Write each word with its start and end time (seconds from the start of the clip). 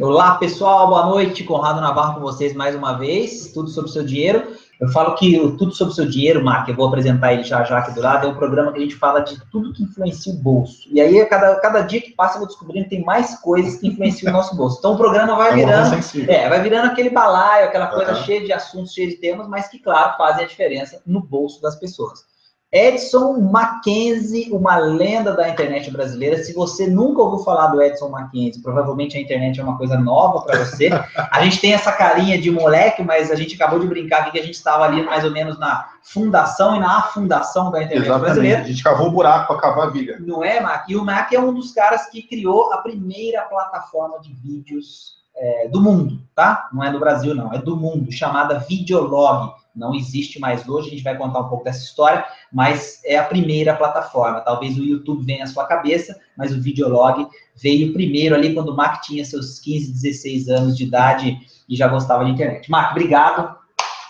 Olá, 0.00 0.36
pessoal, 0.36 0.88
boa 0.88 1.04
noite. 1.04 1.44
Conrado 1.44 1.78
Navarro 1.78 2.14
com 2.14 2.20
vocês 2.20 2.54
mais 2.54 2.74
uma 2.74 2.94
vez. 2.94 3.52
Tudo 3.52 3.68
sobre 3.68 3.90
o 3.90 3.92
seu 3.92 4.02
dinheiro. 4.02 4.56
Eu 4.80 4.88
falo 4.88 5.14
que 5.14 5.38
o 5.38 5.58
Tudo 5.58 5.74
sobre 5.74 5.92
o 5.92 5.94
seu 5.94 6.08
dinheiro, 6.08 6.42
Mark, 6.42 6.66
eu 6.66 6.74
vou 6.74 6.88
apresentar 6.88 7.34
ele 7.34 7.44
já 7.44 7.62
já 7.64 7.78
aqui 7.78 7.92
do 7.92 8.00
lado, 8.00 8.26
é 8.26 8.30
um 8.30 8.34
programa 8.34 8.72
que 8.72 8.78
a 8.78 8.80
gente 8.80 8.96
fala 8.96 9.20
de 9.20 9.38
tudo 9.50 9.74
que 9.74 9.82
influencia 9.82 10.32
o 10.32 10.36
bolso. 10.36 10.88
E 10.90 11.02
aí, 11.02 11.22
cada, 11.26 11.56
cada 11.56 11.82
dia 11.82 12.00
que 12.00 12.12
passa, 12.12 12.36
eu 12.36 12.38
vou 12.38 12.48
descobrindo 12.48 12.84
que 12.84 12.96
tem 12.96 13.04
mais 13.04 13.38
coisas 13.40 13.76
que 13.76 13.88
influenciam 13.88 14.32
o 14.32 14.36
nosso 14.36 14.56
bolso. 14.56 14.78
Então, 14.78 14.94
o 14.94 14.96
programa 14.96 15.36
vai 15.36 15.50
é 15.50 15.54
virando. 15.56 15.96
É, 16.30 16.48
vai 16.48 16.62
virando 16.62 16.86
aquele 16.86 17.10
balaio, 17.10 17.66
aquela 17.66 17.88
coisa 17.88 18.12
uhum. 18.12 18.22
cheia 18.22 18.42
de 18.42 18.54
assuntos, 18.54 18.94
cheia 18.94 19.08
de 19.08 19.16
temas, 19.16 19.46
mas 19.48 19.68
que, 19.68 19.78
claro, 19.78 20.16
fazem 20.16 20.46
a 20.46 20.48
diferença 20.48 21.02
no 21.04 21.20
bolso 21.20 21.60
das 21.60 21.76
pessoas. 21.76 22.29
Edson 22.72 23.40
Mackenzie, 23.40 24.48
uma 24.52 24.76
lenda 24.76 25.34
da 25.34 25.48
internet 25.48 25.90
brasileira. 25.90 26.42
Se 26.42 26.52
você 26.52 26.86
nunca 26.86 27.20
ouviu 27.20 27.44
falar 27.44 27.66
do 27.68 27.82
Edson 27.82 28.08
Mackenzie, 28.08 28.62
provavelmente 28.62 29.16
a 29.16 29.20
internet 29.20 29.58
é 29.58 29.62
uma 29.62 29.76
coisa 29.76 29.98
nova 29.98 30.42
para 30.42 30.64
você. 30.64 30.88
A 31.32 31.42
gente 31.42 31.60
tem 31.60 31.72
essa 31.72 31.90
carinha 31.90 32.40
de 32.40 32.50
moleque, 32.50 33.02
mas 33.02 33.30
a 33.30 33.34
gente 33.34 33.54
acabou 33.54 33.78
de 33.78 33.86
brincar 33.86 34.20
aqui 34.20 34.32
que 34.32 34.38
a 34.38 34.42
gente 34.42 34.54
estava 34.54 34.84
ali 34.84 35.02
mais 35.02 35.24
ou 35.24 35.30
menos 35.30 35.58
na 35.58 35.88
fundação 36.02 36.76
e 36.76 36.80
na 36.80 36.98
afundação 36.98 37.70
da 37.70 37.82
internet 37.82 38.06
Exatamente. 38.06 38.24
brasileira. 38.24 38.60
A 38.62 38.64
gente 38.64 38.82
cavou 38.82 39.08
um 39.08 39.12
buraco 39.12 39.48
para 39.48 39.60
cavar 39.60 39.88
a 39.88 39.90
viga. 39.90 40.18
Não 40.20 40.44
é, 40.44 40.60
Mac? 40.60 40.88
E 40.88 40.96
o 40.96 41.04
Mac 41.04 41.32
é 41.32 41.40
um 41.40 41.52
dos 41.52 41.72
caras 41.72 42.06
que 42.06 42.22
criou 42.22 42.72
a 42.72 42.78
primeira 42.78 43.42
plataforma 43.42 44.20
de 44.20 44.32
vídeos 44.34 45.19
é, 45.40 45.68
do 45.68 45.80
mundo, 45.80 46.20
tá? 46.34 46.68
Não 46.72 46.84
é 46.84 46.92
do 46.92 47.00
Brasil, 47.00 47.34
não, 47.34 47.52
é 47.52 47.58
do 47.58 47.76
mundo, 47.76 48.12
chamada 48.12 48.58
Videolog 48.58 49.54
não 49.74 49.94
existe 49.94 50.38
mais 50.40 50.68
hoje, 50.68 50.88
a 50.88 50.90
gente 50.90 51.02
vai 51.02 51.16
contar 51.16 51.40
um 51.40 51.48
pouco 51.48 51.64
dessa 51.64 51.82
história, 51.82 52.24
mas 52.52 53.00
é 53.04 53.16
a 53.16 53.24
primeira 53.24 53.74
plataforma. 53.74 54.40
Talvez 54.40 54.76
o 54.76 54.84
YouTube 54.84 55.24
venha 55.24 55.44
à 55.44 55.46
sua 55.46 55.64
cabeça, 55.64 56.18
mas 56.36 56.52
o 56.52 56.60
Videolog 56.60 57.26
veio 57.56 57.92
primeiro 57.92 58.34
ali 58.34 58.52
quando 58.52 58.70
o 58.70 58.76
Mac 58.76 59.00
tinha 59.00 59.24
seus 59.24 59.58
15, 59.60 59.92
16 59.92 60.48
anos 60.48 60.76
de 60.76 60.84
idade 60.84 61.38
e 61.68 61.76
já 61.76 61.88
gostava 61.88 62.24
de 62.24 62.32
internet. 62.32 62.70
Mac, 62.70 62.90
obrigado 62.90 63.56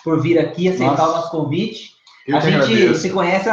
por 0.03 0.21
vir 0.21 0.39
aqui, 0.39 0.69
aceitar 0.69 0.97
Nossa, 0.97 1.09
o 1.09 1.15
nosso 1.17 1.31
convite. 1.31 1.91
a 2.29 2.41
gente 2.41 2.55
agradeço. 2.55 3.01
se 3.01 3.11
conhece, 3.11 3.49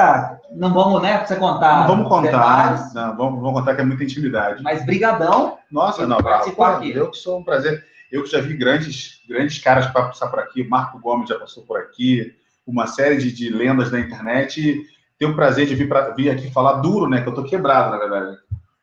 não 0.51 0.73
vamos, 0.73 1.01
né, 1.01 1.25
você 1.25 1.35
contar. 1.35 1.81
Não 1.81 1.87
vamos 1.87 2.07
contar, 2.07 2.93
não, 2.93 3.15
vamos, 3.15 3.41
vamos, 3.41 3.59
contar 3.59 3.75
que 3.75 3.81
é 3.81 3.85
muita 3.85 4.03
intimidade. 4.03 4.63
Mas 4.63 4.85
brigadão. 4.85 5.57
Nossa, 5.71 6.07
não, 6.07 6.17
participar 6.17 6.77
aqui. 6.77 6.91
Eu 6.91 7.11
que 7.11 7.17
sou 7.17 7.39
um 7.39 7.43
prazer. 7.43 7.85
Eu 8.11 8.23
que 8.23 8.29
já 8.29 8.39
vi 8.39 8.55
grandes, 8.55 9.21
grandes 9.27 9.59
caras 9.59 9.87
passar 9.87 10.27
por 10.27 10.39
aqui, 10.39 10.63
Marco 10.63 10.99
Gomes 10.99 11.29
já 11.29 11.37
passou 11.37 11.63
por 11.63 11.77
aqui, 11.77 12.33
uma 12.65 12.87
série 12.87 13.17
de, 13.17 13.31
de 13.31 13.49
lendas 13.49 13.91
da 13.91 13.99
internet. 13.99 14.61
E 14.61 14.85
tenho 15.19 15.31
o 15.31 15.35
prazer 15.35 15.65
de 15.65 15.75
vir, 15.75 15.89
pra, 15.89 16.11
vir 16.11 16.29
aqui 16.29 16.49
falar 16.51 16.73
duro, 16.73 17.09
né? 17.09 17.21
Que 17.21 17.27
eu 17.27 17.33
tô 17.33 17.43
quebrado, 17.43 17.91
na 17.91 17.97
verdade. 17.97 18.37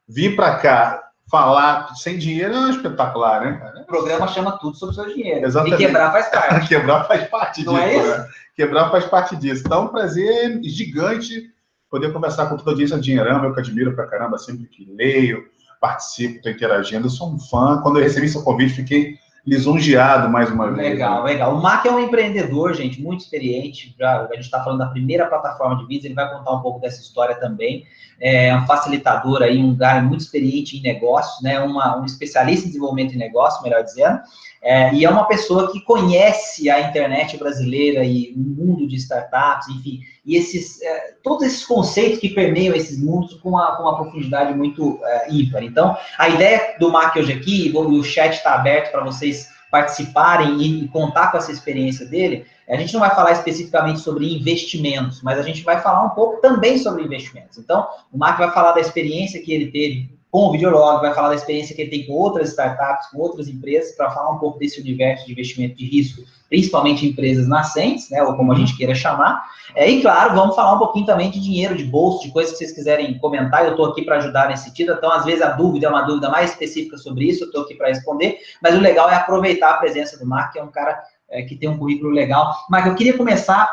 Vir 0.06 0.36
para 0.36 0.56
cá 0.56 1.04
falar 1.30 1.94
sem 1.94 2.18
dinheiro 2.18 2.54
é 2.54 2.70
espetacular, 2.70 3.40
né? 3.40 3.72
O 3.80 3.86
programa 3.86 4.28
chama 4.28 4.58
tudo 4.58 4.76
sobre 4.76 4.92
o 4.92 4.96
seu 4.96 5.14
dinheiro. 5.14 5.46
Exatamente. 5.46 5.82
E 5.82 5.86
quebrar 5.86 6.12
faz 6.12 6.28
parte. 6.30 6.68
quebrar 6.68 7.04
faz 7.04 7.28
parte 7.28 7.64
Não 7.64 7.78
é 7.78 7.88
disso. 7.88 8.12
É 8.12 8.18
né? 8.18 8.28
Quebrar 8.54 8.90
faz 8.90 9.04
parte 9.06 9.36
disso. 9.36 9.62
Então, 9.64 9.82
é 9.82 9.84
um 9.86 9.88
prazer 9.88 10.60
gigante 10.62 11.53
poder 11.94 12.12
conversar 12.12 12.46
com 12.46 12.56
toda 12.56 12.70
a 12.70 12.72
audiência 12.72 12.96
de 12.96 13.04
Dinheirão, 13.04 13.44
eu 13.44 13.54
que 13.54 13.60
admiro 13.60 13.94
pra 13.94 14.08
caramba 14.08 14.36
sempre 14.36 14.66
que 14.66 14.84
leio, 14.84 15.44
participo, 15.80 16.38
estou 16.38 16.50
interagindo. 16.50 17.06
Eu 17.06 17.10
sou 17.10 17.32
um 17.32 17.38
fã. 17.38 17.80
Quando 17.84 18.00
eu 18.00 18.02
recebi 18.02 18.28
seu 18.28 18.42
convite, 18.42 18.74
fiquei 18.74 19.14
lisonjeado 19.46 20.28
mais 20.28 20.50
uma 20.50 20.72
vez. 20.72 20.90
Legal, 20.90 21.22
né? 21.22 21.34
legal. 21.34 21.54
O 21.54 21.62
Mac 21.62 21.86
é 21.86 21.92
um 21.92 22.00
empreendedor, 22.00 22.74
gente, 22.74 23.00
muito 23.00 23.20
experiente. 23.20 23.94
Já, 23.96 24.22
a 24.22 24.34
gente 24.34 24.46
está 24.46 24.64
falando 24.64 24.80
da 24.80 24.86
primeira 24.86 25.26
plataforma 25.26 25.76
de 25.76 25.86
vídeos, 25.86 26.06
ele 26.06 26.14
vai 26.14 26.28
contar 26.36 26.50
um 26.50 26.62
pouco 26.62 26.80
dessa 26.80 27.00
história 27.00 27.36
também. 27.36 27.84
É 28.20 28.54
um 28.56 28.66
facilitador 28.66 29.42
aí, 29.42 29.58
um 29.62 29.76
cara 29.76 30.02
muito 30.02 30.20
experiente 30.20 30.76
em 30.76 30.82
negócios, 30.82 31.42
né? 31.42 31.60
Uma, 31.60 32.00
um 32.00 32.04
especialista 32.04 32.64
em 32.64 32.68
desenvolvimento 32.68 33.12
de 33.12 33.18
negócio, 33.18 33.62
melhor 33.62 33.82
dizendo. 33.82 34.20
É, 34.64 34.94
e 34.94 35.04
é 35.04 35.10
uma 35.10 35.26
pessoa 35.26 35.70
que 35.70 35.80
conhece 35.82 36.70
a 36.70 36.80
internet 36.80 37.36
brasileira 37.36 38.02
e 38.02 38.32
o 38.34 38.38
mundo 38.38 38.88
de 38.88 38.96
startups, 38.96 39.68
enfim, 39.68 40.00
e 40.24 40.36
esses, 40.36 40.80
é, 40.80 41.16
todos 41.22 41.44
esses 41.44 41.66
conceitos 41.66 42.18
que 42.18 42.30
permeiam 42.30 42.74
esses 42.74 42.98
mundos 42.98 43.34
com 43.34 43.50
uma, 43.50 43.77
com 43.77 43.83
uma 43.83 43.94
profundidade 43.94 44.55
muito 44.55 44.98
é, 45.05 45.30
ímpar. 45.30 45.62
Então, 45.62 45.94
a 46.16 46.30
ideia 46.30 46.77
do 46.80 46.90
Mac 46.90 47.14
hoje 47.14 47.34
aqui, 47.34 47.70
o 47.74 48.02
chat 48.02 48.33
está 48.33 48.55
aberto 48.55 48.90
para 48.90 49.05
vocês 49.05 49.53
participarem 49.74 50.62
e, 50.62 50.85
e 50.85 50.89
contar 50.89 51.33
com 51.33 51.36
essa 51.36 51.51
experiência 51.51 52.07
dele, 52.07 52.46
a 52.68 52.77
gente 52.77 52.92
não 52.92 53.01
vai 53.01 53.11
falar 53.11 53.33
especificamente 53.33 53.98
sobre 53.98 54.33
investimentos, 54.33 55.20
mas 55.20 55.36
a 55.36 55.42
gente 55.42 55.64
vai 55.64 55.80
falar 55.80 56.05
um 56.05 56.11
pouco 56.11 56.40
também 56.40 56.79
sobre 56.79 57.02
investimentos. 57.02 57.58
Então, 57.58 57.84
o 58.13 58.17
Mark 58.17 58.39
vai 58.39 58.52
falar 58.52 58.70
da 58.70 58.80
experiência 58.80 59.42
que 59.42 59.52
ele 59.52 59.73
teve 59.73 60.14
com 60.34 60.46
o 60.46 60.50
Videolog, 60.50 61.00
vai 61.00 61.14
falar 61.14 61.28
da 61.28 61.36
experiência 61.36 61.77
que 61.77 61.83
ele 61.83 61.90
tem 61.92 62.06
com 62.06 62.14
outras 62.14 62.48
startups, 62.48 63.06
com 63.12 63.18
outras 63.18 63.46
empresas, 63.46 63.92
para 63.92 64.11
falar 64.11 64.33
um 64.33 64.39
pouco 64.40 64.58
desse 64.58 64.80
universo 64.80 65.24
de 65.27 65.30
investimento 65.30 65.77
de 65.77 65.86
risco, 65.86 66.24
principalmente 66.48 67.06
empresas 67.06 67.46
nascentes, 67.46 68.11
né, 68.11 68.20
ou 68.20 68.34
como 68.34 68.50
a 68.50 68.56
gente 68.56 68.77
queira 68.77 68.96
chamar. 68.96 69.45
É, 69.77 69.89
e 69.89 70.02
claro, 70.02 70.34
vamos 70.34 70.56
falar 70.56 70.74
um 70.74 70.78
pouquinho 70.78 71.06
também 71.06 71.30
de 71.30 71.39
dinheiro, 71.39 71.77
de 71.77 71.84
bolso, 71.84 72.27
de 72.27 72.33
coisas 72.33 72.50
que 72.50 72.58
vocês 72.58 72.72
quiserem 72.72 73.17
comentar. 73.18 73.64
Eu 73.64 73.70
estou 73.70 73.86
aqui 73.86 74.02
para 74.02 74.17
ajudar 74.17 74.48
nesse 74.48 74.64
sentido. 74.64 74.95
Então, 74.95 75.12
às 75.12 75.24
vezes 75.24 75.40
a 75.40 75.50
dúvida 75.50 75.86
é 75.86 75.89
uma 75.89 76.02
dúvida 76.02 76.28
mais 76.28 76.51
específica 76.51 76.98
sobre 76.98 77.27
isso, 77.27 77.45
eu 77.45 77.46
estou 77.46 77.62
aqui 77.62 77.77
para 77.77 77.86
responder. 77.86 78.39
Mas 78.61 78.74
o 78.74 78.80
legal 78.80 79.08
é 79.08 79.14
aproveitar 79.14 79.70
a 79.70 79.77
presença 79.77 80.18
do 80.18 80.27
Mark, 80.27 80.52
que 80.52 80.58
é 80.58 80.64
um 80.64 80.72
cara 80.72 81.01
é, 81.30 81.42
que 81.42 81.55
tem 81.55 81.68
um 81.68 81.78
currículo 81.78 82.11
legal. 82.11 82.52
Mark, 82.68 82.89
eu 82.89 82.96
queria 82.96 83.16
começar 83.16 83.72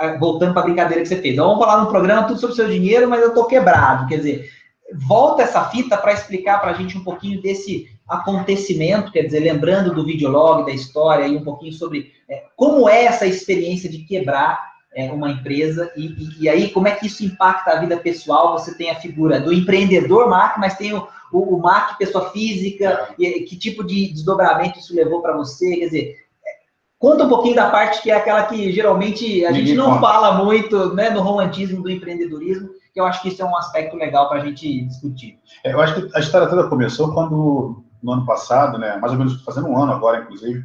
é, 0.00 0.16
voltando 0.16 0.54
para 0.54 0.62
a 0.62 0.64
brincadeira 0.64 1.02
que 1.02 1.08
você 1.08 1.16
fez. 1.16 1.34
Então, 1.34 1.46
vamos 1.46 1.62
falar 1.62 1.84
no 1.84 1.90
programa 1.90 2.26
tudo 2.26 2.40
sobre 2.40 2.54
o 2.54 2.56
seu 2.56 2.68
dinheiro, 2.70 3.06
mas 3.06 3.20
eu 3.20 3.28
estou 3.28 3.44
quebrado. 3.44 4.06
Quer 4.06 4.16
dizer, 4.16 4.59
volta 4.94 5.42
essa 5.42 5.64
fita 5.66 5.96
para 5.96 6.12
explicar 6.12 6.60
para 6.60 6.70
a 6.70 6.74
gente 6.74 6.96
um 6.96 7.04
pouquinho 7.04 7.40
desse 7.40 7.88
acontecimento, 8.08 9.12
quer 9.12 9.22
dizer, 9.22 9.40
lembrando 9.40 9.94
do 9.94 10.04
videolog, 10.04 10.66
da 10.66 10.72
história, 10.72 11.26
e 11.26 11.36
um 11.36 11.44
pouquinho 11.44 11.72
sobre 11.72 12.12
é, 12.28 12.44
como 12.56 12.88
é 12.88 13.04
essa 13.04 13.26
experiência 13.26 13.88
de 13.88 13.98
quebrar 13.98 14.70
é, 14.94 15.10
uma 15.12 15.30
empresa, 15.30 15.92
e, 15.96 16.06
e, 16.06 16.42
e, 16.44 16.48
aí 16.48 16.70
como 16.70 16.88
é 16.88 16.92
que 16.92 17.06
isso 17.06 17.24
impacta 17.24 17.70
a 17.70 17.80
vida 17.80 17.96
pessoal, 17.96 18.58
você 18.58 18.74
tem 18.76 18.90
a 18.90 18.96
figura 18.96 19.38
do 19.38 19.52
empreendedor 19.52 20.28
Mac, 20.28 20.58
mas 20.58 20.76
tem 20.76 20.92
o, 20.92 21.06
o, 21.32 21.56
o 21.56 21.62
Mac, 21.62 21.96
pessoa 21.96 22.30
física, 22.30 23.14
e, 23.16 23.42
que 23.42 23.56
tipo 23.56 23.84
de 23.84 24.12
desdobramento 24.12 24.80
isso 24.80 24.94
levou 24.94 25.22
para 25.22 25.36
você, 25.36 25.76
quer 25.76 25.84
dizer, 25.86 26.16
é, 26.44 26.60
Conta 26.98 27.24
um 27.24 27.28
pouquinho 27.28 27.54
da 27.54 27.70
parte 27.70 28.02
que 28.02 28.10
é 28.10 28.14
aquela 28.14 28.42
que 28.42 28.70
geralmente 28.72 29.46
a 29.46 29.52
gente 29.52 29.72
não 29.72 29.98
fala 30.00 30.44
muito 30.44 30.92
né, 30.94 31.08
no 31.08 31.22
romantismo 31.22 31.82
do 31.82 31.88
empreendedorismo, 31.88 32.68
que 32.92 33.00
eu 33.00 33.04
acho 33.04 33.22
que 33.22 33.28
isso 33.28 33.42
é 33.42 33.44
um 33.44 33.56
aspecto 33.56 33.96
legal 33.96 34.28
para 34.28 34.40
a 34.40 34.44
gente 34.44 34.84
discutir. 34.86 35.38
É, 35.64 35.72
eu 35.72 35.80
acho 35.80 35.94
que 35.94 36.16
a 36.16 36.20
história 36.20 36.48
toda 36.48 36.68
começou 36.68 37.12
quando, 37.12 37.84
no 38.02 38.12
ano 38.12 38.26
passado, 38.26 38.78
né, 38.78 38.96
mais 38.96 39.12
ou 39.12 39.18
menos 39.18 39.42
fazendo 39.42 39.68
um 39.68 39.80
ano 39.80 39.92
agora, 39.92 40.22
inclusive, 40.22 40.64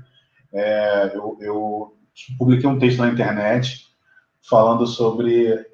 é, 0.53 1.11
eu, 1.15 1.37
eu 1.39 1.93
publiquei 2.37 2.67
um 2.67 2.79
texto 2.79 2.99
na 2.99 3.09
internet 3.09 3.85
falando 4.41 4.85
sobre 4.87 5.65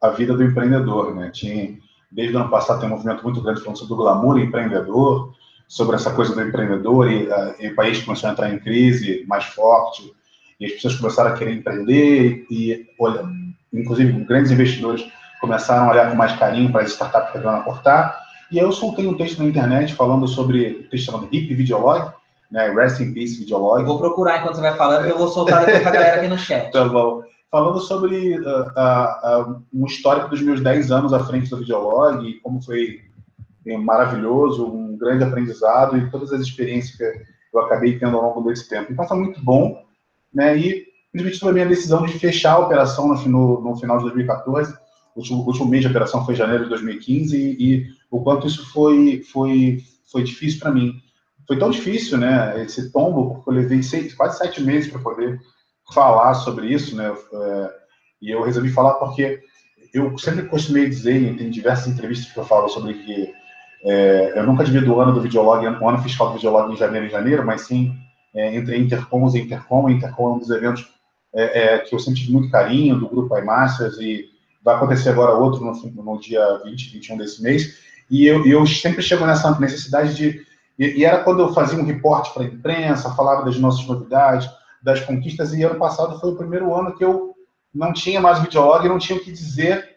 a 0.00 0.10
vida 0.10 0.34
do 0.34 0.44
empreendedor. 0.44 1.14
Né? 1.14 1.30
Tinha, 1.30 1.76
desde 2.10 2.36
o 2.36 2.40
ano 2.40 2.50
passado 2.50 2.80
tem 2.80 2.88
um 2.88 2.92
movimento 2.92 3.22
muito 3.22 3.40
grande 3.42 3.60
falando 3.60 3.78
sobre 3.78 3.94
o 3.94 3.96
glamour 3.96 4.38
empreendedor, 4.38 5.32
sobre 5.66 5.96
essa 5.96 6.12
coisa 6.12 6.34
do 6.34 6.42
empreendedor, 6.42 7.10
e, 7.10 7.28
e 7.60 7.68
o 7.68 7.74
país 7.76 8.02
começou 8.02 8.28
a 8.28 8.32
entrar 8.32 8.52
em 8.52 8.58
crise 8.58 9.24
mais 9.28 9.44
forte, 9.44 10.12
e 10.58 10.66
as 10.66 10.72
pessoas 10.72 10.96
começaram 10.96 11.30
a 11.30 11.36
querer 11.36 11.54
empreender, 11.54 12.44
e, 12.50 12.86
olha, 12.98 13.24
inclusive 13.72 14.12
grandes 14.24 14.50
investidores 14.50 15.08
começaram 15.40 15.88
a 15.88 15.92
olhar 15.92 16.10
com 16.10 16.16
mais 16.16 16.36
carinho 16.36 16.70
para 16.70 16.82
as 16.82 16.90
startups 16.90 17.32
que 17.32 17.38
estão 17.38 17.54
a 17.54 17.62
cortar. 17.62 18.20
E 18.50 18.58
eu 18.58 18.70
soltei 18.72 19.06
um 19.06 19.16
texto 19.16 19.38
na 19.38 19.48
internet 19.48 19.94
falando 19.94 20.26
sobre, 20.26 20.84
um 20.84 20.90
texto 20.90 21.06
chamado 21.06 21.28
Hip 21.30 21.54
Videolog, 21.54 22.12
né, 22.50 22.68
Rest 22.70 23.00
in 23.00 23.14
Peace 23.14 23.38
Videolog. 23.38 23.84
Vou 23.84 23.98
procurar 23.98 24.38
enquanto 24.38 24.56
você 24.56 24.60
vai 24.60 24.76
falando, 24.76 25.06
eu 25.06 25.16
vou 25.16 25.28
soltar 25.28 25.64
depois 25.64 25.82
para 25.82 25.90
a 25.90 25.94
galera 25.94 26.16
aqui 26.16 26.28
no 26.28 26.38
chat. 26.38 26.70
tá 26.72 26.84
bom. 26.88 27.22
Falando 27.50 27.80
sobre 27.80 28.38
uh, 28.38 28.42
uh, 28.42 29.52
uh, 29.52 29.62
um 29.72 29.86
histórico 29.86 30.28
dos 30.28 30.40
meus 30.40 30.60
10 30.60 30.92
anos 30.92 31.12
à 31.12 31.20
frente 31.24 31.48
do 31.50 31.58
Videolog, 31.58 32.28
e 32.28 32.34
como 32.40 32.62
foi 32.62 33.00
é, 33.66 33.76
maravilhoso, 33.76 34.66
um 34.66 34.96
grande 34.96 35.24
aprendizado 35.24 35.96
e 35.96 36.10
todas 36.10 36.32
as 36.32 36.40
experiências 36.40 36.96
que 36.96 37.04
eu 37.52 37.60
acabei 37.60 37.98
tendo 37.98 38.16
ao 38.16 38.22
longo 38.22 38.48
desse 38.48 38.68
tempo. 38.68 38.92
Então, 38.92 39.06
foi 39.06 39.18
muito 39.18 39.42
bom, 39.42 39.84
né, 40.32 40.56
e 40.56 40.86
principalmente 41.12 41.38
sobre 41.38 41.50
a 41.50 41.54
minha 41.54 41.74
decisão 41.74 42.06
de 42.06 42.18
fechar 42.18 42.52
a 42.52 42.58
operação 42.60 43.08
no, 43.08 43.28
no, 43.28 43.60
no 43.60 43.76
final 43.76 43.98
de 43.98 44.04
2014, 44.04 44.72
o 45.14 45.20
último, 45.20 45.46
último 45.46 45.66
mês 45.66 45.82
de 45.82 45.88
operação 45.88 46.24
foi 46.24 46.34
janeiro 46.34 46.64
de 46.64 46.70
2015 46.70 47.36
e, 47.36 47.74
e 47.74 47.86
o 48.10 48.20
quanto 48.22 48.46
isso 48.46 48.70
foi, 48.70 49.22
foi, 49.32 49.82
foi 50.10 50.22
difícil 50.22 50.60
para 50.60 50.70
mim. 50.70 51.00
Foi 51.46 51.58
tão 51.58 51.70
difícil, 51.70 52.18
né, 52.18 52.62
esse 52.62 52.92
tombo, 52.92 53.34
porque 53.34 53.50
eu 53.50 53.54
levei 53.54 53.82
seis, 53.82 54.14
quase 54.14 54.38
sete 54.38 54.62
meses 54.62 54.90
para 54.90 55.00
poder 55.00 55.40
falar 55.92 56.34
sobre 56.34 56.68
isso, 56.72 56.94
né, 56.94 57.12
é, 57.32 57.70
e 58.22 58.30
eu 58.30 58.42
resolvi 58.42 58.70
falar 58.70 58.94
porque 58.94 59.40
eu 59.92 60.16
sempre 60.18 60.46
costumei 60.46 60.88
dizer, 60.88 61.36
tem 61.36 61.50
diversas 61.50 61.88
entrevistas 61.88 62.32
que 62.32 62.38
eu 62.38 62.44
falo 62.44 62.68
sobre 62.68 62.94
que 62.94 63.32
é, 63.82 64.38
eu 64.38 64.46
nunca 64.46 64.64
divido 64.64 64.94
o 64.94 65.00
ano 65.00 65.12
do 65.12 65.20
videolog, 65.20 65.66
o 65.66 65.88
ano 65.88 66.02
fiscal 66.02 66.28
do 66.28 66.34
videolog 66.34 66.72
em 66.72 66.76
janeiro 66.76 67.06
e 67.06 67.10
janeiro, 67.10 67.44
mas 67.44 67.62
sim 67.62 67.96
é, 68.34 68.54
entre 68.54 68.78
Intercoms 68.78 69.34
e 69.34 69.40
Intercom. 69.40 69.88
Intercom 69.88 70.30
é 70.30 70.34
um 70.34 70.38
dos 70.38 70.50
eventos 70.50 70.86
é, 71.34 71.74
é, 71.74 71.78
que 71.78 71.94
eu 71.94 71.98
tive 71.98 72.32
muito 72.32 72.50
carinho, 72.50 72.98
do 72.98 73.08
grupo 73.08 73.36
iMasters, 73.36 73.98
e 73.98 74.28
vai 74.62 74.76
acontecer 74.76 75.10
agora 75.10 75.34
outro 75.34 75.64
no, 75.64 76.02
no 76.02 76.20
dia 76.20 76.60
20, 76.64 76.92
21 76.92 77.16
desse 77.16 77.42
mês, 77.42 77.78
e 78.10 78.26
eu, 78.26 78.44
eu 78.46 78.66
sempre 78.66 79.02
chego 79.02 79.24
nessa 79.24 79.58
necessidade 79.58 80.14
de 80.14 80.44
E, 80.78 81.00
e 81.00 81.04
era 81.04 81.22
quando 81.22 81.40
eu 81.40 81.52
fazia 81.52 81.78
um 81.78 81.84
reporte 81.84 82.32
para 82.32 82.42
a 82.42 82.46
imprensa, 82.46 83.14
falava 83.14 83.44
das 83.44 83.58
nossas 83.58 83.86
novidades, 83.86 84.48
das 84.82 85.00
conquistas, 85.00 85.52
e 85.52 85.62
ano 85.62 85.78
passado 85.78 86.18
foi 86.18 86.30
o 86.30 86.36
primeiro 86.36 86.74
ano 86.74 86.96
que 86.96 87.04
eu 87.04 87.34
não 87.72 87.92
tinha 87.92 88.20
mais 88.20 88.40
videolog, 88.40 88.88
não 88.88 88.98
tinha 88.98 89.18
o 89.18 89.22
que 89.22 89.30
dizer. 89.30 89.96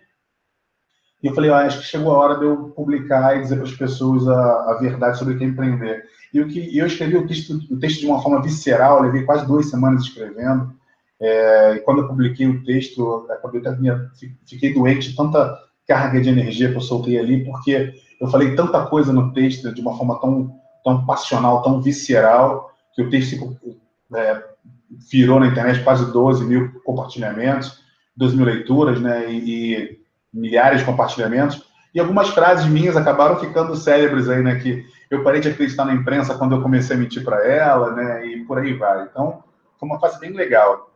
E 1.22 1.28
eu 1.28 1.34
falei, 1.34 1.50
ah, 1.50 1.60
acho 1.60 1.80
que 1.80 1.86
chegou 1.86 2.14
a 2.14 2.18
hora 2.18 2.38
de 2.38 2.46
eu 2.46 2.70
publicar 2.72 3.38
e 3.38 3.42
dizer 3.42 3.56
para 3.56 3.66
as 3.66 3.74
pessoas 3.74 4.28
a, 4.28 4.72
a 4.72 4.78
verdade 4.80 5.18
sobre 5.18 5.34
o 5.34 5.38
que 5.38 5.44
é 5.46 5.48
empreender. 5.48 6.04
E 6.34 6.42
o 6.42 6.48
que 6.48 6.78
eu 6.78 6.86
escrevi 6.86 7.16
o 7.16 7.26
texto, 7.26 7.58
o 7.72 7.80
texto 7.80 8.02
de 8.02 8.08
uma 8.08 8.22
forma 8.22 8.42
visceral, 8.42 9.02
levei 9.02 9.24
quase 9.24 9.46
duas 9.48 9.70
semanas 9.70 10.04
escrevendo. 10.04 10.74
É, 11.24 11.76
e 11.76 11.80
quando 11.80 12.02
eu 12.02 12.08
publiquei 12.10 12.46
o 12.46 12.62
texto, 12.66 13.00
eu 13.00 13.28
fiquei 14.46 14.74
doente 14.74 15.12
de 15.12 15.16
tanta 15.16 15.58
carga 15.88 16.20
de 16.20 16.28
energia 16.28 16.70
que 16.70 16.76
eu 16.76 16.82
soltei 16.82 17.18
ali, 17.18 17.46
porque 17.46 17.94
eu 18.20 18.28
falei 18.28 18.56
tanta 18.56 18.86
coisa 18.88 19.14
no 19.14 19.32
texto 19.32 19.74
de 19.74 19.80
uma 19.80 19.98
forma 19.98 20.20
tão, 20.20 20.54
tão 20.84 21.06
passional, 21.06 21.62
tão 21.62 21.82
visceral, 21.82 22.72
que 22.94 23.02
o 23.02 23.10
texto 23.10 23.58
é, 24.14 24.44
virou 25.10 25.40
na 25.40 25.48
internet 25.48 25.82
quase 25.82 26.12
12 26.12 26.44
mil 26.44 26.82
compartilhamentos, 26.84 27.80
12 28.18 28.36
mil 28.36 28.46
leituras, 28.46 29.00
né, 29.00 29.32
e, 29.32 29.76
e, 29.76 30.00
milhares 30.34 30.80
de 30.80 30.86
compartilhamentos. 30.86 31.64
E 31.96 32.02
algumas 32.02 32.30
frases 32.30 32.66
minhas 32.66 32.98
acabaram 32.98 33.40
ficando 33.40 33.78
célebres 33.78 34.28
aí, 34.28 34.44
né, 34.44 34.56
que 34.56 34.86
eu 35.10 35.24
parei 35.24 35.40
de 35.40 35.48
acreditar 35.48 35.86
na 35.86 35.94
imprensa 35.94 36.38
quando 36.38 36.56
eu 36.56 36.62
comecei 36.62 36.98
a 36.98 37.00
mentir 37.00 37.24
para 37.24 37.48
ela, 37.48 37.94
né, 37.94 38.28
e 38.28 38.44
por 38.44 38.58
aí 38.58 38.74
vai. 38.74 39.04
Então, 39.04 39.42
foi 39.80 39.88
uma 39.88 40.02
fase 40.02 40.20
bem 40.20 40.34
legal. 40.34 40.93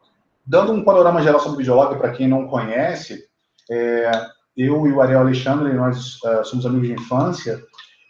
Dando 0.47 0.71
um 0.71 0.83
panorama 0.83 1.21
geral 1.21 1.39
sobre 1.39 1.55
o 1.55 1.57
Videolog, 1.57 1.97
para 1.97 2.11
quem 2.11 2.27
não 2.27 2.47
conhece, 2.47 3.25
é, 3.69 4.09
eu 4.55 4.88
e 4.88 4.91
o 4.94 5.01
Ariel 5.01 5.19
Alexandre, 5.19 5.73
nós 5.73 6.21
uh, 6.23 6.44
somos 6.45 6.65
amigos 6.65 6.88
de 6.88 6.94
infância, 6.94 7.61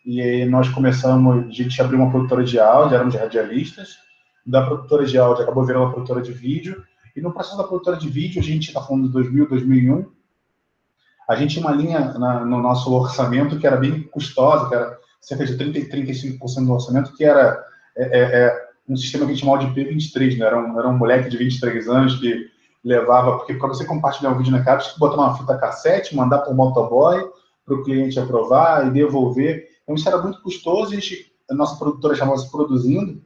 e 0.05 0.45
nós 0.45 0.69
começamos, 0.69 1.47
a 1.47 1.51
gente 1.51 1.81
abriu 1.81 1.99
uma 1.99 2.11
produtora 2.11 2.43
de 2.43 2.59
áudio, 2.59 2.95
éramos 2.95 3.15
radialistas, 3.15 3.97
da 4.45 4.65
produtora 4.65 5.05
de 5.05 5.17
áudio 5.17 5.43
acabou 5.43 5.65
virando 5.65 5.85
uma 5.85 5.91
produtora 5.91 6.21
de 6.21 6.31
vídeo, 6.31 6.83
e 7.15 7.21
no 7.21 7.33
processo 7.33 7.57
da 7.57 7.63
produtora 7.63 7.97
de 7.97 8.07
vídeo, 8.07 8.39
a 8.39 8.43
gente 8.43 8.67
está 8.67 8.81
falando 8.81 9.07
de 9.07 9.13
2000, 9.13 9.49
2001, 9.49 10.05
a 11.27 11.35
gente 11.35 11.55
tinha 11.55 11.65
uma 11.65 11.75
linha 11.75 11.99
na, 12.13 12.45
no 12.45 12.61
nosso 12.61 12.93
orçamento 12.93 13.57
que 13.57 13.67
era 13.67 13.75
bem 13.75 14.03
custosa, 14.03 14.69
que 14.69 14.75
era 14.75 14.97
cerca 15.19 15.45
de 15.45 15.57
30 15.57 15.79
e 15.79 15.89
35% 15.89 16.65
do 16.65 16.73
orçamento, 16.73 17.13
que 17.15 17.25
era 17.25 17.61
é, 17.97 18.03
é, 18.03 18.21
é, 18.21 18.66
um 18.87 18.95
sistema 18.95 19.25
que 19.25 19.31
a 19.31 19.35
gente 19.35 19.73
de 19.73 19.81
P23, 19.81 20.37
né? 20.37 20.45
era, 20.45 20.57
um, 20.57 20.79
era 20.79 20.87
um 20.87 20.97
moleque 20.97 21.29
de 21.29 21.37
23 21.37 21.87
anos 21.89 22.19
que 22.19 22.49
levava, 22.83 23.37
porque 23.37 23.53
para 23.53 23.67
você 23.67 23.85
compartilhar 23.85 24.31
um 24.31 24.37
vídeo 24.37 24.51
na 24.51 24.63
casa, 24.63 24.83
tinha 24.83 24.93
que 24.93 24.99
botar 24.99 25.17
uma 25.17 25.37
fita 25.37 25.57
cassete, 25.57 26.15
mandar 26.15 26.39
para 26.39 26.53
o 26.53 26.55
motoboy, 26.55 27.25
para 27.65 27.75
o 27.75 27.83
cliente 27.83 28.19
aprovar 28.19 28.87
e 28.87 28.91
devolver. 28.91 29.67
Então 29.83 29.95
isso 29.95 30.07
era 30.07 30.21
muito 30.21 30.41
custoso 30.41 30.91
a, 30.91 30.95
gente, 30.95 31.33
a 31.49 31.53
nossa 31.53 31.77
produtora 31.77 32.15
chamava-se 32.15 32.49
Produzindo, 32.49 33.21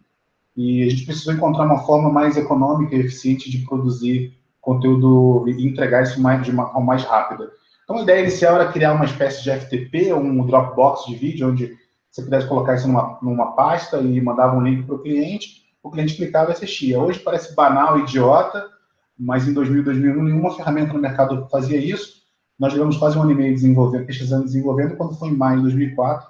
e 0.58 0.84
a 0.84 0.90
gente 0.90 1.06
precisou 1.06 1.34
encontrar 1.34 1.66
uma 1.66 1.84
forma 1.86 2.12
mais 2.12 2.36
econômica 2.36 2.96
e 2.96 3.00
eficiente 3.00 3.50
de 3.50 3.60
produzir 3.60 4.38
conteúdo 4.60 5.48
e 5.48 5.68
entregar 5.68 6.04
isso 6.04 6.22
mais, 6.22 6.44
de 6.44 6.52
uma 6.52 6.68
forma 6.68 6.88
mais 6.88 7.04
rápida. 7.04 7.52
Então, 7.84 7.98
a 7.98 8.04
ideia 8.04 8.22
inicial 8.22 8.56
era 8.56 8.72
criar 8.72 8.94
uma 8.94 9.06
espécie 9.06 9.44
de 9.44 9.52
FTP, 9.52 10.14
um 10.14 10.46
Dropbox 10.46 11.06
de 11.06 11.16
vídeo, 11.16 11.50
onde 11.50 11.78
você 12.12 12.22
pudesse 12.22 12.48
colocar 12.48 12.76
isso 12.76 12.88
numa, 12.88 13.18
numa 13.22 13.54
pasta 13.54 14.00
e 14.00 14.20
mandava 14.22 14.56
um 14.56 14.62
link 14.62 14.86
para 14.86 14.96
o 14.96 15.00
cliente, 15.00 15.62
o 15.82 15.90
cliente 15.90 16.16
clicava 16.16 16.52
e 16.52 16.54
assistia. 16.54 17.00
Hoje 17.00 17.20
parece 17.20 17.56
banal, 17.56 18.00
idiota, 18.00 18.70
mas 19.18 19.48
em 19.48 19.54
2000, 19.54 19.84
2001, 19.84 20.24
nenhuma 20.24 20.54
ferramenta 20.54 20.94
no 20.94 21.00
mercado 21.00 21.48
fazia 21.50 21.78
isso. 21.78 22.22
Nós 22.60 22.74
levamos 22.74 22.98
quase 22.98 23.18
um 23.18 23.22
ano 23.22 23.32
e 23.32 23.36
meio 23.36 23.54
desenvolvendo, 23.54 24.06
pesquisando 24.06 24.44
e 24.44 24.46
desenvolvendo. 24.46 24.96
Quando 24.98 25.16
foi 25.16 25.30
em 25.30 25.36
maio 25.36 25.58
de 25.58 25.64
2004, 25.64 26.30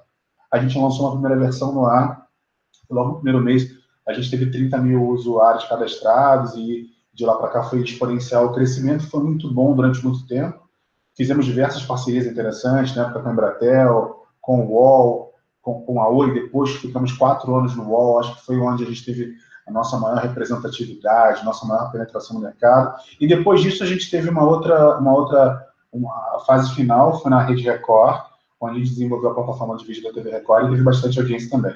a 0.52 0.60
gente 0.60 0.78
lançou 0.78 1.06
uma 1.06 1.14
primeira 1.14 1.38
versão 1.38 1.74
no 1.74 1.86
ar. 1.86 2.28
Logo 2.90 3.10
no 3.10 3.16
primeiro 3.16 3.42
mês, 3.42 3.68
a 4.08 4.14
gente 4.14 4.30
teve 4.30 4.52
30 4.52 4.78
mil 4.78 5.08
usuários 5.08 5.66
cadastrados 5.66 6.54
e 6.56 6.90
de 7.14 7.26
lá 7.26 7.36
para 7.36 7.50
cá 7.50 7.64
foi 7.64 7.82
exponencial. 7.82 8.46
O 8.46 8.54
crescimento 8.54 9.10
foi 9.10 9.24
muito 9.24 9.52
bom 9.52 9.76
durante 9.76 10.04
muito 10.06 10.26
tempo. 10.28 10.62
Fizemos 11.18 11.46
diversas 11.46 11.84
parcerias 11.84 12.26
interessantes, 12.26 12.96
né, 12.96 13.04
com 13.12 13.28
a 13.28 13.32
Embratel, 13.32 14.26
com 14.40 14.66
o 14.66 14.72
UOL, 14.72 15.31
com, 15.62 15.82
com 15.82 16.02
a 16.02 16.10
Oi. 16.10 16.34
Depois 16.34 16.72
ficamos 16.76 17.14
quatro 17.14 17.56
anos 17.56 17.76
no 17.76 17.90
UOL. 17.90 18.20
Acho 18.20 18.36
que 18.36 18.46
foi 18.46 18.60
onde 18.60 18.84
a 18.84 18.88
gente 18.88 19.06
teve 19.06 19.36
a 19.68 19.72
nossa 19.72 19.98
maior 19.98 20.18
representatividade, 20.18 21.46
nossa 21.46 21.66
maior 21.66 21.92
penetração 21.92 22.38
no 22.38 22.44
mercado. 22.44 22.96
E 23.20 23.28
depois 23.28 23.62
disso 23.62 23.84
a 23.84 23.88
gente 23.88 24.10
teve 24.10 24.30
uma 24.30 24.44
outra, 24.44 24.98
uma 24.98 25.14
outra 25.14 25.68
uma 25.92 26.40
fase 26.46 26.74
final, 26.74 27.20
foi 27.22 27.30
na 27.30 27.42
Rede 27.42 27.64
Record, 27.64 28.22
onde 28.60 28.76
a 28.76 28.80
gente 28.80 28.92
desenvolveu 28.92 29.32
a 29.32 29.34
plataforma 29.34 29.76
de 29.78 29.86
vídeo 29.86 30.04
da 30.04 30.14
TV 30.14 30.32
Record 30.32 30.68
e 30.68 30.70
teve 30.70 30.84
bastante 30.84 31.20
audiência 31.20 31.50
também. 31.50 31.76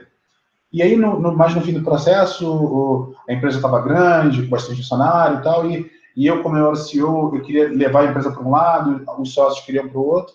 E 0.72 0.82
aí, 0.82 0.96
no, 0.96 1.20
no, 1.20 1.36
mais 1.36 1.54
no 1.54 1.62
fim 1.62 1.74
do 1.74 1.84
processo, 1.84 2.50
o, 2.50 3.16
a 3.28 3.34
empresa 3.34 3.58
estava 3.58 3.82
grande, 3.82 4.44
com 4.44 4.50
bastante 4.50 4.82
funcionário 4.82 5.40
e 5.40 5.42
tal, 5.44 5.70
e, 5.70 5.92
e 6.16 6.28
eu, 6.28 6.42
como 6.42 6.58
eu 6.58 6.68
era 6.68 6.76
CEO, 6.76 7.36
eu 7.36 7.42
queria 7.42 7.70
levar 7.70 8.02
a 8.02 8.06
empresa 8.06 8.32
para 8.32 8.44
um 8.44 8.52
lado, 8.52 9.04
os 9.20 9.34
sócios 9.34 9.66
queriam 9.66 9.88
para 9.88 10.00
o 10.00 10.08
outro, 10.08 10.34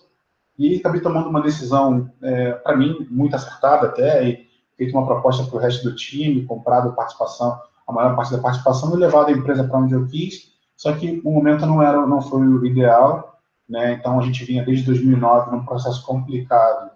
e 0.60 0.76
acabei 0.76 1.00
tomando 1.00 1.30
uma 1.30 1.40
decisão, 1.40 2.12
é, 2.22 2.52
para 2.52 2.76
mim, 2.76 3.06
muito 3.10 3.34
acertada 3.34 3.86
até, 3.86 4.28
e 4.28 4.46
feito 4.76 4.92
uma 4.94 5.06
proposta 5.06 5.42
para 5.44 5.56
o 5.56 5.58
resto 5.58 5.88
do 5.88 5.96
time, 5.96 6.44
comprado 6.44 6.94
participação, 6.94 7.58
a 7.88 7.92
maior 7.92 8.14
parte 8.14 8.30
da 8.30 8.38
participação, 8.38 8.94
e 8.94 8.98
levado 8.98 9.28
a 9.28 9.32
empresa 9.32 9.64
para 9.64 9.78
onde 9.78 9.94
eu 9.94 10.06
quis, 10.06 10.50
só 10.76 10.92
que 10.92 11.22
o 11.24 11.32
momento 11.32 11.64
não, 11.64 11.82
era, 11.82 12.06
não 12.06 12.20
foi 12.20 12.46
o 12.46 12.66
ideal, 12.66 13.40
né? 13.66 13.94
então 13.94 14.20
a 14.20 14.22
gente 14.22 14.44
vinha 14.44 14.62
desde 14.62 14.84
2009 14.84 15.50
num 15.50 15.64
processo 15.64 16.04
complicado 16.04 16.90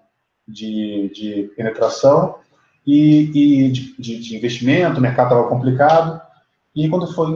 de, 0.47 1.11
de 1.15 1.51
penetração, 1.57 2.35
e, 2.87 3.31
e 3.35 3.73
de, 3.73 3.95
de, 3.99 4.19
de, 4.21 4.37
investimento, 4.37 4.99
o 4.99 5.03
mercado 5.03 5.29
estava 5.29 5.49
complicado. 5.49 6.21
E 6.77 6.87
quando 6.91 7.15
foi, 7.15 7.31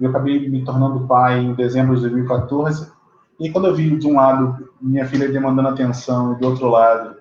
eu 0.00 0.08
acabei 0.08 0.48
me 0.48 0.64
tornando 0.64 1.06
pai 1.06 1.40
em 1.40 1.52
dezembro 1.52 1.94
de 1.94 2.00
2014. 2.00 2.95
E 3.38 3.50
quando 3.50 3.66
eu 3.66 3.74
vi 3.74 3.96
de 3.96 4.06
um 4.06 4.16
lado 4.16 4.70
minha 4.80 5.06
filha 5.06 5.28
demandando 5.28 5.68
atenção 5.68 6.32
e 6.32 6.40
do 6.40 6.48
outro 6.48 6.68
lado 6.68 7.16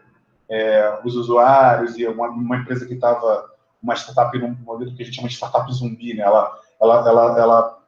é, 0.49 0.99
os 1.03 1.15
usuários 1.15 1.97
e 1.97 2.07
uma, 2.07 2.29
uma 2.29 2.57
empresa 2.57 2.85
que 2.85 2.93
estava 2.93 3.45
uma 3.81 3.95
startup 3.95 4.37
num 4.37 4.55
modelo 4.63 4.95
que 4.95 5.03
a 5.03 5.05
gente 5.05 5.15
chama 5.15 5.27
de 5.27 5.35
startup 5.35 5.71
zumbi, 5.71 6.15
né? 6.15 6.23
Ela, 6.23 6.51
ela, 6.81 7.07
ela, 7.07 7.39
ela, 7.39 7.79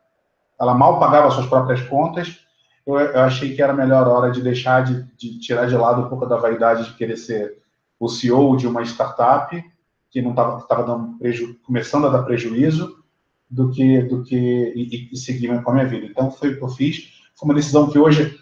ela 0.60 0.74
mal 0.74 1.00
pagava 1.00 1.32
suas 1.32 1.48
próprias 1.48 1.82
contas. 1.82 2.40
Eu, 2.86 3.00
eu 3.00 3.22
achei 3.22 3.56
que 3.56 3.62
era 3.62 3.74
a 3.74 3.76
melhor 3.76 4.08
hora 4.08 4.32
de 4.32 4.42
deixar 4.42 4.84
de, 4.84 5.04
de 5.18 5.40
tirar 5.40 5.66
de 5.66 5.76
lado 5.76 6.04
um 6.04 6.10
pouco 6.10 6.26
da 6.26 6.38
vaidade 6.38 6.86
de 6.86 6.94
querer 6.94 7.18
ser 7.18 7.58
o 8.00 8.08
CEO 8.08 8.56
de 8.56 8.68
uma 8.68 8.84
startup 8.84 9.64
que 10.10 10.22
não 10.22 10.32
estava 10.32 10.84
dando 10.84 11.18
preju, 11.18 11.60
começando 11.66 12.08
a 12.08 12.10
dar 12.10 12.24
prejuízo 12.24 13.04
do 13.50 13.72
que 13.72 14.02
do 14.04 14.24
que 14.24 14.36
e, 14.36 15.10
e, 15.12 15.18
seguir 15.18 15.62
com 15.64 15.72
a 15.72 15.74
minha 15.74 15.88
vida. 15.88 16.06
Então 16.06 16.32
foi 16.32 16.52
o 16.52 16.58
que 16.58 16.64
eu 16.64 16.70
fiz. 16.70 17.17
Foi 17.38 17.48
uma 17.48 17.54
decisão 17.54 17.88
que 17.88 18.00
hoje, 18.00 18.36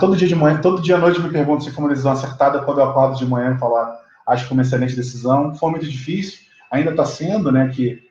todo 0.00 0.16
dia 0.16 0.26
de 0.26 0.34
manhã, 0.34 0.60
todo 0.60 0.82
dia 0.82 0.96
à 0.96 0.98
noite 0.98 1.20
me 1.20 1.30
pergunto 1.30 1.62
se 1.62 1.70
foi 1.70 1.84
uma 1.84 1.90
decisão 1.90 2.12
acertada. 2.12 2.62
Quando 2.62 2.80
eu 2.80 2.90
acordo 2.90 3.16
de 3.16 3.24
manhã 3.24 3.54
e 3.54 3.58
falar, 3.58 4.00
ah, 4.26 4.32
acho 4.32 4.42
que 4.42 4.48
foi 4.48 4.56
uma 4.56 4.62
excelente 4.62 4.96
decisão. 4.96 5.54
Foi 5.54 5.70
muito 5.70 5.86
difícil, 5.88 6.40
ainda 6.70 6.90
está 6.90 7.04
sendo, 7.04 7.52
né? 7.52 7.70
Que 7.72 8.02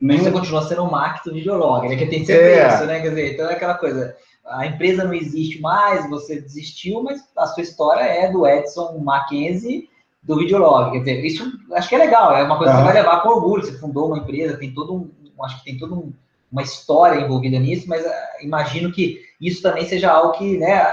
nenhum... 0.00 0.24
Você 0.24 0.32
continua 0.32 0.62
sendo 0.62 0.84
um 0.84 0.90
marketing 0.90 1.36
videolog, 1.36 1.86
né? 1.86 1.96
Que 1.96 2.06
tem 2.06 2.24
sempre 2.24 2.42
é. 2.42 2.68
isso, 2.68 2.86
né? 2.86 3.00
Quer 3.00 3.08
dizer, 3.10 3.34
então 3.34 3.50
é 3.50 3.52
aquela 3.52 3.74
coisa. 3.74 4.16
A 4.46 4.66
empresa 4.66 5.04
não 5.04 5.12
existe 5.12 5.60
mais, 5.60 6.08
você 6.08 6.40
desistiu, 6.40 7.02
mas 7.02 7.22
a 7.36 7.46
sua 7.46 7.62
história 7.62 8.00
é 8.00 8.32
do 8.32 8.46
Edson 8.46 8.98
Mackenzie 8.98 9.88
do 10.22 10.38
videolog. 10.38 10.92
Quer 10.92 10.98
dizer, 11.00 11.24
isso 11.24 11.52
acho 11.74 11.88
que 11.88 11.94
é 11.94 11.98
legal, 11.98 12.34
é 12.34 12.42
uma 12.42 12.56
coisa 12.56 12.72
que 12.72 12.78
você 12.78 12.84
vai 12.84 12.94
levar 12.94 13.22
com 13.22 13.28
orgulho. 13.28 13.62
Você 13.62 13.78
fundou 13.78 14.08
uma 14.08 14.18
empresa, 14.18 14.56
tem 14.56 14.72
todo 14.72 14.94
um, 14.94 15.10
acho 15.44 15.58
que 15.58 15.64
tem 15.64 15.78
toda 15.78 15.94
um, 15.94 16.12
uma 16.50 16.62
história 16.62 17.20
envolvida 17.20 17.58
nisso, 17.58 17.88
mas 17.88 18.04
uh, 18.04 18.10
imagino 18.42 18.90
que 18.92 19.20
isso 19.40 19.62
também 19.62 19.86
seja 19.86 20.10
algo 20.10 20.32
que, 20.32 20.58
né, 20.58 20.84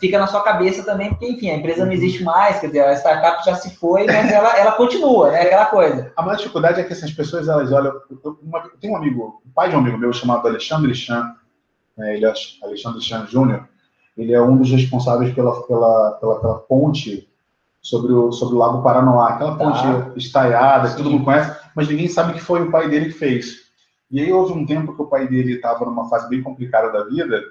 fica 0.00 0.18
na 0.18 0.26
sua 0.26 0.42
cabeça 0.42 0.84
também, 0.84 1.10
porque, 1.10 1.28
enfim, 1.28 1.50
a 1.50 1.56
empresa 1.56 1.80
não 1.80 1.88
uhum. 1.88 1.92
existe 1.92 2.22
mais, 2.22 2.60
quer 2.60 2.66
dizer, 2.68 2.84
a 2.84 2.96
startup 2.96 3.44
já 3.44 3.54
se 3.54 3.74
foi, 3.76 4.04
mas 4.04 4.30
ela, 4.30 4.56
ela 4.58 4.72
continua, 4.72 5.30
né, 5.30 5.42
aquela 5.42 5.66
coisa. 5.66 6.12
A 6.16 6.22
maior 6.22 6.36
dificuldade 6.36 6.80
é 6.80 6.84
que 6.84 6.92
essas 6.92 7.10
pessoas, 7.12 7.48
elas 7.48 7.72
olham, 7.72 7.92
uma, 8.42 8.68
tem 8.80 8.90
um 8.90 8.96
amigo, 8.96 9.40
o 9.44 9.50
pai 9.54 9.70
de 9.70 9.76
um 9.76 9.78
amigo 9.78 9.98
meu 9.98 10.12
chamado 10.12 10.46
Alexandre 10.46 10.94
Chan, 10.94 11.34
né, 11.96 12.16
ele 12.16 12.26
é 12.26 12.32
Alexandre 12.62 13.00
Chan 13.00 13.26
Júnior, 13.26 13.68
ele 14.16 14.32
é 14.32 14.40
um 14.40 14.56
dos 14.56 14.70
responsáveis 14.70 15.32
pela, 15.34 15.62
pela, 15.66 16.12
pela, 16.12 16.40
pela 16.40 16.58
ponte 16.60 17.28
sobre 17.82 18.12
o, 18.12 18.32
sobre 18.32 18.56
o 18.56 18.58
Lago 18.58 18.82
Paranoá, 18.82 19.30
aquela 19.30 19.56
tá. 19.56 19.64
ponte 19.64 20.18
estaiada, 20.18 20.88
que 20.88 20.96
todo 20.96 21.10
mundo 21.10 21.24
conhece, 21.24 21.56
mas 21.74 21.88
ninguém 21.88 22.08
sabe 22.08 22.32
que 22.32 22.40
foi 22.40 22.62
o 22.62 22.70
pai 22.70 22.88
dele 22.88 23.06
que 23.06 23.18
fez. 23.18 23.65
E 24.10 24.20
aí 24.20 24.32
houve 24.32 24.52
um 24.52 24.64
tempo 24.64 24.94
que 24.94 25.02
o 25.02 25.06
pai 25.06 25.26
dele 25.26 25.54
estava 25.54 25.84
numa 25.84 26.08
fase 26.08 26.28
bem 26.28 26.42
complicada 26.42 26.92
da 26.92 27.04
vida, 27.04 27.42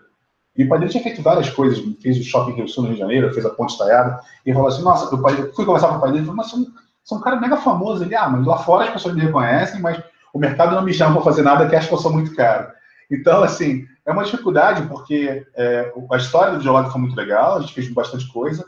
e 0.58 0.64
o 0.64 0.70
pai 0.70 0.80
dele 0.80 0.92
tinha 0.92 1.04
feito 1.04 1.22
várias 1.22 1.50
coisas, 1.50 1.84
fez 2.02 2.18
o 2.18 2.24
Shopping 2.24 2.54
Rio 2.54 2.68
Sul 2.68 2.84
no 2.84 2.90
Rio 2.90 2.96
de 2.96 3.02
Janeiro, 3.02 3.34
fez 3.34 3.46
a 3.46 3.50
ponte 3.50 3.74
estaiada, 3.74 4.20
e 4.46 4.54
falou 4.54 4.70
assim, 4.70 4.84
nossa, 4.84 5.14
o 5.14 5.22
pai, 5.22 5.36
fui 5.54 5.66
conversar 5.66 5.90
com 5.90 5.96
o 5.96 6.02
pai 6.02 6.12
dele, 6.12 6.26
falou, 6.26 6.38
mas 6.38 6.52
você 6.52 7.14
é 7.14 7.18
um 7.18 7.22
cara 7.22 7.40
mega 7.40 7.58
famoso. 7.58 8.04
Ele, 8.04 8.16
ah, 8.16 8.30
mas 8.30 8.46
lá 8.46 8.58
fora 8.58 8.86
as 8.86 8.92
pessoas 8.92 9.14
me 9.14 9.22
reconhecem, 9.22 9.82
mas 9.82 10.02
o 10.34 10.40
mercado 10.40 10.76
não 10.76 10.82
me 10.82 10.94
chama 10.94 11.16
para 11.16 11.24
fazer 11.24 11.44
nada 11.44 11.68
que 11.68 11.76
acho 11.76 11.88
que 11.88 11.94
eu 11.94 12.00
sou 12.00 12.12
muito 12.12 12.34
caro. 12.36 12.68
Então, 13.12 13.44
assim, 13.44 13.86
é 14.06 14.12
uma 14.12 14.24
dificuldade, 14.24 14.88
porque 14.88 15.46
é, 15.56 15.94
a 16.12 16.18
história 16.18 16.54
do 16.54 16.64
Geolog 16.64 16.90
foi 16.90 17.02
muito 17.02 17.16
legal, 17.16 17.58
a 17.58 17.62
gente 17.62 17.74
fez 17.74 17.92
bastante 17.94 18.32
coisa, 18.32 18.66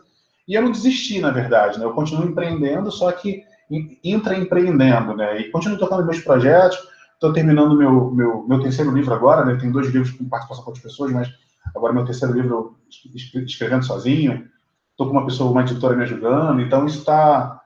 e 0.47 0.53
eu 0.53 0.61
não 0.61 0.71
desisti, 0.71 1.19
na 1.19 1.31
verdade, 1.31 1.79
né? 1.79 1.85
Eu 1.85 1.93
continuo 1.93 2.27
empreendendo, 2.27 2.91
só 2.91 3.11
que 3.11 3.43
intraempreendendo, 4.03 5.15
né? 5.15 5.39
E 5.39 5.51
continuo 5.51 5.77
tocando 5.77 6.05
meus 6.05 6.19
projetos, 6.19 6.77
estou 7.17 7.33
terminando 7.33 7.75
meu, 7.75 8.11
meu, 8.11 8.45
meu 8.47 8.61
terceiro 8.61 8.91
livro 8.91 9.13
agora, 9.13 9.43
né? 9.43 9.55
Tem 9.59 9.71
dois 9.71 9.87
livros 9.87 10.11
com 10.11 10.29
participação 10.29 10.63
com 10.63 10.69
outras 10.69 10.83
pessoas, 10.83 11.11
mas 11.11 11.29
agora 11.75 11.93
meu 11.93 12.05
terceiro 12.05 12.33
livro 12.33 12.77
escrevendo 13.45 13.83
sozinho. 13.83 14.47
Estou 14.91 15.07
com 15.07 15.13
uma 15.13 15.25
pessoa, 15.25 15.51
uma 15.51 15.61
editora 15.61 15.95
me 15.95 16.03
ajudando, 16.03 16.61
então 16.61 16.85
isso 16.85 16.99
está... 16.99 17.61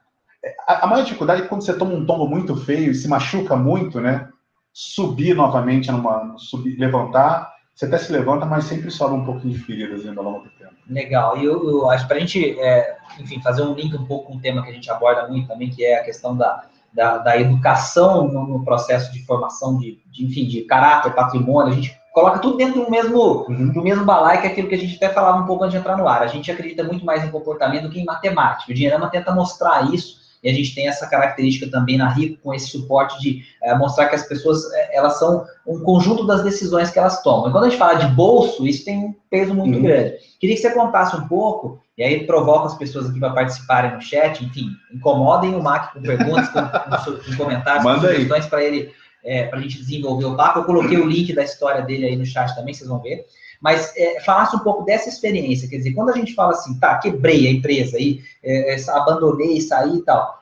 A, 0.66 0.84
a 0.84 0.86
maior 0.86 1.04
dificuldade 1.04 1.42
é 1.42 1.46
quando 1.46 1.64
você 1.64 1.72
toma 1.74 1.94
um 1.94 2.04
tombo 2.04 2.26
muito 2.26 2.56
feio 2.56 2.90
e 2.90 2.94
se 2.94 3.08
machuca 3.08 3.54
muito, 3.56 4.00
né? 4.00 4.28
Subir 4.72 5.34
novamente, 5.34 5.90
numa, 5.90 6.34
subir, 6.38 6.76
levantar, 6.78 7.52
você 7.74 7.86
até 7.86 7.98
se 7.98 8.12
levanta, 8.12 8.44
mas 8.44 8.64
sempre 8.64 8.90
sobe 8.90 9.14
um 9.14 9.24
pouquinho 9.24 9.54
de 9.54 9.60
feridas 9.60 10.04
ainda 10.06 10.20
ao 10.20 10.24
longo 10.24 10.44
do 10.44 10.50
tempo. 10.50 10.72
Legal. 10.88 11.38
E 11.38 11.44
eu, 11.44 11.68
eu, 11.70 11.90
acho 11.90 12.06
para 12.06 12.16
a 12.16 12.20
gente, 12.20 12.58
é, 12.58 12.96
enfim, 13.18 13.40
fazer 13.40 13.62
um 13.62 13.74
link 13.74 13.94
um 13.94 14.04
pouco 14.04 14.28
com 14.28 14.34
um 14.34 14.40
tema 14.40 14.62
que 14.62 14.70
a 14.70 14.74
gente 14.74 14.90
aborda 14.90 15.28
muito 15.28 15.48
também, 15.48 15.70
que 15.70 15.84
é 15.84 16.00
a 16.00 16.04
questão 16.04 16.36
da, 16.36 16.66
da, 16.92 17.18
da 17.18 17.40
educação 17.40 18.28
no, 18.28 18.46
no, 18.46 18.64
processo 18.64 19.12
de 19.12 19.24
formação 19.24 19.78
de, 19.78 19.98
de, 20.10 20.24
enfim, 20.24 20.46
de 20.46 20.62
caráter, 20.62 21.14
patrimônio. 21.14 21.72
A 21.72 21.76
gente 21.76 21.96
coloca 22.12 22.38
tudo 22.38 22.56
dentro 22.56 22.84
do 22.84 22.90
mesmo, 22.90 23.46
uhum. 23.48 23.72
do 23.72 23.82
mesmo 23.82 24.04
balai, 24.04 24.40
que 24.40 24.46
é 24.46 24.50
aquilo 24.50 24.68
que 24.68 24.74
a 24.74 24.78
gente 24.78 24.96
até 24.96 25.08
falava 25.08 25.38
um 25.38 25.46
pouco 25.46 25.64
antes 25.64 25.72
de 25.72 25.80
entrar 25.80 25.96
no 25.96 26.06
ar. 26.06 26.22
A 26.22 26.26
gente 26.26 26.50
acredita 26.50 26.84
muito 26.84 27.04
mais 27.04 27.24
em 27.24 27.30
comportamento 27.30 27.84
do 27.84 27.90
que 27.90 28.00
em 28.00 28.04
matemática. 28.04 28.70
O 28.70 28.74
Dinheirama 28.74 29.10
tenta 29.10 29.32
mostrar 29.32 29.92
isso 29.92 30.22
e 30.42 30.50
a 30.50 30.52
gente 30.52 30.74
tem 30.74 30.88
essa 30.88 31.06
característica 31.06 31.70
também 31.70 31.96
na 31.96 32.08
Rico, 32.08 32.42
com 32.42 32.52
esse 32.52 32.66
suporte 32.66 33.20
de 33.20 33.44
é, 33.62 33.76
mostrar 33.76 34.08
que 34.08 34.16
as 34.16 34.26
pessoas, 34.26 34.70
é, 34.72 34.96
elas 34.96 35.18
são 35.18 35.46
um 35.66 35.80
conjunto 35.80 36.26
das 36.26 36.42
decisões 36.42 36.90
que 36.90 36.98
elas 36.98 37.22
tomam. 37.22 37.48
E 37.48 37.52
quando 37.52 37.64
a 37.64 37.68
gente 37.68 37.78
fala 37.78 37.94
de 37.94 38.06
bolso, 38.12 38.66
isso 38.66 38.84
tem 38.84 38.98
um 38.98 39.14
peso 39.30 39.54
muito 39.54 39.76
uhum. 39.76 39.84
grande. 39.84 40.16
Queria 40.40 40.56
que 40.56 40.62
você 40.62 40.72
contasse 40.72 41.14
um 41.14 41.28
pouco, 41.28 41.78
e 41.96 42.02
aí 42.02 42.26
provoca 42.26 42.66
as 42.66 42.76
pessoas 42.76 43.10
aqui 43.10 43.20
para 43.20 43.30
participarem 43.30 43.94
no 43.94 44.00
chat, 44.00 44.44
enfim, 44.44 44.70
incomodem 44.92 45.54
o 45.54 45.62
Mac 45.62 45.92
com 45.92 46.00
perguntas, 46.00 46.48
com, 46.48 46.60
com, 46.60 47.18
com 47.18 47.36
comentários, 47.36 47.84
Manda 47.84 48.00
com 48.00 48.14
sugestões 48.14 48.46
para 48.46 48.64
ele, 48.64 48.92
é, 49.24 49.44
para 49.44 49.58
a 49.58 49.62
gente 49.62 49.78
desenvolver 49.78 50.24
o 50.24 50.36
papo. 50.36 50.60
Eu 50.60 50.64
coloquei 50.64 50.98
o 50.98 51.06
link 51.06 51.34
da 51.34 51.44
história 51.44 51.82
dele 51.82 52.06
aí 52.06 52.16
no 52.16 52.24
chat 52.24 52.54
também, 52.54 52.72
vocês 52.74 52.88
vão 52.88 53.00
ver 53.00 53.26
mas 53.62 53.96
é, 53.96 54.20
falasse 54.20 54.56
um 54.56 54.58
pouco 54.58 54.84
dessa 54.84 55.08
experiência, 55.08 55.68
quer 55.68 55.76
dizer, 55.76 55.92
quando 55.92 56.10
a 56.10 56.16
gente 56.16 56.34
fala 56.34 56.50
assim, 56.50 56.76
tá, 56.80 56.98
quebrei 56.98 57.46
a 57.46 57.52
empresa 57.52 57.96
aí, 57.96 58.20
é, 58.42 58.76
abandonei, 58.88 59.60
saí 59.60 59.98
e 59.98 60.02
tal, 60.02 60.41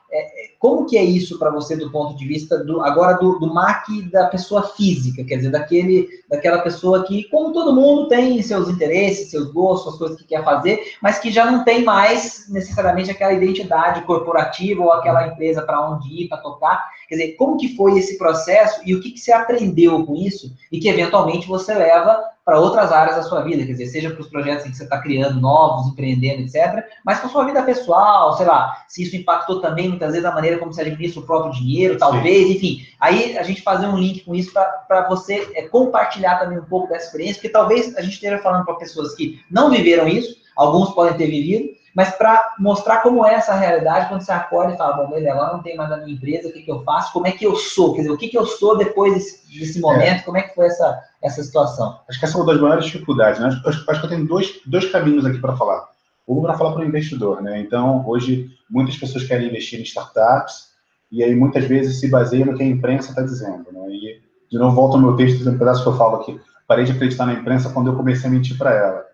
como 0.59 0.85
que 0.85 0.97
é 0.97 1.03
isso 1.03 1.39
para 1.39 1.49
você 1.49 1.75
do 1.75 1.91
ponto 1.91 2.15
de 2.15 2.25
vista 2.25 2.63
do 2.63 2.81
agora 2.81 3.13
do, 3.13 3.39
do 3.39 3.53
MAC 3.53 4.01
da 4.11 4.27
pessoa 4.27 4.63
física, 4.63 5.23
quer 5.23 5.37
dizer, 5.37 5.49
daquele, 5.49 6.07
daquela 6.29 6.59
pessoa 6.59 7.03
que, 7.05 7.23
como 7.29 7.53
todo 7.53 7.73
mundo, 7.73 8.07
tem 8.07 8.41
seus 8.41 8.69
interesses, 8.69 9.31
seus 9.31 9.51
gostos, 9.51 9.93
as 9.93 9.99
coisas 9.99 10.17
que 10.17 10.25
quer 10.25 10.43
fazer, 10.43 10.79
mas 11.01 11.19
que 11.19 11.31
já 11.31 11.49
não 11.49 11.63
tem 11.63 11.83
mais 11.83 12.45
necessariamente 12.49 13.09
aquela 13.09 13.33
identidade 13.33 14.01
corporativa 14.01 14.83
ou 14.83 14.91
aquela 14.91 15.27
empresa 15.27 15.61
para 15.61 15.89
onde 15.89 16.09
ir, 16.09 16.27
para 16.27 16.37
tocar. 16.37 16.89
Quer 17.07 17.15
dizer, 17.15 17.31
como 17.33 17.57
que 17.57 17.75
foi 17.75 17.97
esse 17.97 18.17
processo 18.17 18.81
e 18.85 18.93
o 18.93 19.01
que, 19.01 19.11
que 19.11 19.19
você 19.19 19.31
aprendeu 19.31 20.05
com 20.05 20.15
isso 20.15 20.53
e 20.71 20.79
que 20.79 20.87
eventualmente 20.87 21.47
você 21.47 21.73
leva 21.73 22.21
para 22.45 22.59
outras 22.59 22.91
áreas 22.91 23.15
da 23.15 23.23
sua 23.23 23.41
vida, 23.41 23.65
quer 23.65 23.73
dizer, 23.73 23.87
seja 23.87 24.09
para 24.09 24.21
os 24.21 24.27
projetos 24.27 24.63
que 24.63 24.75
você 24.75 24.83
está 24.83 24.99
criando, 24.99 25.39
novos, 25.39 25.87
empreendendo, 25.87 26.41
etc., 26.41 26.83
mas 27.05 27.19
para 27.19 27.27
a 27.27 27.31
sua 27.31 27.45
vida 27.45 27.61
pessoal, 27.63 28.35
sei 28.35 28.47
lá, 28.47 28.83
se 28.87 29.03
isso 29.03 29.15
impactou 29.15 29.61
também 29.61 29.97
muitas 30.01 30.11
vezes 30.13 30.25
a 30.25 30.33
maneira 30.33 30.57
como 30.57 30.73
você 30.73 30.81
administra 30.81 31.21
o 31.21 31.25
próprio 31.25 31.53
dinheiro, 31.53 31.97
talvez, 31.97 32.47
Sim. 32.47 32.53
enfim. 32.53 32.87
Aí 32.99 33.37
a 33.37 33.43
gente 33.43 33.61
fazer 33.61 33.85
um 33.85 33.97
link 33.97 34.21
com 34.21 34.33
isso 34.33 34.51
para 34.51 35.07
você 35.07 35.51
é, 35.53 35.67
compartilhar 35.67 36.39
também 36.39 36.57
um 36.57 36.65
pouco 36.65 36.89
dessa 36.89 37.05
experiência, 37.05 37.35
porque 37.35 37.49
talvez 37.49 37.95
a 37.95 38.01
gente 38.01 38.13
esteja 38.13 38.39
falando 38.39 38.65
para 38.65 38.75
pessoas 38.75 39.13
que 39.15 39.39
não 39.49 39.69
viveram 39.69 40.07
isso, 40.07 40.35
alguns 40.55 40.91
podem 40.93 41.13
ter 41.13 41.27
vivido, 41.27 41.69
mas 41.93 42.15
para 42.15 42.55
mostrar 42.57 43.01
como 43.01 43.25
é 43.25 43.33
essa 43.33 43.53
realidade 43.53 44.07
quando 44.07 44.21
você 44.21 44.31
acorda 44.31 44.73
e 44.73 44.77
fala, 44.77 44.93
bom, 44.93 45.09
beleza, 45.09 45.33
agora 45.33 45.53
não 45.53 45.61
tem 45.61 45.75
mais 45.75 45.91
a 45.91 45.97
minha 45.97 46.15
empresa, 46.15 46.47
o 46.47 46.53
que, 46.53 46.61
que 46.61 46.71
eu 46.71 46.83
faço, 46.83 47.11
como 47.11 47.27
é 47.27 47.31
que 47.31 47.45
eu 47.45 47.55
sou, 47.55 47.93
quer 47.93 48.01
dizer, 48.01 48.11
o 48.11 48.17
que, 48.17 48.29
que 48.29 48.37
eu 48.37 48.45
sou 48.45 48.77
depois 48.77 49.13
desse, 49.13 49.59
desse 49.59 49.79
momento, 49.79 50.21
é. 50.21 50.23
como 50.23 50.37
é 50.37 50.43
que 50.43 50.55
foi 50.55 50.67
essa, 50.67 51.03
essa 51.21 51.43
situação? 51.43 51.99
Acho 52.07 52.17
que 52.17 52.25
essa 52.25 52.37
é 52.37 52.41
uma 52.41 52.45
das 52.51 52.61
maiores 52.61 52.85
dificuldades, 52.85 53.41
né? 53.41 53.49
Acho, 53.65 53.91
acho 53.91 53.99
que 53.99 54.05
eu 54.05 54.09
tenho 54.09 54.25
dois, 54.25 54.61
dois 54.65 54.89
caminhos 54.89 55.25
aqui 55.25 55.39
para 55.39 55.57
falar. 55.57 55.90
Um 56.27 56.41
para 56.41 56.57
falar 56.57 56.73
para 56.73 56.81
o 56.81 56.87
investidor, 56.87 57.41
né? 57.41 57.59
Então, 57.59 58.03
hoje, 58.07 58.49
muitas 58.69 58.97
pessoas 58.97 59.23
querem 59.25 59.47
investir 59.47 59.79
em 59.79 59.83
startups 59.83 60.71
e 61.11 61.23
aí 61.23 61.35
muitas 61.35 61.65
vezes 61.65 61.99
se 61.99 62.09
baseiam 62.09 62.45
no 62.45 62.55
que 62.55 62.63
a 62.63 62.65
imprensa 62.65 63.09
está 63.09 63.21
dizendo, 63.21 63.71
né? 63.71 63.89
E, 63.89 64.21
de 64.49 64.57
novo, 64.57 64.75
volto 64.75 64.95
ao 64.95 65.01
meu 65.01 65.15
texto, 65.15 65.47
um 65.49 65.57
pedaço 65.57 65.83
que 65.83 65.89
eu 65.89 65.97
falo 65.97 66.17
aqui. 66.17 66.39
Parei 66.67 66.85
de 66.85 66.91
acreditar 66.91 67.25
na 67.25 67.33
imprensa 67.33 67.69
quando 67.69 67.91
eu 67.91 67.95
comecei 67.95 68.29
a 68.29 68.31
mentir 68.31 68.57
para 68.57 68.73
ela. 68.73 69.11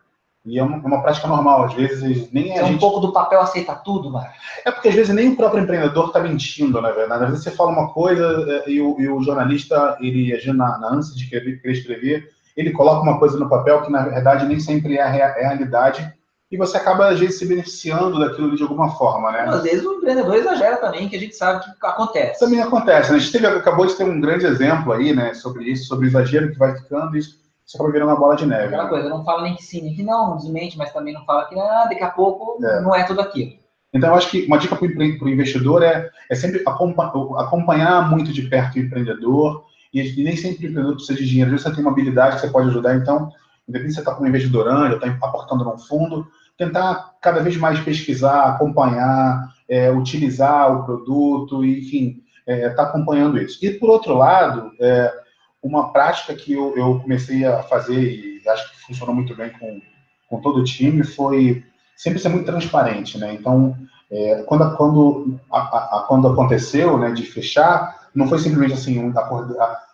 E 0.48 0.58
é 0.58 0.64
uma, 0.64 0.78
é 0.78 0.88
uma, 0.88 1.02
prática 1.02 1.28
normal, 1.28 1.66
às 1.66 1.74
vezes 1.74 2.32
nem 2.32 2.52
é 2.52 2.62
a 2.62 2.64
gente... 2.64 2.76
um 2.76 2.80
pouco 2.80 3.02
do 3.02 3.12
papel 3.12 3.42
aceita 3.42 3.76
tudo, 3.76 4.10
mano. 4.10 4.28
É 4.64 4.72
porque 4.72 4.88
às 4.88 4.96
vezes 4.96 5.14
nem 5.14 5.30
o 5.30 5.36
próprio 5.36 5.62
empreendedor 5.62 6.08
está 6.08 6.22
mentindo, 6.22 6.82
na 6.82 6.92
verdade. 6.92 7.26
Às 7.26 7.30
vezes 7.32 7.44
você 7.44 7.52
fala 7.52 7.72
uma 7.72 7.92
coisa 7.92 8.24
é, 8.48 8.70
e 8.70 8.80
o, 8.80 8.96
e 8.98 9.10
o 9.10 9.22
jornalista, 9.22 9.98
ele 10.00 10.34
agindo 10.34 10.58
na, 10.58 10.78
na 10.78 10.94
ânsia 10.94 11.16
de 11.16 11.30
querer, 11.30 11.62
querer, 11.62 11.74
escrever, 11.74 12.30
ele 12.56 12.72
coloca 12.72 13.02
uma 13.02 13.20
coisa 13.20 13.38
no 13.38 13.50
papel 13.50 13.82
que 13.82 13.92
na 13.92 14.04
verdade 14.04 14.46
nem 14.46 14.60
sempre 14.60 14.96
é 14.96 15.02
a 15.02 15.10
realidade 15.10 16.14
e 16.52 16.58
você 16.58 16.78
acaba 16.78 17.10
às 17.10 17.20
vezes 17.20 17.40
se 17.40 17.46
beneficiando 17.46 18.20
daquilo 18.20 18.56
de 18.56 18.64
alguma 18.64 18.92
forma, 18.92 19.32
né? 19.32 19.42
Às 19.42 19.64
vezes 19.64 19.86
o 19.86 19.96
empreendedor 19.96 20.36
exagera 20.36 20.78
também, 20.78 21.10
que 21.10 21.16
a 21.16 21.20
gente 21.20 21.36
sabe 21.36 21.64
que 21.64 21.86
acontece. 21.86 22.40
Também 22.40 22.62
acontece, 22.62 23.12
né? 23.12 23.18
A 23.18 23.20
gente 23.20 23.32
teve, 23.32 23.48
acabou 23.48 23.86
de 23.86 23.96
ter 23.96 24.06
um 24.06 24.22
grande 24.22 24.46
exemplo 24.46 24.94
aí, 24.94 25.14
né, 25.14 25.34
sobre 25.34 25.66
isso, 25.66 25.88
sobre 25.88 26.06
o 26.06 26.10
exagero 26.10 26.52
que 26.52 26.58
vai 26.58 26.76
ficando, 26.78 27.18
isso 27.18 27.48
você 27.68 27.76
acaba 27.76 27.92
virando 27.92 28.10
uma 28.12 28.20
bola 28.20 28.38
de 28.38 28.46
neve. 28.46 28.68
Aquela 28.68 28.86
né? 28.86 28.90
coisa, 28.90 29.10
não 29.10 29.26
fala 29.26 29.44
nem 29.44 29.56
que 29.56 29.64
sim, 29.64 29.82
nem 29.82 29.94
que 29.94 30.02
não, 30.02 30.30
não 30.30 30.38
desmente, 30.38 30.78
mas 30.78 30.94
também 30.94 31.14
não 31.14 31.26
fala 31.26 31.46
que 31.50 31.60
ah, 31.60 31.86
daqui 31.90 32.02
a 32.02 32.10
pouco 32.10 32.64
é. 32.66 32.82
não 32.82 32.96
é 32.96 33.04
tudo 33.04 33.20
aquilo. 33.20 33.52
Então, 33.94 34.10
eu 34.10 34.16
acho 34.16 34.30
que 34.30 34.46
uma 34.46 34.58
dica 34.58 34.76
para 34.76 34.86
o 34.86 35.30
investidor 35.30 35.84
é, 35.84 36.10
é 36.30 36.36
sempre 36.36 36.64
acompanhar 36.66 38.10
muito 38.10 38.32
de 38.32 38.44
perto 38.44 38.76
o 38.76 38.80
empreendedor, 38.80 39.66
e, 39.94 40.02
e 40.02 40.24
nem 40.24 40.38
sempre 40.38 40.68
o 40.68 40.70
empreendedor 40.70 40.96
precisa 40.96 41.18
de 41.18 41.28
dinheiro. 41.28 41.58
Você 41.58 41.70
tem 41.72 41.82
uma 41.82 41.92
habilidade 41.92 42.36
que 42.36 42.42
você 42.42 42.50
pode 42.50 42.70
ajudar, 42.70 42.96
então, 42.96 43.30
independente 43.68 43.94
se 43.94 43.96
você 43.96 44.02
está 44.02 44.16
com 44.16 44.24
um 44.24 44.28
investidor 44.28 44.68
anjo, 44.68 44.96
está 44.96 45.08
aportando 45.08 45.64
num 45.64 45.78
fundo, 45.78 46.28
tentar 46.58 47.14
cada 47.22 47.42
vez 47.42 47.58
mais 47.58 47.80
pesquisar, 47.80 48.46
acompanhar, 48.46 49.54
é, 49.70 49.92
utilizar 49.92 50.72
o 50.74 50.86
produto, 50.86 51.64
enfim, 51.64 52.24
estar 52.48 52.54
é, 52.54 52.70
tá 52.70 52.84
acompanhando 52.84 53.38
isso. 53.38 53.64
E, 53.64 53.72
por 53.72 53.90
outro 53.90 54.16
lado, 54.16 54.72
é, 54.80 55.14
uma 55.62 55.92
prática 55.92 56.34
que 56.34 56.54
eu, 56.54 56.76
eu, 56.78 57.00
comecei 57.00 57.46
a 57.46 57.62
fazer 57.64 58.02
e 58.02 58.42
acho 58.48 58.72
que 58.72 58.82
funcionou 58.88 59.14
muito 59.14 59.36
bem 59.36 59.50
com, 59.50 59.82
com 60.30 60.42
todo 60.42 60.60
o 60.60 60.64
time 60.64 61.04
foi 61.04 61.64
sempre 61.96 62.20
ser 62.20 62.30
muito 62.30 62.46
transparente, 62.46 63.18
né? 63.18 63.34
Então, 63.34 63.76
é, 64.10 64.44
quando, 64.44 64.78
quando, 64.78 65.40
a, 65.52 65.60
a, 65.60 66.06
quando 66.08 66.28
aconteceu, 66.28 66.98
né, 66.98 67.12
de 67.12 67.24
fechar, 67.24 68.08
não 68.16 68.28
foi 68.28 68.40
simplesmente 68.40 68.74
assim, 68.74 69.14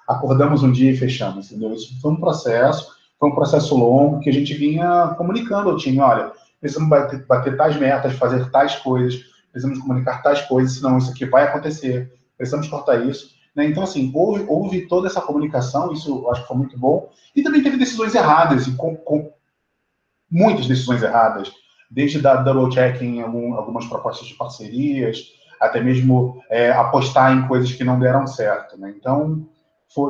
acordamos 0.08 0.62
um 0.62 0.72
dia 0.72 0.92
e 0.92 0.98
fechamos, 0.98 1.52
entendeu? 1.52 1.74
Isso 1.74 2.00
foi 2.00 2.12
um 2.12 2.20
processo, 2.20 2.92
foi 3.24 3.30
um 3.30 3.36
processo 3.36 3.74
longo 3.74 4.20
que 4.20 4.30
a 4.30 4.34
gente 4.34 4.54
vinha 4.54 5.16
comunicando 5.18 5.70
ao 5.70 5.78
time, 5.78 5.98
olha, 6.00 6.34
precisamos 6.60 6.90
bater, 6.90 7.26
bater 7.26 7.56
tais 7.56 7.78
metas, 7.78 8.18
fazer 8.18 8.52
tais 8.52 8.76
coisas, 8.76 9.18
precisamos 9.50 9.80
comunicar 9.80 10.22
tais 10.22 10.42
coisas, 10.42 10.76
senão 10.76 10.98
isso 10.98 11.10
aqui 11.10 11.26
vai 11.26 11.44
acontecer, 11.44 12.12
precisamos 12.36 12.68
cortar 12.68 13.06
isso. 13.06 13.30
Né? 13.56 13.66
Então, 13.68 13.84
assim, 13.84 14.12
houve, 14.14 14.44
houve, 14.46 14.88
toda 14.88 15.08
essa 15.08 15.22
comunicação, 15.22 15.94
isso 15.94 16.30
acho 16.32 16.42
que 16.42 16.48
foi 16.50 16.58
muito 16.58 16.78
bom. 16.78 17.10
E 17.34 17.42
também 17.42 17.64
teve 17.64 17.78
decisões 17.78 18.14
erradas, 18.14 18.68
e 18.68 18.76
com, 18.76 18.94
com 18.98 19.32
muitas 20.30 20.68
decisões 20.68 21.02
erradas, 21.02 21.50
desde 21.90 22.20
dar 22.20 22.44
double 22.44 22.76
check 22.76 23.02
em 23.02 23.22
algum, 23.22 23.54
algumas 23.54 23.86
propostas 23.86 24.28
de 24.28 24.34
parcerias, 24.34 25.28
até 25.62 25.80
mesmo 25.80 26.44
é, 26.50 26.72
apostar 26.72 27.32
em 27.32 27.48
coisas 27.48 27.72
que 27.72 27.86
não 27.86 27.98
deram 27.98 28.28
certo. 28.28 28.78
Né? 28.78 28.94
Então, 28.98 29.48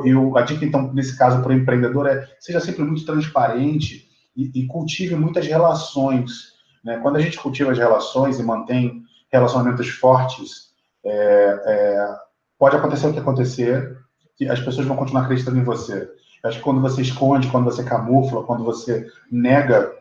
eu, 0.04 0.36
a 0.36 0.42
dica, 0.42 0.64
então, 0.64 0.92
nesse 0.92 1.16
caso, 1.16 1.42
para 1.42 1.50
o 1.50 1.54
empreendedor 1.54 2.06
é 2.06 2.26
seja 2.40 2.60
sempre 2.60 2.82
muito 2.84 3.04
transparente 3.04 4.08
e, 4.36 4.50
e 4.54 4.66
cultive 4.66 5.14
muitas 5.14 5.46
relações. 5.46 6.54
Né? 6.84 6.98
Quando 6.98 7.16
a 7.16 7.20
gente 7.20 7.38
cultiva 7.38 7.72
as 7.72 7.78
relações 7.78 8.38
e 8.38 8.42
mantém 8.42 9.02
relacionamentos 9.30 9.88
fortes, 9.88 10.70
é, 11.04 11.60
é, 11.66 12.16
pode 12.58 12.76
acontecer 12.76 13.08
o 13.08 13.12
que 13.12 13.18
acontecer, 13.18 13.96
que 14.36 14.48
as 14.48 14.60
pessoas 14.60 14.86
vão 14.86 14.96
continuar 14.96 15.22
acreditando 15.22 15.58
em 15.58 15.64
você. 15.64 16.08
Acho 16.44 16.58
que 16.58 16.64
quando 16.64 16.80
você 16.80 17.00
esconde, 17.02 17.48
quando 17.48 17.64
você 17.64 17.82
camufla, 17.82 18.44
quando 18.44 18.64
você 18.64 19.06
nega, 19.30 19.92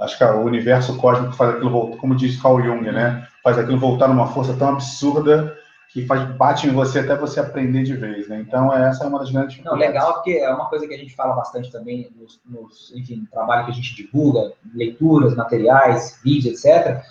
acho 0.00 0.16
que 0.16 0.24
o 0.24 0.44
universo 0.44 0.96
cósmico 0.98 1.32
faz 1.32 1.54
aquilo 1.54 1.70
voltar, 1.70 1.96
como 1.96 2.14
diz 2.14 2.40
Carl 2.40 2.62
Jung, 2.62 2.90
né? 2.92 3.26
Faz 3.42 3.58
aquilo 3.58 3.78
voltar 3.78 4.06
numa 4.06 4.28
força 4.28 4.54
tão 4.54 4.68
absurda 4.68 5.56
que 5.92 6.06
faz, 6.06 6.36
bate 6.36 6.66
em 6.66 6.72
você 6.72 7.00
até 7.00 7.14
você 7.14 7.38
aprender 7.38 7.82
de 7.82 7.94
vez, 7.94 8.26
né? 8.26 8.40
Então, 8.40 8.72
essa 8.72 9.04
é 9.04 9.06
uma 9.06 9.18
das 9.18 9.30
grandes. 9.30 9.62
Não, 9.62 9.74
legal, 9.74 10.14
porque 10.14 10.32
é 10.32 10.48
uma 10.48 10.68
coisa 10.70 10.86
que 10.86 10.94
a 10.94 10.96
gente 10.96 11.14
fala 11.14 11.34
bastante 11.34 11.70
também 11.70 12.10
nos, 12.16 12.40
nos 12.46 12.92
enfim, 12.96 13.16
no 13.16 13.26
trabalho 13.26 13.66
que 13.66 13.72
a 13.72 13.74
gente 13.74 13.94
divulga, 13.94 14.54
leituras, 14.74 15.34
materiais, 15.34 16.18
vídeos, 16.24 16.64
etc., 16.64 17.02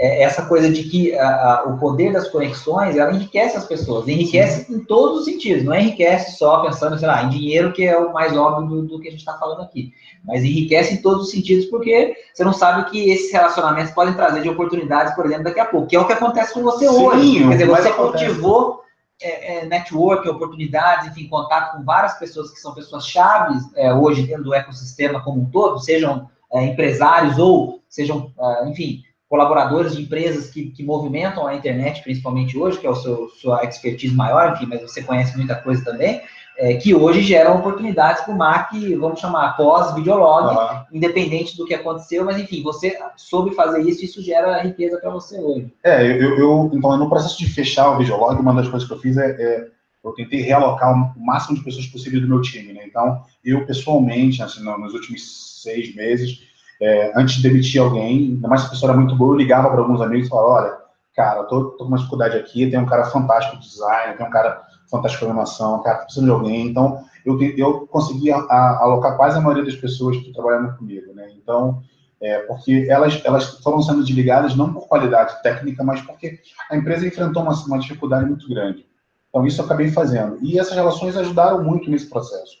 é, 0.00 0.22
essa 0.22 0.46
coisa 0.46 0.70
de 0.70 0.84
que 0.84 1.14
a, 1.14 1.28
a, 1.28 1.64
o 1.64 1.78
poder 1.78 2.10
das 2.10 2.26
conexões, 2.28 2.96
ela 2.96 3.12
enriquece 3.12 3.58
as 3.58 3.66
pessoas, 3.66 4.08
enriquece 4.08 4.64
Sim. 4.64 4.76
em 4.76 4.84
todos 4.84 5.20
os 5.20 5.24
sentidos, 5.26 5.62
não 5.62 5.74
enriquece 5.74 6.38
só 6.38 6.62
pensando, 6.62 6.98
sei 6.98 7.06
lá, 7.06 7.22
em 7.22 7.28
dinheiro, 7.28 7.70
que 7.70 7.84
é 7.84 7.98
o 7.98 8.10
mais 8.10 8.34
óbvio 8.34 8.66
do, 8.66 8.82
do 8.88 8.98
que 8.98 9.08
a 9.08 9.10
gente 9.10 9.20
está 9.20 9.36
falando 9.36 9.60
aqui, 9.60 9.92
mas 10.24 10.42
enriquece 10.42 10.94
em 10.94 11.02
todos 11.02 11.24
os 11.24 11.30
sentidos, 11.30 11.66
porque 11.66 12.14
você 12.32 12.42
não 12.42 12.54
sabe 12.54 12.90
que 12.90 13.10
esses 13.10 13.30
relacionamentos 13.30 13.92
podem 13.92 14.14
trazer 14.14 14.40
de 14.40 14.48
oportunidades, 14.48 15.14
por 15.14 15.26
exemplo, 15.26 15.44
daqui 15.44 15.60
a 15.60 15.66
pouco, 15.66 15.86
que 15.86 15.96
é 15.96 16.00
o 16.00 16.06
que 16.06 16.14
acontece 16.14 16.54
com 16.54 16.62
você 16.62 16.88
Sim, 16.88 16.96
hoje. 16.96 17.38
Quer 17.40 17.50
dizer, 17.50 17.66
você 17.66 17.92
cultivou 17.92 18.80
é, 19.22 19.58
é, 19.58 19.66
network, 19.66 20.26
oportunidades, 20.26 21.08
enfim, 21.08 21.28
contato 21.28 21.76
com 21.76 21.84
várias 21.84 22.18
pessoas 22.18 22.50
que 22.50 22.58
são 22.58 22.72
pessoas 22.72 23.06
chaves 23.06 23.62
é, 23.76 23.92
hoje 23.92 24.22
dentro 24.22 24.44
do 24.44 24.54
ecossistema 24.54 25.22
como 25.22 25.42
um 25.42 25.50
todo, 25.50 25.78
sejam 25.78 26.30
é, 26.50 26.64
empresários 26.64 27.38
ou 27.38 27.82
sejam, 27.86 28.32
é, 28.38 28.66
enfim, 28.66 29.02
colaboradores 29.30 29.94
de 29.94 30.02
empresas 30.02 30.50
que, 30.50 30.70
que 30.70 30.82
movimentam 30.82 31.46
a 31.46 31.54
internet, 31.54 32.02
principalmente 32.02 32.58
hoje, 32.58 32.80
que 32.80 32.86
é 32.86 32.90
o 32.90 32.96
seu 32.96 33.28
sua 33.28 33.64
expertise 33.64 34.12
maior, 34.12 34.52
enfim, 34.52 34.66
mas 34.66 34.82
você 34.82 35.04
conhece 35.04 35.36
muita 35.36 35.54
coisa 35.54 35.84
também, 35.84 36.20
é, 36.58 36.74
que 36.74 36.92
hoje 36.92 37.22
geram 37.22 37.56
oportunidades 37.56 38.22
para 38.24 38.34
o 38.34 38.36
MAC, 38.36 38.96
vamos 38.96 39.20
chamar, 39.20 39.56
pós-videolog, 39.56 40.48
uhum. 40.48 40.84
independente 40.92 41.56
do 41.56 41.64
que 41.64 41.72
aconteceu, 41.72 42.24
mas 42.24 42.40
enfim, 42.40 42.60
você 42.60 42.98
soube 43.16 43.54
fazer 43.54 43.80
isso 43.82 44.02
e 44.02 44.06
isso 44.06 44.20
gera 44.20 44.60
riqueza 44.62 44.98
para 44.98 45.10
você 45.10 45.38
hoje. 45.38 45.72
É, 45.84 46.04
eu, 46.04 46.36
eu, 46.36 46.70
então, 46.74 46.96
no 46.96 47.08
processo 47.08 47.38
de 47.38 47.48
fechar 47.48 47.92
o 47.92 47.98
videolog, 47.98 48.38
uma 48.40 48.52
das 48.52 48.68
coisas 48.68 48.86
que 48.86 48.92
eu 48.92 48.98
fiz 48.98 49.16
é, 49.16 49.30
é 49.30 49.68
eu 50.02 50.12
tentei 50.12 50.40
realocar 50.40 50.92
o 50.92 51.20
máximo 51.24 51.56
de 51.56 51.62
pessoas 51.62 51.86
possível 51.86 52.20
do 52.20 52.26
meu 52.26 52.40
time, 52.40 52.72
né? 52.72 52.82
Então, 52.86 53.22
eu 53.44 53.66
pessoalmente, 53.66 54.42
assim, 54.42 54.64
nos 54.64 54.94
últimos 54.94 55.60
seis 55.62 55.94
meses, 55.94 56.49
é, 56.80 57.12
antes 57.14 57.36
de 57.36 57.42
demitir 57.42 57.80
alguém, 57.80 58.32
ainda 58.34 58.48
mais 58.48 58.62
se 58.62 58.66
a 58.68 58.70
pessoa 58.70 58.92
era 58.92 58.98
muito 58.98 59.14
boa, 59.14 59.34
eu 59.34 59.38
ligava 59.38 59.70
para 59.70 59.80
alguns 59.80 60.00
amigos 60.00 60.26
e 60.26 60.30
falava, 60.30 60.48
olha, 60.48 60.78
cara, 61.14 61.44
tô, 61.44 61.70
tô 61.72 61.78
com 61.78 61.84
uma 61.84 61.98
dificuldade 61.98 62.36
aqui, 62.36 62.70
tem 62.70 62.78
um 62.78 62.86
cara 62.86 63.04
fantástico 63.04 63.58
de 63.58 63.68
design, 63.68 64.16
tem 64.16 64.26
um 64.26 64.30
cara 64.30 64.62
fantástico 64.90 65.20
de 65.20 65.26
programação, 65.26 65.82
cara, 65.82 65.98
precisa 65.98 66.24
de 66.24 66.30
alguém, 66.30 66.68
então 66.68 67.04
eu, 67.24 67.38
eu 67.56 67.86
consegui 67.86 68.32
a, 68.32 68.38
a, 68.38 68.78
alocar 68.82 69.16
quase 69.16 69.36
a 69.36 69.40
maioria 69.40 69.64
das 69.64 69.76
pessoas 69.76 70.16
que 70.16 70.32
trabalhavam 70.32 70.76
comigo, 70.76 71.12
né, 71.12 71.30
então, 71.36 71.82
é, 72.20 72.38
porque 72.40 72.86
elas, 72.88 73.20
elas 73.24 73.60
foram 73.62 73.80
sendo 73.82 74.04
desligadas 74.04 74.54
não 74.54 74.72
por 74.72 74.86
qualidade 74.86 75.42
técnica, 75.42 75.82
mas 75.82 76.02
porque 76.02 76.38
a 76.70 76.76
empresa 76.76 77.06
enfrentou 77.06 77.42
uma, 77.42 77.52
uma 77.52 77.78
dificuldade 77.78 78.26
muito 78.26 78.46
grande. 78.46 78.86
Então, 79.30 79.46
isso 79.46 79.60
eu 79.60 79.64
acabei 79.64 79.90
fazendo. 79.90 80.38
E 80.42 80.58
essas 80.58 80.74
relações 80.74 81.16
ajudaram 81.16 81.64
muito 81.64 81.88
nesse 81.88 82.10
processo. 82.10 82.58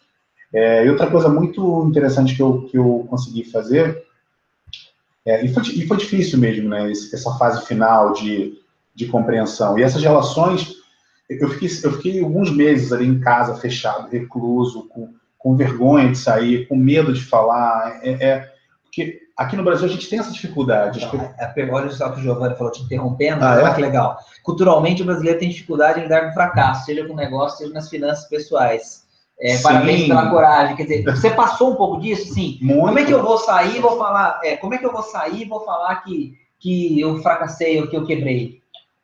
É, 0.52 0.86
e 0.86 0.88
outra 0.88 1.10
coisa 1.10 1.28
muito 1.28 1.84
interessante 1.86 2.34
que 2.34 2.42
eu, 2.42 2.62
que 2.70 2.78
eu 2.78 3.06
consegui 3.10 3.44
fazer 3.44 4.02
é, 5.26 5.44
e, 5.44 5.52
foi, 5.52 5.62
e, 5.64 5.86
foi, 5.86 5.96
difícil 5.96 6.38
mesmo, 6.38 6.68
né, 6.68 6.90
essa 6.90 7.32
fase 7.34 7.66
final 7.66 8.12
de, 8.12 8.54
de 8.94 9.06
compreensão. 9.06 9.78
E 9.78 9.82
essas 9.82 10.02
relações, 10.02 10.74
eu 11.28 11.48
fiquei, 11.50 11.68
eu 11.84 11.92
fiquei 11.92 12.22
alguns 12.22 12.50
meses 12.54 12.92
ali 12.92 13.06
em 13.06 13.20
casa, 13.20 13.60
fechado, 13.60 14.10
recluso, 14.10 14.88
com, 14.88 15.12
com 15.38 15.56
vergonha 15.56 16.10
de 16.10 16.18
sair, 16.18 16.66
com 16.66 16.76
medo 16.76 17.12
de 17.12 17.22
falar. 17.22 18.00
É, 18.02 18.26
é 18.26 18.52
porque 18.82 19.20
aqui 19.36 19.56
no 19.56 19.62
Brasil 19.62 19.86
a 19.86 19.90
gente 19.90 20.08
tem 20.08 20.18
essa 20.18 20.32
dificuldade. 20.32 21.00
Não, 21.00 21.74
olha 21.74 21.90
só 21.90 22.10
que 22.10 22.20
o 22.20 22.22
Giovanni 22.22 22.56
falou, 22.56 22.72
te 22.72 22.82
interrompendo, 22.82 23.44
ah, 23.44 23.70
é? 23.70 23.74
que 23.74 23.80
legal. 23.80 24.18
Culturalmente, 24.42 25.02
o 25.02 25.04
brasileiro 25.04 25.38
tem 25.38 25.48
dificuldade 25.48 26.00
em 26.00 26.02
lidar 26.02 26.26
com 26.26 26.32
fracasso, 26.32 26.86
seja 26.86 27.06
com 27.06 27.14
negócio, 27.14 27.58
seja 27.58 27.72
nas 27.72 27.88
finanças 27.88 28.26
pessoais. 28.26 28.99
É, 29.40 29.58
parabéns 29.58 30.06
pela 30.06 30.28
coragem. 30.28 30.76
Quer 30.76 30.82
dizer, 30.82 31.04
você 31.04 31.30
passou 31.30 31.72
um 31.72 31.76
pouco 31.76 32.00
disso, 32.00 32.34
sim. 32.34 32.58
Muito. 32.60 32.86
Como 32.86 32.98
é 32.98 33.04
que 33.04 33.12
eu 33.12 33.22
vou 33.22 33.38
sair 33.38 33.76
e 33.76 33.80
vou 33.80 33.96
falar? 33.96 34.40
É, 34.44 34.56
como 34.56 34.74
é 34.74 34.78
que 34.78 34.84
eu 34.84 34.92
vou 34.92 35.02
sair 35.02 35.42
e 35.42 35.48
vou 35.48 35.64
falar 35.64 35.96
que, 36.02 36.34
que 36.58 37.00
eu 37.00 37.22
fracassei 37.22 37.80
ou 37.80 37.88
que 37.88 37.96
eu 37.96 38.04
quebrei? 38.04 38.60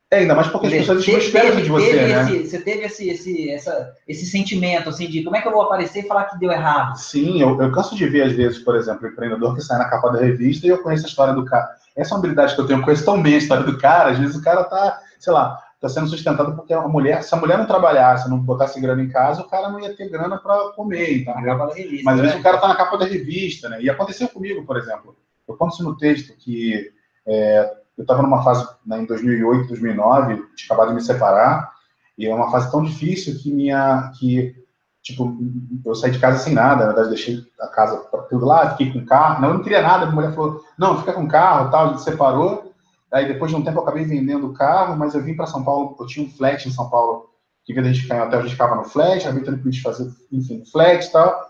É, 0.09 0.19
ainda 0.19 0.35
mais 0.35 0.47
porque 0.47 0.67
as 0.67 0.73
pessoas 0.73 0.99
estão 0.99 1.17
esperando 1.17 1.61
de 1.61 1.69
você, 1.69 1.93
né? 1.93 2.21
Esse, 2.21 2.49
você 2.49 2.61
teve 2.61 2.85
esse, 2.85 3.09
esse, 3.09 3.49
essa, 3.49 3.93
esse 4.07 4.25
sentimento, 4.25 4.87
assim, 4.87 5.07
de 5.07 5.21
como 5.21 5.35
é 5.35 5.41
que 5.41 5.47
eu 5.47 5.51
vou 5.51 5.63
aparecer 5.63 5.99
e 5.99 6.07
falar 6.07 6.25
que 6.25 6.39
deu 6.39 6.49
errado? 6.49 6.95
Sim, 6.97 7.41
eu, 7.41 7.61
eu 7.61 7.71
canso 7.73 7.93
de 7.93 8.07
ver, 8.07 8.21
às 8.21 8.31
vezes, 8.31 8.59
por 8.59 8.75
exemplo, 8.77 9.05
o 9.05 9.11
empreendedor 9.11 9.53
que 9.53 9.61
sai 9.61 9.77
na 9.77 9.89
capa 9.89 10.09
da 10.11 10.19
revista 10.19 10.65
e 10.65 10.69
eu 10.69 10.81
conheço 10.81 11.05
a 11.05 11.09
história 11.09 11.33
do 11.33 11.43
cara. 11.43 11.67
Essa 11.93 12.11
é 12.11 12.13
uma 12.13 12.19
habilidade 12.19 12.55
que 12.55 12.61
eu 12.61 12.67
tenho, 12.67 12.79
eu 12.79 12.85
conheço 12.85 13.03
tão 13.03 13.21
bem 13.21 13.35
a 13.35 13.37
história 13.37 13.65
do 13.65 13.77
cara, 13.77 14.11
às 14.11 14.17
vezes 14.17 14.37
o 14.37 14.41
cara 14.41 14.63
tá, 14.63 14.97
sei 15.19 15.33
lá, 15.33 15.59
está 15.77 15.87
sendo 15.87 16.07
sustentado 16.07 16.55
porque 16.55 16.73
a 16.73 16.87
mulher, 16.87 17.23
se 17.23 17.33
a 17.33 17.37
mulher 17.37 17.57
não 17.57 17.67
trabalhasse, 17.67 18.29
não 18.29 18.39
botasse 18.39 18.81
grana 18.81 19.01
em 19.01 19.09
casa, 19.09 19.41
o 19.41 19.47
cara 19.47 19.69
não 19.69 19.79
ia 19.79 19.95
ter 19.95 20.09
grana 20.09 20.37
para 20.37 20.71
comer, 20.71 21.21
entendeu? 21.21 21.67
Revista, 21.67 22.03
Mas 22.03 22.15
às 22.15 22.21
vezes 22.21 22.35
né? 22.35 22.39
o 22.39 22.43
cara 22.43 22.55
está 22.55 22.67
na 22.67 22.75
capa 22.75 22.97
da 22.97 23.05
revista, 23.05 23.69
né? 23.69 23.81
E 23.81 23.89
aconteceu 23.89 24.27
comigo, 24.27 24.65
por 24.65 24.77
exemplo. 24.77 25.15
Eu 25.47 25.55
conto 25.55 25.73
isso 25.73 25.83
no 25.83 25.95
texto 25.95 26.35
que 26.35 26.91
é, 27.25 27.73
eu 27.97 28.01
estava 28.01 28.21
numa 28.21 28.43
fase 28.43 28.67
né, 28.85 28.99
em 28.99 29.05
2008, 29.05 29.67
2009, 29.67 30.35
tinha 30.55 30.65
acabado 30.65 30.89
de 30.89 30.95
me 30.95 31.01
separar 31.01 31.71
e 32.17 32.25
é 32.25 32.33
uma 32.33 32.49
fase 32.49 32.71
tão 32.71 32.83
difícil 32.83 33.37
que 33.37 33.51
minha 33.51 34.11
que 34.17 34.55
tipo 35.01 35.37
eu 35.85 35.95
saí 35.95 36.11
de 36.11 36.19
casa 36.19 36.39
sem 36.39 36.53
nada, 36.53 36.81
na 36.81 36.93
verdade 36.93 37.09
deixei 37.09 37.43
a 37.59 37.67
casa 37.67 37.97
tudo 38.29 38.45
lá, 38.45 38.71
fiquei 38.71 38.91
com 38.91 39.05
carro, 39.05 39.41
não, 39.41 39.49
eu 39.49 39.53
não 39.55 39.63
queria 39.63 39.81
nada, 39.81 40.05
a 40.05 40.11
mulher 40.11 40.33
falou 40.33 40.63
não, 40.77 40.99
fica 40.99 41.13
com 41.13 41.27
carro, 41.27 41.69
tal, 41.69 41.85
a 41.85 41.87
gente 41.89 42.03
separou 42.03 42.73
Aí 43.11 43.27
depois 43.27 43.51
de 43.51 43.57
um 43.57 43.63
tempo 43.63 43.77
eu 43.77 43.83
acabei 43.83 44.03
vendendo 44.03 44.47
o 44.47 44.53
carro, 44.53 44.97
mas 44.97 45.13
eu 45.13 45.21
vim 45.21 45.35
para 45.35 45.45
São 45.45 45.63
Paulo, 45.63 45.95
eu 45.99 46.05
tinha 46.05 46.25
um 46.25 46.29
flat 46.29 46.67
em 46.67 46.71
São 46.71 46.89
Paulo, 46.89 47.29
que 47.65 47.73
de 47.73 47.79
a 47.79 47.83
gente 47.83 48.01
ficar 48.01 48.17
em 48.17 48.21
hotel, 48.21 48.39
a 48.39 48.41
gente 48.41 48.51
ficava 48.51 48.75
no 48.75 48.83
flat, 48.83 49.23
acabei 49.23 49.43
tendo 49.43 49.61
que 49.61 49.81
fazer, 49.81 50.09
enfim, 50.31 50.63
flat 50.71 51.05
e 51.05 51.11
tal. 51.11 51.47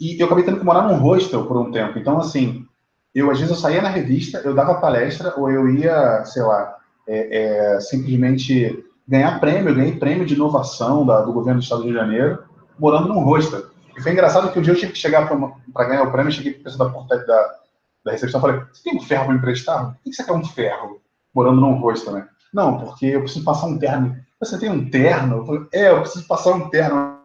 E 0.00 0.20
eu 0.20 0.26
acabei 0.26 0.44
tendo 0.44 0.58
que 0.58 0.64
morar 0.64 0.82
num 0.82 0.98
hostel 0.98 1.46
por 1.46 1.56
um 1.56 1.70
tempo. 1.70 1.98
Então, 1.98 2.18
assim, 2.18 2.64
eu 3.14 3.30
às 3.30 3.38
vezes 3.38 3.54
eu 3.54 3.60
saía 3.60 3.82
na 3.82 3.88
revista, 3.88 4.38
eu 4.44 4.54
dava 4.54 4.80
palestra, 4.80 5.34
ou 5.36 5.50
eu 5.50 5.68
ia, 5.68 6.24
sei 6.24 6.42
lá, 6.42 6.76
é, 7.06 7.74
é, 7.76 7.80
simplesmente 7.80 8.84
ganhar 9.06 9.40
prêmio, 9.40 9.70
eu 9.70 9.74
ganhei 9.74 9.98
prêmio 9.98 10.26
de 10.26 10.34
inovação 10.34 11.04
da, 11.04 11.20
do 11.20 11.32
governo 11.32 11.60
do 11.60 11.62
Estado 11.62 11.82
de 11.82 11.92
Janeiro, 11.92 12.44
morando 12.78 13.08
num 13.08 13.22
hostel. 13.24 13.64
E 13.96 14.00
foi 14.00 14.12
engraçado 14.12 14.50
que 14.50 14.58
um 14.58 14.62
dia 14.62 14.72
eu 14.72 14.78
tive 14.78 14.92
que 14.92 14.98
chegar 14.98 15.28
para 15.72 15.84
ganhar 15.84 16.02
o 16.04 16.10
prêmio, 16.10 16.32
cheguei 16.32 16.54
para 16.54 16.64
pessoa 16.64 16.90
da 16.90 17.16
da, 17.16 17.54
da 18.04 18.12
recepção, 18.12 18.40
falei, 18.40 18.60
você 18.72 18.82
tem 18.82 18.96
um 18.96 19.00
ferro 19.00 19.26
para 19.26 19.34
emprestar? 19.34 19.92
Por 19.92 20.02
que 20.02 20.12
você 20.12 20.24
quer 20.24 20.32
um 20.32 20.44
ferro 20.44 21.00
morando 21.34 21.60
num 21.60 21.74
rosto, 21.74 22.10
né? 22.10 22.26
Não, 22.52 22.78
porque 22.78 23.06
eu 23.06 23.20
preciso 23.20 23.44
passar 23.44 23.66
um 23.66 23.78
terno. 23.78 24.16
Você 24.40 24.58
tem 24.58 24.70
um 24.70 24.90
terno? 24.90 25.38
Eu 25.38 25.46
falei, 25.46 25.66
é, 25.72 25.90
eu 25.90 26.00
preciso 26.00 26.26
passar 26.26 26.52
um 26.52 26.68
terno. 26.68 27.18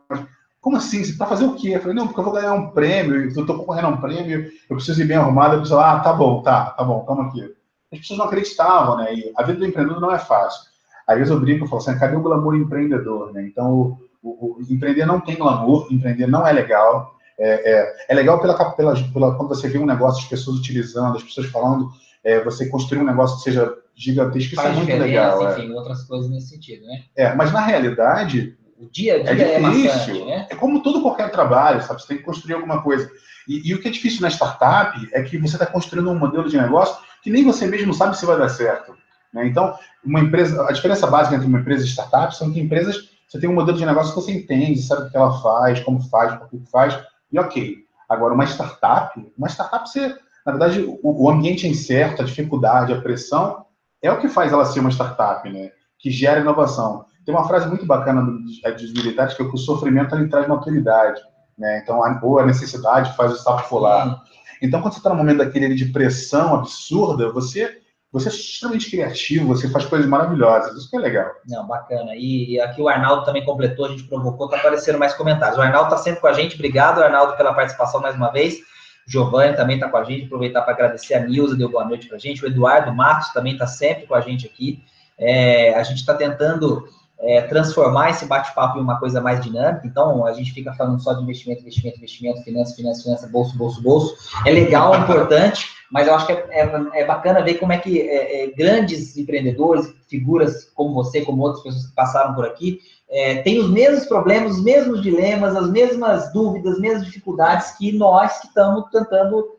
Como 0.61 0.77
assim? 0.77 1.17
Para 1.17 1.27
fazer 1.27 1.45
o 1.45 1.55
quê? 1.55 1.69
Eu 1.75 1.81
falei, 1.81 1.95
não, 1.95 2.07
porque 2.07 2.19
eu 2.19 2.23
vou 2.23 2.33
ganhar 2.33 2.53
um 2.53 2.71
prêmio, 2.71 3.23
eu 3.23 3.27
estou 3.27 3.57
concorrendo 3.57 3.87
a 3.87 3.91
um 3.91 4.01
prêmio, 4.01 4.51
eu 4.69 4.75
preciso 4.75 5.01
ir 5.01 5.05
bem 5.05 5.17
arrumado. 5.17 5.55
Eu 5.55 5.59
preciso, 5.59 5.79
ah, 5.79 5.99
tá 5.99 6.13
bom, 6.13 6.41
tá, 6.41 6.71
tá 6.71 6.83
bom, 6.83 7.03
toma 7.05 7.27
aqui. 7.27 7.43
As 7.91 7.99
pessoas 7.99 8.19
não 8.19 8.25
acreditavam, 8.27 8.97
né? 8.97 9.13
E 9.13 9.33
a 9.35 9.43
vida 9.43 9.59
do 9.59 9.65
empreendedor 9.65 10.01
não 10.01 10.11
é 10.11 10.19
fácil. 10.19 10.67
Vezes 11.09 11.29
eu 11.29 11.39
brinco 11.39 11.65
e 11.65 11.69
falo 11.69 11.81
assim, 11.81 11.97
cadê 11.97 12.17
o 12.17 12.21
glamour 12.21 12.55
empreendedor, 12.55 13.31
né? 13.31 13.43
Então, 13.43 13.97
o, 14.21 14.29
o, 14.29 14.57
o 14.59 14.61
empreender 14.69 15.05
não 15.05 15.21
tem 15.21 15.37
glamour, 15.37 15.87
empreender 15.89 16.27
não 16.27 16.45
é 16.45 16.51
legal, 16.51 17.16
é, 17.39 17.71
é, 17.71 17.95
é 18.09 18.15
legal 18.15 18.39
pela, 18.39 18.53
pela, 18.71 18.95
pela, 19.13 19.35
quando 19.35 19.49
você 19.49 19.67
vê 19.67 19.77
um 19.77 19.85
negócio, 19.85 20.23
as 20.23 20.29
pessoas 20.29 20.57
utilizando, 20.57 21.17
as 21.17 21.23
pessoas 21.23 21.47
falando, 21.47 21.91
é, 22.23 22.43
você 22.43 22.67
construir 22.67 22.99
um 22.99 23.05
negócio 23.05 23.37
que 23.37 23.43
seja 23.43 23.73
gigantesco, 23.95 24.53
isso 24.53 24.61
é 24.61 24.71
muito 24.71 24.91
legal. 24.91 25.47
É. 25.47 25.59
Enfim, 25.59 25.71
outras 25.73 26.03
coisas 26.03 26.29
nesse 26.29 26.49
sentido, 26.49 26.85
né? 26.85 27.03
É, 27.15 27.33
mas 27.35 27.51
na 27.51 27.61
realidade, 27.61 28.57
o 28.79 28.89
dia 28.89 29.15
a 29.15 29.33
dia 29.33 29.47
é, 29.47 29.59
difícil. 29.59 29.89
é 29.89 29.91
bastante, 29.91 30.25
né? 30.25 30.47
É 30.49 30.55
como 30.55 30.81
todo 30.81 31.01
qualquer 31.01 31.31
trabalho, 31.31 31.81
sabe? 31.81 32.01
Você 32.01 32.07
tem 32.07 32.17
que 32.17 32.23
construir 32.23 32.55
alguma 32.55 32.81
coisa. 32.81 33.09
E, 33.47 33.69
e 33.69 33.73
o 33.73 33.81
que 33.81 33.87
é 33.87 33.91
difícil 33.91 34.21
na 34.21 34.29
startup 34.29 35.07
é 35.13 35.21
que 35.21 35.37
você 35.37 35.55
está 35.55 35.65
construindo 35.65 36.09
um 36.09 36.17
modelo 36.17 36.49
de 36.49 36.57
negócio 36.57 36.97
que 37.23 37.29
nem 37.29 37.43
você 37.43 37.65
mesmo 37.65 37.93
sabe 37.93 38.17
se 38.17 38.25
vai 38.25 38.37
dar 38.37 38.49
certo. 38.49 38.95
Né? 39.33 39.47
Então, 39.47 39.77
uma 40.03 40.19
empresa, 40.19 40.67
a 40.67 40.71
diferença 40.71 41.07
básica 41.07 41.35
entre 41.35 41.47
uma 41.47 41.59
empresa 41.59 41.85
e 41.85 41.87
startup 41.87 42.35
são 42.35 42.51
que 42.51 42.59
empresas 42.59 43.09
você 43.27 43.41
tem 43.41 43.49
um 43.49 43.53
modelo 43.53 43.77
de 43.77 43.85
negócio 43.85 44.13
que 44.13 44.21
você 44.21 44.31
entende, 44.31 44.81
sabe 44.81 45.03
o 45.03 45.09
que 45.09 45.17
ela 45.17 45.41
faz, 45.41 45.81
como 45.81 46.01
faz, 46.01 46.35
por 46.37 46.49
que 46.49 46.61
faz. 46.71 46.97
E 47.31 47.39
ok. 47.39 47.77
Agora, 48.09 48.33
uma 48.33 48.45
startup, 48.45 49.13
uma 49.37 49.49
startup, 49.49 49.89
você, 49.89 50.15
na 50.45 50.53
verdade, 50.53 50.81
o, 50.81 51.23
o 51.23 51.29
ambiente 51.29 51.65
é 51.65 51.69
incerto, 51.69 52.21
a 52.21 52.25
dificuldade, 52.25 52.93
a 52.93 53.01
pressão, 53.01 53.65
é 54.01 54.11
o 54.11 54.19
que 54.19 54.29
faz 54.29 54.53
ela 54.53 54.65
ser 54.65 54.79
uma 54.79 54.91
startup, 54.91 55.49
né? 55.49 55.71
Que 55.99 56.09
gera 56.09 56.39
inovação. 56.39 57.05
Tem 57.25 57.35
uma 57.35 57.47
frase 57.47 57.67
muito 57.67 57.85
bacana 57.85 58.21
dos, 58.21 58.63
é, 58.63 58.71
dos 58.71 58.93
militares 58.93 59.33
que 59.33 59.43
é 59.43 59.45
que 59.45 59.55
o 59.55 59.57
sofrimento 59.57 60.15
ele 60.15 60.29
traz 60.29 60.47
maturidade, 60.47 61.21
né? 61.57 61.79
Então, 61.83 62.01
a, 62.03 62.19
ou 62.23 62.39
a 62.39 62.45
necessidade 62.45 63.15
faz 63.17 63.33
o 63.33 63.37
sapo 63.37 63.67
pular. 63.67 64.23
Então, 64.61 64.81
quando 64.81 64.93
você 64.93 64.99
está 64.99 65.09
num 65.09 65.17
momento 65.17 65.39
daquele 65.39 65.75
de 65.75 65.85
pressão 65.85 66.55
absurda, 66.55 67.31
você 67.31 67.81
você 68.11 68.29
é 68.29 68.31
extremamente 68.31 68.89
criativo, 68.89 69.47
você 69.47 69.69
faz 69.69 69.85
coisas 69.85 70.07
maravilhosas, 70.07 70.75
isso 70.77 70.89
que 70.89 70.95
é 70.95 70.99
legal. 70.99 71.29
Não, 71.47 71.67
bacana. 71.67 72.11
E 72.15 72.59
aqui 72.59 72.81
o 72.81 72.87
Arnaldo 72.87 73.25
também 73.25 73.43
completou, 73.43 73.85
a 73.85 73.89
gente 73.89 74.03
provocou, 74.03 74.49
tá 74.49 74.57
aparecendo 74.57 74.97
mais 74.97 75.13
comentários. 75.13 75.57
O 75.57 75.61
Arnaldo 75.61 75.89
está 75.89 75.97
sempre 75.97 76.21
com 76.21 76.27
a 76.27 76.33
gente, 76.33 76.55
obrigado, 76.55 77.03
Arnaldo, 77.03 77.35
pela 77.35 77.53
participação 77.53 77.99
mais 77.99 78.15
uma 78.15 78.31
vez. 78.31 78.59
Giovanni 79.07 79.55
também 79.55 79.77
está 79.77 79.89
com 79.89 79.97
a 79.97 80.03
gente, 80.03 80.25
aproveitar 80.25 80.61
para 80.61 80.73
agradecer 80.73 81.13
a 81.13 81.19
Nilza, 81.19 81.55
deu 81.55 81.69
boa 81.69 81.85
noite 81.85 82.07
para 82.07 82.17
a 82.17 82.19
gente. 82.19 82.43
O 82.43 82.47
Eduardo 82.47 82.93
Matos 82.93 83.29
também 83.29 83.53
está 83.53 83.65
sempre 83.65 84.05
com 84.05 84.15
a 84.15 84.21
gente 84.21 84.45
aqui. 84.45 84.83
É, 85.17 85.73
a 85.75 85.83
gente 85.83 85.99
está 85.99 86.13
tentando 86.13 86.87
é, 87.19 87.41
transformar 87.41 88.11
esse 88.11 88.25
bate-papo 88.25 88.77
em 88.77 88.81
uma 88.81 88.99
coisa 88.99 89.19
mais 89.19 89.41
dinâmica. 89.41 89.85
Então, 89.85 90.25
a 90.25 90.33
gente 90.33 90.53
fica 90.53 90.73
falando 90.73 91.01
só 91.01 91.13
de 91.13 91.23
investimento, 91.23 91.61
investimento, 91.61 91.97
investimento, 91.97 92.43
finança, 92.43 92.75
finança, 92.75 93.03
finança, 93.03 93.27
bolso, 93.27 93.57
bolso, 93.57 93.81
bolso. 93.81 94.15
É 94.45 94.51
legal, 94.51 94.93
é 94.93 94.99
importante, 94.99 95.67
mas 95.91 96.07
eu 96.07 96.15
acho 96.15 96.27
que 96.27 96.33
é, 96.33 96.45
é, 96.51 97.01
é 97.01 97.05
bacana 97.05 97.43
ver 97.43 97.55
como 97.55 97.73
é 97.73 97.77
que 97.77 98.01
é, 98.01 98.43
é, 98.43 98.51
grandes 98.51 99.17
empreendedores, 99.17 99.93
figuras 100.07 100.65
como 100.75 100.93
você, 100.93 101.21
como 101.21 101.41
outras 101.41 101.63
pessoas 101.63 101.87
que 101.87 101.95
passaram 101.95 102.35
por 102.35 102.45
aqui, 102.45 102.79
é, 103.09 103.41
têm 103.41 103.59
os 103.59 103.69
mesmos 103.69 104.05
problemas, 104.05 104.57
os 104.57 104.63
mesmos 104.63 105.01
dilemas, 105.01 105.55
as 105.55 105.69
mesmas 105.69 106.31
dúvidas, 106.33 106.73
as 106.73 106.79
mesmas 106.79 107.05
dificuldades 107.05 107.71
que 107.77 107.91
nós 107.91 108.39
que 108.39 108.47
estamos 108.47 108.89
tentando 108.91 109.57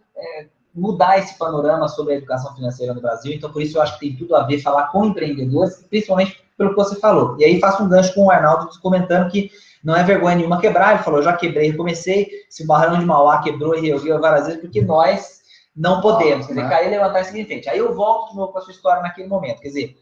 mudar 0.79 1.19
esse 1.19 1.37
panorama 1.37 1.88
sobre 1.88 2.14
a 2.14 2.17
educação 2.17 2.55
financeira 2.55 2.95
no 2.95 3.01
Brasil. 3.01 3.33
Então, 3.33 3.53
por 3.53 3.61
isso 3.61 3.77
eu 3.77 3.83
acho 3.83 3.95
que 3.99 4.09
tem 4.09 4.17
tudo 4.17 4.37
a 4.37 4.45
ver 4.45 4.61
falar 4.61 4.88
com 4.88 5.05
empreendedores, 5.05 5.85
principalmente 5.88 6.41
pelo 6.57 6.71
que 6.71 6.77
você 6.77 6.97
falou. 6.97 7.37
E 7.38 7.45
aí 7.45 7.61
faço 7.61 7.83
um 7.83 7.88
gancho 7.88 8.14
com 8.14 8.27
o 8.27 8.31
Arnaldo 8.31 8.69
comentando 8.81 9.31
que 9.31 9.51
não 9.83 9.95
é 9.95 10.03
vergonha 10.03 10.37
nenhuma 10.37 10.61
quebrar. 10.61 10.95
Ele 10.95 11.05
falou, 11.05 11.23
já 11.23 11.33
quebrei, 11.33 11.71
recomecei. 11.71 12.29
Se 12.49 12.64
o 12.64 12.67
Barrão 12.67 12.99
de 12.99 13.05
Mauá 13.05 13.41
quebrou 13.41 13.77
e 13.77 13.81
reergueu 13.81 14.21
várias 14.21 14.47
vezes, 14.47 14.61
porque 14.61 14.83
nós 14.83 15.38
não 15.75 16.01
podemos. 16.01 16.47
Quer 16.47 16.55
dizer, 16.55 16.64
né? 16.64 16.69
cair, 16.69 16.91
levantar 16.91 17.21
e 17.21 17.25
seguir 17.25 17.41
em 17.41 17.47
frente. 17.47 17.69
Aí 17.69 17.79
eu 17.79 17.95
volto 17.95 18.31
de 18.31 18.37
novo 18.37 18.53
para 18.53 18.61
a 18.61 18.64
sua 18.64 18.73
história 18.73 19.03
naquele 19.03 19.29
momento. 19.29 19.61
Quer 19.61 19.69
dizer, 19.69 19.97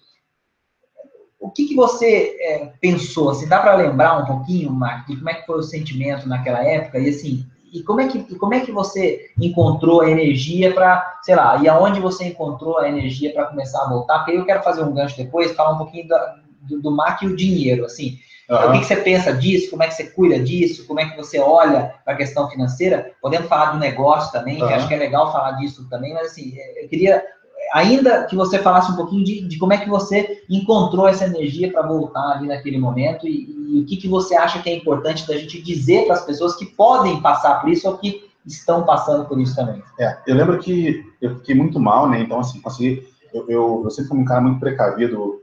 o 1.39 1.51
que, 1.51 1.69
que 1.69 1.75
você 1.75 2.37
é, 2.41 2.73
pensou? 2.81 3.31
Assim, 3.31 3.47
dá 3.47 3.61
para 3.61 3.77
lembrar 3.77 4.19
um 4.19 4.25
pouquinho, 4.25 4.71
Mark, 4.71 5.07
de 5.07 5.17
como 5.17 5.31
é 5.31 5.35
que 5.35 5.47
foi 5.47 5.59
o 5.59 5.63
sentimento 5.63 6.29
naquela 6.29 6.65
época? 6.65 6.99
E 6.99 7.09
assim, 7.11 7.47
e 7.77 7.83
como 7.83 8.01
é 8.01 8.09
que, 8.09 8.35
como 8.37 8.55
é 8.55 8.61
que 8.61 8.73
você 8.73 9.31
encontrou 9.39 10.01
a 10.01 10.11
energia 10.11 10.73
para, 10.73 11.19
sei 11.23 11.37
lá, 11.37 11.59
e 11.59 11.69
aonde 11.69 12.01
você 12.01 12.25
encontrou 12.25 12.79
a 12.79 12.89
energia 12.89 13.35
para 13.35 13.45
começar 13.45 13.83
a 13.83 13.89
voltar? 13.89 14.21
Porque 14.21 14.39
eu 14.39 14.47
quero 14.47 14.63
fazer 14.63 14.83
um 14.83 14.95
gancho 14.95 15.17
depois, 15.17 15.53
falar 15.53 15.75
um 15.75 15.79
pouquinho 15.79 16.09
da, 16.09 16.37
do, 16.63 16.81
do 16.81 16.91
MAC 16.91 17.23
e 17.23 17.29
o 17.29 17.37
dinheiro, 17.37 17.85
assim. 17.85 18.19
Uhum. 18.49 18.57
O 18.57 18.73
que, 18.73 18.79
que, 18.79 18.85
você 18.87 18.97
pensa 18.97 19.31
disso? 19.35 19.71
Como 19.71 19.83
é 19.83 19.89
que 19.89 19.95
você 19.95 20.05
cuida 20.05 20.39
disso? 20.39 20.87
Como 20.87 21.01
é 21.01 21.05
que 21.05 21.17
você 21.17 21.39
olha 21.39 21.95
para 22.03 22.15
a 22.15 22.17
questão 22.17 22.49
financeira? 22.49 23.13
Podemos 23.21 23.47
falar 23.47 23.73
do 23.73 23.79
negócio 23.79 24.33
também, 24.33 24.63
uhum. 24.63 24.69
que 24.69 24.73
acho 24.73 24.89
que 24.89 24.95
é 24.95 24.99
legal 24.99 25.31
falar 25.31 25.53
disso 25.53 25.87
também, 25.91 26.15
mas 26.15 26.29
assim, 26.29 26.55
é, 26.57 26.83
eu 26.83 26.89
queria 26.89 27.23
ainda 27.73 28.25
que 28.25 28.37
você 28.37 28.59
falasse 28.59 28.91
um 28.93 28.97
pouquinho 28.97 29.25
de, 29.25 29.43
de 29.43 29.59
como 29.59 29.73
é 29.73 29.79
que 29.79 29.89
você 29.89 30.43
encontrou 30.49 31.09
essa 31.09 31.27
energia 31.27 31.71
para 31.71 31.87
voltar 31.87 32.33
ali 32.33 32.49
naquele 32.49 32.79
momento 32.79 33.27
e, 33.27 33.51
e, 33.51 33.81
o 33.81 33.87
que, 33.87 33.97
que 33.97 34.09
você 34.09 34.35
acha 34.35 34.63
que 34.63 34.71
é 34.71 34.77
importante 34.77 35.27
da 35.27 35.37
gente 35.37 35.61
dizer 35.61 36.07
para 36.07 36.15
as 36.15 36.25
pessoas 36.25 36.57
que 36.57 36.67
podem 36.67 37.21
passar 37.21 37.61
por 37.61 37.71
isso 37.71 37.89
ou 37.89 37.99
que 37.99 38.25
estão 38.47 38.85
passando 38.85 39.25
por 39.27 39.41
isso 39.41 39.55
também. 39.57 39.83
É, 39.99 40.19
eu 40.27 40.37
lembro 40.37 40.59
que 40.59 41.05
eu 41.21 41.37
fiquei 41.37 41.55
muito 41.55 41.81
mal, 41.81 42.09
né? 42.09 42.21
Então, 42.21 42.39
assim, 42.39 42.61
consegui. 42.61 43.07
Eu, 43.35 43.45
eu, 43.49 43.83
eu 43.85 43.91
sempre 43.91 44.09
fui 44.09 44.19
um 44.19 44.25
cara 44.25 44.41
muito 44.41 44.61
precavido 44.61 45.43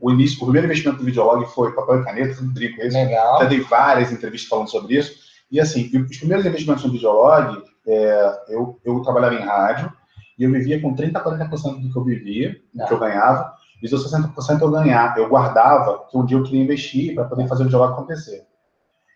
o, 0.00 0.10
início, 0.10 0.36
o 0.36 0.44
primeiro 0.44 0.66
investimento 0.66 0.98
do 0.98 1.04
Videolog 1.04 1.44
foi 1.46 1.72
papel 1.72 2.00
e 2.00 2.04
caneta, 2.04 2.34
sempre 2.34 2.52
brinco 2.52 2.82
isso. 2.82 2.96
Legal. 2.96 3.40
Já 3.40 3.44
dei 3.46 3.60
várias 3.60 4.12
entrevistas 4.12 4.48
falando 4.48 4.70
sobre 4.70 4.96
isso. 4.96 5.18
E 5.50 5.58
assim, 5.58 5.90
os 5.96 6.18
primeiros 6.18 6.46
investimentos 6.46 6.84
no 6.84 6.92
Videolog, 6.92 7.62
é, 7.86 8.42
eu, 8.48 8.78
eu 8.84 9.00
trabalhava 9.00 9.34
em 9.34 9.44
rádio 9.44 9.92
e 10.40 10.44
eu 10.44 10.50
vivia 10.50 10.80
com 10.80 10.96
30% 10.96 11.14
a 11.14 11.22
40% 11.22 11.82
do 11.82 11.92
que 11.92 11.98
eu 11.98 12.02
vivia, 12.02 12.58
do 12.72 12.86
que 12.86 12.94
eu 12.94 12.98
ganhava, 12.98 13.52
e 13.82 13.84
os 13.84 14.10
60% 14.10 14.62
eu 14.62 14.70
ganhava, 14.70 15.18
eu 15.18 15.28
guardava, 15.28 16.06
que 16.10 16.16
um 16.16 16.24
dia 16.24 16.38
eu 16.38 16.42
queria 16.42 16.62
investir 16.62 17.14
para 17.14 17.24
poder 17.24 17.46
fazer 17.46 17.62
o 17.62 17.66
Videolog 17.66 17.92
acontecer. 17.92 18.46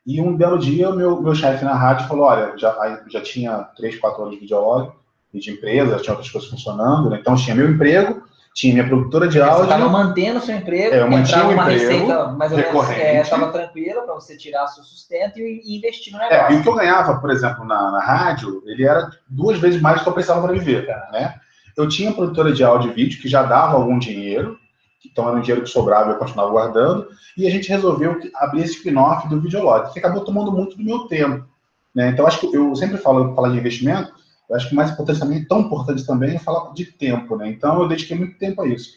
E 0.06 0.20
um 0.20 0.36
belo 0.36 0.58
dia, 0.58 0.92
meu, 0.92 1.22
meu 1.22 1.34
chefe 1.34 1.64
na 1.64 1.72
rádio 1.72 2.06
falou, 2.08 2.26
olha, 2.26 2.52
já, 2.58 3.00
já 3.08 3.22
tinha 3.22 3.60
3, 3.74 3.98
4 3.98 4.20
anos 4.20 4.34
de 4.34 4.40
Videolog, 4.40 4.92
e 5.32 5.40
de 5.40 5.50
empresa, 5.50 5.96
tinha 5.96 6.12
outras 6.12 6.30
coisas 6.30 6.50
funcionando, 6.50 7.08
né? 7.08 7.18
então 7.20 7.34
tinha 7.34 7.56
meu 7.56 7.70
emprego, 7.70 8.22
tinha 8.54 8.72
minha 8.72 8.86
produtora 8.86 9.26
de 9.26 9.40
áudio. 9.40 9.56
Você 9.56 9.62
estava 9.64 9.88
mantendo 9.88 10.40
seu 10.40 10.56
emprego, 10.56 10.94
é, 10.94 11.00
eu 11.00 11.10
mantinha 11.10 11.42
uma 11.42 11.52
emprego 11.54 11.70
receita 11.70 12.28
mais 12.28 12.52
ou 12.52 12.58
menos 12.58 12.90
estava 13.22 13.46
é, 13.46 13.50
tranquila 13.50 14.02
para 14.02 14.14
você 14.14 14.36
tirar 14.36 14.68
seu 14.68 14.84
sustento 14.84 15.40
e, 15.40 15.60
e 15.64 15.76
investir 15.76 16.12
no 16.12 16.20
negócio. 16.20 16.40
É, 16.40 16.52
e 16.52 16.56
o 16.56 16.62
que 16.62 16.68
eu 16.68 16.74
ganhava, 16.74 17.20
por 17.20 17.30
exemplo, 17.30 17.64
na, 17.64 17.90
na 17.90 18.00
rádio, 18.00 18.62
ele 18.64 18.86
era 18.86 19.10
duas 19.28 19.58
vezes 19.58 19.82
mais 19.82 19.98
do 19.98 20.04
que 20.04 20.08
eu 20.08 20.12
precisava 20.12 20.40
para 20.40 20.52
viver. 20.52 20.86
Né? 21.12 21.34
Eu 21.76 21.88
tinha 21.88 22.12
produtora 22.12 22.52
de 22.52 22.62
áudio 22.62 22.92
e 22.92 22.94
vídeo 22.94 23.20
que 23.20 23.28
já 23.28 23.42
dava 23.42 23.74
algum 23.74 23.98
dinheiro, 23.98 24.56
então 25.04 25.28
era 25.28 25.36
um 25.36 25.40
dinheiro 25.40 25.64
que 25.64 25.70
sobrava 25.70 26.10
e 26.10 26.12
eu 26.12 26.18
continuava 26.18 26.52
guardando, 26.52 27.08
e 27.36 27.48
a 27.48 27.50
gente 27.50 27.68
resolveu 27.68 28.20
abrir 28.36 28.62
esse 28.62 28.74
spin-off 28.74 29.28
do 29.28 29.40
Videolog, 29.40 29.92
que 29.92 29.98
acabou 29.98 30.24
tomando 30.24 30.52
muito 30.52 30.76
do 30.76 30.84
meu 30.84 31.00
tempo. 31.08 31.44
Né? 31.92 32.10
Então, 32.10 32.24
acho 32.24 32.38
que 32.38 32.56
eu 32.56 32.74
sempre 32.76 32.98
falo, 32.98 33.34
falo 33.34 33.50
de 33.50 33.58
investimento, 33.58 34.12
eu 34.48 34.56
acho 34.56 34.68
que 34.68 34.74
mais 34.74 34.90
importante 34.90 35.20
também, 35.20 35.44
tão 35.44 35.60
importante 35.60 36.06
também, 36.06 36.36
é 36.36 36.38
falar 36.38 36.72
de 36.72 36.84
tempo, 36.84 37.36
né? 37.36 37.48
Então, 37.48 37.80
eu 37.80 37.88
dediquei 37.88 38.16
muito 38.16 38.38
tempo 38.38 38.62
a 38.62 38.68
isso. 38.68 38.92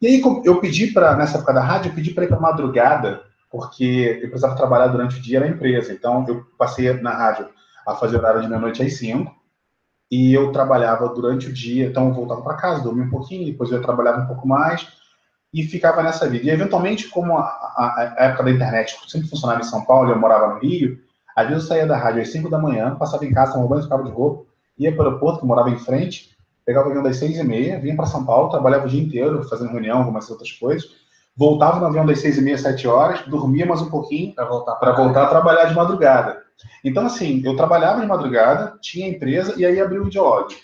E 0.00 0.06
aí, 0.06 0.22
eu 0.44 0.60
pedi 0.60 0.88
para, 0.88 1.16
nessa 1.16 1.38
época 1.38 1.52
da 1.52 1.62
rádio, 1.62 1.90
eu 1.90 1.94
pedi 1.94 2.12
para 2.12 2.24
ir 2.24 2.28
para 2.28 2.38
madrugada, 2.38 3.22
porque 3.50 4.20
eu 4.22 4.28
precisava 4.28 4.56
trabalhar 4.56 4.88
durante 4.88 5.18
o 5.18 5.22
dia 5.22 5.40
na 5.40 5.48
empresa. 5.48 5.92
Então, 5.92 6.24
eu 6.28 6.44
passei 6.58 6.92
na 6.94 7.10
rádio 7.10 7.48
a 7.86 7.94
fazer 7.94 8.18
horário 8.18 8.42
de 8.42 8.48
meia-noite 8.48 8.82
às 8.82 8.98
cinco, 8.98 9.34
e 10.10 10.32
eu 10.32 10.52
trabalhava 10.52 11.08
durante 11.08 11.48
o 11.48 11.52
dia, 11.52 11.86
então 11.86 12.08
eu 12.08 12.14
voltava 12.14 12.42
para 12.42 12.54
casa, 12.54 12.82
dormia 12.82 13.04
um 13.04 13.10
pouquinho, 13.10 13.44
depois 13.44 13.70
eu 13.70 13.82
trabalhava 13.82 14.22
um 14.22 14.26
pouco 14.26 14.48
mais, 14.48 14.86
e 15.52 15.62
ficava 15.62 16.02
nessa 16.02 16.28
vida. 16.28 16.46
E, 16.46 16.50
eventualmente, 16.50 17.08
como 17.08 17.36
a, 17.36 17.42
a, 17.42 18.14
a 18.18 18.24
época 18.24 18.44
da 18.44 18.50
internet 18.50 18.96
sempre 19.08 19.28
funcionava 19.28 19.60
em 19.60 19.64
São 19.64 19.84
Paulo, 19.84 20.10
eu 20.10 20.18
morava 20.18 20.54
no 20.54 20.60
Rio, 20.60 20.98
às 21.34 21.48
vezes 21.48 21.64
eu 21.64 21.68
saía 21.68 21.86
da 21.86 21.96
rádio 21.96 22.22
às 22.22 22.30
5 22.30 22.50
da 22.50 22.58
manhã, 22.58 22.96
passava 22.96 23.24
em 23.24 23.32
casa, 23.32 23.52
tomava 23.52 23.68
banho, 23.68 23.82
ficava 23.82 24.02
de 24.02 24.10
roupa, 24.10 24.47
ia 24.78 24.92
para 24.94 25.04
o 25.04 25.06
aeroporto, 25.06 25.40
que 25.40 25.46
morava 25.46 25.70
em 25.70 25.78
frente, 25.78 26.36
pegava 26.64 26.86
o 26.86 26.90
avião 26.90 27.02
das 27.02 27.16
seis 27.16 27.38
e 27.38 27.44
meia, 27.44 27.80
vinha 27.80 27.96
para 27.96 28.06
São 28.06 28.24
Paulo, 28.24 28.50
trabalhava 28.50 28.86
o 28.86 28.88
dia 28.88 29.02
inteiro, 29.02 29.42
fazendo 29.48 29.72
reunião, 29.72 29.98
algumas 29.98 30.30
outras 30.30 30.52
coisas, 30.52 30.88
voltava 31.36 31.80
no 31.80 31.86
avião 31.86 32.04
das 32.04 32.20
seis 32.20 32.36
e 32.36 32.42
meia, 32.42 32.58
sete 32.58 32.86
horas, 32.86 33.22
dormia 33.26 33.64
mais 33.64 33.80
um 33.80 33.88
pouquinho 33.88 34.34
para 34.34 34.44
voltar, 34.44 34.74
para 34.76 34.92
voltar 34.92 35.24
a 35.24 35.28
trabalhar 35.28 35.64
de 35.64 35.74
madrugada. 35.74 36.42
Então, 36.84 37.06
assim, 37.06 37.40
eu 37.44 37.56
trabalhava 37.56 38.00
de 38.00 38.06
madrugada, 38.06 38.76
tinha 38.80 39.08
empresa 39.08 39.54
e 39.56 39.64
aí 39.64 39.80
abri 39.80 39.98
o 39.98 40.08
Ideolog. 40.08 40.54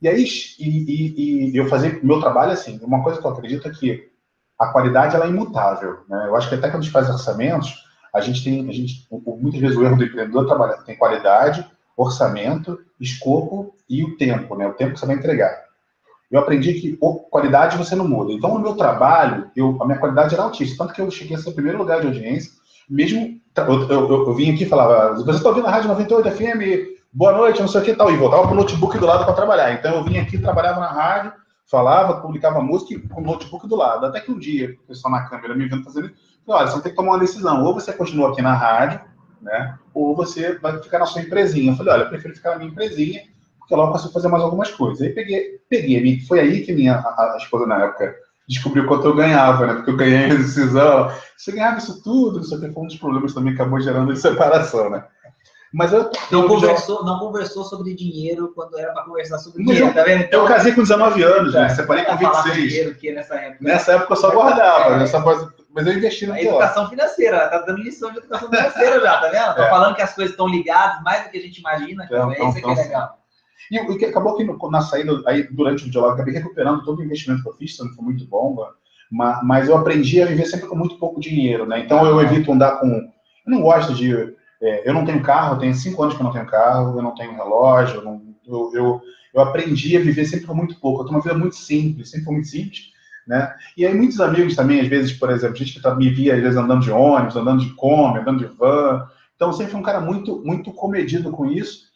E 0.00 0.08
aí, 0.08 0.24
e, 0.58 0.68
e, 0.68 1.50
e, 1.50 1.56
eu 1.56 1.68
fazia 1.68 2.00
meu 2.02 2.20
trabalho 2.20 2.50
assim, 2.50 2.80
uma 2.82 3.04
coisa 3.04 3.20
que 3.20 3.26
eu 3.26 3.30
acredito 3.30 3.68
é 3.68 3.70
que 3.70 4.10
a 4.58 4.66
qualidade 4.66 5.14
ela 5.14 5.26
é 5.26 5.28
imutável. 5.28 6.00
Né? 6.08 6.24
Eu 6.26 6.34
acho 6.34 6.48
que 6.48 6.56
até 6.56 6.68
quando 6.68 6.80
a 6.80 6.82
gente 6.82 6.92
faz 6.92 7.08
orçamentos, 7.08 7.84
a 8.12 8.20
gente 8.20 8.42
tem, 8.42 8.68
a 8.68 8.72
gente, 8.72 9.06
muitas 9.10 9.60
vezes 9.60 9.76
o 9.76 9.84
erro 9.84 9.96
do 9.96 10.04
empreendedor 10.04 10.46
trabalha, 10.46 10.82
tem 10.82 10.96
qualidade, 10.96 11.64
orçamento, 12.02 12.78
escopo 13.00 13.74
e 13.88 14.02
o 14.02 14.16
tempo, 14.16 14.56
né? 14.56 14.66
O 14.66 14.74
tempo 14.74 14.94
que 14.94 15.00
você 15.00 15.06
vai 15.06 15.16
entregar. 15.16 15.52
Eu 16.30 16.40
aprendi 16.40 16.72
que 16.74 16.98
qualidade 17.30 17.76
você 17.76 17.94
não 17.94 18.08
muda. 18.08 18.32
Então, 18.32 18.54
no 18.54 18.60
meu 18.60 18.74
trabalho, 18.74 19.50
eu, 19.54 19.76
a 19.82 19.84
minha 19.84 19.98
qualidade 19.98 20.34
era 20.34 20.42
altíssima. 20.42 20.78
Tanto 20.78 20.94
que 20.94 21.00
eu 21.02 21.10
cheguei 21.10 21.36
a 21.36 21.38
ser 21.38 21.50
o 21.50 21.54
primeiro 21.54 21.76
lugar 21.76 22.00
de 22.00 22.06
audiência, 22.06 22.52
mesmo. 22.88 23.38
Eu, 23.54 23.88
eu, 23.88 24.26
eu 24.28 24.34
vim 24.34 24.54
aqui 24.54 24.64
e 24.64 24.68
falava, 24.68 25.14
você 25.14 25.30
está 25.30 25.50
ouvindo 25.50 25.66
a 25.66 25.70
Rádio 25.70 25.88
98 25.88 26.30
FM, 26.30 27.02
boa 27.12 27.32
noite, 27.32 27.60
não 27.60 27.68
sei 27.68 27.82
o 27.82 27.84
que 27.84 27.94
tal, 27.94 28.10
e 28.10 28.16
voltava 28.16 28.44
para 28.44 28.52
o 28.52 28.56
notebook 28.56 28.96
do 28.98 29.04
lado 29.04 29.26
para 29.26 29.34
trabalhar. 29.34 29.74
Então, 29.74 29.94
eu 29.94 30.04
vim 30.04 30.16
aqui, 30.16 30.38
trabalhava 30.38 30.80
na 30.80 30.90
rádio, 30.90 31.34
falava, 31.66 32.22
publicava 32.22 32.62
música 32.62 32.98
com 33.10 33.20
o 33.20 33.24
notebook 33.24 33.68
do 33.68 33.76
lado. 33.76 34.06
Até 34.06 34.20
que 34.20 34.32
um 34.32 34.38
dia, 34.38 34.74
o 34.84 34.86
pessoal 34.86 35.12
na 35.12 35.28
câmera 35.28 35.54
me 35.54 35.68
vendo 35.68 35.84
fazendo 35.84 36.06
isso, 36.06 36.14
olha, 36.48 36.66
você 36.66 36.80
tem 36.80 36.92
que 36.92 36.96
tomar 36.96 37.12
uma 37.12 37.18
decisão. 37.18 37.62
Ou 37.62 37.74
você 37.74 37.92
continua 37.92 38.30
aqui 38.30 38.40
na 38.40 38.54
rádio, 38.54 39.02
né? 39.42 39.76
Ou 39.92 40.14
você 40.14 40.58
vai 40.58 40.80
ficar 40.80 41.00
na 41.00 41.06
sua 41.06 41.22
empresinha. 41.22 41.72
Eu 41.72 41.76
falei, 41.76 41.92
olha, 41.94 42.02
eu 42.04 42.08
prefiro 42.08 42.34
ficar 42.34 42.50
na 42.52 42.58
minha 42.58 42.70
empresinha, 42.70 43.22
porque 43.58 43.74
lá 43.74 43.84
eu 43.84 43.92
posso 43.92 44.12
fazer 44.12 44.28
mais 44.28 44.42
algumas 44.42 44.70
coisas. 44.70 45.02
Aí 45.02 45.10
peguei, 45.10 45.60
peguei, 45.68 46.20
foi 46.20 46.40
aí 46.40 46.64
que 46.64 46.72
minha 46.72 46.94
a, 46.94 47.34
a 47.34 47.36
esposa 47.36 47.66
na 47.66 47.84
época 47.84 48.14
descobriu 48.48 48.86
quanto 48.86 49.06
eu 49.06 49.14
ganhava, 49.14 49.66
né? 49.66 49.74
Porque 49.74 49.90
eu 49.90 49.96
ganhei 49.96 50.30
a 50.30 50.34
decisão. 50.34 51.10
Você 51.36 51.52
ganhava 51.52 51.78
isso 51.78 52.02
tudo, 52.02 52.40
isso 52.40 52.54
aqui 52.54 52.70
foi 52.72 52.82
um 52.82 52.86
dos 52.86 52.96
problemas 52.96 53.34
também 53.34 53.54
que 53.54 53.60
acabou 53.60 53.80
gerando 53.80 54.12
de 54.12 54.20
separação, 54.20 54.90
né? 54.90 55.04
Mas 55.72 55.90
eu, 55.90 56.10
não, 56.30 56.46
conversou, 56.46 56.98
já... 56.98 57.04
não 57.06 57.18
conversou 57.18 57.64
sobre 57.64 57.94
dinheiro 57.94 58.52
quando 58.54 58.78
era 58.78 58.92
para 58.92 59.04
conversar 59.04 59.38
sobre 59.38 59.64
dinheiro, 59.64 59.86
eu, 59.86 59.94
tá 59.94 60.04
vendo? 60.04 60.24
Então, 60.24 60.42
eu 60.42 60.46
casei 60.46 60.72
com 60.74 60.82
19 60.82 61.22
anos, 61.22 61.54
né? 61.54 61.68
Separei 61.70 62.04
com 62.04 62.16
26. 62.16 62.54
Dinheiro, 62.54 62.94
que 62.94 63.10
nessa 63.10 63.34
época. 63.36 63.64
Nessa 63.64 63.92
época 63.92 64.12
eu 64.12 64.16
só 64.16 64.30
guardava, 64.36 64.94
é. 64.94 64.98
nessa 64.98 65.22
mas 65.74 65.86
eu 65.86 65.94
investi 65.94 66.26
no 66.26 66.34
A 66.34 66.42
educação 66.42 66.88
financeira, 66.88 67.36
ela 67.36 67.48
tá 67.48 67.58
dando 67.58 67.82
lição 67.82 68.12
de 68.12 68.18
educação 68.18 68.48
financeira 68.50 69.00
já, 69.00 69.18
tá 69.18 69.28
vendo? 69.28 69.56
Tô 69.56 69.62
é. 69.62 69.70
falando 69.70 69.96
que 69.96 70.02
as 70.02 70.14
coisas 70.14 70.32
estão 70.32 70.48
ligadas 70.48 71.02
mais 71.02 71.24
do 71.24 71.30
que 71.30 71.38
a 71.38 71.40
gente 71.40 71.58
imagina, 71.58 72.06
que 72.06 72.14
então, 72.14 72.30
isso 72.30 72.58
aqui 72.58 72.70
é 72.70 72.74
legal. 72.74 73.18
E 73.70 73.80
o 73.80 73.96
que 73.96 74.04
acabou 74.04 74.36
que 74.36 74.44
na 74.70 74.82
saída, 74.82 75.22
aí, 75.26 75.44
durante 75.44 75.86
o 75.86 75.90
diálogo, 75.90 76.14
acabei 76.14 76.34
recuperando 76.34 76.84
todo 76.84 76.98
o 76.98 77.04
investimento 77.04 77.42
que 77.42 77.48
eu 77.48 77.54
fiz, 77.54 77.78
não 77.78 77.94
foi 77.94 78.04
muito 78.04 78.26
bom, 78.26 78.54
mas, 79.10 79.38
mas 79.42 79.68
eu 79.68 79.76
aprendi 79.76 80.20
a 80.20 80.26
viver 80.26 80.46
sempre 80.46 80.66
com 80.66 80.76
muito 80.76 80.98
pouco 80.98 81.20
dinheiro, 81.20 81.66
né? 81.66 81.80
Então 81.80 82.04
eu 82.04 82.20
evito 82.20 82.52
andar 82.52 82.78
com. 82.78 82.88
Eu 82.88 83.10
não 83.46 83.62
gosto 83.62 83.94
de. 83.94 84.34
É, 84.60 84.88
eu 84.88 84.94
não 84.94 85.04
tenho 85.04 85.22
carro, 85.22 85.54
eu 85.54 85.58
tenho 85.58 85.74
cinco 85.74 86.02
anos 86.02 86.14
que 86.14 86.20
eu 86.20 86.24
não 86.24 86.32
tenho 86.32 86.46
carro, 86.46 86.98
eu 86.98 87.02
não 87.02 87.14
tenho 87.14 87.34
relógio, 87.34 87.96
eu, 87.96 88.04
não, 88.04 88.22
eu, 88.46 88.70
eu, 88.74 89.00
eu 89.34 89.40
aprendi 89.40 89.96
a 89.96 90.00
viver 90.00 90.24
sempre 90.24 90.46
com 90.46 90.54
muito 90.54 90.78
pouco. 90.78 91.00
Eu 91.00 91.06
tenho 91.06 91.16
uma 91.16 91.22
vida 91.22 91.36
muito 91.36 91.56
simples, 91.56 92.10
sempre 92.10 92.26
foi 92.26 92.34
muito 92.34 92.48
simples. 92.48 92.91
Né? 93.26 93.54
E 93.76 93.86
aí 93.86 93.94
muitos 93.94 94.20
amigos 94.20 94.56
também, 94.56 94.80
às 94.80 94.88
vezes, 94.88 95.12
por 95.12 95.30
exemplo, 95.30 95.56
gente 95.56 95.74
que 95.74 95.80
tá, 95.80 95.94
me 95.94 96.10
via, 96.10 96.34
às 96.34 96.40
vezes, 96.40 96.56
andando 96.56 96.82
de 96.82 96.90
ônibus, 96.90 97.36
andando 97.36 97.60
de 97.60 97.70
Kombi, 97.74 98.18
andando 98.18 98.38
de 98.38 98.46
van. 98.56 99.06
Então, 99.36 99.52
sempre 99.52 99.72
fui 99.72 99.80
um 99.80 99.84
cara 99.84 100.00
muito, 100.00 100.42
muito 100.44 100.72
comedido 100.72 101.30
com 101.30 101.46
isso. 101.46 101.92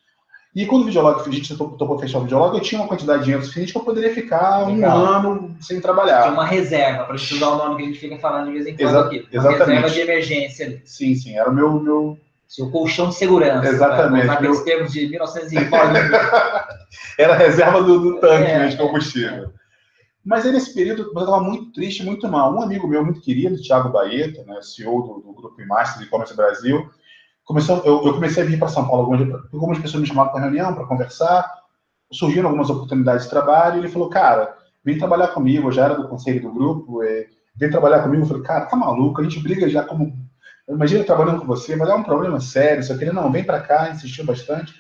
E 0.56 0.64
quando 0.64 0.82
o 0.82 0.86
videolog, 0.86 1.20
a 1.20 1.30
gente 1.30 1.54
topou 1.54 1.98
fechar 1.98 2.18
o 2.18 2.22
videolog, 2.22 2.56
eu 2.56 2.62
tinha 2.62 2.80
uma 2.80 2.88
quantidade 2.88 3.18
de 3.18 3.24
dinheiro 3.24 3.44
suficiente 3.44 3.72
que 3.72 3.78
eu 3.78 3.84
poderia 3.84 4.14
ficar 4.14 4.66
Legal. 4.66 4.98
um 4.98 5.04
ano 5.04 5.56
sem 5.60 5.78
trabalhar. 5.82 6.22
Tinha 6.22 6.32
uma 6.32 6.46
reserva, 6.46 7.04
para 7.04 7.16
gente 7.18 7.34
usar 7.34 7.48
o 7.48 7.58
nome 7.58 7.76
que 7.76 7.82
a 7.82 7.86
gente 7.86 7.98
fica 7.98 8.18
falando 8.18 8.46
de 8.46 8.52
vez 8.52 8.66
em 8.66 8.74
quando 8.74 8.88
Exa 8.88 9.00
aqui. 9.00 9.18
Uma 9.18 9.28
exatamente. 9.32 9.66
reserva 9.66 9.90
de 9.90 10.00
emergência 10.00 10.66
ali. 10.66 10.82
Sim, 10.86 11.14
sim, 11.14 11.36
era 11.36 11.50
o 11.50 11.54
meu, 11.54 11.78
meu, 11.78 12.18
seu 12.48 12.70
colchão 12.70 13.10
de 13.10 13.16
segurança. 13.16 13.68
Exatamente. 13.68 14.26
Né? 14.26 14.38
Meu... 14.40 14.64
termos 14.64 14.92
de 14.92 15.06
1940. 15.08 16.68
Era 17.18 17.34
a 17.34 17.36
reserva 17.36 17.82
do, 17.82 17.98
do 17.98 18.20
tanque 18.20 18.50
é, 18.50 18.58
né, 18.60 18.68
de 18.68 18.76
combustível. 18.78 19.52
Mas 20.26 20.44
aí, 20.44 20.50
nesse 20.50 20.74
período, 20.74 21.02
eu 21.02 21.08
estava 21.08 21.40
muito 21.40 21.72
triste, 21.72 22.04
muito 22.04 22.28
mal. 22.28 22.52
Um 22.52 22.60
amigo 22.60 22.88
meu 22.88 23.04
muito 23.04 23.20
querido, 23.20 23.62
Thiago 23.62 23.90
Baeta, 23.90 24.42
né, 24.44 24.60
CEO 24.60 25.02
do, 25.02 25.20
do 25.20 25.32
Grupo 25.32 25.64
Master 25.64 26.00
de 26.00 26.08
E-Commerce 26.08 26.34
Brasil, 26.34 26.90
começou, 27.44 27.80
eu, 27.84 28.04
eu, 28.04 28.12
comecei 28.12 28.42
a 28.42 28.46
vir 28.46 28.58
para 28.58 28.66
São 28.66 28.88
Paulo, 28.88 29.12
algumas, 29.14 29.44
algumas 29.52 29.78
pessoas 29.78 30.00
me 30.00 30.08
chamaram 30.08 30.32
para 30.32 30.40
reunião, 30.40 30.74
para 30.74 30.84
conversar, 30.84 31.48
surgiram 32.10 32.48
algumas 32.48 32.68
oportunidades 32.68 33.22
de 33.22 33.30
trabalho, 33.30 33.76
e 33.76 33.78
ele 33.78 33.88
falou, 33.88 34.10
cara, 34.10 34.56
vem 34.84 34.98
trabalhar 34.98 35.28
comigo, 35.28 35.68
eu 35.68 35.72
já 35.72 35.84
era 35.84 35.94
do 35.94 36.08
conselho 36.08 36.42
do 36.42 36.52
grupo, 36.52 37.04
é, 37.04 37.28
vem 37.54 37.70
trabalhar 37.70 38.02
comigo. 38.02 38.24
Eu 38.24 38.26
falei, 38.26 38.42
cara, 38.42 38.66
tá 38.66 38.76
maluco, 38.76 39.20
a 39.20 39.24
gente 39.24 39.38
briga 39.38 39.68
já 39.68 39.84
como 39.84 40.12
imagina 40.68 41.04
trabalhando 41.04 41.40
com 41.40 41.46
você, 41.46 41.76
mas 41.76 41.88
é 41.88 41.94
um 41.94 42.02
problema 42.02 42.40
sério. 42.40 42.82
Só 42.82 42.96
que 42.96 43.04
ele, 43.04 43.12
não, 43.12 43.30
vem 43.30 43.44
para 43.44 43.60
cá, 43.60 43.90
insistiu 43.90 44.24
bastante. 44.24 44.74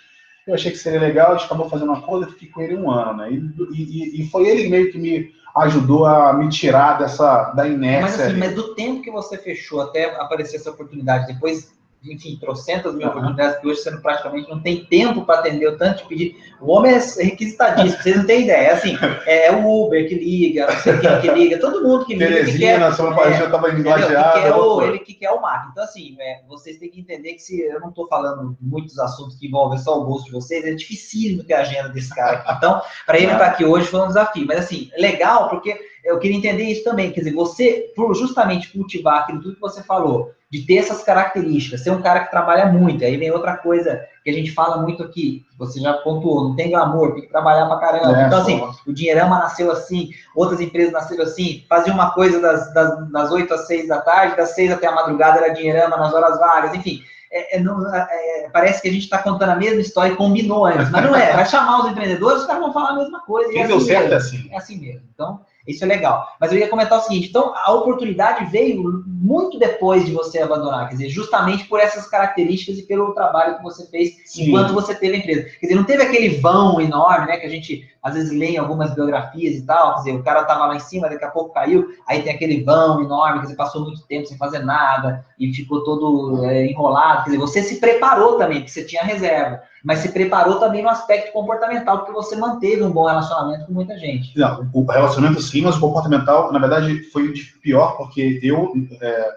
Eu 0.46 0.54
achei 0.54 0.70
que 0.70 0.78
seria 0.78 1.00
legal, 1.00 1.32
a 1.32 1.36
gente 1.36 1.46
acabou 1.46 1.68
fazendo 1.68 1.88
uma 1.88 2.02
coisa, 2.02 2.30
fiquei 2.30 2.48
com 2.48 2.60
ele 2.60 2.76
um 2.76 2.90
ano, 2.90 3.18
né? 3.18 3.32
E, 3.32 3.52
e, 3.72 4.22
e, 4.22 4.28
foi 4.28 4.46
ele 4.46 4.68
meio 4.68 4.92
que 4.92 4.98
me 4.98 5.34
ajudou 5.56 6.06
a 6.06 6.32
me 6.32 6.48
tirar 6.48 6.98
dessa, 6.98 7.50
da 7.50 7.66
inércia. 7.66 8.02
Mas 8.02 8.20
assim, 8.20 8.38
mas 8.38 8.54
do 8.54 8.74
tempo 8.74 9.02
que 9.02 9.10
você 9.10 9.36
fechou 9.36 9.80
até 9.80 10.14
aparecer 10.20 10.56
essa 10.56 10.70
oportunidade, 10.70 11.32
depois 11.32 11.75
enfim, 12.08 12.38
trocentas 12.40 12.94
mil 12.94 13.08
oportunidades 13.08 13.60
que 13.60 13.66
hoje 13.66 13.80
você 13.80 13.90
não, 13.90 14.00
praticamente 14.00 14.48
não 14.48 14.60
tem 14.60 14.84
tempo 14.84 15.24
para 15.24 15.40
atender 15.40 15.68
o 15.68 15.76
tanto 15.76 16.02
de 16.02 16.08
pedir. 16.08 16.36
O 16.60 16.72
homem 16.72 16.92
é 16.92 16.98
requisitadíssimo, 16.98 18.02
vocês 18.02 18.16
não 18.16 18.26
têm 18.26 18.42
ideia. 18.42 18.68
É 18.68 18.72
assim, 18.72 18.96
é, 19.26 19.46
é 19.46 19.52
o 19.52 19.84
Uber 19.84 20.08
que 20.08 20.14
liga, 20.14 20.66
não 20.66 20.80
sei 20.80 20.98
quem 20.98 21.20
que 21.20 21.30
liga, 21.30 21.58
todo 21.58 21.82
mundo 21.82 22.04
que 22.04 22.14
liga. 22.14 22.26
Terezinha, 22.26 22.52
que 22.52 22.58
quer, 22.58 22.80
na 22.80 22.92
semana 22.92 23.20
é, 23.22 23.38
já 23.38 23.44
estava. 23.46 23.72
Que 23.72 24.50
o, 24.50 24.82
ele 24.82 24.98
que 25.00 25.14
quer 25.14 25.30
o 25.30 25.40
marketing. 25.40 25.70
Então, 25.72 25.84
assim, 25.84 26.16
é, 26.20 26.40
vocês 26.48 26.78
têm 26.78 26.90
que 26.90 27.00
entender 27.00 27.34
que 27.34 27.40
se 27.40 27.60
eu 27.60 27.80
não 27.80 27.88
estou 27.88 28.06
falando 28.08 28.56
muitos 28.60 28.98
assuntos 28.98 29.36
que 29.36 29.46
envolvem 29.46 29.78
só 29.78 30.00
o 30.00 30.04
bolso 30.04 30.26
de 30.26 30.32
vocês, 30.32 30.64
é 30.64 30.72
dificílimo 30.72 31.44
ter 31.44 31.54
a 31.54 31.60
agenda 31.60 31.88
desse 31.88 32.14
cara 32.14 32.38
aqui. 32.38 32.52
Então, 32.56 32.80
para 33.04 33.16
ele 33.18 33.26
estar 33.26 33.38
tá 33.38 33.46
aqui 33.46 33.64
hoje 33.64 33.86
foi 33.86 34.00
um 34.00 34.08
desafio. 34.08 34.46
Mas, 34.46 34.58
assim, 34.58 34.90
legal, 34.96 35.48
porque 35.48 35.78
eu 36.04 36.18
queria 36.18 36.36
entender 36.36 36.64
isso 36.64 36.84
também. 36.84 37.10
Quer 37.10 37.20
dizer, 37.20 37.34
você, 37.34 37.92
por 37.94 38.14
justamente 38.14 38.72
cultivar 38.72 39.22
aquilo 39.22 39.42
tudo 39.42 39.54
que 39.56 39.60
você 39.60 39.82
falou, 39.82 40.30
de 40.56 40.66
ter 40.66 40.76
essas 40.76 41.02
características, 41.02 41.82
ser 41.82 41.90
um 41.90 42.00
cara 42.00 42.20
que 42.20 42.30
trabalha 42.30 42.66
muito. 42.66 43.04
Aí 43.04 43.16
vem 43.16 43.30
outra 43.30 43.56
coisa 43.56 44.00
que 44.24 44.30
a 44.30 44.32
gente 44.32 44.52
fala 44.52 44.78
muito 44.78 45.02
aqui, 45.02 45.44
você 45.58 45.78
já 45.78 45.92
pontuou, 45.92 46.48
não 46.48 46.56
tem 46.56 46.70
glamour, 46.70 47.12
tem 47.12 47.22
que 47.22 47.28
trabalhar 47.28 47.66
pra 47.66 47.78
caramba. 47.78 48.18
É, 48.18 48.26
então, 48.26 48.40
assim, 48.40 48.62
o 48.86 48.92
Dinheirama 48.92 49.38
nasceu 49.38 49.70
assim, 49.70 50.10
outras 50.34 50.60
empresas 50.60 50.92
nasceram 50.92 51.24
assim, 51.24 51.64
fazia 51.68 51.92
uma 51.92 52.10
coisa 52.12 52.40
das, 52.40 52.72
das, 52.72 53.10
das 53.10 53.30
8 53.30 53.52
às 53.52 53.66
6 53.66 53.88
da 53.88 54.00
tarde, 54.00 54.36
das 54.36 54.50
6 54.54 54.72
até 54.72 54.86
a 54.86 54.92
madrugada 54.92 55.38
era 55.38 55.54
Dinheirama 55.54 55.96
nas 55.96 56.14
horas 56.14 56.38
vagas, 56.38 56.74
enfim. 56.74 57.02
É, 57.30 57.56
é, 57.56 57.60
não, 57.60 57.94
é, 57.94 58.08
é 58.46 58.50
parece 58.50 58.80
que 58.80 58.88
a 58.88 58.92
gente 58.92 59.04
está 59.04 59.18
contando 59.18 59.50
a 59.50 59.56
mesma 59.56 59.80
história 59.80 60.12
e 60.12 60.16
combinou 60.16 60.64
antes, 60.64 60.90
mas 60.90 61.04
não 61.04 61.14
é. 61.14 61.34
Vai 61.34 61.46
chamar 61.46 61.80
os 61.80 61.90
empreendedores, 61.90 62.40
os 62.40 62.46
caras 62.46 62.62
vão 62.62 62.72
falar 62.72 62.90
a 62.90 62.96
mesma 62.96 63.20
coisa. 63.20 63.52
Quem 63.52 63.62
é 63.62 63.66
deu 63.66 63.76
assim 63.76 63.86
certo 63.86 64.12
é 64.12 64.16
assim. 64.16 64.48
É 64.50 64.56
assim 64.56 64.80
mesmo. 64.80 65.02
Então, 65.12 65.40
isso 65.66 65.84
é 65.84 65.86
legal. 65.86 66.26
Mas 66.40 66.52
eu 66.52 66.58
ia 66.58 66.68
comentar 66.68 66.98
o 66.98 67.02
seguinte: 67.02 67.28
então, 67.28 67.52
a 67.54 67.72
oportunidade 67.72 68.50
veio 68.50 69.04
muito 69.06 69.58
depois 69.58 70.04
de 70.04 70.12
você 70.12 70.38
abandonar, 70.38 70.88
quer 70.88 70.94
dizer, 70.94 71.08
justamente 71.08 71.64
por 71.64 71.80
essas 71.80 72.06
características 72.06 72.78
e 72.78 72.82
pelo 72.86 73.12
trabalho 73.12 73.56
que 73.56 73.62
você 73.62 73.86
fez 73.86 74.16
Sim. 74.26 74.48
enquanto 74.48 74.72
você 74.72 74.94
teve 74.94 75.16
a 75.16 75.18
empresa. 75.18 75.42
Quer 75.58 75.66
dizer, 75.66 75.74
não 75.74 75.84
teve 75.84 76.02
aquele 76.02 76.40
vão 76.40 76.80
enorme, 76.80 77.26
né, 77.26 77.36
que 77.38 77.46
a 77.46 77.50
gente 77.50 77.88
às 78.02 78.14
vezes 78.14 78.30
lê 78.30 78.50
em 78.50 78.56
algumas 78.56 78.94
biografias 78.94 79.56
e 79.56 79.66
tal, 79.66 79.94
quer 79.94 79.98
dizer, 79.98 80.12
o 80.12 80.22
cara 80.22 80.42
estava 80.42 80.66
lá 80.66 80.76
em 80.76 80.80
cima, 80.80 81.08
daqui 81.08 81.24
a 81.24 81.30
pouco 81.30 81.52
caiu, 81.52 81.88
aí 82.06 82.22
tem 82.22 82.32
aquele 82.32 82.62
vão 82.62 83.02
enorme, 83.02 83.38
quer 83.38 83.46
dizer, 83.46 83.56
passou 83.56 83.82
muito 83.82 84.06
tempo 84.06 84.26
sem 84.26 84.38
fazer 84.38 84.60
nada 84.60 85.24
e 85.38 85.52
ficou 85.52 85.82
todo 85.82 86.44
é, 86.44 86.66
enrolado. 86.66 87.24
Quer 87.24 87.30
dizer, 87.30 87.38
você 87.38 87.62
se 87.62 87.80
preparou 87.80 88.38
também, 88.38 88.58
porque 88.58 88.70
você 88.70 88.84
tinha 88.84 89.02
reserva 89.02 89.60
mas 89.86 90.00
se 90.00 90.08
preparou 90.08 90.58
também 90.58 90.82
no 90.82 90.88
aspecto 90.88 91.32
comportamental, 91.32 91.98
porque 91.98 92.12
você 92.12 92.34
manteve 92.34 92.82
um 92.82 92.90
bom 92.90 93.06
relacionamento 93.06 93.66
com 93.66 93.72
muita 93.72 93.96
gente. 93.96 94.36
Não, 94.36 94.68
o 94.72 94.82
relacionamento 94.84 95.40
sim, 95.40 95.62
mas 95.62 95.76
o 95.76 95.80
comportamental, 95.80 96.52
na 96.52 96.58
verdade, 96.58 97.04
foi 97.12 97.32
pior, 97.62 97.96
porque 97.96 98.40
eu, 98.42 98.72
é, 99.00 99.30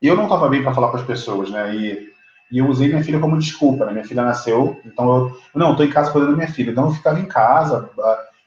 eu 0.00 0.16
não 0.16 0.22
estava 0.24 0.48
bem 0.48 0.62
para 0.62 0.72
falar 0.72 0.88
com 0.88 0.96
as 0.96 1.04
pessoas, 1.04 1.50
né? 1.50 1.76
E, 1.76 2.08
e, 2.50 2.56
eu 2.56 2.66
usei 2.66 2.88
minha 2.88 3.04
filha 3.04 3.20
como 3.20 3.38
desculpa, 3.38 3.84
né? 3.84 3.92
Minha 3.92 4.06
filha 4.06 4.24
nasceu, 4.24 4.80
então 4.82 5.14
eu, 5.14 5.38
não, 5.54 5.72
estou 5.72 5.84
em 5.84 5.90
casa 5.90 6.10
cuidando 6.10 6.30
da 6.30 6.36
minha 6.38 6.50
filha, 6.50 6.70
então 6.70 6.86
eu 6.86 6.92
ficava 6.92 7.20
em 7.20 7.26
casa, 7.26 7.90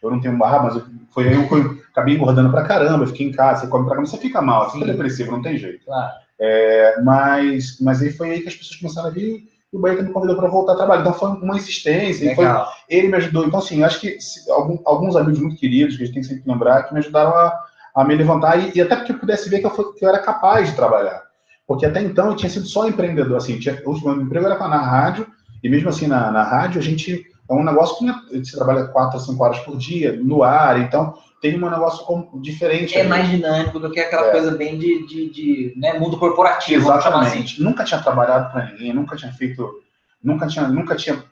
eu 0.01 0.09
não 0.09 0.19
tenho 0.19 0.35
barra, 0.35 0.63
mas 0.63 0.77
eu, 0.77 0.83
foi 1.11 1.27
aí 1.27 1.35
eu 1.35 1.77
acabei 1.91 2.15
engordando 2.15 2.49
pra 2.49 2.63
caramba, 2.63 3.03
eu 3.03 3.09
fiquei 3.09 3.27
em 3.27 3.31
casa, 3.31 3.61
você 3.61 3.67
come 3.67 3.85
pra 3.85 3.93
caramba, 3.93 4.09
você 4.09 4.17
fica 4.17 4.41
mal, 4.41 4.65
você 4.65 4.79
fica 4.79 4.91
depressivo, 4.91 5.31
não 5.31 5.43
tem 5.43 5.59
jeito. 5.59 5.85
Claro. 5.85 6.11
É, 6.39 6.99
mas, 7.03 7.79
mas 7.79 8.01
aí 8.01 8.11
foi 8.11 8.31
aí 8.31 8.41
que 8.41 8.47
as 8.47 8.55
pessoas 8.55 8.79
começaram 8.79 9.09
a 9.09 9.11
vir 9.11 9.58
e 9.71 9.77
o 9.77 9.79
Bahia 9.79 10.01
me 10.01 10.11
convidou 10.11 10.35
para 10.35 10.47
voltar 10.47 10.73
a 10.73 10.77
trabalhar. 10.77 11.01
Então 11.01 11.13
foi 11.13 11.29
uma 11.29 11.55
insistência, 11.55 12.35
foi, 12.35 12.45
ele 12.87 13.07
me 13.07 13.17
ajudou. 13.17 13.45
Então, 13.45 13.59
assim, 13.59 13.83
acho 13.83 13.99
que 13.99 14.19
se, 14.19 14.49
algum, 14.51 14.79
alguns 14.85 15.15
amigos 15.15 15.39
muito 15.39 15.57
queridos, 15.57 15.95
que 15.95 16.03
a 16.03 16.05
gente 16.05 16.13
tem 16.13 16.23
que 16.23 16.29
sempre 16.29 16.51
lembrar, 16.51 16.83
que 16.83 16.93
me 16.93 16.99
ajudaram 16.99 17.35
a, 17.35 17.65
a 17.95 18.03
me 18.03 18.15
levantar 18.15 18.57
e, 18.57 18.71
e, 18.75 18.81
até 18.81 18.95
porque 18.95 19.11
eu 19.11 19.19
pudesse 19.19 19.49
ver 19.49 19.59
que 19.59 19.65
eu, 19.65 19.71
foi, 19.71 19.93
que 19.93 20.03
eu, 20.03 20.09
era 20.09 20.19
capaz 20.19 20.69
de 20.69 20.75
trabalhar. 20.75 21.21
Porque 21.67 21.85
até 21.85 22.01
então 22.01 22.27
eu 22.27 22.35
tinha 22.35 22.49
sido 22.49 22.65
só 22.65 22.87
empreendedor. 22.87 23.37
Assim, 23.37 23.59
tinha, 23.59 23.79
o 23.85 23.91
último 23.91 24.11
emprego 24.13 24.47
era 24.47 24.57
na 24.67 24.81
rádio, 24.81 25.27
e 25.63 25.69
mesmo 25.69 25.89
assim 25.89 26.07
na, 26.07 26.31
na 26.31 26.43
rádio 26.43 26.79
a 26.79 26.83
gente 26.83 27.23
é 27.49 27.53
um 27.53 27.63
negócio 27.63 27.97
que 27.97 28.39
você 28.39 28.55
trabalha 28.55 28.85
quatro 28.87 29.17
a 29.17 29.19
cinco 29.19 29.43
horas 29.43 29.59
por 29.59 29.77
dia 29.77 30.19
no 30.23 30.43
ar, 30.43 30.79
então 30.79 31.15
tem 31.41 31.55
um 31.55 31.69
negócio 31.69 32.05
diferente. 32.41 32.95
É 32.95 33.01
ali. 33.01 33.09
mais 33.09 33.29
dinâmico 33.29 33.79
do 33.79 33.91
que 33.91 33.99
aquela 33.99 34.27
é. 34.27 34.31
coisa 34.31 34.51
bem 34.51 34.77
de, 34.77 35.05
de, 35.07 35.29
de 35.29 35.73
né, 35.77 35.93
mundo 35.97 36.17
corporativo. 36.17 36.83
Exatamente. 36.83 37.55
Assim. 37.55 37.63
Nunca 37.63 37.83
tinha 37.83 38.01
trabalhado 38.01 38.51
para 38.51 38.65
ninguém, 38.65 38.93
nunca 38.93 39.15
tinha 39.15 39.31
feito, 39.31 39.81
nunca 40.23 40.47
tinha, 40.47 40.67
nunca 40.67 40.95
tinha 40.95 41.23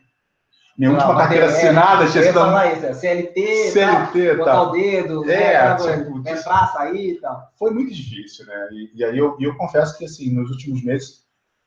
minha 0.78 0.92
última 0.92 1.12
não, 1.12 1.20
carteira 1.20 1.46
é, 1.46 1.48
assinada 1.48 2.08
tinha 2.08 2.24
sido. 2.24 2.40
isso, 2.40 2.86
é 2.86 2.94
CLT, 2.94 3.72
CLT, 3.72 4.30
tá, 4.30 4.36
botar 4.36 4.62
o 4.62 4.72
dedo, 4.72 5.30
é, 5.32 5.76
né, 5.76 5.76
tipo, 5.76 6.20
entrar, 6.20 6.72
sair 6.72 7.14
e 7.14 7.20
tal. 7.20 7.52
Foi 7.58 7.72
muito 7.72 7.92
difícil, 7.92 8.46
né? 8.46 8.70
E, 8.72 8.92
e 8.94 9.04
aí 9.04 9.18
eu, 9.18 9.36
eu 9.40 9.56
confesso 9.56 9.98
que, 9.98 10.06
assim, 10.06 10.32
nos 10.32 10.52
últimos 10.52 10.84
meses, 10.84 11.24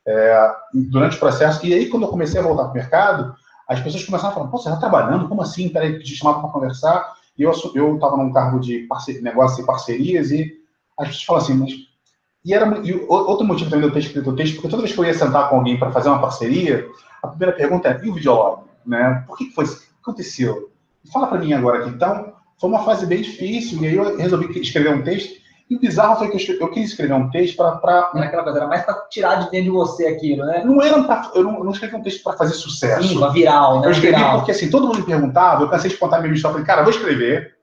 é, 0.07 0.51
durante 0.73 1.17
o 1.17 1.19
processo, 1.19 1.65
e 1.65 1.73
aí 1.73 1.89
quando 1.89 2.03
eu 2.03 2.09
comecei 2.09 2.39
a 2.39 2.43
voltar 2.43 2.63
para 2.63 2.71
o 2.71 2.75
mercado, 2.75 3.35
as 3.67 3.81
pessoas 3.81 4.05
começaram 4.05 4.31
a 4.31 4.33
falar, 4.33 4.47
pô, 4.47 4.57
você 4.57 4.69
está 4.69 4.79
trabalhando? 4.79 5.27
Como 5.27 5.41
assim? 5.41 5.67
Peraí, 5.67 6.01
te 6.01 6.15
chamava 6.15 6.39
para 6.39 6.49
conversar. 6.49 7.13
E 7.41 7.77
eu 7.77 7.95
estava 7.95 8.17
num 8.17 8.31
cargo 8.31 8.59
de 8.59 8.87
negócio 9.21 9.63
e 9.63 9.65
parcerias 9.65 10.29
e 10.29 10.53
as 10.97 11.07
pessoas 11.07 11.23
falam 11.23 11.41
assim, 11.41 11.53
mas... 11.55 11.91
E 12.43 12.53
era 12.53 12.79
e 12.83 12.93
outro 13.07 13.45
motivo 13.45 13.69
também 13.69 13.85
de 13.85 13.87
eu 13.89 13.93
ter 13.93 13.99
escrito 13.99 14.29
o 14.29 14.35
texto, 14.35 14.55
porque 14.55 14.69
toda 14.69 14.81
vez 14.81 14.93
que 14.93 14.99
eu 14.99 15.05
ia 15.05 15.13
sentar 15.13 15.49
com 15.49 15.57
alguém 15.57 15.77
para 15.77 15.91
fazer 15.91 16.09
uma 16.09 16.21
parceria, 16.21 16.87
a 17.21 17.27
primeira 17.27 17.55
pergunta 17.55 17.89
é, 17.89 18.05
e 18.05 18.09
o 18.09 18.13
videolog? 18.13 18.63
Né? 18.85 19.23
Por 19.27 19.37
que, 19.37 19.45
que 19.45 19.53
foi 19.53 19.65
isso? 19.65 19.77
O 19.77 19.79
que 19.79 19.85
aconteceu? 20.01 20.71
Fala 21.11 21.27
para 21.27 21.39
mim 21.39 21.53
agora 21.53 21.79
aqui. 21.79 21.89
Então, 21.89 22.33
foi 22.59 22.69
uma 22.69 22.83
fase 22.83 23.05
bem 23.05 23.21
difícil, 23.21 23.81
e 23.81 23.87
aí 23.87 23.95
eu 23.95 24.17
resolvi 24.17 24.59
escrever 24.59 24.93
um 24.93 25.03
texto 25.03 25.40
e 25.71 25.75
o 25.77 25.79
bizarro 25.79 26.17
foi 26.17 26.27
que 26.27 26.51
eu, 26.51 26.59
eu 26.59 26.67
quis 26.67 26.89
escrever 26.89 27.13
um 27.13 27.29
texto 27.29 27.55
para. 27.55 28.11
Não 28.13 28.21
é 28.21 28.27
aquela 28.27 28.43
coisa, 28.43 28.59
era 28.59 28.67
mais 28.67 28.83
para 28.83 28.93
tirar 29.09 29.35
de 29.35 29.51
dentro 29.51 29.63
de 29.63 29.69
você 29.69 30.05
aquilo, 30.05 30.45
né? 30.45 30.65
Não 30.65 30.81
era 30.81 31.01
pra, 31.01 31.31
eu, 31.33 31.45
não, 31.45 31.59
eu 31.59 31.63
não 31.63 31.71
escrevi 31.71 31.95
um 31.95 32.03
texto 32.03 32.21
para 32.21 32.35
fazer 32.35 32.55
sucesso. 32.55 33.07
Sim, 33.07 33.31
viral, 33.31 33.79
né? 33.79 33.87
Eu 33.87 33.91
escrevi 33.91 34.17
viral. 34.17 34.39
porque 34.39 34.51
assim, 34.51 34.69
todo 34.69 34.87
mundo 34.87 34.99
me 34.99 35.05
perguntava, 35.05 35.63
eu 35.63 35.69
cansei 35.69 35.89
de 35.89 35.95
contar 35.95 36.19
minha 36.19 36.33
história, 36.33 36.55
falei, 36.55 36.67
cara, 36.67 36.81
vou 36.81 36.91
escrever. 36.91 37.55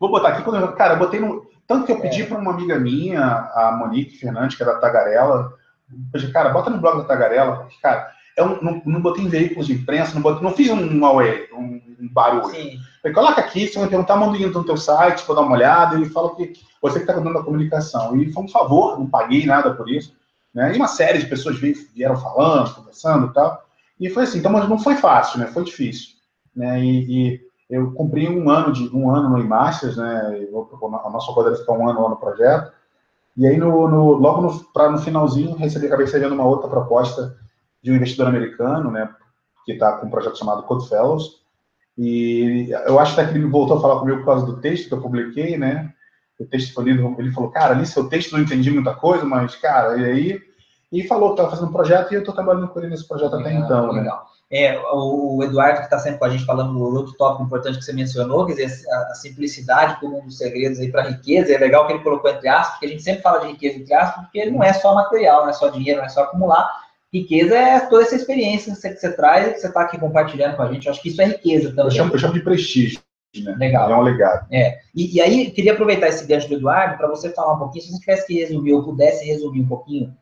Vou 0.00 0.10
botar 0.10 0.28
aqui. 0.28 0.42
Quando 0.42 0.56
eu, 0.56 0.72
cara, 0.72 0.94
eu 0.94 0.98
botei 0.98 1.20
no. 1.20 1.46
Tanto 1.68 1.84
que 1.84 1.92
eu 1.92 2.00
pedi 2.00 2.22
é. 2.22 2.24
para 2.24 2.38
uma 2.38 2.50
amiga 2.50 2.78
minha, 2.78 3.20
a 3.20 3.76
Monique 3.78 4.16
Fernandes, 4.16 4.56
que 4.56 4.62
é 4.62 4.66
da 4.66 4.76
Tagarela, 4.76 5.52
eu 5.92 5.98
pedi, 6.10 6.32
cara, 6.32 6.48
bota 6.48 6.70
no 6.70 6.78
blog 6.78 6.96
da 6.96 7.04
Tagarela, 7.04 7.56
porque, 7.56 7.76
cara, 7.82 8.10
eu 8.38 8.58
não, 8.62 8.80
não 8.86 9.02
botei 9.02 9.22
em 9.22 9.28
veículos 9.28 9.66
de 9.66 9.74
imprensa, 9.74 10.14
não, 10.14 10.22
botei, 10.22 10.42
não 10.42 10.54
fiz 10.54 10.70
um 10.70 11.04
away, 11.04 11.46
um, 11.52 11.78
um 12.00 12.08
barulho. 12.10 12.46
Sim. 12.46 12.78
Falei, 13.02 13.14
coloca 13.14 13.40
aqui, 13.42 13.66
se 13.66 13.74
você 13.74 13.80
me 13.80 13.88
perguntar, 13.88 14.16
manda 14.16 14.32
um 14.32 14.36
link 14.36 14.54
no 14.54 14.64
teu 14.64 14.78
site, 14.78 15.26
vou 15.26 15.36
dar 15.36 15.42
uma 15.42 15.52
olhada, 15.52 15.98
e 15.98 16.08
fala 16.08 16.34
que 16.34 16.54
você 16.82 16.96
que 16.96 17.04
está 17.04 17.14
cuidando 17.14 17.34
da 17.34 17.44
comunicação. 17.44 18.16
E 18.16 18.32
foi 18.32 18.42
um 18.42 18.48
favor, 18.48 18.98
não 18.98 19.08
paguei 19.08 19.46
nada 19.46 19.72
por 19.72 19.88
isso. 19.88 20.14
Né? 20.52 20.74
E 20.74 20.76
uma 20.76 20.88
série 20.88 21.18
de 21.18 21.26
pessoas 21.26 21.58
vieram 21.58 22.16
falando, 22.16 22.74
conversando 22.74 23.28
e 23.28 23.32
tal. 23.32 23.64
E 24.00 24.10
foi 24.10 24.24
assim, 24.24 24.40
então, 24.40 24.50
mas 24.50 24.68
não 24.68 24.78
foi 24.78 24.96
fácil, 24.96 25.38
né? 25.38 25.46
Foi 25.46 25.62
difícil. 25.62 26.16
Né? 26.54 26.82
E, 26.82 27.34
e 27.34 27.40
eu 27.70 27.92
cumpri 27.92 28.28
um 28.28 28.50
ano 28.50 28.72
de 28.72 28.94
um 28.94 29.14
ano 29.14 29.30
no 29.30 29.38
iMasters, 29.38 29.96
né? 29.96 30.46
A 31.04 31.10
nossa 31.10 31.30
rodada 31.30 31.56
ficar 31.56 31.72
um 31.72 31.88
ano 31.88 32.02
lá 32.02 32.08
no 32.10 32.16
projeto. 32.16 32.72
E 33.36 33.46
aí, 33.46 33.56
no, 33.56 33.88
no 33.88 34.12
logo 34.12 34.42
no, 34.42 34.64
pra, 34.72 34.90
no 34.90 34.98
finalzinho, 34.98 35.54
recebi, 35.54 35.86
acabei 35.86 36.04
recebendo 36.04 36.32
uma 36.32 36.44
outra 36.44 36.68
proposta 36.68 37.34
de 37.82 37.90
um 37.90 37.96
investidor 37.96 38.26
americano, 38.26 38.90
né? 38.90 39.08
Que 39.64 39.72
está 39.72 39.92
com 39.92 40.06
um 40.06 40.10
projeto 40.10 40.36
chamado 40.36 40.64
Code 40.64 40.88
Fellows. 40.88 41.40
E 41.96 42.68
eu 42.86 42.98
acho 42.98 43.14
que 43.14 43.20
ele 43.20 43.46
voltou 43.46 43.78
a 43.78 43.80
falar 43.80 44.00
comigo 44.00 44.18
por 44.18 44.26
causa 44.26 44.44
do 44.44 44.60
texto 44.60 44.88
que 44.88 44.94
eu 44.94 45.00
publiquei, 45.00 45.56
né? 45.56 45.94
O 46.42 46.46
texto 46.46 46.74
foi 46.74 46.84
lido, 46.84 47.14
ele 47.18 47.32
falou, 47.32 47.50
cara, 47.50 47.74
ali 47.74 47.86
seu 47.86 48.08
texto 48.08 48.32
não 48.32 48.40
entendi 48.40 48.70
muita 48.70 48.94
coisa, 48.94 49.24
mas, 49.24 49.54
cara, 49.56 49.96
e 49.98 50.04
aí... 50.04 50.40
E 50.90 51.06
falou 51.06 51.28
que 51.28 51.34
estava 51.34 51.48
fazendo 51.48 51.70
um 51.70 51.72
projeto 51.72 52.12
e 52.12 52.16
eu 52.16 52.20
estou 52.20 52.34
trabalhando 52.34 52.68
com 52.68 52.78
ele 52.78 52.90
nesse 52.90 53.08
projeto 53.08 53.36
até 53.36 53.50
então, 53.50 53.92
legal. 53.92 54.18
né? 54.18 54.32
é, 54.52 54.78
o 54.92 55.42
Eduardo, 55.42 55.78
que 55.78 55.84
está 55.84 55.98
sempre 55.98 56.18
com 56.18 56.26
a 56.26 56.28
gente 56.28 56.44
falando 56.44 56.74
do 56.74 56.94
outro 56.94 57.14
tópico 57.14 57.44
importante 57.44 57.78
que 57.78 57.84
você 57.84 57.92
mencionou, 57.94 58.44
quer 58.44 58.52
dizer, 58.52 58.86
a, 58.90 58.96
a 59.10 59.14
simplicidade 59.14 59.98
como 59.98 60.20
um 60.20 60.26
dos 60.26 60.36
segredos 60.36 60.78
aí 60.78 60.92
para 60.92 61.04
a 61.04 61.08
riqueza, 61.08 61.54
é 61.54 61.58
legal 61.58 61.86
que 61.86 61.94
ele 61.94 62.02
colocou 62.02 62.30
entre 62.30 62.46
aspas, 62.48 62.72
porque 62.72 62.84
a 62.84 62.88
gente 62.90 63.02
sempre 63.02 63.22
fala 63.22 63.40
de 63.40 63.52
riqueza 63.52 63.78
entre 63.78 63.94
aspas, 63.94 64.24
porque 64.24 64.44
não 64.50 64.62
é 64.62 64.74
só 64.74 64.94
material, 64.94 65.44
não 65.44 65.48
é 65.48 65.54
só 65.54 65.68
dinheiro, 65.68 66.00
não 66.00 66.06
é 66.06 66.10
só 66.10 66.24
acumular, 66.24 66.70
riqueza 67.10 67.56
é 67.56 67.80
toda 67.80 68.02
essa 68.02 68.14
experiência 68.14 68.74
que 68.74 68.78
você, 68.78 68.90
que 68.90 69.00
você 69.00 69.12
traz 69.12 69.48
e 69.48 69.54
que 69.54 69.60
você 69.60 69.68
está 69.68 69.80
aqui 69.80 69.98
compartilhando 69.98 70.54
com 70.56 70.62
a 70.62 70.70
gente, 70.70 70.86
eu 70.86 70.92
acho 70.92 71.00
que 71.00 71.08
isso 71.08 71.22
é 71.22 71.24
riqueza 71.24 71.70
também. 71.70 71.86
Eu 71.86 71.90
chamo, 71.90 72.12
eu 72.12 72.18
chamo 72.18 72.34
de 72.34 72.40
prestígio. 72.40 73.00
Né? 73.40 73.54
Legal. 73.58 73.90
É 73.90 73.96
um 73.96 74.02
legado. 74.02 74.46
É. 74.50 74.78
E, 74.94 75.16
e 75.16 75.20
aí, 75.20 75.50
queria 75.50 75.72
aproveitar 75.72 76.08
esse 76.08 76.26
gancho 76.26 76.48
do 76.48 76.54
Eduardo 76.54 76.98
para 76.98 77.08
você 77.08 77.30
falar 77.30 77.54
um 77.54 77.58
pouquinho, 77.58 77.84
se 77.84 77.92
você 77.92 78.00
tivesse 78.00 78.26
que 78.26 78.34
resumir, 78.34 78.72
ou 78.72 78.84
pudesse 78.84 79.24
resumir 79.24 79.62
um 79.62 79.68
pouquinho 79.68 80.14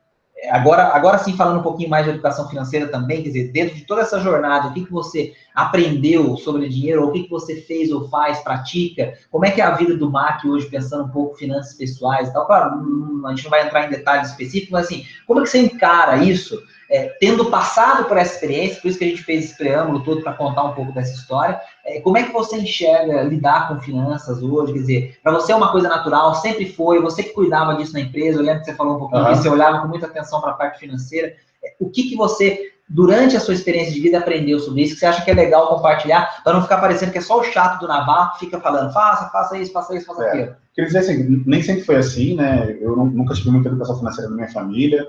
agora, 0.49 0.85
agora 0.95 1.19
sim, 1.19 1.37
falando 1.37 1.61
um 1.61 1.63
pouquinho 1.63 1.91
mais 1.91 2.05
de 2.05 2.13
educação 2.13 2.49
financeira 2.49 2.87
também, 2.89 3.23
quer 3.23 3.29
dizer, 3.29 3.53
dentro 3.53 3.77
de 3.77 3.85
toda 3.85 4.03
essa 4.03 4.21
jornada, 4.21 4.69
o 4.69 4.73
que, 4.73 4.85
que 4.85 4.93
você 4.93 5.35
aprendeu 5.55 6.37
sobre 6.37 6.69
dinheiro, 6.69 7.03
ou 7.03 7.09
o 7.09 7.13
que, 7.13 7.25
que 7.25 7.31
você 7.31 7.57
fez 7.63 7.91
ou 7.91 8.09
faz, 8.09 8.39
pratica, 8.41 9.15
como 9.31 9.45
é 9.45 9.51
que 9.51 9.61
é 9.61 9.65
a 9.65 9.75
vida 9.75 9.97
do 9.97 10.11
MAC 10.11 10.47
hoje, 10.47 10.67
pensando 10.67 11.05
um 11.05 11.11
pouco 11.11 11.37
finanças 11.37 11.75
pessoais 11.75 12.29
e 12.29 12.33
tal, 12.33 12.47
claro, 12.47 12.81
a 13.27 13.31
gente 13.31 13.45
não 13.45 13.51
vai 13.51 13.67
entrar 13.67 13.87
em 13.87 13.91
detalhes 13.91 14.31
específicos, 14.31 14.71
mas 14.71 14.87
assim, 14.87 15.05
como 15.27 15.41
é 15.41 15.43
que 15.43 15.51
você 15.51 15.59
encara 15.59 16.17
isso 16.25 16.63
é, 16.91 17.05
tendo 17.21 17.47
passado 17.47 18.05
por 18.07 18.17
essa 18.17 18.35
experiência, 18.35 18.81
por 18.83 18.89
isso 18.89 18.99
que 18.99 19.05
a 19.05 19.09
gente 19.09 19.23
fez 19.23 19.45
esse 19.45 19.57
preâmbulo 19.57 20.03
todo 20.03 20.23
para 20.23 20.33
contar 20.33 20.65
um 20.65 20.73
pouco 20.73 20.93
dessa 20.93 21.13
história, 21.13 21.61
é, 21.87 22.01
como 22.01 22.19
é 22.19 22.25
que 22.25 22.33
você 22.33 22.57
enxerga 22.57 23.23
lidar 23.23 23.69
com 23.69 23.81
finanças 23.81 24.43
hoje? 24.43 24.73
Quer 24.73 24.79
dizer, 24.81 25.19
para 25.23 25.33
você 25.33 25.53
é 25.53 25.57
uma 25.57 25.71
coisa 25.71 25.89
natural, 25.89 26.35
sempre 26.35 26.67
foi, 26.67 27.01
você 27.01 27.23
que 27.23 27.31
cuidava 27.31 27.77
disso 27.77 27.93
na 27.93 28.01
empresa, 28.01 28.41
eu 28.41 28.45
lembro 28.45 28.61
que 28.61 28.67
você 28.67 28.75
falou 28.75 28.97
um 28.97 28.99
pouquinho 28.99 29.23
uhum. 29.23 29.31
disso, 29.31 29.43
você 29.43 29.49
olhava 29.49 29.83
com 29.83 29.89
muita 29.89 30.07
atenção 30.07 30.41
para 30.41 30.51
a 30.51 30.55
parte 30.55 30.81
financeira. 30.81 31.33
É, 31.65 31.75
o 31.79 31.89
que, 31.89 32.09
que 32.09 32.17
você, 32.17 32.73
durante 32.89 33.37
a 33.37 33.41
sua 33.41 33.55
experiência 33.55 33.95
de 33.95 34.01
vida, 34.01 34.19
aprendeu 34.19 34.59
sobre 34.59 34.83
isso, 34.83 34.95
que 34.95 35.01
você 35.01 35.07
acha 35.07 35.25
que 35.25 35.31
é 35.31 35.35
legal 35.35 35.69
compartilhar, 35.69 36.43
para 36.43 36.55
não 36.55 36.63
ficar 36.63 36.79
parecendo 36.79 37.13
que 37.13 37.19
é 37.19 37.23
só 37.23 37.39
o 37.39 37.45
chato 37.45 37.79
do 37.79 37.87
Navarro 37.87 38.33
que 38.33 38.47
fica 38.47 38.61
falando, 38.61 38.93
faça, 38.93 39.31
faça 39.31 39.57
isso, 39.57 39.73
faça 39.73 39.95
isso, 39.95 40.07
faça 40.07 40.25
é. 40.25 40.29
aquilo. 40.29 40.57
Quer 40.75 40.87
dizer 40.87 40.99
assim, 40.99 41.43
nem 41.47 41.63
sempre 41.63 41.85
foi 41.85 41.97
assim, 41.97 42.35
né? 42.35 42.77
Eu 42.81 42.97
nunca 42.97 43.35
tive 43.35 43.51
muita 43.51 43.69
educação 43.69 43.99
financeira 43.99 44.31
na 44.31 44.37
minha 44.37 44.49
família. 44.49 45.07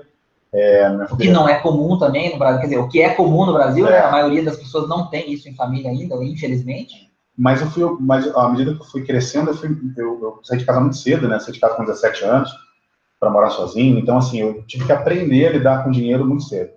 É, 0.54 0.86
que 1.18 1.30
não 1.30 1.48
é 1.48 1.58
comum 1.60 1.98
também 1.98 2.30
no 2.30 2.38
Brasil, 2.38 2.60
quer 2.60 2.66
dizer, 2.66 2.78
o 2.78 2.88
que 2.88 3.00
é 3.00 3.14
comum 3.14 3.46
no 3.46 3.54
Brasil, 3.54 3.86
é. 3.86 3.90
né, 3.90 3.98
a 4.00 4.10
maioria 4.10 4.44
das 4.44 4.56
pessoas 4.56 4.86
não 4.86 5.08
tem 5.08 5.32
isso 5.32 5.48
em 5.48 5.54
família 5.54 5.90
ainda, 5.90 6.14
infelizmente. 6.22 7.10
Mas 7.36 7.62
eu 7.62 7.70
fui, 7.70 7.96
mas 8.00 8.26
à 8.36 8.48
medida 8.50 8.74
que 8.74 8.82
eu 8.82 8.86
fui 8.86 9.04
crescendo, 9.04 9.50
eu, 9.50 9.54
fui, 9.54 9.70
eu, 9.96 10.20
eu 10.22 10.40
saí 10.42 10.58
de 10.58 10.66
casa 10.66 10.80
muito 10.80 10.96
cedo, 10.96 11.26
né? 11.26 11.38
Saí 11.38 11.54
de 11.54 11.60
casa 11.60 11.74
com 11.74 11.84
17 11.84 12.24
anos 12.24 12.50
para 13.18 13.30
morar 13.30 13.50
sozinho. 13.50 13.98
Então, 13.98 14.18
assim, 14.18 14.40
eu 14.40 14.62
tive 14.66 14.84
que 14.84 14.92
aprender 14.92 15.46
a 15.46 15.52
lidar 15.52 15.84
com 15.84 15.90
dinheiro 15.90 16.26
muito 16.26 16.42
cedo. 16.42 16.70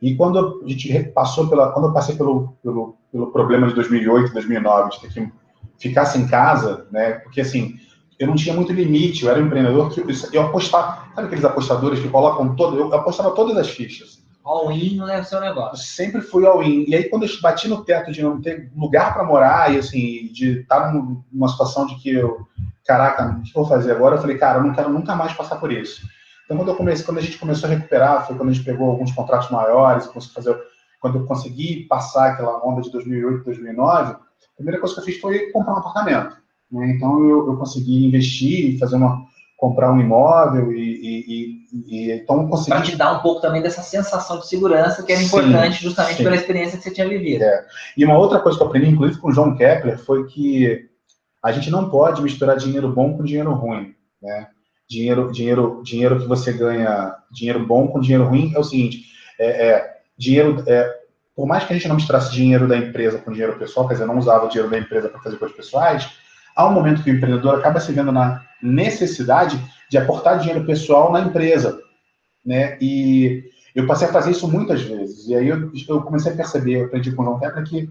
E 0.00 0.16
quando 0.16 0.60
a 0.64 0.68
gente 0.68 1.04
passou 1.10 1.48
pela, 1.48 1.70
quando 1.70 1.88
eu 1.88 1.92
passei 1.92 2.16
pelo, 2.16 2.56
pelo, 2.60 2.96
pelo 3.12 3.30
problema 3.30 3.68
de 3.68 3.74
2008, 3.74 4.32
2009, 4.32 4.90
de 4.90 5.00
ter 5.00 5.12
que 5.12 5.32
ficar 5.78 6.06
sem 6.06 6.26
casa, 6.26 6.88
né? 6.90 7.12
Porque 7.12 7.40
assim, 7.40 7.76
eu 8.18 8.26
não 8.26 8.34
tinha 8.34 8.54
muito 8.54 8.72
limite, 8.72 9.24
eu 9.24 9.30
era 9.30 9.40
um 9.40 9.46
empreendedor 9.46 9.90
que 9.90 10.00
eu, 10.00 10.06
eu 10.32 10.42
apostava, 10.42 11.08
sabe 11.14 11.26
aqueles 11.26 11.44
apostadores 11.44 12.00
que 12.00 12.08
colocam 12.08 12.54
todo, 12.54 12.78
eu 12.78 12.94
apostava 12.94 13.32
todas 13.32 13.56
as 13.56 13.68
fichas. 13.68 14.22
All-in 14.44 14.96
não 14.96 15.08
é 15.08 15.20
o 15.20 15.24
seu 15.24 15.40
negócio. 15.40 15.84
Sempre 15.84 16.20
fui 16.20 16.44
all-in. 16.44 16.84
E 16.88 16.96
aí, 16.96 17.04
quando 17.04 17.24
eu 17.24 17.28
bati 17.40 17.68
no 17.68 17.84
teto 17.84 18.10
de 18.10 18.22
não 18.22 18.40
ter 18.40 18.70
lugar 18.76 19.14
para 19.14 19.24
morar 19.24 19.72
e, 19.72 19.78
assim, 19.78 20.28
de 20.32 20.60
estar 20.60 20.92
numa 20.92 21.48
situação 21.48 21.86
de 21.86 21.94
que 21.96 22.12
eu, 22.12 22.46
caraca, 22.84 23.38
o 23.38 23.42
que 23.42 23.50
eu 23.50 23.62
vou 23.62 23.66
fazer 23.66 23.92
agora? 23.92 24.16
Eu 24.16 24.20
falei, 24.20 24.36
cara, 24.36 24.58
eu 24.58 24.64
não 24.64 24.74
quero 24.74 24.90
nunca 24.90 25.14
mais 25.14 25.32
passar 25.32 25.56
por 25.56 25.72
isso. 25.72 26.02
Então, 26.44 26.56
quando 26.56 26.68
eu 26.68 26.76
comecei, 26.76 27.06
quando 27.06 27.18
a 27.18 27.22
gente 27.22 27.38
começou 27.38 27.68
a 27.68 27.72
recuperar, 27.72 28.26
foi 28.26 28.36
quando 28.36 28.48
a 28.48 28.52
gente 28.52 28.64
pegou 28.64 28.90
alguns 28.90 29.12
contratos 29.12 29.48
maiores, 29.48 30.08
fazer, 30.34 30.58
quando 31.00 31.18
eu 31.18 31.26
consegui 31.26 31.84
passar 31.84 32.32
aquela 32.32 32.66
onda 32.66 32.82
de 32.82 32.90
2008, 32.90 33.44
2009, 33.44 34.12
a 34.12 34.18
primeira 34.56 34.80
coisa 34.80 34.94
que 34.94 35.00
eu 35.00 35.04
fiz 35.04 35.20
foi 35.20 35.50
comprar 35.52 35.74
um 35.74 35.78
apartamento. 35.78 36.41
Né? 36.72 36.94
Então, 36.96 37.22
eu, 37.28 37.46
eu 37.48 37.56
consegui 37.56 38.06
investir, 38.06 38.78
fazer 38.78 38.96
uma, 38.96 39.26
comprar 39.62 39.92
um 39.92 40.00
imóvel 40.00 40.72
e, 40.72 40.80
e, 40.80 41.62
e, 41.86 42.12
então 42.12 42.48
consegui... 42.48 42.70
Para 42.70 42.82
te 42.82 42.96
dar 42.96 43.12
um 43.12 43.20
pouco 43.20 43.40
também 43.40 43.62
dessa 43.62 43.82
sensação 43.82 44.40
de 44.40 44.48
segurança 44.48 45.04
que 45.04 45.12
era 45.12 45.22
importante 45.22 45.76
sim, 45.76 45.84
justamente 45.84 46.16
sim. 46.16 46.24
pela 46.24 46.34
experiência 46.34 46.78
que 46.78 46.82
você 46.82 46.90
tinha 46.90 47.08
vivido. 47.08 47.42
É. 47.42 47.64
E 47.96 48.04
uma 48.04 48.18
outra 48.18 48.40
coisa 48.40 48.58
que 48.58 48.64
eu 48.64 48.68
aprendi, 48.68 48.88
inclusive 48.88 49.20
com 49.20 49.28
o 49.28 49.32
João 49.32 49.54
Kepler, 49.54 49.98
foi 49.98 50.26
que 50.26 50.88
a 51.42 51.52
gente 51.52 51.70
não 51.70 51.90
pode 51.90 52.22
misturar 52.22 52.56
dinheiro 52.56 52.88
bom 52.88 53.16
com 53.16 53.22
dinheiro 53.24 53.52
ruim, 53.52 53.94
né? 54.20 54.48
Dinheiro, 54.88 55.30
dinheiro, 55.32 55.80
dinheiro 55.84 56.20
que 56.20 56.26
você 56.26 56.52
ganha, 56.52 57.14
dinheiro 57.30 57.64
bom 57.64 57.88
com 57.88 58.00
dinheiro 58.00 58.24
ruim 58.24 58.52
é 58.54 58.58
o 58.58 58.64
seguinte, 58.64 59.06
é, 59.38 59.68
é 59.68 59.92
dinheiro, 60.18 60.62
é, 60.66 60.92
por 61.34 61.46
mais 61.46 61.64
que 61.64 61.72
a 61.72 61.76
gente 61.76 61.88
não 61.88 61.96
misturasse 61.96 62.32
dinheiro 62.32 62.68
da 62.68 62.76
empresa 62.76 63.18
com 63.18 63.32
dinheiro 63.32 63.58
pessoal, 63.58 63.86
quer 63.86 63.94
dizer, 63.94 64.06
não 64.06 64.18
usava 64.18 64.46
o 64.46 64.48
dinheiro 64.48 64.70
da 64.70 64.78
empresa 64.78 65.08
para 65.08 65.20
fazer 65.20 65.36
coisas 65.36 65.56
pessoais, 65.56 66.10
há 66.54 66.66
um 66.66 66.72
momento 66.72 67.02
que 67.02 67.10
o 67.10 67.14
empreendedor 67.14 67.58
acaba 67.58 67.80
se 67.80 67.92
vendo 67.92 68.12
na 68.12 68.44
necessidade 68.62 69.60
de 69.90 69.98
aportar 69.98 70.38
dinheiro 70.38 70.64
pessoal 70.64 71.12
na 71.12 71.20
empresa, 71.20 71.78
né? 72.44 72.76
E 72.80 73.44
eu 73.74 73.86
passei 73.86 74.08
a 74.08 74.12
fazer 74.12 74.30
isso 74.30 74.48
muitas 74.48 74.82
vezes. 74.82 75.26
E 75.28 75.34
aí 75.34 75.48
eu, 75.48 75.70
eu 75.88 76.02
comecei 76.02 76.32
a 76.32 76.36
perceber, 76.36 76.80
eu 76.80 76.84
aprendi 76.86 77.12
com 77.12 77.22
o 77.22 77.24
João 77.24 77.38
Kepler 77.38 77.64
que 77.64 77.90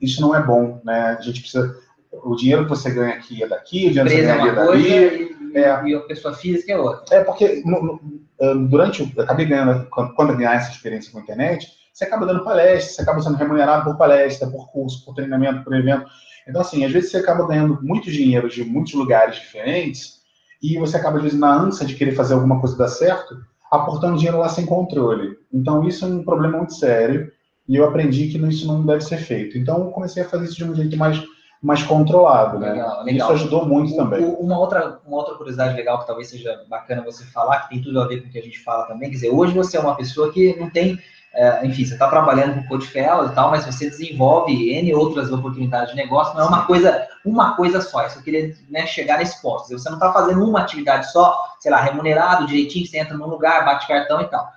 isso 0.00 0.20
não 0.20 0.34
é 0.34 0.42
bom, 0.42 0.80
né? 0.84 1.16
A 1.18 1.20
gente 1.20 1.40
precisa 1.40 1.74
o 2.12 2.34
dinheiro 2.34 2.64
que 2.64 2.70
você 2.70 2.90
ganha 2.90 3.14
aqui 3.14 3.42
é 3.42 3.48
daqui, 3.48 3.86
o 3.86 3.90
dinheiro 3.90 4.08
que 4.08 4.16
você 4.16 4.22
ganha 4.22 4.50
é 4.50 4.54
dali. 4.54 5.38
E, 5.52 5.58
é. 5.58 5.84
e 5.86 5.94
a 5.94 6.00
pessoa 6.00 6.34
física 6.34 6.72
é 6.72 6.78
outra. 6.78 7.16
É, 7.16 7.24
porque 7.24 7.62
no, 7.64 8.00
no, 8.40 8.68
durante, 8.68 9.12
eu 9.16 9.22
acabei 9.22 9.46
ganhando, 9.46 9.86
quando, 9.90 10.14
quando 10.14 10.30
eu 10.30 10.36
ganhar 10.36 10.54
essa 10.54 10.70
experiência 10.70 11.12
com 11.12 11.18
a 11.18 11.22
internet, 11.22 11.68
você 11.92 12.04
acaba 12.04 12.26
dando 12.26 12.44
palestra, 12.44 12.92
você 12.92 13.02
acaba 13.02 13.22
sendo 13.22 13.36
remunerado 13.36 13.84
por 13.84 13.96
palestra, 13.96 14.48
por 14.48 14.70
curso, 14.70 15.04
por 15.04 15.14
treinamento, 15.14 15.64
por 15.64 15.74
evento. 15.74 16.06
Então, 16.48 16.62
assim, 16.62 16.84
às 16.84 16.90
vezes 16.90 17.10
você 17.10 17.18
acaba 17.18 17.46
ganhando 17.46 17.78
muito 17.82 18.10
dinheiro 18.10 18.48
de 18.48 18.64
muitos 18.64 18.94
lugares 18.94 19.36
diferentes 19.36 20.18
e 20.62 20.78
você 20.78 20.96
acaba, 20.96 21.18
às 21.18 21.22
vezes, 21.22 21.38
na 21.38 21.54
ânsia 21.54 21.86
de 21.86 21.94
querer 21.94 22.12
fazer 22.12 22.34
alguma 22.34 22.58
coisa 22.58 22.76
dar 22.76 22.88
certo, 22.88 23.36
aportando 23.70 24.16
dinheiro 24.16 24.38
lá 24.38 24.48
sem 24.48 24.64
controle. 24.64 25.36
Então, 25.52 25.86
isso 25.86 26.04
é 26.04 26.08
um 26.08 26.24
problema 26.24 26.58
muito 26.58 26.74
sério 26.74 27.30
e 27.68 27.76
eu 27.76 27.84
aprendi 27.84 28.28
que 28.28 28.38
isso 28.38 28.66
não 28.66 28.84
deve 28.84 29.02
ser 29.02 29.18
feito. 29.18 29.58
Então, 29.58 29.78
eu 29.84 29.90
comecei 29.90 30.22
a 30.22 30.28
fazer 30.28 30.46
isso 30.46 30.56
de 30.56 30.64
um 30.64 30.74
jeito 30.74 30.96
mais, 30.96 31.22
mais 31.62 31.82
controlado, 31.82 32.58
né? 32.58 32.72
Legal, 32.72 33.04
legal. 33.04 33.34
Isso 33.34 33.44
ajudou 33.44 33.66
muito 33.66 33.94
também. 33.94 34.24
Uma 34.24 34.58
outra, 34.58 35.00
uma 35.06 35.18
outra 35.18 35.34
curiosidade 35.34 35.76
legal 35.76 36.00
que 36.00 36.06
talvez 36.06 36.28
seja 36.28 36.64
bacana 36.66 37.04
você 37.04 37.24
falar, 37.26 37.60
que 37.60 37.68
tem 37.68 37.82
tudo 37.82 38.00
a 38.00 38.08
ver 38.08 38.22
com 38.22 38.28
o 38.28 38.32
que 38.32 38.38
a 38.38 38.42
gente 38.42 38.58
fala 38.60 38.86
também, 38.86 39.10
quer 39.10 39.16
dizer, 39.16 39.30
hoje 39.30 39.52
você 39.52 39.76
é 39.76 39.80
uma 39.80 39.94
pessoa 39.94 40.32
que 40.32 40.56
não 40.58 40.70
tem 40.70 40.98
é, 41.38 41.64
enfim, 41.64 41.84
você 41.84 41.92
está 41.92 42.08
trabalhando 42.08 42.56
com 42.56 42.66
Codefella 42.66 43.30
e 43.30 43.34
tal, 43.34 43.52
mas 43.52 43.64
você 43.64 43.88
desenvolve 43.88 44.72
N 44.72 44.92
outras 44.92 45.30
oportunidades 45.30 45.90
de 45.90 45.96
negócio, 45.96 46.34
não 46.34 46.46
é 46.46 46.48
uma 46.48 46.66
coisa, 46.66 47.06
uma 47.24 47.54
coisa 47.54 47.80
só. 47.80 48.02
Eu 48.02 48.10
só 48.10 48.20
queria 48.20 48.56
né, 48.68 48.84
chegar 48.86 49.18
nesse 49.18 49.40
ponto. 49.40 49.68
Você 49.68 49.88
não 49.88 49.98
está 49.98 50.12
fazendo 50.12 50.44
uma 50.44 50.62
atividade 50.62 51.12
só, 51.12 51.38
sei 51.60 51.70
lá, 51.70 51.80
remunerado, 51.80 52.44
direitinho, 52.44 52.84
você 52.84 52.98
entra 52.98 53.16
num 53.16 53.28
lugar, 53.28 53.64
bate 53.64 53.86
cartão 53.86 54.20
e 54.20 54.24
tal. 54.24 54.48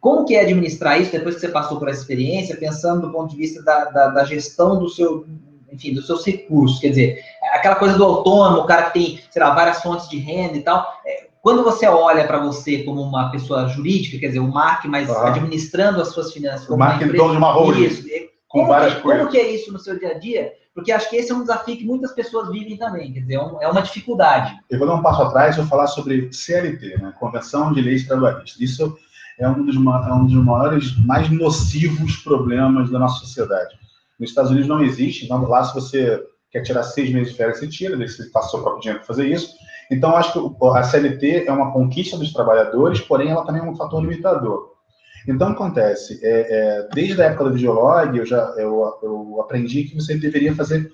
Como 0.00 0.26
que 0.26 0.36
é 0.36 0.42
administrar 0.42 1.00
isso 1.00 1.12
depois 1.12 1.36
que 1.36 1.40
você 1.40 1.48
passou 1.48 1.78
por 1.78 1.88
essa 1.88 2.02
experiência, 2.02 2.58
pensando 2.58 3.06
do 3.06 3.12
ponto 3.12 3.30
de 3.30 3.36
vista 3.38 3.62
da, 3.62 3.86
da, 3.86 4.08
da 4.08 4.24
gestão 4.24 4.78
do 4.78 4.90
seu, 4.90 5.26
enfim, 5.72 5.94
dos 5.94 6.04
seus 6.04 6.26
recursos? 6.26 6.78
Quer 6.78 6.90
dizer, 6.90 7.24
aquela 7.54 7.76
coisa 7.76 7.96
do 7.96 8.04
autônomo, 8.04 8.60
o 8.60 8.66
cara 8.66 8.90
que 8.90 8.92
tem, 8.92 9.20
sei 9.30 9.42
lá, 9.42 9.54
várias 9.54 9.80
fontes 9.80 10.06
de 10.10 10.18
renda 10.18 10.58
e 10.58 10.62
tal. 10.62 10.86
É, 11.06 11.27
quando 11.42 11.62
você 11.62 11.86
olha 11.86 12.26
para 12.26 12.38
você 12.38 12.82
como 12.82 13.02
uma 13.02 13.30
pessoa 13.30 13.68
jurídica, 13.68 14.18
quer 14.18 14.28
dizer, 14.28 14.40
o 14.40 14.52
Mark, 14.52 14.84
mas 14.86 15.08
administrando 15.10 16.00
as 16.00 16.08
suas 16.08 16.32
finanças. 16.32 16.68
O 16.68 16.76
Mark 16.76 17.00
em 17.00 17.12
torno 17.12 17.32
de 17.32 17.38
uma 17.38 17.52
holding. 17.52 17.84
Isso. 17.84 18.02
Com 18.48 18.60
como 18.60 18.68
várias 18.68 18.94
coisas. 18.94 19.20
Como 19.20 19.30
que 19.30 19.38
é 19.38 19.54
isso 19.54 19.72
no 19.72 19.78
seu 19.78 19.98
dia 19.98 20.10
a 20.10 20.18
dia? 20.18 20.52
Porque 20.74 20.92
acho 20.92 21.10
que 21.10 21.16
esse 21.16 21.32
é 21.32 21.34
um 21.34 21.42
desafio 21.42 21.76
que 21.76 21.84
muitas 21.84 22.12
pessoas 22.12 22.50
vivem 22.50 22.76
também, 22.76 23.12
quer 23.12 23.20
dizer, 23.20 23.34
é, 23.34 23.64
é 23.64 23.68
uma 23.68 23.82
dificuldade. 23.82 24.56
Eu 24.70 24.78
vou 24.78 24.86
dar 24.86 24.94
um 24.94 25.02
passo 25.02 25.22
atrás 25.22 25.54
e 25.54 25.58
vou 25.58 25.68
falar 25.68 25.88
sobre 25.88 26.32
CLT, 26.32 26.98
né? 26.98 27.12
Convenção 27.18 27.72
de 27.72 27.80
Leis 27.80 28.06
Trabalhistas. 28.06 28.60
Isso 28.60 28.96
é 29.38 29.48
um, 29.48 29.64
dos, 29.64 29.74
é 29.74 30.12
um 30.12 30.26
dos 30.26 30.44
maiores, 30.44 30.96
mais 31.04 31.28
nocivos 31.30 32.16
problemas 32.18 32.90
da 32.90 32.98
nossa 32.98 33.20
sociedade. 33.20 33.76
Nos 34.18 34.30
Estados 34.30 34.50
Unidos 34.50 34.68
não 34.68 34.82
existe, 34.82 35.24
então 35.24 35.42
lá 35.48 35.64
se 35.64 35.74
você 35.74 36.22
quer 36.50 36.62
tirar 36.62 36.82
seis 36.82 37.12
meses 37.12 37.32
de 37.32 37.36
férias, 37.36 37.58
você 37.58 37.68
tira, 37.68 37.96
você 37.96 38.24
passa 38.26 38.48
o 38.48 38.50
seu 38.50 38.62
próprio 38.62 38.80
dinheiro 38.80 38.98
para 39.00 39.06
fazer 39.06 39.28
isso. 39.28 39.54
Então, 39.90 40.16
acho 40.16 40.32
que 40.32 40.66
a 40.66 40.82
CLT 40.82 41.44
é 41.46 41.52
uma 41.52 41.72
conquista 41.72 42.16
dos 42.16 42.32
trabalhadores, 42.32 43.00
porém, 43.00 43.30
ela 43.30 43.44
também 43.44 43.62
é 43.62 43.64
um 43.64 43.76
fator 43.76 44.00
limitador. 44.00 44.72
Então, 45.26 45.48
acontece, 45.48 46.20
é, 46.22 46.28
é, 46.30 46.88
desde 46.94 47.20
a 47.20 47.26
época 47.26 47.44
do 47.44 47.52
Videolog, 47.52 48.16
eu 48.16 48.26
já 48.26 48.38
eu, 48.56 48.82
eu 49.02 49.40
aprendi 49.40 49.84
que 49.84 49.94
você 49.94 50.16
deveria 50.16 50.54
fazer. 50.54 50.90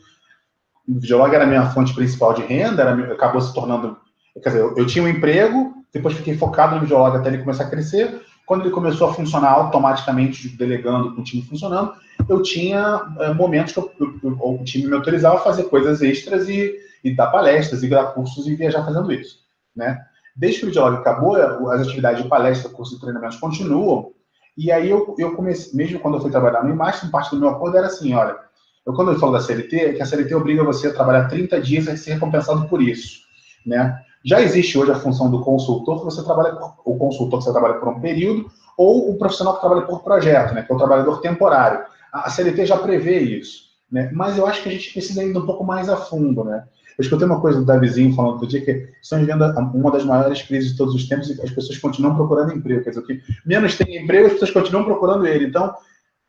O 0.89 0.99
Videolog 0.99 1.35
era 1.35 1.45
a 1.45 1.47
minha 1.47 1.67
fonte 1.71 1.95
principal 1.95 2.35
de 2.35 2.43
renda, 2.43 2.83
era, 2.83 3.13
acabou 3.13 3.41
se 3.41 3.55
tornando. 3.55 3.97
Quer 4.43 4.49
dizer, 4.49 4.61
eu, 4.61 4.75
eu 4.77 4.87
tinha 4.87 5.05
um 5.05 5.09
emprego, 5.09 5.73
depois 5.93 6.17
fiquei 6.17 6.37
focado 6.37 6.75
no 6.75 6.81
Videolog 6.81 7.17
até 7.17 7.29
ele 7.29 7.39
começar 7.39 7.65
a 7.65 7.71
crescer. 7.71 8.23
Quando 8.45 8.63
ele 8.63 8.71
começou 8.71 9.09
a 9.09 9.15
funcionar 9.15 9.51
automaticamente, 9.51 10.49
delegando 10.49 11.15
com 11.15 11.21
o 11.21 11.25
time 11.25 11.43
funcionando, 11.43 11.93
eu 12.29 12.43
tinha 12.43 13.01
é, 13.21 13.33
momentos 13.33 13.73
que 13.73 13.79
eu, 13.79 13.91
eu, 14.01 14.39
o 14.41 14.65
time 14.65 14.87
me 14.87 14.95
autorizava 14.95 15.37
a 15.37 15.41
fazer 15.41 15.65
coisas 15.65 16.03
extras 16.03 16.49
e 16.49 16.75
e 17.05 17.15
dar 17.15 17.27
palestras 17.29 17.83
e 17.83 17.88
dar 17.88 18.15
cursos 18.15 18.46
e 18.48 18.57
viajar 18.57 18.85
fazendo 18.85 19.13
isso, 19.13 19.40
né? 19.77 20.00
Desde 20.35 20.61
que 20.61 20.65
o 20.65 20.69
Videolog 20.69 20.96
acabou, 20.96 21.37
as 21.37 21.83
atividades 21.83 22.23
de 22.23 22.29
palestra, 22.29 22.71
cursos 22.71 22.96
e 22.96 23.00
treinamentos 23.00 23.37
continuam 23.37 24.11
E 24.59 24.73
aí 24.73 24.90
eu, 24.90 25.15
eu 25.19 25.37
comecei, 25.37 25.73
mesmo 25.75 26.00
quando 26.00 26.17
eu 26.17 26.21
fui 26.21 26.31
trabalhar 26.31 26.65
no 26.65 26.71
IMAX, 26.71 27.09
parte 27.11 27.31
do 27.31 27.40
meu 27.40 27.50
acordo 27.50 27.77
era 27.77 27.87
assim, 27.87 28.15
olha, 28.15 28.37
eu, 28.85 28.92
quando 28.94 29.13
eu 29.13 29.19
falo 29.19 29.33
da 29.33 29.40
CLT, 29.40 29.77
é 29.77 29.92
que 29.92 30.02
a 30.02 30.07
CLT 30.07 30.35
obriga 30.35 30.65
você 30.65 30.88
a 30.88 30.94
trabalhar 30.94 31.29
30 31.29 31.61
dias 31.61 31.87
e 31.87 31.96
ser 31.96 32.15
recompensado 32.15 32.69
por 32.69 32.83
isso, 32.83 33.21
né? 33.65 33.96
Já 34.25 34.40
existe 34.40 34.79
hoje 34.79 34.90
a 34.90 34.94
função 34.94 35.31
do 35.31 35.42
consultor, 35.42 35.98
que 35.98 36.05
você 36.07 36.25
trabalha, 36.25 36.57
o 36.85 36.96
consultor 36.96 37.38
que 37.38 37.44
você 37.44 37.52
trabalha 37.52 37.75
por 37.75 37.88
um 37.88 38.00
período, 38.00 38.50
ou 38.77 39.11
o 39.11 39.19
profissional 39.19 39.55
que 39.55 39.61
trabalha 39.61 39.83
por 39.83 40.02
projeto, 40.02 40.55
né, 40.55 40.63
que 40.63 40.73
é 40.73 40.75
o 40.75 40.79
trabalhador 40.79 41.21
temporário. 41.21 41.85
A 42.13 42.31
CLT 42.31 42.67
já 42.67 42.79
prevê 42.79 43.21
isso, 43.21 43.65
né? 43.90 44.11
Mas 44.13 44.38
eu 44.38 44.46
acho 44.46 44.63
que 44.63 44.69
a 44.69 44.73
gente 44.73 44.92
precisa 44.92 45.23
ir 45.23 45.37
um 45.37 45.46
pouco 45.46 45.63
mais 45.63 45.88
a 45.88 45.96
fundo, 45.96 46.42
né? 46.42 46.65
Eu 46.99 47.03
escutei 47.03 47.27
uma 47.27 47.40
coisa 47.40 47.59
do 47.59 47.65
Davizinho 47.65 48.15
falando 48.15 48.35
outro 48.35 48.49
dia 48.49 48.65
que 48.65 48.88
estamos 49.03 49.27
vivendo 49.27 49.42
uma 49.75 49.90
das 49.90 50.05
maiores 50.05 50.42
crises 50.42 50.73
de 50.73 50.77
todos 50.77 50.95
os 50.95 51.09
tempos 51.09 51.29
e 51.29 51.42
as 51.42 51.51
pessoas 51.51 51.79
continuam 51.79 52.15
procurando 52.15 52.53
emprego. 52.53 52.85
Quer 52.85 52.90
dizer, 52.90 53.03
que 53.03 53.21
menos 53.45 53.77
tem 53.77 54.03
emprego, 54.03 54.27
as 54.27 54.33
pessoas 54.35 54.53
continuam 54.53 54.85
procurando 54.85 55.27
ele. 55.27 55.47
Então, 55.47 55.75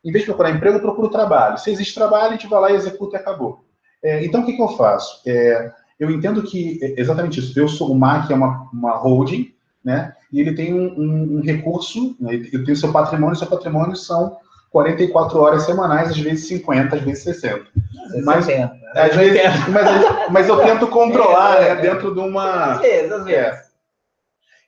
em 0.04 0.10
vez 0.10 0.24
de 0.24 0.26
procurar 0.26 0.50
emprego, 0.50 0.76
eu 0.76 0.82
procuro 0.82 1.08
trabalho. 1.08 1.58
Se 1.58 1.70
existe 1.70 1.94
trabalho, 1.94 2.28
a 2.28 2.32
gente 2.32 2.48
vai 2.48 2.60
lá 2.60 2.70
e 2.72 2.76
executa 2.76 3.16
e 3.16 3.20
acabou. 3.20 3.64
É, 4.02 4.24
então, 4.24 4.42
o 4.42 4.46
que, 4.46 4.54
que 4.54 4.62
eu 4.62 4.68
faço? 4.68 5.20
É, 5.26 5.72
eu 5.98 6.10
entendo 6.10 6.42
que 6.42 6.78
é 6.82 7.00
exatamente 7.00 7.40
isso. 7.40 7.58
Eu 7.58 7.68
sou 7.68 7.90
o 7.90 7.94
MAC, 7.94 8.32
é 8.32 8.36
uma, 8.36 8.68
uma 8.72 8.96
holding, 8.96 9.52
né? 9.84 10.14
E 10.32 10.40
ele 10.40 10.54
tem 10.54 10.74
um, 10.74 10.98
um, 10.98 11.38
um 11.38 11.40
recurso, 11.40 12.16
né? 12.20 12.34
ele 12.34 12.64
tem 12.64 12.74
o 12.74 12.76
seu 12.76 12.92
patrimônio, 12.92 13.36
seu 13.36 13.46
patrimônio 13.46 13.96
são 13.96 14.36
44 14.76 15.40
horas 15.40 15.62
semanais, 15.62 16.10
às 16.10 16.18
vezes 16.18 16.48
50, 16.48 16.96
às 16.96 17.02
vezes 17.02 17.22
60. 17.22 17.64
Mas, 18.22 18.44
60, 18.44 18.74
né? 18.74 18.80
às 18.94 19.16
vezes, 19.16 19.40
mas, 19.72 20.30
mas, 20.30 20.48
eu 20.48 20.58
tento 20.58 20.86
controlar 20.88 21.62
é, 21.62 21.74
né, 21.74 21.80
dentro 21.80 22.12
de 22.12 22.20
uma. 22.20 22.72
Às 22.72 22.80
vezes, 22.82 23.10
às 23.10 23.24
vezes. 23.24 23.40
É. 23.40 23.66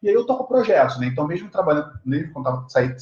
E 0.03 0.09
aí 0.09 0.15
eu 0.15 0.25
toco 0.25 0.49
projetos, 0.49 0.99
né? 0.99 1.09
Então, 1.09 1.27
mesmo 1.27 1.51
trabalhando, 1.51 1.91
mesmo 2.07 2.33
quando 2.33 2.65
saí, 2.69 2.95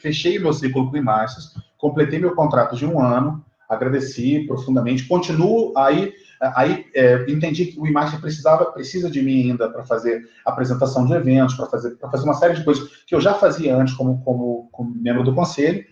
fechei 0.00 0.38
meu 0.38 0.54
ciclo 0.54 0.90
com 0.90 0.96
Imagens, 0.96 1.52
completei 1.76 2.18
meu 2.18 2.34
contrato 2.34 2.76
de 2.76 2.86
um 2.86 2.98
ano, 2.98 3.44
agradeci 3.68 4.46
profundamente, 4.46 5.06
continuo 5.06 5.76
aí 5.76 6.14
Aí 6.54 6.86
é, 6.94 7.24
entendi 7.28 7.66
que 7.66 7.80
o 7.80 7.86
Imagem 7.86 8.20
precisava, 8.20 8.66
precisa 8.66 9.10
de 9.10 9.22
mim 9.22 9.50
ainda 9.50 9.70
para 9.70 9.84
fazer 9.84 10.28
apresentação 10.44 11.06
de 11.06 11.12
eventos, 11.12 11.54
para 11.54 11.66
fazer, 11.66 11.96
fazer 11.98 12.24
uma 12.24 12.34
série 12.34 12.54
de 12.54 12.64
coisas 12.64 12.88
que 13.06 13.14
eu 13.14 13.20
já 13.20 13.34
fazia 13.34 13.76
antes 13.76 13.94
como, 13.94 14.20
como, 14.22 14.68
como 14.72 14.94
membro 14.94 15.22
do 15.22 15.34
conselho. 15.34 15.84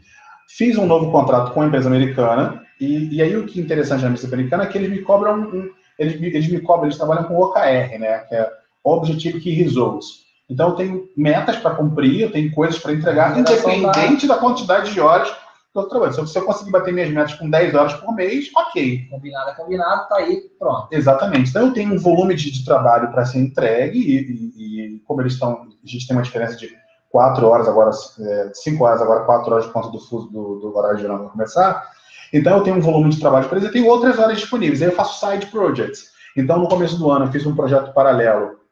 Fiz 0.56 0.76
um 0.76 0.86
novo 0.86 1.10
contrato 1.10 1.52
com 1.52 1.62
a 1.62 1.66
empresa 1.66 1.88
americana, 1.88 2.62
e, 2.80 3.16
e 3.16 3.22
aí 3.22 3.36
o 3.36 3.46
que 3.46 3.58
é 3.60 3.62
interessante 3.62 4.02
na 4.02 4.10
empresa 4.10 4.26
americana 4.26 4.64
é 4.64 4.66
que 4.66 4.76
eles 4.76 4.90
me 4.90 5.00
cobram, 5.00 5.40
um, 5.40 5.70
eles, 5.98 6.20
me, 6.20 6.26
eles 6.28 6.48
me 6.48 6.60
cobram, 6.60 6.86
eles 6.86 6.98
trabalham 6.98 7.24
com 7.24 7.38
OKR, 7.38 7.98
né, 7.98 8.18
que 8.28 8.34
é 8.34 8.50
Objective 8.84 9.40
Key 9.40 9.54
Results. 9.54 10.22
Então 10.50 10.70
eu 10.70 10.74
tenho 10.74 11.08
metas 11.16 11.56
para 11.56 11.74
cumprir, 11.74 12.20
eu 12.20 12.32
tenho 12.32 12.52
coisas 12.52 12.78
para 12.78 12.92
entregar, 12.92 13.38
independente 13.38 14.26
da 14.26 14.36
quantidade 14.36 14.92
de 14.92 15.00
horas 15.00 15.32
estou 15.72 15.88
trabalhando. 15.88 16.26
Se 16.26 16.38
eu 16.38 16.44
conseguir 16.44 16.70
bater 16.70 16.92
minhas 16.92 17.10
metas 17.10 17.34
com 17.34 17.48
10 17.48 17.74
horas 17.74 17.94
por 17.94 18.14
mês, 18.14 18.50
ok. 18.54 19.06
Combinado 19.10 19.50
é 19.50 19.54
combinado, 19.54 20.08
tá 20.08 20.16
aí, 20.16 20.50
pronto. 20.58 20.88
Exatamente. 20.92 21.48
Então 21.48 21.66
eu 21.66 21.72
tenho 21.72 21.94
um 21.94 21.98
volume 21.98 22.34
de, 22.34 22.50
de 22.50 22.64
trabalho 22.64 23.10
para 23.10 23.24
ser 23.24 23.38
entregue 23.38 23.98
e, 23.98 24.18
e, 24.20 24.96
e, 24.96 24.98
como 25.00 25.22
eles 25.22 25.32
estão, 25.32 25.62
a 25.62 25.88
gente 25.88 26.06
tem 26.06 26.14
uma 26.14 26.22
diferença 26.22 26.56
de 26.56 26.81
4 27.12 27.46
horas 27.46 27.68
agora, 27.68 27.92
5 27.92 28.24
é, 28.24 28.88
horas 28.88 29.02
agora, 29.02 29.24
4 29.24 29.52
horas 29.52 29.66
de 29.66 29.72
conta 29.72 29.90
do 29.90 30.00
fuso 30.00 30.28
do, 30.28 30.58
do 30.58 30.76
horário 30.76 30.98
geral 30.98 31.18
para 31.18 31.28
começar. 31.28 31.92
Então 32.32 32.56
eu 32.56 32.62
tenho 32.64 32.76
um 32.76 32.80
volume 32.80 33.10
de 33.10 33.20
trabalho 33.20 33.48
para 33.48 33.70
tenho 33.70 33.86
outras 33.86 34.18
horas 34.18 34.38
disponíveis. 34.38 34.80
Aí 34.80 34.88
eu 34.88 34.96
faço 34.96 35.24
side 35.24 35.46
projects. 35.46 36.10
Então 36.34 36.58
no 36.58 36.68
começo 36.68 36.98
do 36.98 37.10
ano 37.10 37.26
eu 37.26 37.30
fiz 37.30 37.44
um 37.44 37.54
projeto 37.54 37.92
paralelo 37.92 38.62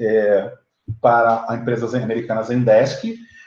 é, 0.00 0.50
para 1.00 1.44
a 1.46 1.56
empresa 1.56 2.02
americana 2.02 2.42
Zendesk, 2.42 3.04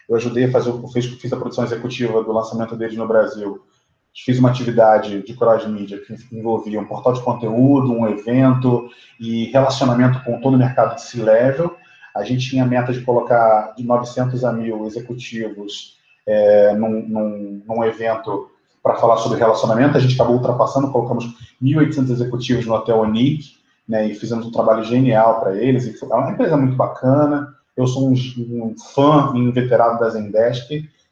eu 0.07 0.15
ajudei 0.15 0.45
a 0.45 0.51
fazer, 0.51 0.74
fiz, 0.93 1.05
fiz 1.05 1.34
a 1.34 1.38
produção 1.38 1.63
executiva 1.63 2.24
do 2.24 2.32
lançamento 2.32 2.76
deles 2.76 2.97
no 2.97 3.07
Brasil. 3.07 3.65
Fiz 4.13 4.38
uma 4.38 4.49
atividade 4.49 5.24
de 5.24 5.34
cross 5.36 5.65
media 5.65 5.97
que 5.99 6.13
envolvia 6.36 6.82
um 6.82 6.86
portal 6.86 7.13
de 7.13 7.22
conteúdo, 7.22 7.93
um 7.93 8.07
evento 8.07 8.89
e 9.17 9.45
relacionamento 9.45 10.22
com 10.26 10.41
todo 10.41 10.55
o 10.55 10.57
mercado 10.57 10.95
de 10.95 11.01
C-level. 11.03 11.78
A 12.16 12.24
gente 12.24 12.49
tinha 12.49 12.64
a 12.64 12.68
meta 12.68 12.91
de 12.91 13.01
colocar 13.01 13.74
de 13.76 13.84
900 13.84 14.43
a 14.43 14.53
1.000 14.53 14.86
executivos 14.86 15.97
é, 16.28 16.74
num, 16.74 17.07
num, 17.07 17.62
num 17.66 17.84
evento 17.84 18.49
para 18.84 18.95
falar 18.95 19.18
sobre 19.18 19.38
relacionamento. 19.38 19.97
A 19.97 19.99
gente 19.99 20.16
acabou 20.16 20.36
ultrapassando, 20.36 20.91
colocamos 20.91 21.26
1.800 21.62 22.12
executivos 22.12 22.66
no 22.66 22.74
Hotel 22.74 22.99
Onic, 22.99 23.55
né, 23.88 24.07
e 24.07 24.16
fizemos 24.16 24.45
um 24.45 24.51
trabalho 24.51 24.84
genial 24.84 25.39
para 25.39 25.55
eles. 25.55 25.86
E 25.86 25.93
foi 25.93 26.09
uma 26.09 26.32
empresa 26.32 26.57
muito 26.57 26.76
bacana. 26.76 27.53
Eu 27.76 27.88
sou 27.88 28.09
um, 28.09 28.14
um 28.14 28.76
fã 28.93 29.32
inveterado 29.36 29.99
da 29.99 30.09
Zendesk, 30.09 30.70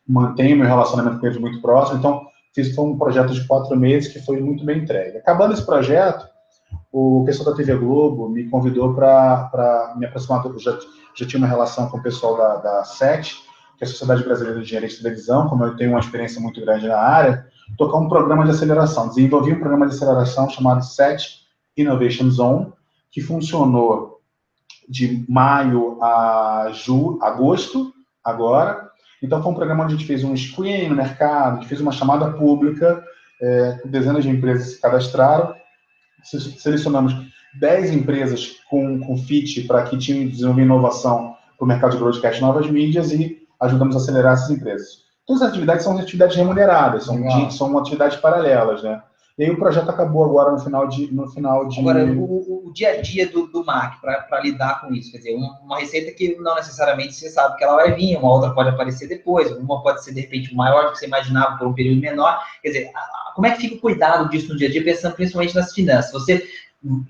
mantenho 0.08 0.58
meu 0.58 0.68
relacionamento 0.68 1.20
com 1.20 1.28
eles 1.28 1.40
muito 1.40 1.62
próximo, 1.62 2.00
então 2.00 2.28
fiz 2.54 2.74
foi 2.76 2.86
um 2.86 2.98
projeto 2.98 3.34
de 3.34 3.46
quatro 3.46 3.78
meses 3.78 4.12
que 4.12 4.20
foi 4.20 4.42
muito 4.42 4.66
bem 4.66 4.80
entregue. 4.80 5.18
Acabando 5.18 5.54
esse 5.54 5.66
projeto, 5.66 6.28
o 6.92 7.24
pessoal 7.26 7.52
da 7.52 7.56
TV 7.56 7.76
Globo 7.76 8.30
me 8.30 8.50
convidou 8.50 8.94
para 8.94 9.94
me 9.98 10.06
aproximar, 10.06 10.44
eu 10.46 10.58
já, 10.60 10.78
já 11.16 11.26
tinha 11.26 11.40
uma 11.40 11.48
relação 11.48 11.88
com 11.90 11.98
o 11.98 12.04
pessoal 12.04 12.38
da, 12.38 12.56
da 12.58 12.84
SET, 12.84 13.36
que 13.78 13.84
é 13.84 13.88
a 13.88 13.90
Sociedade 13.90 14.24
Brasileira 14.24 14.60
de 14.60 14.66
Engenharia 14.66 14.90
de 14.90 14.98
Televisão, 14.98 15.48
como 15.48 15.64
eu 15.64 15.76
tenho 15.76 15.92
uma 15.92 16.00
experiência 16.00 16.42
muito 16.42 16.60
grande 16.62 16.88
na 16.88 16.98
área, 16.98 17.48
tocar 17.78 17.98
um 17.98 18.10
programa 18.10 18.44
de 18.44 18.52
aceleração. 18.52 19.08
Desenvolvi 19.08 19.54
um 19.54 19.60
programa 19.60 19.88
de 19.88 19.96
aceleração 19.96 20.50
chamado 20.50 20.84
SET 20.84 21.40
Innovation 21.78 22.30
Zone, 22.30 22.74
que 23.12 23.22
funcionou 23.22 24.20
de 24.88 25.24
maio 25.30 26.02
a 26.04 26.72
julho, 26.74 27.20
agosto, 27.22 27.94
agora. 28.24 28.90
Então, 29.22 29.42
foi 29.42 29.52
um 29.52 29.56
programa 29.56 29.84
onde 29.84 29.94
a 29.94 29.98
gente 29.98 30.08
fez 30.08 30.24
um 30.24 30.36
screening 30.36 30.90
no 30.90 30.96
mercado, 30.96 31.54
a 31.54 31.56
gente 31.60 31.68
fez 31.68 31.80
uma 31.80 31.92
chamada 31.92 32.32
pública, 32.34 33.04
é, 33.42 33.82
dezenas 33.86 34.24
de 34.24 34.30
empresas 34.30 34.74
se 34.74 34.82
cadastraram, 34.82 35.54
selecionamos 36.24 37.16
10 37.60 37.92
empresas 37.92 38.58
com, 38.70 39.00
com 39.00 39.18
fit 39.18 39.62
para 39.62 39.84
que 39.84 39.98
tinham 39.98 40.28
desenvolver 40.28 40.64
inovação 40.64 41.36
para 41.58 41.66
o 41.66 41.68
mercado 41.68 41.92
de 41.92 41.98
broadcast 41.98 42.42
novas 42.42 42.70
mídias 42.70 43.12
e 43.12 43.38
ajudamos 43.60 43.96
a 43.96 44.00
acelerar 44.00 44.34
essas 44.34 44.52
empresas. 44.52 45.10
Todas 45.26 45.44
as 45.44 45.50
atividades 45.50 45.84
são 45.84 45.98
atividades 45.98 46.36
remuneradas, 46.36 47.06
são, 47.06 47.52
são 47.52 47.78
atividades 47.78 48.18
paralelas, 48.18 48.82
né? 48.82 49.02
E 49.40 49.46
aí 49.46 49.52
o 49.52 49.58
projeto 49.58 49.90
acabou 49.90 50.26
agora 50.26 50.52
no 50.52 50.60
final 50.60 50.86
de. 50.86 51.14
No 51.14 51.26
final 51.30 51.66
de... 51.70 51.80
Agora, 51.80 52.04
o, 52.04 52.68
o 52.68 52.74
dia 52.74 52.90
a 52.90 53.02
dia 53.02 53.26
do, 53.30 53.48
do 53.48 53.64
MAC 53.64 54.02
para 54.02 54.42
lidar 54.42 54.82
com 54.82 54.94
isso, 54.94 55.14
quer 55.14 55.20
dizer, 55.20 55.34
uma, 55.34 55.58
uma, 55.62 55.80
receita 55.80 56.12
que 56.12 56.36
não 56.40 56.56
necessariamente 56.56 57.14
você 57.14 57.30
sabe 57.30 57.56
que 57.56 57.64
ela 57.64 57.78
vai 57.78 57.94
vir, 57.94 58.18
uma 58.18 58.34
outra 58.34 58.54
pode 58.54 58.68
aparecer 58.68 59.08
depois, 59.08 59.50
uma 59.52 59.82
pode 59.82 60.04
ser 60.04 60.14
de 60.14 60.20
repente 60.20 60.54
maior 60.54 60.88
do 60.88 60.92
que 60.92 61.00
você 61.00 61.06
imaginava 61.06 61.58
por 61.58 61.68
um 61.68 61.74
período 61.74 62.02
menor. 62.02 62.38
Quer 62.62 62.68
dizer, 62.68 62.92
como 63.40 63.48
é 63.48 63.52
que 63.52 63.62
fica 63.62 63.76
o 63.76 63.80
cuidado 63.80 64.30
disso 64.30 64.50
no 64.50 64.58
dia 64.58 64.68
a 64.68 64.72
dia, 64.72 64.84
pensando 64.84 65.16
principalmente 65.16 65.56
nas 65.56 65.74
finanças? 65.74 66.12
Você 66.12 66.46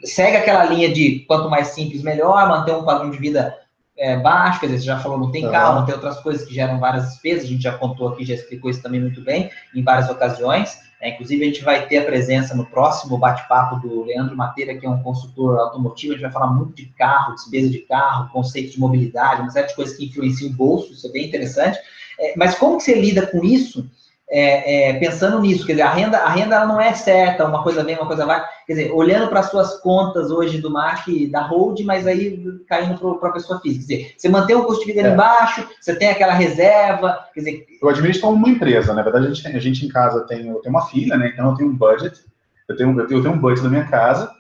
segue 0.04 0.38
aquela 0.38 0.64
linha 0.66 0.94
de 0.94 1.26
quanto 1.28 1.50
mais 1.50 1.70
simples, 1.70 2.04
melhor, 2.04 2.48
manter 2.48 2.72
um 2.72 2.86
padrão 2.86 3.10
de 3.10 3.18
vida 3.18 3.58
é, 3.98 4.16
baixo, 4.16 4.60
quer 4.60 4.68
dizer, 4.68 4.82
você 4.82 4.86
já 4.86 5.00
falou, 5.00 5.18
não 5.18 5.32
tem 5.32 5.50
carro, 5.50 5.80
não 5.80 5.86
tem 5.88 5.96
outras 5.96 6.20
coisas 6.20 6.48
que 6.48 6.54
geram 6.54 6.80
várias 6.80 7.10
despesas, 7.10 7.46
a 7.46 7.48
gente 7.48 7.64
já 7.64 7.76
contou 7.76 8.10
aqui, 8.10 8.24
já 8.24 8.36
explicou 8.36 8.70
isso 8.70 8.80
também 8.80 9.02
muito 9.02 9.22
bem, 9.22 9.50
em 9.76 9.84
várias 9.84 10.08
ocasiões. 10.08 10.78
É, 11.02 11.10
inclusive, 11.10 11.42
a 11.42 11.48
gente 11.48 11.64
vai 11.64 11.88
ter 11.88 11.98
a 11.98 12.06
presença 12.06 12.54
no 12.54 12.66
próximo 12.68 13.18
bate-papo 13.18 13.80
do 13.80 14.04
Leandro 14.04 14.38
Mateira, 14.38 14.78
que 14.78 14.86
é 14.86 14.90
um 14.90 15.02
consultor 15.02 15.58
automotivo. 15.58 16.14
A 16.14 16.16
gente 16.16 16.24
vai 16.24 16.32
falar 16.32 16.54
muito 16.54 16.76
de 16.76 16.86
carro, 16.96 17.34
despesa 17.34 17.70
de 17.72 17.80
carro, 17.80 18.30
conceito 18.32 18.74
de 18.74 18.80
mobilidade, 18.80 19.42
uma 19.42 19.50
série 19.50 19.68
de 19.68 19.76
coisas 19.76 19.98
que 19.98 20.06
influenciam 20.06 20.52
o 20.52 20.54
bolso, 20.54 20.94
isso 20.94 21.08
é 21.08 21.10
bem 21.10 21.26
interessante. 21.26 21.80
É, 22.20 22.34
mas 22.38 22.54
como 22.54 22.78
que 22.78 22.84
você 22.84 22.94
lida 22.94 23.26
com 23.26 23.44
isso 23.44 23.90
é, 24.32 24.90
é, 24.90 24.94
pensando 25.00 25.40
nisso, 25.40 25.66
quer 25.66 25.74
dizer, 25.74 25.84
a 25.84 25.92
renda, 25.92 26.20
a 26.20 26.30
renda 26.30 26.56
ela 26.56 26.66
não 26.66 26.80
é 26.80 26.94
certa, 26.94 27.46
uma 27.46 27.64
coisa 27.64 27.84
vem, 27.84 27.96
uma 27.96 28.06
coisa 28.06 28.26
vai, 28.26 28.44
quer 28.68 28.74
dizer, 28.74 28.92
olhando 28.92 29.28
para 29.28 29.40
as 29.40 29.50
suas 29.50 29.80
contas 29.82 30.30
hoje 30.30 30.62
do 30.62 30.70
MAC, 30.70 31.28
da 31.28 31.42
hold, 31.42 31.80
mas 31.82 32.06
aí 32.06 32.40
caindo 32.68 33.16
para 33.16 33.30
a 33.30 33.34
pessoa 33.34 33.60
física, 33.60 33.88
quer 33.88 33.98
dizer, 33.98 34.14
você 34.16 34.30
mantém 34.30 34.56
o 34.56 34.66
custo 34.66 34.86
de 34.86 34.94
vida 34.94 35.10
é. 35.10 35.14
embaixo, 35.14 35.68
você 35.82 35.96
tem 35.96 36.10
aquela 36.10 36.34
reserva, 36.34 37.26
quer 37.34 37.40
dizer... 37.40 37.66
Eu 37.82 37.90
administro 37.90 38.28
como 38.28 38.38
uma 38.38 38.50
empresa, 38.50 38.94
na 38.94 39.02
verdade 39.02 39.28
a 39.28 39.32
gente, 39.32 39.48
a 39.48 39.60
gente 39.60 39.86
em 39.86 39.90
casa 39.90 40.22
tem, 40.28 40.48
eu 40.48 40.60
tenho 40.62 40.76
uma 40.76 40.86
filha, 40.86 41.18
né, 41.18 41.32
então 41.34 41.50
eu 41.50 41.56
tenho 41.56 41.70
um 41.70 41.76
budget, 41.76 42.20
eu 42.68 42.78
tenho, 42.78 43.00
eu 43.00 43.08
tenho, 43.08 43.20
eu 43.20 43.24
tenho 43.24 43.34
um 43.34 43.40
budget 43.40 43.64
da 43.64 43.70
minha 43.70 43.88
casa, 43.88 44.32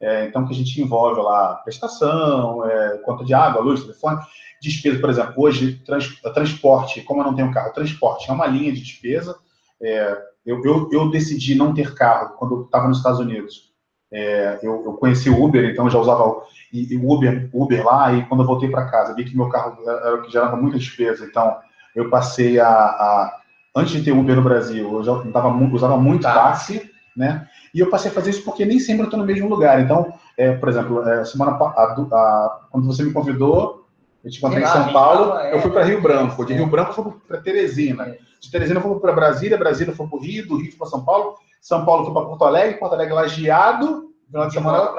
é, 0.00 0.26
então 0.26 0.46
que 0.46 0.52
a 0.52 0.56
gente 0.56 0.80
envolve 0.80 1.20
lá 1.20 1.56
prestação, 1.56 2.64
é, 2.64 2.98
conta 2.98 3.24
de 3.24 3.34
água, 3.34 3.62
luz, 3.62 3.82
telefone, 3.82 4.20
Despesa, 4.60 4.98
por 4.98 5.10
exemplo, 5.10 5.34
hoje, 5.36 5.80
trans, 5.86 6.20
transporte, 6.34 7.02
como 7.02 7.20
eu 7.20 7.26
não 7.26 7.34
tenho 7.34 7.52
carro, 7.52 7.72
transporte 7.72 8.28
é 8.28 8.32
uma 8.32 8.46
linha 8.46 8.72
de 8.72 8.80
despesa. 8.80 9.36
É, 9.80 10.18
eu, 10.44 10.64
eu, 10.64 10.88
eu, 10.90 11.10
decidi 11.10 11.54
não 11.54 11.72
ter 11.72 11.94
carro 11.94 12.34
quando 12.36 12.56
eu 12.56 12.62
estava 12.62 12.88
nos 12.88 12.96
Estados 12.96 13.20
Unidos. 13.20 13.72
É, 14.10 14.58
eu, 14.62 14.84
eu, 14.84 14.94
conheci 14.94 15.30
o 15.30 15.44
Uber, 15.44 15.64
então 15.70 15.84
eu 15.84 15.90
já 15.90 15.98
usava 15.98 16.24
o, 16.24 16.42
e, 16.72 16.92
e 16.92 16.96
Uber, 16.96 17.48
Uber 17.52 17.84
lá, 17.84 18.12
e 18.14 18.24
quando 18.26 18.42
eu 18.42 18.46
voltei 18.46 18.68
para 18.68 18.90
casa, 18.90 19.14
vi 19.14 19.24
que 19.24 19.36
meu 19.36 19.48
carro 19.48 19.78
era 19.88 20.16
o 20.16 20.22
que 20.22 20.32
gerava 20.32 20.56
muita 20.56 20.78
despesa, 20.78 21.24
então 21.24 21.56
eu 21.94 22.10
passei 22.10 22.58
a, 22.58 22.68
a 22.68 23.40
antes 23.76 23.92
de 23.92 24.02
ter 24.02 24.12
Uber 24.12 24.34
no 24.34 24.42
Brasil, 24.42 24.92
eu 24.92 25.04
já 25.04 25.22
tava, 25.30 25.48
usava 25.48 25.96
muito 25.96 26.22
táxi, 26.22 26.90
né? 27.18 27.46
E 27.74 27.80
eu 27.80 27.90
passei 27.90 28.10
a 28.10 28.14
fazer 28.14 28.30
isso 28.30 28.44
porque 28.44 28.64
nem 28.64 28.78
sempre 28.78 29.02
eu 29.02 29.04
estou 29.04 29.18
no 29.18 29.26
mesmo 29.26 29.48
lugar. 29.48 29.80
Então, 29.80 30.14
é, 30.36 30.52
por 30.52 30.68
exemplo, 30.68 31.06
é, 31.06 31.24
semana 31.24 31.52
a, 31.52 31.82
a, 31.82 32.60
quando 32.70 32.86
você 32.86 33.02
me 33.02 33.12
convidou, 33.12 33.86
Eu 34.24 34.30
te 34.30 34.38
encontrei 34.38 34.62
em 34.62 34.66
São 34.66 34.92
Paulo, 34.92 35.38
eu 35.40 35.60
fui 35.60 35.70
para 35.70 35.84
Rio 35.84 36.00
Branco. 36.00 36.44
De 36.44 36.54
Rio 36.54 36.66
Branco 36.66 36.90
eu 36.90 36.94
fui 36.94 37.12
para 37.26 37.40
Teresina. 37.40 38.16
De 38.40 38.50
Teresina 38.50 38.78
eu 38.78 38.82
fui 38.82 38.98
para 39.00 39.12
Brasília, 39.12 39.58
Brasília 39.58 39.94
fui 39.94 40.06
para 40.06 40.16
o 40.16 40.20
Rio, 40.20 40.48
do 40.48 40.56
Rio 40.56 40.76
para 40.76 40.86
São 40.86 41.04
Paulo, 41.04 41.34
São 41.60 41.84
Paulo 41.84 42.04
fui 42.04 42.14
para 42.14 42.26
Porto 42.26 42.44
Alegre, 42.44 42.78
Porto 42.78 42.94
Alegre 42.94 43.14
lajeado, 43.14 44.10
final 44.26 44.46
de 44.46 44.54
semana. 44.54 44.92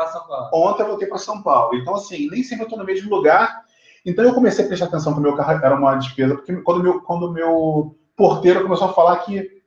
Ontem 0.54 0.84
eu 0.84 0.88
voltei 0.88 1.08
para 1.08 1.18
São 1.18 1.42
Paulo. 1.42 1.76
Então, 1.76 1.96
assim, 1.96 2.30
nem 2.30 2.44
sempre 2.44 2.64
eu 2.64 2.68
estou 2.68 2.80
no 2.80 2.86
mesmo 2.86 3.10
lugar. 3.10 3.62
Então 4.06 4.24
eu 4.24 4.34
comecei 4.34 4.64
a 4.64 4.68
prestar 4.68 4.86
atenção 4.86 5.14
que 5.14 5.20
o 5.20 5.22
meu 5.22 5.36
carro 5.36 5.64
era 5.64 5.76
uma 5.76 5.96
despesa, 5.96 6.36
porque 6.36 6.56
quando 6.62 6.82
meu, 6.82 7.02
quando 7.02 7.32
meu 7.32 7.96
porteiro 8.16 8.64
começou 8.64 8.90
a 8.90 8.94
falar 8.94 9.18
que, 9.18 9.59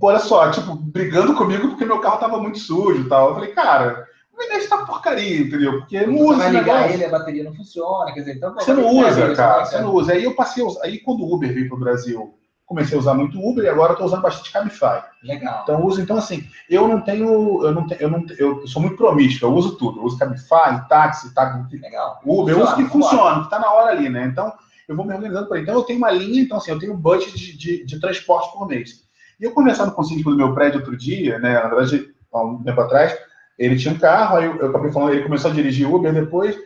olha 0.00 0.18
só, 0.18 0.50
tipo, 0.50 0.74
brigando 0.74 1.34
comigo 1.34 1.68
porque 1.68 1.84
meu 1.84 2.00
carro 2.00 2.16
estava 2.16 2.38
muito 2.38 2.58
sujo 2.58 3.02
e 3.02 3.08
tal. 3.08 3.28
Eu 3.28 3.34
falei, 3.34 3.52
cara, 3.52 4.06
me 4.36 4.48
deixa 4.48 4.66
essa 4.66 4.84
porcaria, 4.84 5.40
entendeu? 5.40 5.80
Porque 5.80 6.06
não 6.06 6.16
usa. 6.26 6.38
Vai 6.38 6.50
ligar 6.50 6.90
ele, 6.92 7.04
a 7.04 7.10
bateria 7.10 7.44
não 7.44 7.54
funciona, 7.54 8.12
quer 8.12 8.20
dizer, 8.20 8.36
então. 8.36 8.54
Você 8.54 8.74
não 8.74 8.88
usa, 8.88 9.34
cara, 9.34 9.64
você 9.64 9.80
não 9.80 9.94
usa. 9.94 10.12
Aí 10.12 10.24
eu 10.24 10.34
passei, 10.34 10.64
aí 10.82 10.98
quando 10.98 11.22
o 11.22 11.34
Uber 11.34 11.52
veio 11.52 11.68
para 11.68 11.76
o 11.76 11.80
Brasil 11.80 12.34
comecei 12.66 12.96
a 12.96 13.00
usar 13.00 13.14
muito 13.14 13.38
Uber 13.40 13.64
e 13.64 13.68
agora 13.68 13.92
estou 13.92 14.06
usando 14.06 14.22
bastante 14.22 14.52
Cabify. 14.52 15.00
Legal. 15.22 15.60
Então 15.62 15.86
uso, 15.86 16.00
então 16.02 16.16
assim, 16.16 16.44
eu 16.68 16.88
não 16.88 17.00
tenho, 17.00 17.64
eu 17.64 17.72
não 17.72 17.86
tenho, 17.86 18.00
eu 18.00 18.10
não 18.10 18.26
eu 18.36 18.66
sou 18.66 18.82
muito 18.82 18.96
promíscuo, 18.96 19.48
eu 19.48 19.54
uso 19.54 19.76
tudo, 19.76 20.00
eu 20.00 20.04
uso 20.04 20.18
Cabify, 20.18 20.86
táxi, 20.88 21.32
táxi, 21.32 21.76
Legal. 21.78 22.20
Uber, 22.24 22.54
funciona, 22.54 22.58
eu 22.58 22.64
uso 22.64 22.76
que 22.76 22.84
funciona, 22.86 23.38
que 23.38 23.44
está 23.44 23.60
na 23.60 23.72
hora 23.72 23.92
ali, 23.92 24.08
né? 24.08 24.26
Então 24.26 24.52
eu 24.88 24.96
vou 24.96 25.06
me 25.06 25.14
organizando 25.14 25.46
por 25.46 25.56
aí. 25.56 25.62
Então 25.62 25.74
eu 25.74 25.84
tenho 25.84 25.98
uma 25.98 26.10
linha, 26.10 26.42
então 26.42 26.58
assim, 26.58 26.72
eu 26.72 26.78
tenho 26.78 26.92
um 26.92 27.00
budget 27.00 27.36
de, 27.36 27.56
de, 27.56 27.84
de 27.84 28.00
transporte 28.00 28.52
por 28.52 28.66
mês. 28.66 29.05
E 29.40 29.44
eu 29.44 29.52
conversando 29.52 29.92
com 29.92 30.02
o 30.02 30.04
síndico 30.04 30.30
do 30.30 30.36
meu 30.36 30.54
prédio 30.54 30.80
outro 30.80 30.96
dia, 30.96 31.38
né? 31.38 31.54
Na 31.54 31.68
verdade, 31.68 32.14
há 32.32 32.42
um 32.42 32.62
tempo 32.62 32.80
atrás, 32.80 33.16
ele 33.58 33.76
tinha 33.76 33.94
um 33.94 33.98
carro, 33.98 34.36
aí 34.36 34.46
eu, 34.46 34.56
eu 34.56 34.70
acabei 34.70 34.92
falando, 34.92 35.12
ele 35.12 35.24
começou 35.24 35.50
a 35.50 35.54
dirigir 35.54 35.92
Uber 35.92 36.12
depois, 36.12 36.56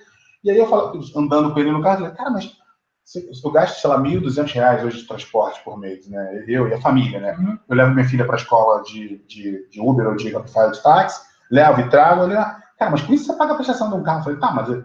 e 0.43 0.51
aí 0.51 0.59
eu 0.59 0.69
falo, 0.69 1.01
andando 1.17 1.53
com 1.53 1.61
ele 1.61 1.71
no 1.71 1.83
carro, 1.83 1.97
eu 1.97 2.01
falei, 2.01 2.17
cara, 2.17 2.31
mas 2.31 2.61
eu 3.45 3.51
gasto, 3.51 3.81
sei 3.81 3.91
lá, 3.91 4.01
R$ 4.01 4.21
1.200 4.21 4.85
hoje 4.85 4.99
de 4.99 5.09
transporte 5.09 5.63
por 5.65 5.79
mês, 5.79 6.09
né? 6.09 6.45
Eu 6.47 6.69
e 6.69 6.75
a 6.75 6.81
família, 6.81 7.19
né? 7.19 7.37
Uhum. 7.37 7.59
Eu 7.69 7.77
levo 7.77 7.93
minha 7.93 8.09
filha 8.09 8.25
para 8.25 8.37
a 8.37 8.39
escola 8.39 8.83
de, 8.85 9.19
de, 9.27 9.69
de, 9.69 9.81
Uber 9.81 10.07
ou 10.07 10.17
de 10.17 10.31
Cabify 10.31 10.71
de 10.71 10.83
táxi, 10.83 11.21
levo 11.51 11.81
e 11.81 11.89
trago. 11.89 12.25
Ele, 12.25 12.35
cara, 12.35 12.91
mas 12.91 13.03
com 13.03 13.13
isso 13.13 13.25
você 13.25 13.33
paga 13.33 13.53
a 13.53 13.57
prestação 13.57 13.91
de 13.91 13.97
um 13.97 14.03
carro? 14.05 14.21
Eu 14.21 14.25
falei, 14.25 14.39
tá, 14.39 14.53
mas 14.53 14.85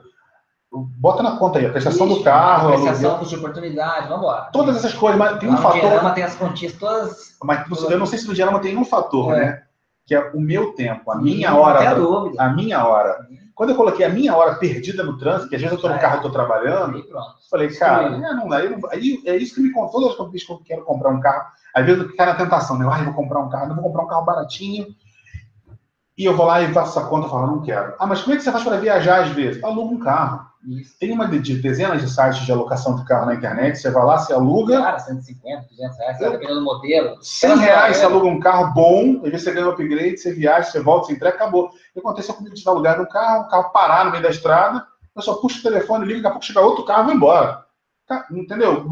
bota 0.78 1.24
na 1.24 1.38
conta 1.38 1.60
aí, 1.60 1.66
a 1.66 1.70
prestação 1.70 2.08
Ixi, 2.08 2.18
do 2.18 2.24
carro. 2.24 2.70
A 2.70 2.72
prestação, 2.74 3.18
custo 3.18 3.36
de 3.36 3.40
oportunidade, 3.40 4.08
vamos 4.08 4.24
embora. 4.24 4.50
Todas 4.52 4.78
essas 4.78 4.94
coisas, 4.94 5.18
mas 5.18 5.40
tem 5.40 5.50
um 5.50 5.58
fator. 5.58 5.76
No 5.76 5.82
Diarama 5.82 6.12
tem 6.12 6.24
as 6.24 6.36
continhas 6.36 6.74
todas. 6.74 7.36
Mas 7.44 7.82
eu 7.84 8.00
não 8.00 8.06
sei 8.06 8.20
se 8.20 8.28
no 8.28 8.34
Diarama 8.34 8.60
tem 8.60 8.78
um 8.78 8.86
fator, 8.86 9.34
é. 9.34 9.40
né? 9.40 9.64
Que 10.06 10.16
é 10.16 10.32
o 10.34 10.40
meu 10.40 10.74
tempo, 10.74 11.12
a 11.12 11.16
minha 11.16 11.50
Sim, 11.50 11.56
hora. 11.58 11.96
A 12.38 12.50
minha 12.50 12.86
hora. 12.86 13.28
Quando 13.56 13.70
eu 13.70 13.76
coloquei 13.76 14.06
a 14.06 14.10
minha 14.10 14.36
hora 14.36 14.56
perdida 14.56 15.02
no 15.02 15.18
trânsito, 15.18 15.50
que 15.50 15.56
às 15.56 15.62
vezes 15.62 15.72
eu 15.72 15.78
estou 15.78 15.90
no 15.90 15.98
carro 15.98 16.16
e 16.16 16.18
estou 16.18 16.32
trabalhando, 16.32 17.02
falei, 17.50 17.70
cara, 17.70 18.08
é, 18.08 18.34
não, 18.34 18.52
aí, 18.52 18.70
não, 18.70 18.90
aí 18.90 19.24
é 19.26 19.38
isso 19.38 19.56
que 19.56 19.62
me 19.62 19.72
conta. 19.72 19.94
Todas 19.94 20.20
as 20.20 20.32
vezes 20.32 20.46
que 20.46 20.52
eu 20.52 20.62
quero 20.66 20.84
comprar 20.84 21.10
um 21.10 21.22
carro, 21.22 21.46
às 21.74 21.86
vezes 21.86 22.04
eu 22.04 22.14
quero 22.14 22.32
na 22.32 22.38
tentação, 22.38 22.78
né? 22.78 22.86
Ah, 22.92 23.00
eu 23.00 23.06
vou 23.06 23.14
comprar 23.14 23.40
um 23.40 23.50
carro, 23.50 23.72
eu 23.72 23.76
vou 23.76 23.84
comprar 23.86 24.04
um 24.04 24.08
carro 24.08 24.26
baratinho. 24.26 24.88
E 26.18 26.26
eu 26.26 26.36
vou 26.36 26.46
lá 26.46 26.62
e 26.62 26.74
faço 26.74 26.98
essa 26.98 27.08
conta 27.08 27.28
e 27.28 27.30
falo, 27.30 27.48
não 27.48 27.62
quero. 27.62 27.94
Ah, 28.00 28.06
mas 28.06 28.22
como 28.22 28.34
é 28.34 28.38
que 28.38 28.44
você 28.44 28.52
faz 28.52 28.64
para 28.64 28.78
viajar 28.78 29.24
às 29.24 29.30
vezes? 29.30 29.64
Aluga 29.64 29.94
um 29.94 30.00
carro. 30.00 30.46
Tem 31.00 31.12
uma 31.12 31.28
de, 31.28 31.40
de, 31.40 31.62
dezenas 31.62 32.02
de 32.02 32.10
sites 32.10 32.46
de 32.46 32.52
alocação 32.52 32.96
de 32.96 33.06
carro 33.06 33.28
na 33.28 33.36
internet. 33.36 33.78
Você 33.78 33.92
vai 33.92 34.04
lá, 34.06 34.18
você 34.18 34.34
aluga. 34.34 34.82
Cara, 34.82 35.00
150, 35.00 35.68
200 35.70 35.98
reais, 35.98 36.22
eu, 36.22 36.32
dependendo 36.32 36.60
do 36.60 36.66
modelo. 36.66 37.18
100 37.22 37.58
reais 37.58 37.98
você 37.98 38.06
aluga 38.06 38.28
um 38.28 38.40
carro 38.40 38.74
bom, 38.74 39.18
às 39.18 39.32
vezes 39.32 39.44
você 39.44 39.52
ganha 39.52 39.68
um 39.68 39.72
upgrade, 39.72 40.18
você 40.18 40.34
viaja, 40.34 40.70
você 40.70 40.80
volta, 40.82 41.08
você 41.08 41.14
entrega, 41.14 41.36
acabou. 41.36 41.66
O 41.66 41.70
que 41.70 42.00
aconteceu 42.00 42.34
comigo 42.34 42.56
de 42.56 42.68
alugar 42.68 43.00
um 43.00 43.06
carro, 43.06 43.44
o 43.44 43.48
carro 43.48 43.72
parar 43.72 44.06
no 44.06 44.12
meio 44.12 44.24
da 44.24 44.30
estrada, 44.30 44.86
eu 45.16 45.22
só 45.22 45.36
puxo 45.36 45.60
o 45.60 45.64
telefone, 45.64 46.06
ligo, 46.06 46.22
daqui 46.22 46.28
a 46.28 46.32
pouco 46.32 46.46
chega 46.46 46.62
outro 46.62 46.84
carro 46.86 47.04
e 47.04 47.06
vai 47.08 47.16
embora. 47.16 47.66
Entendeu? 48.32 48.86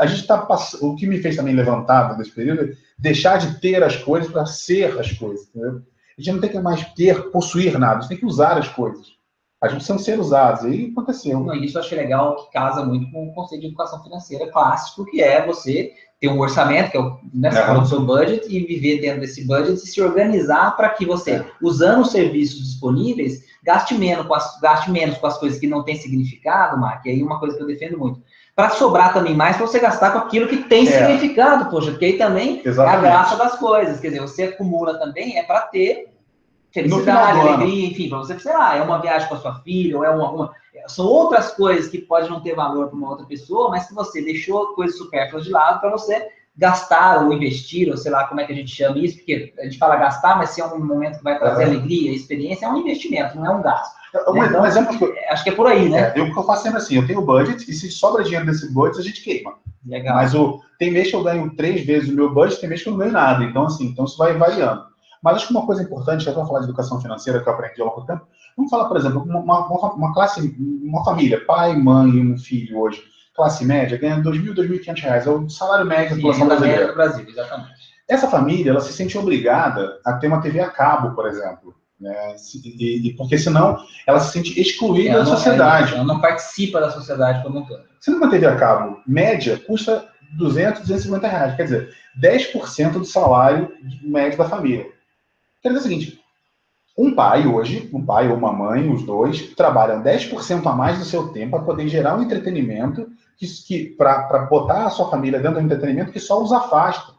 A 0.00 0.06
gente 0.06 0.22
está 0.22 0.38
passando. 0.38 0.90
O 0.90 0.96
que 0.96 1.06
me 1.06 1.18
fez 1.18 1.36
também 1.36 1.54
levantar 1.54 2.16
nesse 2.18 2.32
período 2.32 2.64
é 2.64 2.72
deixar 2.98 3.38
de 3.38 3.60
ter 3.60 3.82
as 3.82 3.96
coisas 3.96 4.30
para 4.30 4.46
ser 4.46 4.98
as 4.98 5.12
coisas. 5.12 5.48
Entendeu? 5.48 5.82
A 6.18 6.20
gente 6.20 6.34
não 6.34 6.40
tem 6.40 6.50
que 6.50 6.58
mais 6.58 6.84
ter, 6.94 7.30
possuir 7.30 7.78
nada, 7.78 7.98
a 7.98 8.00
gente 8.00 8.08
tem 8.08 8.18
que 8.18 8.26
usar 8.26 8.58
as 8.58 8.68
coisas. 8.68 9.21
A 9.62 9.68
gente 9.68 9.84
precisa 9.84 9.98
ser 9.98 10.18
usados. 10.18 10.64
E 10.64 10.90
aconteceu. 10.90 11.38
Não, 11.38 11.54
isso 11.54 11.78
eu 11.78 11.82
achei 11.82 11.96
legal, 11.96 12.34
que 12.36 12.52
casa 12.52 12.84
muito 12.84 13.08
com 13.12 13.28
o 13.28 13.32
conceito 13.32 13.60
de 13.60 13.68
educação 13.68 14.02
financeira 14.02 14.50
clássico, 14.50 15.04
que 15.06 15.22
é 15.22 15.46
você 15.46 15.92
ter 16.20 16.28
um 16.28 16.40
orçamento, 16.40 16.90
que 16.90 16.96
é 16.96 17.00
o, 17.00 17.18
né, 17.32 17.48
é. 17.48 17.74
do 17.74 17.86
seu 17.86 18.00
budget, 18.00 18.46
e 18.48 18.64
viver 18.66 19.00
dentro 19.00 19.20
desse 19.20 19.46
budget 19.46 19.74
e 19.74 19.86
se 19.86 20.02
organizar 20.02 20.76
para 20.76 20.88
que 20.90 21.06
você, 21.06 21.44
usando 21.62 22.02
os 22.02 22.10
serviços 22.10 22.60
disponíveis, 22.60 23.44
gaste 23.64 23.94
menos, 23.94 24.26
com 24.26 24.34
as, 24.34 24.58
gaste 24.60 24.90
menos 24.90 25.16
com 25.18 25.26
as 25.26 25.38
coisas 25.38 25.58
que 25.58 25.66
não 25.66 25.84
têm 25.84 25.96
significado, 25.96 26.78
Mark. 26.78 27.04
E 27.06 27.10
aí 27.10 27.22
uma 27.22 27.38
coisa 27.38 27.56
que 27.56 27.62
eu 27.62 27.66
defendo 27.66 27.98
muito. 27.98 28.20
Para 28.54 28.70
sobrar 28.70 29.14
também 29.14 29.34
mais, 29.34 29.56
para 29.56 29.66
você 29.66 29.78
gastar 29.78 30.10
com 30.10 30.18
aquilo 30.18 30.48
que 30.48 30.58
tem 30.58 30.86
é. 30.86 30.90
significado, 30.90 31.70
poxa, 31.70 31.90
porque 31.90 32.04
aí 32.04 32.18
também 32.18 32.60
Exatamente. 32.64 33.04
é 33.04 33.08
a 33.08 33.10
graça 33.10 33.36
das 33.36 33.58
coisas. 33.58 33.98
Quer 34.00 34.08
dizer, 34.08 34.20
você 34.20 34.42
acumula 34.44 34.98
também, 34.98 35.38
é 35.38 35.42
para 35.42 35.62
ter 35.62 36.11
felicidade, 36.72 37.40
alegria, 37.40 37.88
enfim, 37.88 38.08
para 38.08 38.18
você, 38.18 38.38
sei 38.38 38.52
lá, 38.52 38.76
é 38.76 38.82
uma 38.82 39.00
viagem 39.00 39.28
com 39.28 39.34
a 39.34 39.38
sua 39.38 39.54
filha, 39.60 39.98
ou 39.98 40.04
é 40.04 40.10
uma, 40.10 40.30
uma, 40.30 40.54
São 40.86 41.06
outras 41.06 41.52
coisas 41.52 41.90
que 41.90 41.98
podem 41.98 42.30
não 42.30 42.40
ter 42.40 42.54
valor 42.54 42.88
para 42.88 42.96
uma 42.96 43.10
outra 43.10 43.26
pessoa, 43.26 43.70
mas 43.70 43.86
que 43.86 43.94
você 43.94 44.22
deixou 44.22 44.74
coisas 44.74 44.96
supérfluas 44.96 45.44
de 45.44 45.50
lado 45.50 45.80
para 45.80 45.90
você 45.90 46.28
gastar 46.56 47.24
ou 47.24 47.32
investir, 47.32 47.88
ou 47.88 47.96
sei 47.96 48.10
lá 48.10 48.26
como 48.26 48.40
é 48.40 48.44
que 48.44 48.52
a 48.52 48.56
gente 48.56 48.74
chama 48.74 48.98
isso, 48.98 49.16
porque 49.16 49.54
a 49.58 49.64
gente 49.64 49.78
fala 49.78 49.96
gastar, 49.96 50.36
mas 50.36 50.50
se 50.50 50.60
é 50.60 50.66
um 50.66 50.84
momento 50.84 51.18
que 51.18 51.24
vai 51.24 51.38
trazer 51.38 51.64
alegria, 51.64 52.12
experiência, 52.12 52.66
é 52.66 52.68
um 52.68 52.78
investimento, 52.78 53.36
não 53.36 53.46
é 53.46 53.50
um 53.50 53.62
gasto. 53.62 54.02
Um, 54.28 54.34
né? 54.34 54.46
então, 54.46 54.62
um 54.62 54.66
exemplo 54.66 54.98
que 54.98 55.04
eu, 55.04 55.14
acho 55.30 55.44
que 55.44 55.50
é 55.50 55.54
por 55.54 55.66
aí, 55.66 55.88
né? 55.88 56.12
É, 56.14 56.20
eu, 56.20 56.26
eu 56.26 56.42
faço 56.44 56.64
sempre 56.64 56.78
assim, 56.78 56.96
eu 56.96 57.06
tenho 57.06 57.20
o 57.20 57.24
budget, 57.24 57.70
e 57.70 57.72
se 57.72 57.90
sobra 57.90 58.22
dinheiro 58.22 58.44
desse 58.44 58.70
budget, 58.72 58.98
a 58.98 59.02
gente 59.02 59.22
queima. 59.22 59.54
Legal. 59.86 60.14
Mas 60.14 60.34
o, 60.34 60.60
tem 60.78 60.90
mês 60.90 61.08
que 61.08 61.16
eu 61.16 61.22
ganho 61.22 61.54
três 61.56 61.84
vezes 61.84 62.10
o 62.10 62.14
meu 62.14 62.32
budget, 62.32 62.60
tem 62.60 62.68
mês 62.68 62.82
que 62.82 62.88
eu 62.88 62.92
não 62.92 62.98
ganho 62.98 63.12
nada. 63.12 63.42
Então, 63.44 63.64
assim, 63.64 63.86
então 63.86 64.04
isso 64.04 64.18
vai 64.18 64.34
variando. 64.34 64.91
Mas 65.22 65.36
acho 65.36 65.46
que 65.46 65.52
uma 65.52 65.64
coisa 65.64 65.82
importante, 65.82 66.24
já 66.24 66.32
vou 66.32 66.46
falar 66.46 66.60
de 66.60 66.66
educação 66.66 67.00
financeira 67.00 67.40
que 67.40 67.48
eu 67.48 67.52
aprendi 67.52 67.80
ao 67.80 67.88
longo 67.88 68.00
do 68.00 68.06
tempo, 68.06 68.26
vamos 68.56 68.70
falar, 68.70 68.86
por 68.86 68.96
exemplo, 68.96 69.22
uma, 69.22 69.38
uma, 69.38 69.94
uma 69.94 70.12
classe, 70.12 70.54
uma 70.58 71.04
família, 71.04 71.44
pai, 71.46 71.76
mãe 71.76 72.10
e 72.10 72.32
um 72.32 72.36
filho 72.36 72.80
hoje, 72.80 73.02
classe 73.34 73.64
média, 73.64 73.96
ganha 73.96 74.16
R$ 74.16 74.22
2.000, 74.22 74.56
R$ 74.56 74.78
2.500, 74.78 75.26
é 75.26 75.30
o 75.30 75.48
salário 75.48 75.86
médio 75.86 76.10
da 76.10 76.16
população 76.16 76.46
brasileira. 76.46 76.88
do 76.88 76.94
Brasil, 76.94 77.26
exatamente. 77.28 77.92
Essa 78.08 78.28
família, 78.28 78.70
ela 78.70 78.80
se 78.80 78.92
sente 78.92 79.16
obrigada 79.16 79.98
a 80.04 80.14
ter 80.14 80.26
uma 80.26 80.42
TV 80.42 80.60
a 80.60 80.68
cabo, 80.68 81.14
por 81.14 81.26
exemplo. 81.26 81.74
Né? 81.98 82.34
E, 82.64 83.08
e, 83.08 83.16
porque 83.16 83.38
senão 83.38 83.78
ela 84.06 84.18
se 84.18 84.32
sente 84.32 84.60
excluída 84.60 85.20
da 85.20 85.24
sociedade. 85.24 85.94
Ela 85.94 86.04
não 86.04 86.20
participa 86.20 86.80
da 86.80 86.90
sociedade 86.90 87.42
como 87.44 87.60
um 87.60 87.64
todo. 87.64 87.84
Sendo 88.00 88.16
uma 88.16 88.28
TV 88.28 88.44
a 88.44 88.56
cabo 88.56 89.00
média, 89.06 89.56
custa 89.66 90.04
200, 90.36 90.80
250 90.80 91.28
reais. 91.28 91.54
Quer 91.54 91.62
dizer, 91.62 91.94
10% 92.20 92.92
do 92.92 93.04
salário 93.04 93.72
médio 94.02 94.36
da 94.36 94.48
família. 94.48 94.86
Quer 95.62 95.68
dizer 95.68 95.80
o 95.80 95.82
seguinte: 95.82 96.20
um 96.98 97.14
pai 97.14 97.46
hoje, 97.46 97.88
um 97.92 98.04
pai 98.04 98.28
ou 98.28 98.36
uma 98.36 98.52
mãe, 98.52 98.90
os 98.90 99.04
dois, 99.04 99.54
trabalham 99.54 100.02
10% 100.02 100.66
a 100.66 100.72
mais 100.72 100.98
do 100.98 101.04
seu 101.04 101.28
tempo 101.28 101.52
para 101.52 101.64
poder 101.64 101.88
gerar 101.88 102.16
um 102.16 102.22
entretenimento 102.22 103.08
que, 103.38 103.46
que 103.46 103.84
para 103.96 104.46
botar 104.50 104.86
a 104.86 104.90
sua 104.90 105.08
família 105.08 105.40
dentro 105.40 105.60
do 105.60 105.64
entretenimento 105.64 106.12
que 106.12 106.20
só 106.20 106.42
os 106.42 106.52
afasta. 106.52 107.12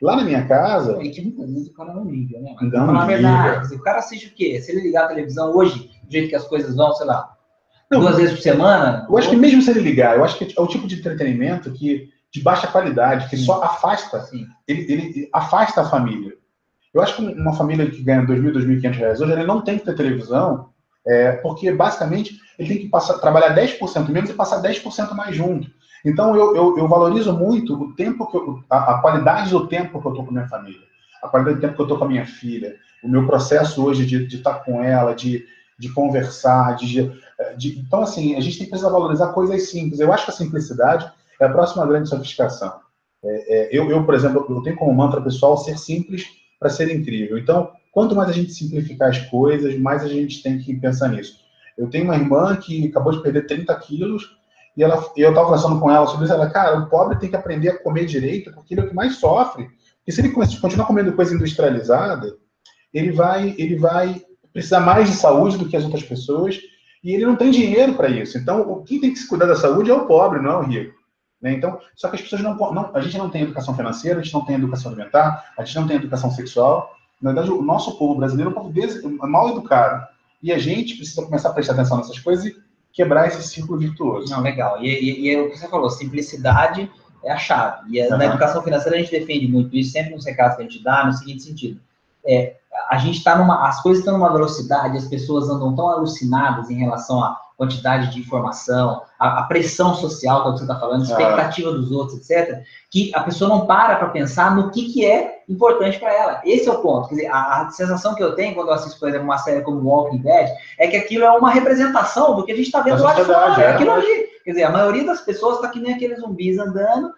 Lá 0.00 0.16
na 0.16 0.24
minha 0.24 0.46
casa. 0.46 1.02
E 1.02 1.10
que 1.10 1.20
muitas 1.22 1.50
vezes 1.50 1.68
o 1.68 1.74
cara 1.74 1.92
não 1.92 2.04
liga, 2.04 2.38
né? 2.40 2.54
Não 2.60 2.92
na 2.92 3.04
verdade, 3.04 3.74
o 3.74 3.82
cara 3.82 3.98
assiste 3.98 4.28
o 4.28 4.34
quê? 4.34 4.60
Se 4.60 4.70
ele 4.70 4.82
ligar 4.82 5.04
a 5.04 5.08
televisão 5.08 5.54
hoje, 5.54 5.90
do 6.04 6.12
jeito 6.12 6.28
que 6.28 6.36
as 6.36 6.44
coisas 6.44 6.76
vão, 6.76 6.92
sei 6.94 7.06
lá, 7.06 7.36
não, 7.90 8.00
duas 8.00 8.16
vezes 8.16 8.34
por 8.34 8.42
semana. 8.42 9.06
Eu 9.08 9.16
acho 9.16 9.30
que 9.30 9.36
mesmo 9.36 9.62
se 9.62 9.70
ele 9.70 9.80
ligar, 9.80 10.16
eu 10.16 10.24
acho 10.24 10.38
que 10.38 10.54
é 10.56 10.60
o 10.60 10.66
tipo 10.66 10.86
de 10.86 10.96
entretenimento 10.96 11.72
que 11.72 12.10
de 12.30 12.42
baixa 12.42 12.66
qualidade, 12.66 13.28
que 13.28 13.36
Sim. 13.36 13.44
só 13.44 13.62
afasta. 13.62 14.28
Ele, 14.66 14.92
ele 14.92 15.28
afasta 15.32 15.80
a 15.80 15.88
família. 15.88 16.36
Eu 16.98 17.04
acho 17.04 17.14
que 17.14 17.22
uma 17.22 17.52
família 17.52 17.88
que 17.88 18.02
ganha 18.02 18.26
2.000, 18.26 18.52
2.500 18.54 18.90
reais 18.90 19.20
hoje, 19.20 19.32
ele 19.32 19.46
não 19.46 19.60
tem 19.60 19.78
que 19.78 19.84
ter 19.84 19.94
televisão, 19.94 20.70
é, 21.06 21.30
porque 21.30 21.70
basicamente 21.70 22.40
ele 22.58 22.68
tem 22.68 22.78
que 22.78 22.88
passar, 22.88 23.18
trabalhar 23.18 23.54
10% 23.54 24.08
menos 24.08 24.30
e 24.30 24.34
passar 24.34 24.60
10% 24.60 25.14
mais 25.14 25.36
junto. 25.36 25.70
Então 26.04 26.34
eu, 26.34 26.56
eu, 26.56 26.78
eu, 26.78 26.88
valorizo 26.88 27.32
muito 27.32 27.80
o 27.80 27.94
tempo 27.94 28.26
que 28.28 28.36
eu, 28.36 28.64
a, 28.68 28.94
a, 28.94 29.00
qualidade 29.00 29.50
do 29.50 29.68
tempo 29.68 30.00
que 30.00 30.06
eu 30.08 30.10
estou 30.10 30.24
com 30.24 30.30
a 30.30 30.32
minha 30.32 30.48
família, 30.48 30.80
a 31.22 31.28
qualidade 31.28 31.58
do 31.58 31.60
tempo 31.60 31.74
que 31.74 31.80
eu 31.80 31.84
estou 31.84 31.98
com 31.98 32.04
a 32.04 32.08
minha 32.08 32.26
filha, 32.26 32.74
o 33.04 33.08
meu 33.08 33.24
processo 33.28 33.84
hoje 33.84 34.04
de, 34.04 34.36
estar 34.36 34.54
com 34.64 34.82
ela, 34.82 35.14
de, 35.14 35.46
de 35.78 35.88
conversar, 35.90 36.74
de, 36.74 37.12
de, 37.56 37.78
então 37.78 38.02
assim 38.02 38.34
a 38.34 38.40
gente 38.40 38.58
tem 38.58 38.64
que 38.64 38.70
precisar 38.70 38.90
valorizar 38.90 39.28
coisas 39.28 39.70
simples. 39.70 40.00
Eu 40.00 40.12
acho 40.12 40.24
que 40.24 40.32
a 40.32 40.34
simplicidade 40.34 41.08
é 41.40 41.44
a 41.44 41.50
próxima 41.50 41.86
grande 41.86 42.08
sofisticação. 42.08 42.74
É, 43.24 43.54
é, 43.56 43.68
eu, 43.70 43.88
eu, 43.88 44.04
por 44.04 44.14
exemplo, 44.14 44.44
eu 44.48 44.62
tenho 44.62 44.76
como 44.76 44.92
mantra 44.92 45.20
pessoal 45.20 45.56
ser 45.56 45.78
simples 45.78 46.26
para 46.58 46.70
ser 46.70 46.94
incrível. 46.94 47.38
Então, 47.38 47.70
quanto 47.92 48.14
mais 48.14 48.28
a 48.28 48.32
gente 48.32 48.52
simplificar 48.52 49.10
as 49.10 49.18
coisas, 49.28 49.78
mais 49.78 50.02
a 50.02 50.08
gente 50.08 50.42
tem 50.42 50.58
que 50.58 50.74
pensar 50.74 51.08
nisso. 51.08 51.38
Eu 51.76 51.88
tenho 51.88 52.04
uma 52.04 52.16
irmã 52.16 52.56
que 52.56 52.88
acabou 52.88 53.12
de 53.12 53.22
perder 53.22 53.46
30 53.46 53.74
quilos 53.76 54.36
e 54.76 54.82
ela, 54.82 54.96
eu 55.16 55.30
estava 55.30 55.46
conversando 55.46 55.80
com 55.80 55.90
ela 55.90 56.06
sobre 56.06 56.24
isso. 56.24 56.34
Ela, 56.34 56.50
cara, 56.50 56.78
o 56.78 56.88
pobre 56.88 57.18
tem 57.18 57.30
que 57.30 57.36
aprender 57.36 57.68
a 57.68 57.78
comer 57.78 58.06
direito 58.06 58.52
porque 58.52 58.74
ele 58.74 58.80
é 58.80 58.84
o 58.84 58.88
que 58.88 58.94
mais 58.94 59.16
sofre. 59.16 59.68
E 60.06 60.12
se 60.12 60.20
ele 60.20 60.30
continuar 60.30 60.86
comendo 60.86 61.12
coisa 61.12 61.34
industrializada, 61.34 62.36
ele 62.92 63.12
vai, 63.12 63.54
ele 63.58 63.76
vai 63.76 64.20
precisar 64.52 64.80
mais 64.80 65.08
de 65.08 65.16
saúde 65.16 65.58
do 65.58 65.68
que 65.68 65.76
as 65.76 65.84
outras 65.84 66.02
pessoas 66.02 66.58
e 67.04 67.12
ele 67.14 67.26
não 67.26 67.36
tem 67.36 67.50
dinheiro 67.50 67.94
para 67.94 68.08
isso. 68.08 68.38
Então, 68.38 68.82
quem 68.84 69.00
tem 69.00 69.12
que 69.12 69.18
se 69.18 69.28
cuidar 69.28 69.46
da 69.46 69.54
saúde 69.54 69.90
é 69.90 69.94
o 69.94 70.06
pobre, 70.06 70.40
não 70.40 70.50
é 70.50 70.56
o 70.56 70.62
rico. 70.62 70.97
Né? 71.40 71.52
Então, 71.52 71.78
só 71.94 72.08
que 72.08 72.16
as 72.16 72.22
pessoas 72.22 72.42
não, 72.42 72.54
não, 72.56 72.90
A 72.94 73.00
gente 73.00 73.16
não 73.16 73.30
tem 73.30 73.42
educação 73.42 73.74
financeira, 73.74 74.20
a 74.20 74.22
gente 74.22 74.34
não 74.34 74.44
tem 74.44 74.56
educação 74.56 74.90
alimentar, 74.90 75.52
a 75.56 75.64
gente 75.64 75.76
não 75.76 75.86
tem 75.86 75.96
educação 75.96 76.30
sexual. 76.30 76.94
Na 77.20 77.32
verdade, 77.32 77.52
o 77.52 77.62
nosso 77.62 77.96
povo 77.98 78.16
brasileiro 78.16 78.50
é 78.50 78.52
um 78.52 78.56
povo 78.56 78.72
des, 78.72 79.02
mal 79.02 79.50
educado. 79.50 80.06
E 80.42 80.52
a 80.52 80.58
gente 80.58 80.96
precisa 80.96 81.24
começar 81.24 81.50
a 81.50 81.52
prestar 81.52 81.72
atenção 81.72 81.96
nessas 81.96 82.18
coisas 82.18 82.46
e 82.46 82.56
quebrar 82.92 83.26
esse 83.26 83.42
círculo 83.42 83.78
virtuoso. 83.78 84.32
Não, 84.32 84.40
legal. 84.40 84.82
E, 84.82 84.88
e, 84.88 85.20
e 85.22 85.34
é 85.34 85.40
o 85.40 85.50
que 85.50 85.56
você 85.56 85.68
falou, 85.68 85.90
simplicidade 85.90 86.90
é 87.24 87.32
a 87.32 87.36
chave. 87.36 87.96
E 87.96 88.02
uhum. 88.02 88.16
na 88.16 88.26
educação 88.26 88.62
financeira 88.62 88.96
a 88.96 89.00
gente 89.00 89.10
defende 89.10 89.48
muito 89.48 89.76
isso, 89.76 89.92
sempre 89.92 90.14
nos 90.14 90.24
recados 90.24 90.56
que 90.56 90.62
a 90.62 90.64
gente 90.64 90.82
dá, 90.82 91.04
no 91.04 91.12
seguinte 91.12 91.42
sentido. 91.42 91.80
É, 92.26 92.56
a 92.90 92.98
gente 92.98 93.18
está 93.18 93.36
numa. 93.36 93.68
As 93.68 93.82
coisas 93.82 94.00
estão 94.00 94.18
numa 94.18 94.32
velocidade, 94.32 94.96
as 94.96 95.06
pessoas 95.06 95.48
andam 95.48 95.74
tão 95.74 95.88
alucinadas 95.88 96.70
em 96.70 96.78
relação 96.78 97.22
à 97.22 97.40
quantidade 97.58 98.12
de 98.12 98.20
informação, 98.20 99.02
a, 99.18 99.40
a 99.40 99.42
pressão 99.42 99.92
social, 99.92 100.42
que, 100.42 100.48
é 100.48 100.52
que 100.52 100.58
você 100.58 100.64
está 100.64 100.78
falando, 100.78 101.02
a 101.02 101.08
é. 101.08 101.10
expectativa 101.10 101.72
dos 101.72 101.90
outros, 101.90 102.18
etc., 102.18 102.62
que 102.88 103.10
a 103.12 103.20
pessoa 103.20 103.50
não 103.50 103.66
para 103.66 103.96
para 103.96 104.10
pensar 104.10 104.54
no 104.54 104.70
que, 104.70 104.92
que 104.92 105.04
é 105.04 105.42
importante 105.48 105.98
para 105.98 106.14
ela. 106.14 106.40
Esse 106.44 106.68
é 106.68 106.72
o 106.72 106.80
ponto. 106.80 107.08
Quer 107.08 107.16
dizer, 107.16 107.26
a, 107.26 107.62
a, 107.62 107.70
sensação 107.70 108.14
que 108.14 108.22
eu 108.22 108.36
tenho 108.36 108.54
quando 108.54 108.68
eu 108.68 108.74
assisto, 108.74 109.00
por 109.00 109.08
exemplo, 109.08 109.26
uma 109.26 109.38
série 109.38 109.62
como 109.62 109.80
Walking 109.80 110.18
Dead 110.18 110.50
é 110.78 110.86
que 110.86 110.96
aquilo 110.96 111.24
é 111.24 111.30
uma 111.32 111.50
representação 111.50 112.36
do 112.36 112.44
que 112.44 112.52
a 112.52 112.56
gente 112.56 112.66
está 112.66 112.80
vendo 112.80 113.02
lá 113.02 113.12
de 113.12 113.24
fora. 113.24 113.60
É, 113.60 113.64
é 113.64 113.70
aquilo 113.72 113.90
ali. 113.90 114.28
Quer 114.44 114.52
dizer, 114.52 114.64
a 114.64 114.70
maioria 114.70 115.04
das 115.04 115.20
pessoas 115.22 115.56
está 115.56 115.68
que 115.68 115.80
nem 115.80 115.94
aqueles 115.94 116.20
zumbis 116.20 116.58
andando 116.58 117.12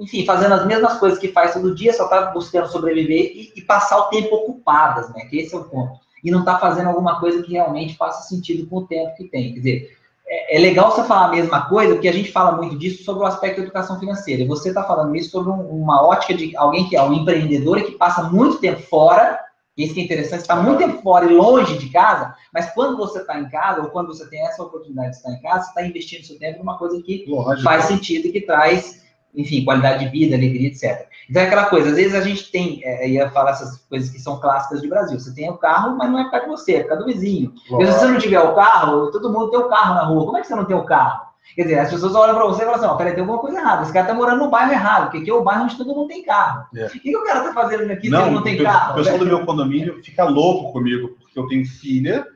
enfim, 0.00 0.26
fazendo 0.26 0.54
as 0.54 0.66
mesmas 0.66 0.98
coisas 0.98 1.18
que 1.18 1.28
faz 1.28 1.52
todo 1.54 1.74
dia, 1.74 1.92
só 1.92 2.04
está 2.04 2.26
buscando 2.32 2.68
sobreviver 2.68 3.32
e, 3.34 3.52
e, 3.54 3.62
passar 3.62 3.98
o 3.98 4.08
tempo 4.08 4.34
ocupadas, 4.34 5.08
né? 5.14 5.26
Que 5.26 5.38
esse 5.38 5.54
é 5.54 5.58
o 5.58 5.64
ponto. 5.64 6.00
E 6.22 6.30
não 6.30 6.40
está 6.40 6.58
fazendo 6.58 6.88
alguma 6.88 7.18
coisa 7.18 7.42
que 7.42 7.52
realmente 7.52 7.96
faça 7.96 8.28
sentido 8.28 8.66
com 8.68 8.78
o 8.78 8.86
tempo 8.86 9.16
que 9.16 9.24
tem. 9.24 9.52
Quer 9.54 9.58
dizer, 9.58 9.96
é, 10.26 10.56
é, 10.56 10.60
legal 10.60 10.90
você 10.92 11.02
falar 11.04 11.26
a 11.26 11.30
mesma 11.30 11.68
coisa, 11.68 11.94
porque 11.94 12.08
a 12.08 12.12
gente 12.12 12.30
fala 12.30 12.56
muito 12.56 12.78
disso 12.78 13.02
sobre 13.02 13.24
o 13.24 13.26
aspecto 13.26 13.56
da 13.56 13.64
educação 13.64 13.98
financeira. 13.98 14.42
E 14.42 14.46
você 14.46 14.68
está 14.68 14.84
falando 14.84 15.16
isso 15.16 15.30
sobre 15.30 15.50
um, 15.50 15.60
uma 15.60 16.06
ótica 16.06 16.34
de 16.34 16.56
alguém 16.56 16.88
que 16.88 16.96
é 16.96 17.02
um 17.02 17.12
empreendedor 17.12 17.78
e 17.78 17.84
que 17.84 17.92
passa 17.92 18.22
muito 18.22 18.58
tempo 18.58 18.80
fora, 18.82 19.40
isso 19.76 19.94
que 19.94 20.00
é 20.00 20.04
interessante, 20.04 20.42
está 20.42 20.56
muito 20.56 20.78
tempo 20.78 21.02
fora 21.02 21.24
e 21.24 21.34
longe 21.34 21.78
de 21.78 21.88
casa, 21.88 22.34
mas 22.52 22.70
quando 22.74 22.96
você 22.96 23.20
está 23.20 23.40
em 23.40 23.48
casa, 23.48 23.80
ou 23.80 23.88
quando 23.88 24.08
você 24.08 24.28
tem 24.28 24.40
essa 24.46 24.62
oportunidade 24.62 25.10
de 25.10 25.16
estar 25.16 25.32
em 25.32 25.40
casa, 25.40 25.64
você 25.64 25.68
está 25.70 25.86
investindo 25.86 26.26
seu 26.26 26.38
tempo 26.38 26.58
numa 26.58 26.76
coisa 26.76 27.00
que 27.02 27.24
Lógico. 27.26 27.62
faz 27.62 27.86
sentido 27.86 28.26
e 28.26 28.32
que 28.32 28.42
traz 28.42 29.00
enfim, 29.34 29.64
qualidade 29.64 30.04
de 30.04 30.10
vida, 30.10 30.36
alegria, 30.36 30.68
etc. 30.68 31.08
Então 31.30 31.42
é 31.42 31.46
aquela 31.46 31.66
coisa, 31.66 31.90
às 31.90 31.96
vezes 31.96 32.14
a 32.14 32.20
gente 32.20 32.50
tem, 32.50 32.80
é, 32.82 33.08
ia 33.08 33.30
falar 33.30 33.52
essas 33.52 33.76
coisas 33.88 34.10
que 34.10 34.18
são 34.18 34.40
clássicas 34.40 34.82
de 34.82 34.88
Brasil. 34.88 35.18
Você 35.18 35.32
tem 35.32 35.48
o 35.48 35.56
carro, 35.56 35.96
mas 35.96 36.10
não 36.10 36.18
é 36.18 36.24
por 36.24 36.32
causa 36.32 36.46
de 36.46 36.50
você, 36.50 36.74
é 36.74 36.82
por 36.82 36.88
causa 36.88 37.04
do 37.04 37.12
vizinho. 37.12 37.52
se 37.64 37.70
você 37.70 38.06
não 38.08 38.18
tiver 38.18 38.40
o 38.40 38.54
carro, 38.54 39.12
todo 39.12 39.32
mundo 39.32 39.48
tem 39.48 39.60
o 39.60 39.68
carro 39.68 39.94
na 39.94 40.02
rua. 40.02 40.24
Como 40.24 40.36
é 40.36 40.40
que 40.40 40.48
você 40.48 40.56
não 40.56 40.64
tem 40.64 40.76
o 40.76 40.84
carro? 40.84 41.30
Quer 41.54 41.62
dizer, 41.62 41.78
as 41.78 41.90
pessoas 41.90 42.14
olham 42.14 42.34
para 42.34 42.46
você 42.46 42.62
e 42.62 42.64
falam 42.64 42.80
assim, 42.80 42.86
ó, 42.86 42.94
peraí, 42.94 43.12
tem 43.12 43.20
alguma 43.20 43.38
coisa 43.38 43.58
errada. 43.58 43.82
Esse 43.82 43.92
cara 43.92 44.06
tá 44.06 44.14
morando 44.14 44.44
no 44.44 44.50
bairro 44.50 44.72
errado, 44.72 45.04
porque 45.04 45.18
aqui 45.18 45.30
é 45.30 45.34
o 45.34 45.42
bairro 45.42 45.64
onde 45.64 45.76
todo 45.76 45.94
mundo 45.94 46.08
tem 46.08 46.22
carro. 46.22 46.66
É. 46.74 46.86
O 46.86 46.90
que, 46.90 47.16
o 47.16 47.24
cara 47.24 47.42
tá 47.42 47.52
fazendo 47.52 47.90
aqui 47.90 48.08
não, 48.08 48.18
se 48.18 48.24
ele 48.26 48.34
não 48.34 48.42
tem 48.42 48.62
carro? 48.62 48.92
O 48.92 48.96
pessoal 48.96 49.18
do 49.18 49.26
meu 49.26 49.44
condomínio 49.44 50.02
fica 50.02 50.24
louco 50.24 50.72
comigo, 50.72 51.16
porque 51.18 51.38
eu 51.38 51.46
tenho 51.48 51.66
filha 51.66 52.26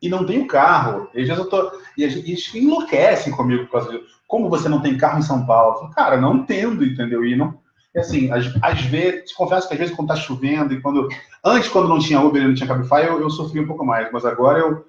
e 0.00 0.08
não 0.08 0.24
tenho 0.24 0.46
carro. 0.46 1.08
E 1.14 1.22
às 1.22 1.28
vezes 1.28 1.42
eu 1.42 1.48
tô. 1.48 1.72
E 1.96 2.02
eles 2.02 2.54
enlouquecem 2.54 3.32
comigo 3.32 3.64
por 3.64 3.72
causa 3.72 3.90
disso. 3.90 4.16
Como 4.26 4.50
você 4.50 4.68
não 4.68 4.80
tem 4.80 4.98
carro 4.98 5.18
em 5.18 5.22
São 5.22 5.46
Paulo? 5.46 5.74
Eu 5.74 5.80
falo, 5.80 5.94
cara, 5.94 6.16
não 6.20 6.36
entendo, 6.36 6.84
entendeu? 6.84 7.24
E 7.24 7.36
não. 7.36 7.58
E 7.96 7.98
assim, 7.98 8.30
às, 8.30 8.44
às 8.60 8.80
vezes, 8.82 9.32
confesso 9.32 9.66
que 9.66 9.72
às 9.72 9.80
vezes 9.80 9.96
quando 9.96 10.08
tá 10.08 10.16
chovendo 10.16 10.74
e 10.74 10.82
quando. 10.82 11.08
Antes, 11.42 11.70
quando 11.70 11.88
não 11.88 11.98
tinha 11.98 12.20
Uber 12.20 12.42
e 12.42 12.46
não 12.46 12.54
tinha 12.54 12.68
Cabify, 12.68 13.06
eu, 13.06 13.22
eu 13.22 13.30
sofri 13.30 13.58
um 13.58 13.66
pouco 13.66 13.86
mais, 13.86 14.12
mas 14.12 14.26
agora 14.26 14.58
eu. 14.58 14.86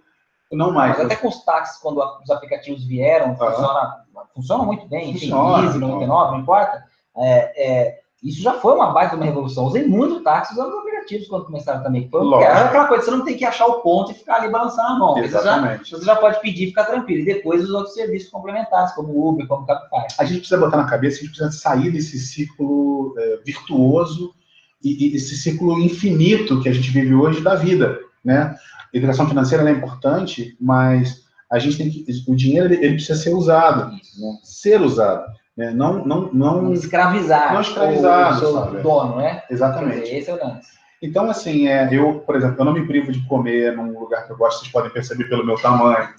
Não 0.51 0.73
mais. 0.73 0.97
Mas 0.97 1.05
até 1.05 1.15
com 1.15 1.29
os 1.29 1.43
táxis, 1.45 1.81
quando 1.81 2.01
os 2.21 2.29
aplicativos 2.29 2.83
vieram, 2.83 3.29
uhum. 3.29 3.37
funciona, 3.37 4.05
funciona 4.35 4.63
muito 4.63 4.87
bem, 4.87 5.13
funciona, 5.13 5.59
enfim, 5.59 5.67
Easy, 5.67 5.79
99, 5.79 6.31
não 6.31 6.39
importa. 6.39 6.83
É, 7.17 7.65
é, 7.65 7.99
isso 8.23 8.41
já 8.41 8.53
foi 8.53 8.73
uma 8.73 8.91
baita 8.91 9.15
uma 9.15 9.25
revolução. 9.25 9.65
Usei 9.65 9.87
muito 9.87 10.21
táxi 10.21 10.53
usando 10.53 10.69
os 10.69 10.79
aplicativos 10.79 11.27
quando 11.27 11.45
começaram 11.45 11.83
também. 11.83 12.09
Foi, 12.09 12.43
era 12.43 12.65
aquela 12.65 12.87
coisa, 12.87 13.05
você 13.05 13.11
não 13.11 13.23
tem 13.23 13.37
que 13.37 13.45
achar 13.45 13.67
o 13.67 13.81
ponto 13.81 14.11
e 14.11 14.15
ficar 14.15 14.37
ali 14.37 14.51
balançando 14.51 14.89
a 14.89 14.99
mão. 14.99 15.17
Exatamente. 15.19 15.83
Você 15.83 15.91
já, 15.91 15.97
você 15.97 16.05
já 16.05 16.15
pode 16.15 16.41
pedir 16.41 16.63
e 16.63 16.67
ficar 16.67 16.85
tranquilo. 16.85 17.21
E 17.21 17.25
depois 17.25 17.63
os 17.63 17.69
outros 17.69 17.93
serviços 17.93 18.29
complementares, 18.31 18.93
como 18.93 19.09
o 19.09 19.29
Uber, 19.29 19.47
como 19.47 19.63
o 19.63 19.65
Cabify. 19.65 20.15
A 20.17 20.25
gente 20.25 20.39
precisa 20.39 20.59
botar 20.59 20.77
na 20.77 20.85
cabeça, 20.85 21.17
a 21.17 21.19
gente 21.19 21.29
precisa 21.29 21.51
sair 21.51 21.91
desse 21.91 22.17
ciclo 22.17 23.13
é, 23.19 23.39
virtuoso 23.45 24.33
e, 24.83 25.09
e, 25.09 25.15
esse 25.15 25.37
ciclo 25.37 25.79
infinito 25.79 26.61
que 26.61 26.69
a 26.69 26.73
gente 26.73 26.89
vive 26.89 27.13
hoje 27.13 27.41
da 27.41 27.55
vida, 27.55 27.99
né? 28.23 28.55
A 28.93 28.97
educação 28.97 29.27
financeira 29.27 29.69
é 29.69 29.73
importante, 29.73 30.57
mas 30.59 31.23
a 31.51 31.59
gente 31.59 31.77
tem 31.77 31.89
que, 31.89 32.05
o 32.27 32.35
dinheiro 32.35 32.73
ele, 32.73 32.83
ele 32.83 32.93
precisa 32.95 33.19
ser 33.19 33.33
usado, 33.33 33.91
né? 33.91 33.99
ser 34.43 34.81
usado. 34.81 35.25
Né? 35.57 35.71
Não, 35.71 36.05
não, 36.05 36.31
não 36.31 36.73
escravizar. 36.73 37.53
Não 37.53 37.61
escravizar 37.61 38.43
o, 38.43 38.77
o 38.77 38.81
dono, 38.83 39.17
né? 39.17 39.41
Exatamente. 39.49 40.03
Dizer, 40.03 40.17
esse 40.17 40.29
é 40.29 40.33
o 40.33 40.37
lance. 40.37 40.77
Então, 41.01 41.29
assim, 41.29 41.67
é, 41.67 41.89
eu, 41.91 42.19
por 42.19 42.35
exemplo, 42.35 42.55
eu 42.59 42.65
não 42.65 42.73
me 42.73 42.85
privo 42.85 43.11
de 43.11 43.25
comer 43.27 43.75
num 43.75 43.99
lugar 43.99 44.25
que 44.25 44.31
eu 44.33 44.37
gosto, 44.37 44.59
vocês 44.59 44.71
podem 44.71 44.91
perceber 44.91 45.25
pelo 45.25 45.45
meu 45.45 45.55
tamanho. 45.55 46.09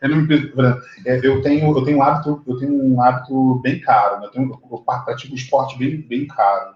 Eu 0.00 0.08
não 0.08 0.16
me 0.16 0.26
privo, 0.26 0.60
é, 1.06 1.20
eu 1.22 1.40
tenho, 1.42 1.76
eu 1.76 1.84
tenho 1.84 1.98
um 1.98 2.02
hábito, 2.02 2.42
eu 2.46 2.58
tenho 2.58 2.72
um 2.72 3.00
hábito 3.00 3.60
bem 3.62 3.80
caro, 3.80 4.20
né? 4.20 4.26
eu, 4.26 4.30
tenho, 4.30 4.60
eu 4.70 4.78
pratico 4.78 5.34
esporte 5.34 5.78
bem, 5.78 6.00
bem 6.00 6.26
caro. 6.26 6.74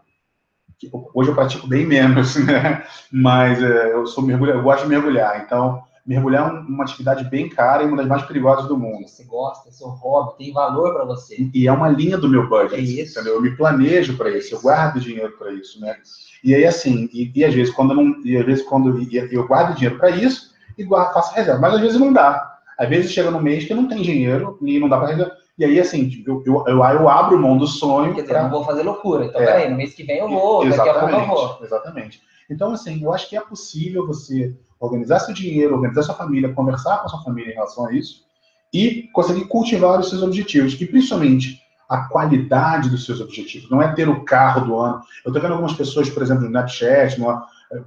Hoje 1.14 1.30
eu 1.30 1.34
pratico 1.34 1.66
bem 1.66 1.86
menos, 1.86 2.36
né? 2.44 2.84
Mas 3.10 3.62
é, 3.62 3.92
eu 3.92 4.06
sou 4.06 4.22
mergulhador, 4.22 4.60
eu 4.60 4.64
gosto 4.64 4.82
de 4.84 4.90
mergulhar, 4.90 5.42
então 5.42 5.82
mergulhar 6.06 6.48
é 6.48 6.52
uma 6.60 6.84
atividade 6.84 7.24
bem 7.24 7.48
cara 7.48 7.82
e 7.82 7.86
uma 7.86 7.96
das 7.96 8.06
mais 8.06 8.22
perigosas 8.22 8.66
do 8.68 8.78
mundo. 8.78 9.08
Você 9.08 9.24
gosta, 9.24 9.68
é 9.68 9.72
seu 9.72 9.88
hobby, 9.88 10.38
tem 10.38 10.52
valor 10.52 10.94
para 10.94 11.04
você. 11.04 11.50
E 11.52 11.66
é 11.66 11.72
uma 11.72 11.88
linha 11.88 12.16
do 12.16 12.28
meu 12.28 12.48
budget. 12.48 12.74
É 12.74 12.80
isso. 12.80 13.18
Entendeu? 13.18 13.34
Eu 13.34 13.42
me 13.42 13.56
planejo 13.56 14.16
para 14.16 14.30
isso, 14.30 14.54
eu 14.54 14.60
guardo 14.60 15.00
dinheiro 15.00 15.32
para 15.36 15.52
isso, 15.52 15.80
né? 15.80 15.96
E 16.44 16.54
aí, 16.54 16.64
assim, 16.64 17.08
e, 17.12 17.32
e, 17.34 17.44
às 17.44 17.52
vezes 17.52 17.74
quando 17.74 17.90
eu 17.90 17.96
não, 17.96 18.24
e 18.24 18.36
às 18.36 18.46
vezes 18.46 18.64
quando 18.64 18.88
eu, 18.88 19.28
eu 19.30 19.46
guardo 19.48 19.74
dinheiro 19.74 19.98
para 19.98 20.10
isso 20.10 20.54
e 20.78 20.84
guardo, 20.84 21.14
faço 21.14 21.34
reserva, 21.34 21.60
mas 21.60 21.74
às 21.74 21.80
vezes 21.80 21.98
não 21.98 22.12
dá. 22.12 22.56
Às 22.78 22.88
vezes 22.88 23.10
chega 23.10 23.30
no 23.30 23.42
mês 23.42 23.64
que 23.64 23.74
não 23.74 23.88
tem 23.88 24.02
dinheiro 24.02 24.58
e 24.62 24.78
não 24.78 24.88
dá 24.88 24.98
para 24.98 25.08
reserva. 25.08 25.32
E 25.58 25.64
aí, 25.64 25.80
assim, 25.80 26.22
eu, 26.26 26.42
eu, 26.44 26.64
eu, 26.66 26.84
eu, 26.84 27.08
abro 27.08 27.40
mão 27.40 27.56
do 27.56 27.66
sonho. 27.66 28.14
Quer 28.14 28.20
dizer, 28.20 28.34
pra... 28.34 28.42
não 28.42 28.50
vou 28.50 28.64
fazer 28.64 28.82
loucura. 28.82 29.24
Então, 29.24 29.40
é. 29.40 29.46
peraí, 29.46 29.70
no 29.70 29.76
mês 29.76 29.94
que 29.94 30.04
vem 30.04 30.18
eu 30.18 30.28
vou, 30.28 30.66
exatamente, 30.66 30.76
daqui 30.76 30.90
a 30.90 31.00
pouco 31.00 31.14
eu 31.14 31.26
vou. 31.26 31.58
Exatamente. 31.64 32.22
Então, 32.50 32.72
assim, 32.72 33.02
eu 33.02 33.12
acho 33.12 33.28
que 33.28 33.36
é 33.36 33.40
possível 33.40 34.06
você 34.06 34.54
organizar 34.78 35.20
seu 35.20 35.34
dinheiro, 35.34 35.74
organizar 35.74 36.02
sua 36.02 36.14
família, 36.14 36.52
conversar 36.52 36.98
com 36.98 37.06
a 37.06 37.08
sua 37.08 37.22
família 37.22 37.50
em 37.50 37.54
relação 37.54 37.86
a 37.86 37.92
isso 37.92 38.24
e 38.72 39.08
conseguir 39.12 39.46
cultivar 39.46 39.98
os 39.98 40.08
seus 40.08 40.22
objetivos. 40.22 40.78
E 40.80 40.86
principalmente 40.86 41.60
a 41.88 42.08
qualidade 42.08 42.90
dos 42.90 43.04
seus 43.04 43.20
objetivos. 43.20 43.70
Não 43.70 43.80
é 43.80 43.92
ter 43.94 44.08
o 44.08 44.24
carro 44.24 44.66
do 44.66 44.78
ano. 44.78 45.00
Eu 45.24 45.30
estou 45.30 45.40
vendo 45.40 45.52
algumas 45.52 45.74
pessoas, 45.74 46.10
por 46.10 46.22
exemplo, 46.22 46.42
no 46.42 46.48
Snapchat, 46.48 47.18
no, 47.18 47.42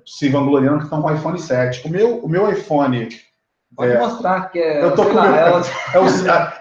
se 0.05 0.30
vangloriando 0.30 0.80
que 0.80 0.84
estão 0.86 1.01
com 1.01 1.10
o 1.10 1.14
iPhone 1.14 1.39
7. 1.39 1.88
O 1.88 1.89
meu, 1.89 2.18
o 2.20 2.30
meu 2.30 2.51
iPhone. 2.51 3.10
Pode 3.76 3.91
é, 3.91 3.99
mostrar 3.99 4.49
que 4.49 4.60
é. 4.60 4.84
Eu 4.84 4.95
tô 4.95 5.05
com 5.05 5.14
meu, 5.14 5.24
é, 5.24 5.49
é 5.93 5.99
o, 5.99 6.05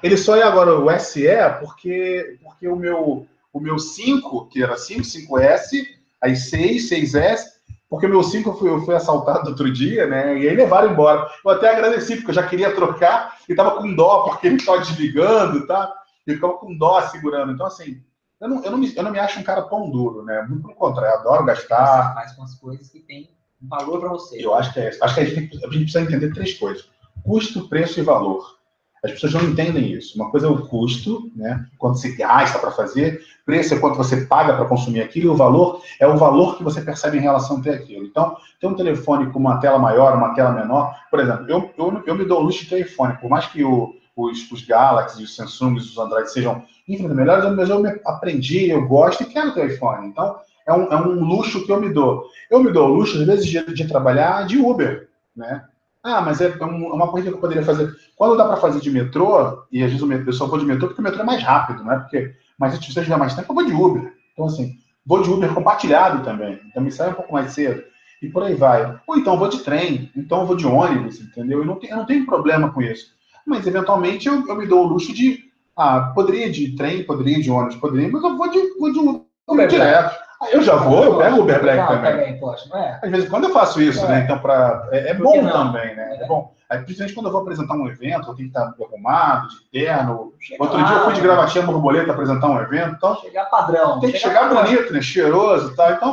ele 0.02 0.16
só 0.16 0.36
é 0.36 0.42
agora 0.42 0.78
o 0.78 0.98
SE 0.98 1.26
porque, 1.60 2.38
porque 2.42 2.68
o, 2.68 2.76
meu, 2.76 3.26
o 3.52 3.60
meu 3.60 3.78
5, 3.78 4.48
que 4.48 4.62
era 4.62 4.76
5, 4.76 5.02
5S, 5.02 5.86
aí 6.20 6.36
6, 6.36 6.90
6S, 6.90 7.40
porque 7.88 8.06
meu 8.06 8.22
5 8.22 8.54
foi, 8.54 8.68
eu 8.68 8.80
fui 8.82 8.94
assaltado 8.94 9.48
outro 9.48 9.72
dia, 9.72 10.06
né? 10.06 10.38
E 10.38 10.48
aí 10.48 10.54
levaram 10.54 10.92
embora. 10.92 11.28
Eu 11.44 11.50
até 11.50 11.70
agradeci, 11.70 12.16
porque 12.16 12.30
eu 12.30 12.34
já 12.34 12.46
queria 12.46 12.74
trocar 12.74 13.38
e 13.48 13.54
tava 13.54 13.76
com 13.76 13.94
dó, 13.94 14.24
porque 14.24 14.46
ele 14.46 14.56
estava 14.56 14.80
desligando, 14.80 15.66
tá? 15.66 15.94
E 16.26 16.34
ficava 16.34 16.54
com 16.54 16.76
dó 16.76 17.00
segurando. 17.02 17.52
Então, 17.52 17.66
assim, 17.66 18.02
eu 18.40 18.48
não, 18.48 18.62
eu, 18.62 18.70
não 18.70 18.78
me, 18.78 18.94
eu 18.94 19.02
não 19.02 19.10
me 19.10 19.18
acho 19.18 19.40
um 19.40 19.42
cara 19.42 19.62
tão 19.62 19.90
duro, 19.90 20.22
né? 20.22 20.42
Muito 20.48 20.62
pelo 20.62 20.74
contrário, 20.74 21.14
eu 21.14 21.20
adoro 21.20 21.46
gastar. 21.46 22.08
Você 22.08 22.14
faz 22.14 22.32
com 22.32 22.42
as 22.42 22.54
coisas 22.56 22.88
que 22.90 23.00
têm 23.00 23.30
valor 23.62 24.00
para 24.00 24.10
você. 24.10 24.44
Eu 24.44 24.54
acho 24.54 24.72
que 24.72 24.80
é 24.80 24.90
isso. 24.90 25.02
Acho 25.02 25.14
que 25.14 25.20
a 25.20 25.24
gente, 25.24 25.56
a 25.56 25.70
gente 25.70 25.82
precisa 25.84 26.02
entender 26.02 26.34
três 26.34 26.54
coisas: 26.54 26.90
custo, 27.24 27.68
preço 27.68 27.98
e 27.98 28.02
valor. 28.02 28.57
As 29.04 29.12
pessoas 29.12 29.34
não 29.34 29.44
entendem 29.44 29.92
isso. 29.92 30.16
Uma 30.16 30.30
coisa 30.30 30.46
é 30.46 30.50
o 30.50 30.66
custo, 30.66 31.30
né? 31.36 31.64
quanto 31.78 31.98
você 31.98 32.14
gasta 32.14 32.58
para 32.58 32.70
fazer, 32.70 33.20
preço 33.46 33.74
é 33.74 33.78
quanto 33.78 33.96
você 33.96 34.26
paga 34.26 34.54
para 34.54 34.66
consumir 34.66 35.00
aquilo, 35.00 35.26
e 35.26 35.30
o 35.30 35.36
valor 35.36 35.80
é 36.00 36.06
o 36.06 36.16
valor 36.16 36.56
que 36.56 36.64
você 36.64 36.80
percebe 36.80 37.18
em 37.18 37.22
relação 37.22 37.62
a 37.64 37.70
aquilo. 37.70 38.04
Então, 38.04 38.36
ter 38.60 38.66
um 38.66 38.74
telefone 38.74 39.30
com 39.32 39.38
uma 39.38 39.58
tela 39.58 39.78
maior, 39.78 40.16
uma 40.16 40.34
tela 40.34 40.52
menor, 40.52 40.94
por 41.10 41.20
exemplo, 41.20 41.46
eu, 41.48 41.70
eu, 41.78 42.02
eu 42.06 42.14
me 42.14 42.24
dou 42.24 42.40
luxo 42.40 42.64
de 42.64 42.70
telefone, 42.70 43.16
por 43.18 43.30
mais 43.30 43.46
que 43.46 43.64
o, 43.64 43.94
os, 44.16 44.50
os 44.50 44.64
Galaxy, 44.64 45.22
os 45.22 45.36
Samsung, 45.36 45.76
os 45.76 45.96
Android 45.96 46.30
sejam 46.30 46.62
infinitamente 46.88 47.26
melhores, 47.26 47.56
mas 47.56 47.70
eu 47.70 47.80
me 47.80 48.00
aprendi, 48.04 48.68
eu 48.68 48.86
gosto 48.86 49.22
e 49.22 49.26
quero 49.26 49.54
ter 49.54 49.70
iPhone. 49.70 50.08
Então, 50.08 50.36
é 50.66 50.72
um, 50.72 50.92
é 50.92 50.96
um 50.96 51.24
luxo 51.24 51.64
que 51.64 51.72
eu 51.72 51.80
me 51.80 51.88
dou. 51.90 52.24
Eu 52.50 52.62
me 52.62 52.72
dou 52.72 52.88
o 52.88 52.94
luxo, 52.94 53.18
às 53.18 53.26
vezes, 53.26 53.46
de, 53.46 53.72
de 53.72 53.88
trabalhar 53.88 54.46
de 54.46 54.58
Uber, 54.58 55.08
né? 55.34 55.64
Ah, 56.08 56.22
mas 56.22 56.40
é, 56.40 56.46
é 56.46 56.64
uma 56.64 57.08
corrida 57.08 57.28
que 57.28 57.36
eu 57.36 57.40
poderia 57.40 57.62
fazer. 57.62 57.94
Quando 58.16 58.36
dá 58.36 58.46
para 58.46 58.56
fazer 58.56 58.80
de 58.80 58.90
metrô, 58.90 59.64
e 59.70 59.84
às 59.84 59.92
vezes 59.92 60.26
eu 60.26 60.32
só 60.32 60.46
vou 60.46 60.58
de 60.58 60.64
metrô 60.64 60.88
porque 60.88 61.02
o 61.02 61.04
metrô 61.04 61.20
é 61.20 61.26
mais 61.26 61.42
rápido, 61.42 61.84
não 61.84 61.92
é? 61.92 61.98
Porque, 61.98 62.34
mas 62.58 62.74
se 62.74 62.92
você 62.92 63.02
tiver 63.02 63.18
mais 63.18 63.34
tempo, 63.34 63.52
eu 63.52 63.54
vou 63.54 63.66
de 63.66 63.72
Uber. 63.74 64.14
Então, 64.32 64.46
assim, 64.46 64.74
vou 65.04 65.22
de 65.22 65.30
Uber 65.30 65.52
compartilhado 65.52 66.24
também. 66.24 66.58
Então, 66.66 66.82
me 66.82 66.90
sai 66.90 67.10
um 67.10 67.14
pouco 67.14 67.30
mais 67.30 67.52
cedo. 67.52 67.82
E 68.22 68.28
por 68.28 68.42
aí 68.42 68.54
vai. 68.54 68.98
Ou 69.06 69.18
então, 69.18 69.34
eu 69.34 69.38
vou 69.38 69.48
de 69.48 69.58
trem. 69.58 70.10
Então, 70.16 70.40
eu 70.40 70.46
vou 70.46 70.56
de 70.56 70.66
ônibus, 70.66 71.20
entendeu? 71.20 71.58
Eu 71.58 71.66
não 71.66 71.76
tenho, 71.76 71.92
eu 71.92 71.96
não 71.98 72.06
tenho 72.06 72.24
problema 72.24 72.72
com 72.72 72.80
isso. 72.80 73.12
mas 73.46 73.66
eventualmente 73.66 74.28
eu, 74.28 74.46
eu 74.48 74.56
me 74.56 74.66
dou 74.66 74.86
o 74.86 74.88
luxo 74.88 75.12
de, 75.12 75.44
ah, 75.76 76.12
poderia 76.14 76.50
de 76.50 76.74
trem, 76.74 77.04
poderia 77.04 77.38
de 77.38 77.50
ônibus, 77.50 77.76
poderia, 77.76 78.10
mas 78.10 78.22
eu 78.22 78.34
vou 78.34 78.50
de, 78.50 78.78
vou 78.78 78.92
de 78.92 78.98
Uber 79.46 79.68
direto. 79.68 80.27
Eu 80.52 80.62
já 80.62 80.76
vou, 80.76 81.04
eu 81.04 81.18
pego 81.18 81.36
o 81.38 81.40
Uber 81.40 81.60
Black 81.60 81.88
também. 81.88 82.38
também 82.38 82.40
é. 82.74 83.00
Às 83.02 83.10
vezes 83.10 83.28
quando 83.28 83.44
eu 83.44 83.52
faço 83.52 83.80
isso, 83.82 84.04
é. 84.04 84.08
né? 84.08 84.20
Então, 84.20 84.38
pra, 84.38 84.88
é, 84.92 85.10
é 85.10 85.14
bom 85.14 85.32
também, 85.48 85.96
né? 85.96 86.16
É. 86.16 86.24
é. 86.24 86.26
bom. 86.26 86.54
Aí, 86.70 86.78
principalmente 86.80 87.14
quando 87.14 87.26
eu 87.26 87.32
vou 87.32 87.40
apresentar 87.40 87.74
um 87.74 87.88
evento, 87.88 88.28
eu 88.28 88.34
tenho 88.34 88.50
que 88.50 88.58
estar 88.58 88.74
arrumado, 88.78 89.48
de 89.48 89.70
terno. 89.72 90.34
Chega 90.38 90.62
Outro 90.62 90.78
lá, 90.78 90.84
dia 90.84 90.96
eu 90.96 91.04
fui 91.04 91.14
de 91.14 91.20
gravatinha 91.22 91.64
borboleta 91.64 92.12
apresentar 92.12 92.48
um 92.48 92.60
evento. 92.60 92.94
Então, 92.96 93.16
chegar 93.16 93.46
padrão. 93.46 93.98
Tem 94.00 94.12
que 94.12 94.18
chegar, 94.18 94.50
chegar 94.50 94.62
bonito, 94.62 94.92
né? 94.92 95.00
Cheiroso 95.00 95.72
e 95.72 95.76
tal. 95.76 95.92
Então, 95.92 96.12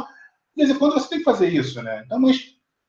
de 0.56 0.64
vez 0.64 0.70
em 0.70 0.80
quando 0.80 0.94
você 0.94 1.10
tem 1.10 1.18
que 1.20 1.26
fazer 1.26 1.50
isso, 1.50 1.84
né? 1.84 2.04
Então, 2.06 2.20
mas, 2.20 2.40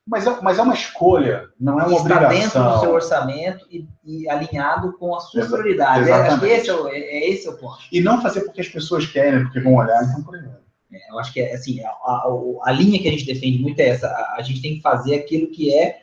mas, 0.09 0.27
é, 0.27 0.39
mas 0.41 0.59
é 0.59 0.63
uma 0.63 0.75
escolha, 0.75 1.49
não 1.59 1.81
é 1.81 1.85
uma 1.87 1.97
Está 1.97 2.01
obrigação. 2.01 2.39
Está 2.39 2.61
dentro 2.61 2.73
do 2.73 2.81
seu 2.81 2.95
orçamento 2.95 3.67
e, 3.69 3.89
e 4.05 4.29
alinhado 4.29 4.97
com 4.97 5.17
as 5.17 5.25
suas 5.25 5.47
Exa 5.47 5.57
prioridades. 5.57 6.07
Exatamente. 6.07 6.31
É, 6.31 6.33
acho 6.33 6.41
que 6.41 6.47
esse 6.47 6.71
é, 6.71 6.75
o, 6.75 6.89
é, 6.89 6.99
é, 6.99 7.31
esse 7.31 7.49
é 7.49 7.51
o 7.51 7.57
ponto. 7.59 7.79
E 7.91 8.01
não 8.01 8.23
fazer 8.23 8.43
porque 8.43 8.61
as 8.61 8.69
pessoas 8.69 9.07
querem, 9.07 9.43
porque 9.43 9.59
vão 9.59 9.75
olhar, 9.75 10.03
então 10.05 10.23
por 10.23 10.37
exemplo. 10.37 10.66
É, 10.97 11.11
eu 11.11 11.19
acho 11.19 11.33
que 11.33 11.41
assim, 11.41 11.81
a, 11.83 11.89
a, 11.89 12.29
a, 12.65 12.73
linha 12.73 12.99
que 12.99 13.09
a 13.09 13.11
gente 13.11 13.27
defende 13.27 13.59
muito 13.59 13.79
é 13.81 13.89
essa. 13.89 14.07
A, 14.07 14.37
a, 14.39 14.43
gente 14.43 14.63
tem 14.63 14.77
que 14.77 14.81
fazer 14.81 15.15
aquilo 15.17 15.49
que 15.49 15.73
é, 15.75 15.99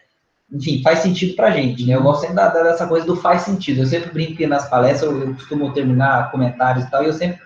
enfim, 0.52 0.82
faz 0.84 1.00
sentido 1.00 1.36
pra 1.36 1.52
gente, 1.52 1.86
né? 1.86 1.96
Eu 1.96 2.04
gosto 2.04 2.22
sempre 2.22 2.36
da, 2.36 2.50
dessa 2.50 2.86
coisa 2.88 3.06
do 3.06 3.16
faz 3.16 3.42
sentido. 3.42 3.82
Eu 3.82 3.88
sempre 3.88 4.12
brinco 4.12 4.36
que 4.36 4.46
nas 4.46 4.70
palestras 4.70 5.12
eu, 5.12 5.20
eu 5.20 5.34
costumo 5.34 5.74
terminar 5.74 6.32
comentários 6.32 6.86
e 6.86 6.92
tal, 6.92 7.04
e 7.04 7.08
eu 7.08 7.14
sempre 7.14 7.40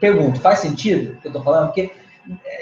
pergunto, 0.00 0.40
faz 0.40 0.58
sentido 0.58 1.12
o 1.12 1.20
que 1.20 1.28
eu 1.28 1.32
tô 1.32 1.42
falando? 1.42 1.66
Porque 1.66 1.90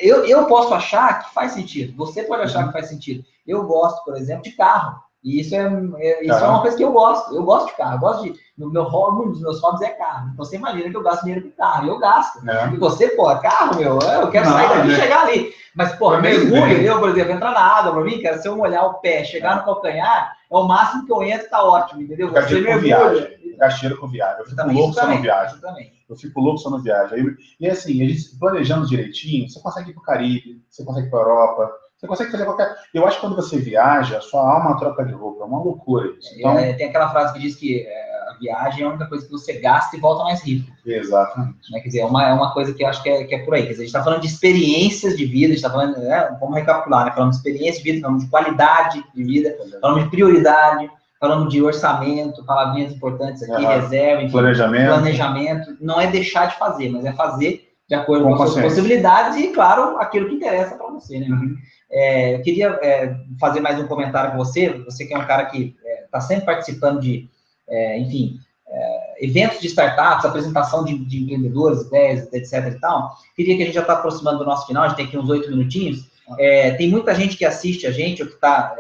eu, 0.01 0.24
eu 0.26 0.47
posso 0.47 0.74
achar 0.74 1.24
que 1.24 1.34
faz 1.34 1.53
sentido, 1.53 1.97
você 1.97 2.22
pode 2.22 2.43
achar 2.43 2.61
uhum. 2.61 2.66
que 2.66 2.72
faz 2.72 2.89
sentido. 2.89 3.24
Eu 3.47 3.64
gosto, 3.66 4.05
por 4.05 4.16
exemplo, 4.16 4.43
de 4.43 4.53
carro. 4.53 5.01
E 5.25 5.41
isso 5.41 5.55
é, 5.55 5.67
é 5.99 6.25
isso 6.25 6.33
é 6.33 6.49
uma 6.49 6.61
coisa 6.61 6.77
que 6.77 6.85
eu 6.85 6.93
gosto. 6.93 7.35
Eu 7.35 7.43
gosto 7.43 7.67
de 7.67 7.77
carro. 7.77 7.97
Eu 7.97 8.01
gosto 8.01 8.23
de. 8.23 8.47
No 8.57 8.71
meu 8.71 8.85
hobby, 8.85 9.29
um 9.29 9.33
dos 9.33 9.41
meus 9.43 9.61
hobbies 9.61 9.83
é 9.83 9.91
carro. 9.91 10.31
Então 10.33 10.45
você 10.45 10.57
imagina 10.57 10.89
que 10.89 10.97
eu 10.97 11.03
gasto 11.03 11.25
dinheiro 11.25 11.45
com 11.45 11.57
carro. 11.57 11.89
Eu 11.89 11.99
gasto. 11.99 12.49
É. 12.49 12.69
E 12.73 12.77
você, 12.77 13.09
pô, 13.09 13.25
carro, 13.39 13.77
meu, 13.77 13.99
eu 13.99 14.31
quero 14.31 14.47
não, 14.47 14.53
sair 14.53 14.69
daqui 14.69 14.89
e 14.89 14.93
é. 14.93 14.97
chegar 14.97 15.27
ali. 15.27 15.53
Mas, 15.75 15.95
pô, 15.97 16.17
mergulho, 16.17 16.81
eu, 16.81 16.99
por 16.99 17.11
exemplo, 17.11 17.33
entrar 17.33 17.53
na 17.53 17.61
água 17.61 17.93
pra 17.93 18.05
mim, 18.05 18.23
cara, 18.23 18.39
se 18.39 18.49
eu 18.49 18.57
molhar 18.57 18.87
o 18.87 18.95
pé, 18.95 19.25
chegar 19.25 19.53
é. 19.53 19.55
no 19.57 19.64
calcanhar, 19.64 20.33
é 20.51 20.57
o 20.57 20.62
máximo 20.62 21.05
que 21.05 21.12
eu 21.12 21.23
entro, 21.23 21.51
tá 21.51 21.62
ótimo, 21.62 22.01
entendeu? 22.01 22.31
Você 22.31 22.61
mergulha. 22.61 22.81
Viagem. 22.81 23.57
Gasteiro 23.59 23.99
com 23.99 24.09
viagem. 24.09 24.39
Eu 24.39 24.45
fico 24.45 24.57
também, 24.57 24.77
louco 24.77 24.95
só 24.95 25.07
no 25.07 25.21
viagem. 25.21 25.61
Eu 26.09 26.17
fico 26.17 26.41
louco 26.41 26.59
só 26.59 26.71
no 26.71 26.83
viagem. 26.83 27.37
E 27.59 27.69
assim, 27.69 28.03
a 28.03 28.09
gente 28.09 28.39
planejando 28.39 28.87
direitinho, 28.87 29.49
você 29.49 29.61
consegue 29.61 29.91
ir 29.91 29.95
pro 29.95 30.03
Caribe, 30.03 30.62
você 30.71 30.85
consegue 30.85 31.09
ir 31.09 31.11
pra 31.11 31.21
Europa 31.21 31.73
você 31.99 32.07
consegue 32.07 32.30
fazer 32.30 32.44
qualquer. 32.44 32.76
Eu 32.92 33.07
acho 33.07 33.16
que 33.16 33.22
quando 33.22 33.36
você 33.36 33.59
viaja, 33.59 34.20
sua 34.20 34.42
alma 34.42 34.78
troca 34.78 35.05
de 35.05 35.12
roupa. 35.12 35.44
É 35.44 35.47
uma 35.47 35.62
loucura 35.62 36.12
isso. 36.18 36.34
É, 36.34 36.38
então... 36.38 36.59
É, 36.59 36.72
tem 36.74 36.88
aquela 36.88 37.09
frase 37.09 37.32
que 37.32 37.38
diz 37.38 37.57
que 37.57 37.86
é, 37.86 38.30
a 38.30 38.38
viagem 38.38 38.82
é 38.82 38.84
a 38.84 38.90
única 38.90 39.07
coisa 39.07 39.24
que 39.24 39.32
você 39.32 39.55
gasta 39.55 39.97
e 39.97 40.01
volta 40.01 40.24
mais 40.24 40.42
rico. 40.42 40.70
Exatamente. 40.84 41.72
Né? 41.72 41.80
Quer 41.80 41.88
dizer, 41.88 42.01
é 42.01 42.05
uma, 42.05 42.28
é 42.28 42.32
uma 42.34 42.53
coisa 42.53 42.74
que 42.74 42.84
eu 42.84 42.88
acho 42.88 43.03
que 43.03 43.09
é, 43.09 43.24
que 43.24 43.34
é 43.34 43.44
por 43.44 43.55
aí. 43.55 43.62
Quer 43.62 43.70
dizer, 43.70 43.82
a 43.82 43.86
gente 43.86 43.94
está 43.94 44.05
falando 44.05 44.20
de 44.20 44.26
experiências 44.26 45.16
de 45.16 45.24
vida, 45.24 45.47
a 45.47 45.49
gente 45.49 45.57
está 45.57 45.70
falando, 45.70 45.97
né, 45.99 46.36
vamos 46.38 46.55
recapitular, 46.55 47.07
né? 47.07 47.12
falando 47.12 47.30
de 47.30 47.36
experiência 47.36 47.82
de 47.82 47.90
vida, 47.90 48.07
falando 48.07 48.20
de 48.20 48.28
qualidade 48.28 49.05
de 49.14 49.24
vida, 49.24 49.57
falando 49.80 50.05
de 50.05 50.11
prioridade, 50.11 50.90
falando 51.18 51.49
de 51.49 51.62
orçamento, 51.62 52.44
palavrinhas 52.44 52.92
importantes 52.92 53.42
aqui, 53.42 53.64
reserva, 53.64 54.22
enfim, 54.22 54.32
planejamento. 54.32 54.86
planejamento. 54.86 55.76
Não 55.80 55.99
é 55.99 56.09
deixar 56.09 56.47
de 56.47 56.59
fazer, 56.59 56.90
mas 56.90 57.07
é 57.07 57.12
fazer 57.12 57.66
de 57.88 57.94
acordo 57.94 58.24
com, 58.24 58.36
com 58.36 58.42
as 58.42 58.51
suas 58.51 58.64
possibilidades 58.64 59.36
e, 59.38 59.49
claro, 59.49 59.99
aquilo 59.99 60.28
que 60.28 60.34
interessa 60.34 60.74
para 60.76 60.90
você, 60.90 61.20
né? 61.20 61.28
Uhum. 61.28 61.57
É, 61.91 62.34
eu 62.34 62.43
queria 62.43 62.78
é, 62.82 63.16
fazer 63.39 63.61
mais 63.61 63.78
um 63.78 63.87
comentário 63.87 64.32
com 64.32 64.39
você, 64.39 64.70
você 64.84 65.07
que 65.07 65.14
é 65.14 65.18
um 65.18 65.26
cara 65.26 65.47
que 65.47 65.76
está 66.05 66.18
é, 66.18 66.20
sempre 66.20 66.45
participando 66.45 67.01
de, 67.01 67.28
é, 67.68 67.99
enfim, 67.99 68.39
é, 68.68 69.24
eventos 69.24 69.61
de 69.61 69.68
startups, 69.68 70.24
apresentação 70.24 70.84
de, 70.84 70.99
de, 70.99 71.22
empreendedores, 71.22 71.82
ideias, 71.82 72.32
etc 72.32 72.66
e 72.66 72.80
tal. 72.80 73.16
Queria 73.37 73.57
que 73.57 73.62
a 73.62 73.66
gente 73.66 73.74
já 73.74 73.82
está 73.82 73.95
aproximando 73.95 74.39
do 74.39 74.45
nosso 74.45 74.66
final, 74.66 74.84
a 74.84 74.89
gente 74.89 74.97
tem 74.97 75.07
aqui 75.07 75.18
uns 75.18 75.30
oito 75.30 75.49
minutinhos. 75.49 76.11
É, 76.39 76.72
tem 76.72 76.91
muita 76.91 77.14
gente 77.14 77.37
que 77.37 77.45
assiste 77.45 77.87
a 77.87 77.93
gente, 77.93 78.22
ou 78.22 78.28
que 78.28 78.34
está, 78.34 78.74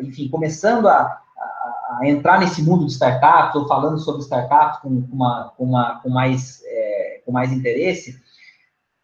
enfim, 0.00 0.28
começando 0.28 0.88
a, 0.88 1.20
entrar 2.02 2.40
nesse 2.40 2.62
mundo 2.62 2.86
de 2.86 2.92
startups, 2.92 3.54
ou 3.54 3.68
falando 3.68 3.98
sobre 3.98 4.22
startups 4.22 4.80
com, 4.80 4.88
uma, 4.88 5.52
com, 5.56 5.64
uma, 5.64 6.00
com 6.00 6.08
mais, 6.08 6.62
com 7.24 7.32
mais 7.32 7.52
interesse. 7.52 8.18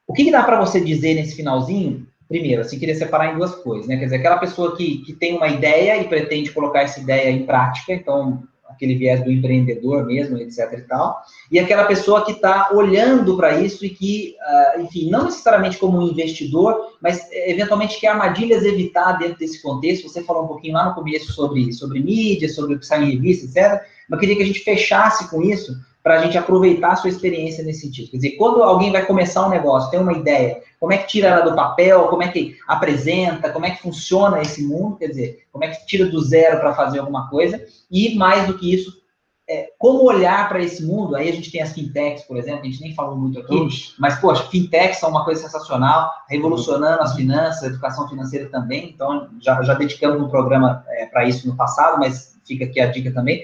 O 0.06 0.12
que, 0.12 0.24
que 0.24 0.30
dá 0.30 0.42
para 0.42 0.58
você 0.58 0.80
dizer 0.80 1.14
nesse 1.14 1.36
finalzinho 1.36 2.06
primeiro, 2.32 2.62
assim, 2.62 2.78
queria 2.78 2.94
separar 2.94 3.32
em 3.32 3.36
duas 3.36 3.54
coisas, 3.56 3.86
né? 3.86 3.98
Quer 3.98 4.04
dizer, 4.04 4.16
aquela 4.16 4.38
pessoa 4.38 4.74
que, 4.74 4.98
que 5.04 5.12
tem 5.12 5.36
uma 5.36 5.48
ideia 5.48 6.00
e 6.00 6.08
pretende 6.08 6.50
colocar 6.50 6.80
essa 6.80 6.98
ideia 6.98 7.30
em 7.30 7.44
prática, 7.44 7.92
então, 7.92 8.42
aquele 8.70 8.94
viés 8.94 9.22
do 9.22 9.30
empreendedor 9.30 10.06
mesmo, 10.06 10.38
etc 10.38 10.72
e 10.72 10.80
tal, 10.80 11.20
e 11.50 11.58
aquela 11.58 11.84
pessoa 11.84 12.24
que 12.24 12.32
está 12.32 12.70
olhando 12.72 13.36
para 13.36 13.60
isso 13.60 13.84
e 13.84 13.90
que, 13.90 14.34
uh, 14.40 14.80
enfim, 14.80 15.10
não 15.10 15.26
necessariamente 15.26 15.76
como 15.76 15.98
um 15.98 16.08
investidor, 16.08 16.96
mas 17.02 17.28
eventualmente 17.32 18.00
quer 18.00 18.08
armadilhas 18.08 18.64
evitar 18.64 19.18
dentro 19.18 19.38
desse 19.38 19.60
contexto. 19.60 20.08
Você 20.08 20.22
falou 20.22 20.44
um 20.44 20.48
pouquinho 20.48 20.72
lá 20.72 20.88
no 20.88 20.94
começo 20.94 21.32
sobre, 21.32 21.70
sobre 21.74 22.00
mídia, 22.00 22.48
sobre 22.48 22.76
o 22.76 22.78
que 22.78 22.86
sai 22.86 23.04
em 23.04 23.10
revista, 23.10 23.44
etc., 23.44 23.82
mas 24.08 24.18
queria 24.18 24.36
que 24.36 24.42
a 24.42 24.46
gente 24.46 24.60
fechasse 24.60 25.30
com 25.30 25.42
isso, 25.42 25.76
para 26.02 26.18
a 26.18 26.22
gente 26.22 26.36
aproveitar 26.36 26.92
a 26.92 26.96
sua 26.96 27.10
experiência 27.10 27.62
nesse 27.62 27.82
sentido. 27.82 28.10
Quer 28.10 28.16
dizer, 28.16 28.30
quando 28.32 28.62
alguém 28.62 28.90
vai 28.90 29.06
começar 29.06 29.46
um 29.46 29.50
negócio, 29.50 29.90
tem 29.90 30.00
uma 30.00 30.12
ideia, 30.12 30.60
como 30.80 30.92
é 30.92 30.98
que 30.98 31.06
tira 31.06 31.28
ela 31.28 31.48
do 31.48 31.54
papel, 31.54 32.08
como 32.08 32.22
é 32.22 32.28
que 32.28 32.56
apresenta, 32.66 33.50
como 33.50 33.66
é 33.66 33.70
que 33.70 33.82
funciona 33.82 34.42
esse 34.42 34.64
mundo, 34.64 34.96
quer 34.96 35.08
dizer, 35.08 35.44
como 35.52 35.64
é 35.64 35.68
que 35.68 35.86
tira 35.86 36.06
do 36.06 36.20
zero 36.20 36.58
para 36.58 36.74
fazer 36.74 36.98
alguma 36.98 37.30
coisa, 37.30 37.64
e 37.90 38.16
mais 38.16 38.48
do 38.48 38.58
que 38.58 38.74
isso, 38.74 39.00
é, 39.48 39.70
como 39.78 40.04
olhar 40.04 40.48
para 40.48 40.62
esse 40.62 40.84
mundo, 40.84 41.14
aí 41.14 41.28
a 41.28 41.32
gente 41.32 41.50
tem 41.52 41.62
as 41.62 41.72
fintechs, 41.72 42.24
por 42.24 42.36
exemplo, 42.36 42.60
a 42.60 42.64
gente 42.64 42.80
nem 42.80 42.94
falou 42.94 43.16
muito 43.16 43.38
aqui, 43.38 43.54
mas, 43.98 44.18
poxa, 44.18 44.44
fintechs 44.44 44.98
são 44.98 45.10
uma 45.10 45.24
coisa 45.24 45.42
sensacional, 45.42 46.10
revolucionando 46.28 47.02
as 47.02 47.14
finanças, 47.14 47.62
a 47.62 47.66
educação 47.66 48.08
financeira 48.08 48.48
também, 48.48 48.88
então 48.88 49.28
já, 49.40 49.62
já 49.62 49.74
dedicamos 49.74 50.20
um 50.20 50.28
programa 50.28 50.84
é, 50.88 51.06
para 51.06 51.24
isso 51.26 51.46
no 51.46 51.56
passado, 51.56 51.98
mas 51.98 52.36
fica 52.44 52.64
aqui 52.64 52.80
a 52.80 52.86
dica 52.86 53.12
também, 53.12 53.42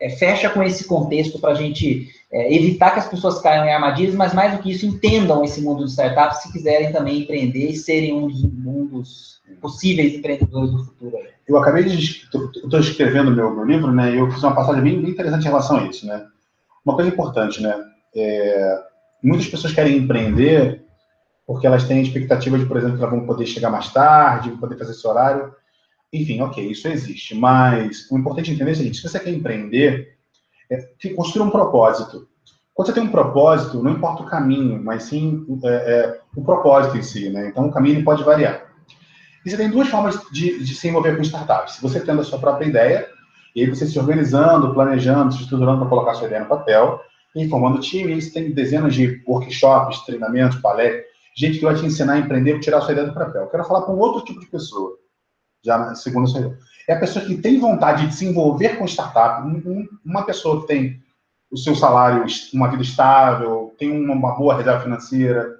é, 0.00 0.10
fecha 0.10 0.50
com 0.50 0.62
esse 0.62 0.84
contexto 0.84 1.38
para 1.38 1.52
a 1.52 1.54
gente 1.54 2.08
é, 2.30 2.54
evitar 2.54 2.90
que 2.92 3.00
as 3.00 3.08
pessoas 3.08 3.40
caiam 3.40 3.64
em 3.64 3.72
armadilhas, 3.72 4.14
mas 4.14 4.34
mais 4.34 4.54
do 4.54 4.62
que 4.62 4.70
isso, 4.70 4.86
entendam 4.86 5.44
esse 5.44 5.60
mundo 5.60 5.84
de 5.84 5.90
startups 5.90 6.42
se 6.42 6.52
quiserem 6.52 6.92
também 6.92 7.22
empreender 7.22 7.70
e 7.70 7.76
serem 7.76 8.14
um 8.14 8.28
dos, 8.28 8.44
um 8.44 8.86
dos 8.86 9.40
possíveis 9.60 10.14
empreendedores 10.14 10.70
do 10.70 10.84
futuro. 10.84 11.16
Eu 11.48 11.56
acabei 11.56 11.84
de. 11.84 11.96
Estou 11.96 12.80
escrevendo 12.80 13.30
meu, 13.30 13.54
meu 13.54 13.64
livro, 13.64 13.92
né? 13.92 14.14
E 14.14 14.18
eu 14.18 14.30
fiz 14.30 14.42
uma 14.42 14.54
passagem 14.54 14.82
bem, 14.82 15.00
bem, 15.00 15.10
interessante 15.10 15.42
em 15.42 15.48
relação 15.48 15.78
a 15.78 15.84
isso, 15.84 16.06
né? 16.06 16.26
Uma 16.84 16.94
coisa 16.94 17.10
importante, 17.10 17.62
né? 17.62 17.74
É, 18.14 18.78
muitas 19.22 19.46
pessoas 19.46 19.72
querem 19.72 19.96
empreender 19.96 20.84
porque 21.46 21.66
elas 21.66 21.84
têm 21.84 22.02
expectativa 22.02 22.58
de, 22.58 22.66
por 22.66 22.76
exemplo, 22.76 22.96
que 22.96 23.04
elas 23.04 23.14
vão 23.14 23.24
poder 23.24 23.46
chegar 23.46 23.70
mais 23.70 23.92
tarde, 23.92 24.50
poder 24.52 24.76
fazer 24.76 24.90
esse 24.90 25.06
horário. 25.06 25.54
Enfim, 26.12 26.40
ok, 26.40 26.64
isso 26.64 26.88
existe. 26.88 27.34
Mas 27.34 28.10
o 28.10 28.18
importante 28.18 28.50
entender 28.52 28.70
é 28.70 28.72
o 28.72 28.76
seguinte: 28.76 28.96
se 28.98 29.08
você 29.08 29.18
quer 29.18 29.30
empreender, 29.30 30.16
é, 30.70 30.78
construir 31.14 31.46
um 31.46 31.50
propósito. 31.50 32.28
Quando 32.74 32.88
você 32.88 32.94
tem 32.94 33.02
um 33.02 33.10
propósito, 33.10 33.82
não 33.82 33.92
importa 33.92 34.22
o 34.22 34.26
caminho, 34.26 34.82
mas 34.84 35.04
sim 35.04 35.46
é, 35.64 35.68
é, 35.68 36.20
o 36.36 36.42
propósito 36.42 36.98
em 36.98 37.02
si, 37.02 37.30
né? 37.30 37.48
Então, 37.48 37.66
o 37.66 37.72
caminho 37.72 38.04
pode 38.04 38.22
variar. 38.22 38.66
E 39.44 39.50
você 39.50 39.56
tem 39.56 39.70
duas 39.70 39.88
formas 39.88 40.20
de, 40.30 40.62
de 40.62 40.74
se 40.74 40.88
envolver 40.88 41.16
com 41.16 41.22
startups. 41.22 41.78
Você 41.80 42.00
tendo 42.00 42.20
a 42.20 42.24
sua 42.24 42.38
própria 42.38 42.66
ideia, 42.66 43.08
e 43.54 43.62
aí 43.62 43.70
você 43.70 43.86
se 43.86 43.98
organizando, 43.98 44.74
planejando, 44.74 45.32
se 45.32 45.42
estruturando 45.42 45.78
para 45.80 45.88
colocar 45.88 46.10
a 46.10 46.14
sua 46.14 46.26
ideia 46.26 46.42
no 46.42 46.48
papel, 46.48 47.00
e 47.34 47.48
formando 47.48 47.80
time, 47.80 48.12
e 48.12 48.20
você 48.20 48.30
tem 48.30 48.50
dezenas 48.50 48.94
de 48.94 49.22
workshops, 49.26 50.04
treinamentos, 50.04 50.58
palestras, 50.58 51.04
gente 51.34 51.58
que 51.58 51.64
vai 51.64 51.74
te 51.74 51.86
ensinar 51.86 52.14
a 52.14 52.18
empreender, 52.18 52.60
tirar 52.60 52.78
a 52.78 52.80
sua 52.80 52.92
ideia 52.92 53.06
do 53.06 53.14
papel. 53.14 53.42
Eu 53.42 53.48
quero 53.48 53.64
falar 53.64 53.82
com 53.82 53.96
outro 53.96 54.24
tipo 54.24 54.40
de 54.40 54.46
pessoa 54.46 54.98
já 55.66 55.94
sua 55.94 56.56
É 56.88 56.94
a 56.94 57.00
pessoa 57.00 57.24
que 57.24 57.36
tem 57.36 57.58
vontade 57.58 58.06
de 58.06 58.14
se 58.14 58.24
envolver 58.24 58.78
com 58.78 58.86
startup, 58.86 59.42
uma 60.04 60.24
pessoa 60.24 60.62
que 60.62 60.68
tem 60.68 61.02
o 61.50 61.56
seu 61.56 61.74
salário, 61.74 62.24
uma 62.52 62.68
vida 62.68 62.82
estável, 62.82 63.74
tem 63.78 63.90
uma 63.90 64.34
boa 64.34 64.56
reserva 64.56 64.82
financeira, 64.82 65.56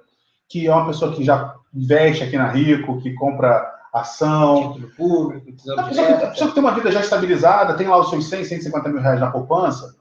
que 0.49 0.67
é 0.67 0.73
uma 0.73 0.87
pessoa 0.87 1.13
que 1.13 1.23
já 1.23 1.55
investe 1.73 2.23
aqui 2.23 2.37
na 2.37 2.49
Rico, 2.49 3.01
que 3.01 3.13
compra 3.13 3.73
ação. 3.93 4.73
Título 4.73 4.91
público, 4.95 5.49
a 5.77 5.83
pessoa, 5.83 6.07
que, 6.07 6.13
a 6.13 6.27
pessoa 6.27 6.47
que 6.49 6.55
tem 6.55 6.63
uma 6.63 6.73
vida 6.73 6.91
já 6.91 7.01
estabilizada, 7.01 7.75
tem 7.75 7.87
lá 7.87 7.97
os 7.97 8.09
seus 8.09 8.29
100, 8.29 8.45
150 8.45 8.89
mil 8.89 9.01
reais 9.01 9.19
na 9.19 9.31
poupança, 9.31 9.95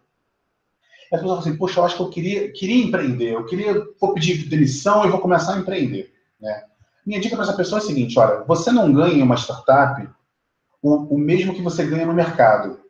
a 1.13 1.17
pessoa 1.17 1.37
fala 1.37 1.41
assim, 1.41 1.57
poxa, 1.57 1.81
eu 1.81 1.85
acho 1.85 1.97
que 1.97 2.03
eu 2.03 2.11
queria, 2.11 2.53
queria 2.53 2.85
empreender, 2.85 3.35
eu 3.35 3.45
queria, 3.45 3.75
vou 4.01 4.13
pedir 4.13 4.49
demissão 4.49 5.05
e 5.05 5.11
vou 5.11 5.21
começar 5.21 5.55
a 5.55 5.59
empreender, 5.59 6.13
né? 6.41 6.65
Minha 7.07 7.21
dica 7.21 7.37
para 7.37 7.45
essa 7.45 7.57
pessoa 7.57 7.81
é 7.81 7.83
a 7.83 7.87
seguinte: 7.87 8.19
olha, 8.19 8.43
você 8.45 8.73
não 8.73 8.93
ganha 8.93 9.15
em 9.15 9.23
uma 9.23 9.37
startup 9.37 10.09
o, 10.83 11.15
o 11.15 11.19
mesmo 11.19 11.55
que 11.55 11.63
você 11.63 11.85
ganha 11.87 12.07
no 12.07 12.13
mercado. 12.13 12.81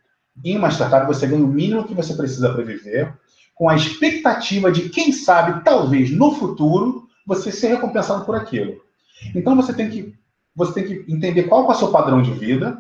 Em 0.45 0.57
uma 0.57 0.71
startup, 0.71 1.07
você 1.07 1.27
ganha 1.27 1.45
o 1.45 1.49
mínimo 1.49 1.85
que 1.85 1.95
você 1.95 2.15
precisa 2.15 2.53
para 2.53 2.63
viver, 2.63 3.15
com 3.55 3.71
a 3.71 3.75
expectativa 3.75 4.71
de, 4.71 4.91
quem 4.91 5.13
sabe, 5.13 5.65
talvez 5.65 6.11
no 6.11 6.33
futuro, 6.33 7.09
você 7.27 7.51
ser 7.51 7.69
recompensado 7.69 8.25
por 8.25 8.37
aquilo. 8.37 8.83
Então 9.35 9.57
você 9.57 9.73
tem 9.73 9.89
que, 9.89 10.15
você 10.55 10.75
tem 10.75 10.85
que 10.85 11.13
entender 11.13 11.45
qual 11.45 11.65
é 11.65 11.69
o 11.69 11.75
seu 11.75 11.91
padrão 11.91 12.21
de 12.21 12.33
vida, 12.33 12.79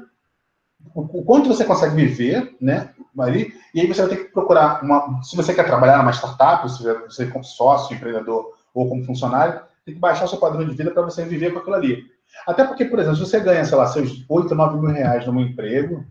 o, 0.95 1.01
o 1.01 1.24
quanto 1.24 1.49
você 1.49 1.64
consegue 1.64 1.97
viver, 1.97 2.55
né? 2.61 2.91
Ali, 3.18 3.55
e 3.74 3.80
aí 3.80 3.87
você 3.87 4.03
vai 4.03 4.11
ter 4.11 4.24
que 4.24 4.32
procurar 4.32 4.84
uma. 4.84 5.22
Se 5.22 5.34
você 5.34 5.55
quer 5.55 5.64
trabalhar 5.64 5.97
numa 5.97 6.12
startup, 6.12 6.70
se 6.70 6.82
você 6.82 7.24
é 7.24 7.26
como 7.26 7.43
sócio, 7.43 7.97
empreendedor 7.97 8.55
ou 8.74 8.89
como 8.91 9.05
funcionário, 9.05 9.62
tem 9.87 9.95
que 9.95 10.01
baixar 10.01 10.26
seu 10.26 10.39
padrão 10.39 10.66
de 10.66 10.74
vida 10.74 10.91
para 10.91 11.03
você 11.03 11.24
viver 11.24 11.53
com 11.53 11.61
aquilo 11.61 11.76
ali. 11.76 12.05
Até 12.47 12.64
porque, 12.64 12.84
por 12.84 12.99
exemplo, 12.99 13.16
se 13.16 13.24
você 13.24 13.39
ganha, 13.39 13.64
sei 13.64 13.78
lá, 13.78 13.87
seus 13.87 14.24
8, 14.28 14.53
9 14.53 14.80
mil 14.80 14.91
reais 14.91 15.24
num 15.26 15.41
emprego, 15.41 16.05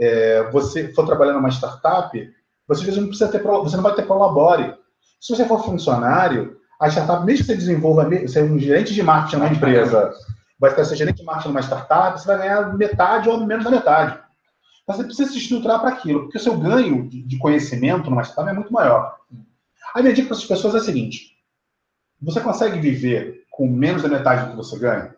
é, 0.00 0.50
você 0.50 0.92
for 0.94 1.04
trabalhar 1.04 1.34
numa 1.34 1.50
startup, 1.50 2.18
você 2.66 2.90
não 2.98 3.08
precisa 3.08 3.28
ter, 3.28 3.42
você 3.42 3.76
não 3.76 3.82
vai 3.82 3.94
ter 3.94 4.06
prolabore. 4.06 4.74
Se 5.20 5.36
você 5.36 5.44
for 5.44 5.62
funcionário, 5.62 6.56
a 6.80 6.88
startup, 6.88 7.24
mesmo 7.26 7.44
que 7.44 7.52
você 7.52 7.56
desenvolva, 7.56 8.08
você 8.08 8.40
é 8.40 8.42
um 8.42 8.58
gerente 8.58 8.94
de 8.94 9.02
marketing 9.02 9.36
numa 9.36 9.52
empresa, 9.52 10.10
vai 10.58 10.70
ser 10.82 10.96
gerente 10.96 11.18
de 11.18 11.24
marketing 11.24 11.48
numa 11.48 11.62
startup, 11.62 12.18
você 12.18 12.26
vai 12.26 12.38
ganhar 12.38 12.74
metade 12.74 13.28
ou 13.28 13.46
menos 13.46 13.64
da 13.64 13.70
metade. 13.70 14.18
Então 14.82 14.96
você 14.96 15.04
precisa 15.04 15.30
se 15.30 15.38
estruturar 15.38 15.80
para 15.80 15.90
aquilo, 15.90 16.22
porque 16.22 16.38
o 16.38 16.40
seu 16.40 16.56
ganho 16.56 17.06
de 17.06 17.38
conhecimento 17.38 18.08
numa 18.08 18.22
startup 18.22 18.48
é 18.48 18.58
muito 18.58 18.72
maior. 18.72 19.14
A 19.94 20.00
minha 20.00 20.14
dica 20.14 20.28
para 20.28 20.36
essas 20.36 20.48
pessoas 20.48 20.74
é 20.74 20.78
a 20.78 20.80
seguinte: 20.80 21.29
você 22.22 22.40
consegue 22.40 22.78
viver 22.78 23.44
com 23.50 23.66
menos 23.66 24.02
da 24.02 24.08
metade 24.08 24.44
do 24.44 24.50
que 24.50 24.56
você 24.56 24.78
ganha? 24.78 25.14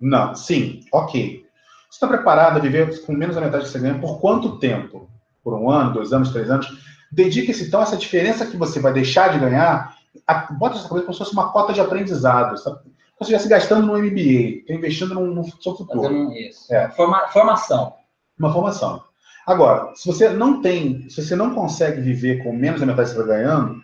Não. 0.00 0.34
Sim, 0.34 0.80
ok. 0.92 1.44
Você 1.88 1.96
está 1.96 2.06
preparado 2.06 2.56
a 2.56 2.60
viver 2.60 3.04
com 3.04 3.12
menos 3.12 3.34
da 3.34 3.40
metade 3.40 3.64
do 3.64 3.66
que 3.66 3.72
você 3.72 3.78
ganha 3.78 3.98
por 3.98 4.20
quanto 4.20 4.58
tempo? 4.58 5.08
Por 5.42 5.54
um 5.54 5.70
ano, 5.70 5.92
dois 5.92 6.12
anos, 6.12 6.30
três 6.30 6.50
anos? 6.50 6.66
Dedique-se 7.12 7.64
então 7.64 7.80
a 7.80 7.84
essa 7.84 7.96
diferença 7.96 8.46
que 8.46 8.56
você 8.56 8.80
vai 8.80 8.92
deixar 8.92 9.28
de 9.28 9.38
ganhar 9.38 9.94
a, 10.26 10.52
bota 10.52 10.78
essa 10.78 10.88
coisa 10.88 11.04
como 11.04 11.12
se 11.12 11.18
fosse 11.18 11.32
uma 11.32 11.50
cota 11.50 11.72
de 11.72 11.80
aprendizado, 11.80 12.56
sabe? 12.58 12.78
Como 12.78 12.94
se 13.26 13.34
estivesse 13.34 13.48
gastando 13.48 13.86
no 13.86 13.98
MBA, 13.98 14.72
investindo 14.72 15.14
no, 15.14 15.26
no 15.26 15.44
seu 15.44 15.74
futuro. 15.74 16.32
isso. 16.32 16.72
É. 16.72 16.90
Forma, 16.90 17.28
formação. 17.28 17.94
Uma 18.38 18.52
formação. 18.52 19.02
Agora, 19.46 19.94
se 19.94 20.06
você 20.06 20.30
não 20.30 20.62
tem, 20.62 21.08
se 21.08 21.22
você 21.22 21.36
não 21.36 21.54
consegue 21.54 22.00
viver 22.00 22.42
com 22.42 22.52
menos 22.52 22.80
da 22.80 22.86
metade 22.86 23.10
que 23.10 23.16
você 23.16 23.22
está 23.22 23.34
ganhando, 23.34 23.82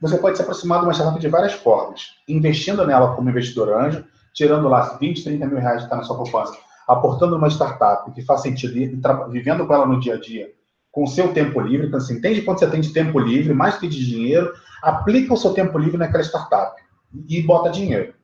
você 0.00 0.16
pode 0.16 0.36
se 0.36 0.42
aproximar 0.42 0.80
de 0.80 0.86
uma 0.86 0.94
startup 0.94 1.20
de 1.20 1.28
várias 1.28 1.52
formas. 1.52 2.14
Investindo 2.26 2.86
nela 2.86 3.14
como 3.14 3.28
investidor 3.28 3.72
anjo, 3.74 4.04
tirando 4.32 4.68
lá 4.68 4.96
20, 4.98 5.22
30 5.22 5.46
mil 5.46 5.58
reais 5.58 5.78
que 5.78 5.84
está 5.84 5.96
na 5.96 6.02
sua 6.02 6.16
poupança, 6.16 6.56
aportando 6.88 7.36
numa 7.36 7.48
startup 7.48 8.10
que 8.12 8.22
faz 8.22 8.42
sentido 8.42 8.74
vivendo 9.30 9.66
com 9.66 9.74
ela 9.74 9.86
no 9.86 10.00
dia 10.00 10.14
a 10.14 10.20
dia, 10.20 10.50
com 10.90 11.04
o 11.04 11.06
seu 11.06 11.32
tempo 11.32 11.60
livre. 11.60 11.86
Então, 11.86 11.98
assim, 11.98 12.14
entende 12.14 12.42
quanto 12.42 12.60
você 12.60 12.70
tem 12.70 12.80
de 12.80 12.92
tempo 12.92 13.18
livre, 13.18 13.52
mais 13.52 13.76
que 13.76 13.86
de 13.86 14.04
dinheiro, 14.06 14.52
aplica 14.82 15.34
o 15.34 15.36
seu 15.36 15.52
tempo 15.52 15.76
livre 15.78 15.98
naquela 15.98 16.22
startup 16.22 16.80
e 17.28 17.42
bota 17.42 17.70
dinheiro. 17.70 18.14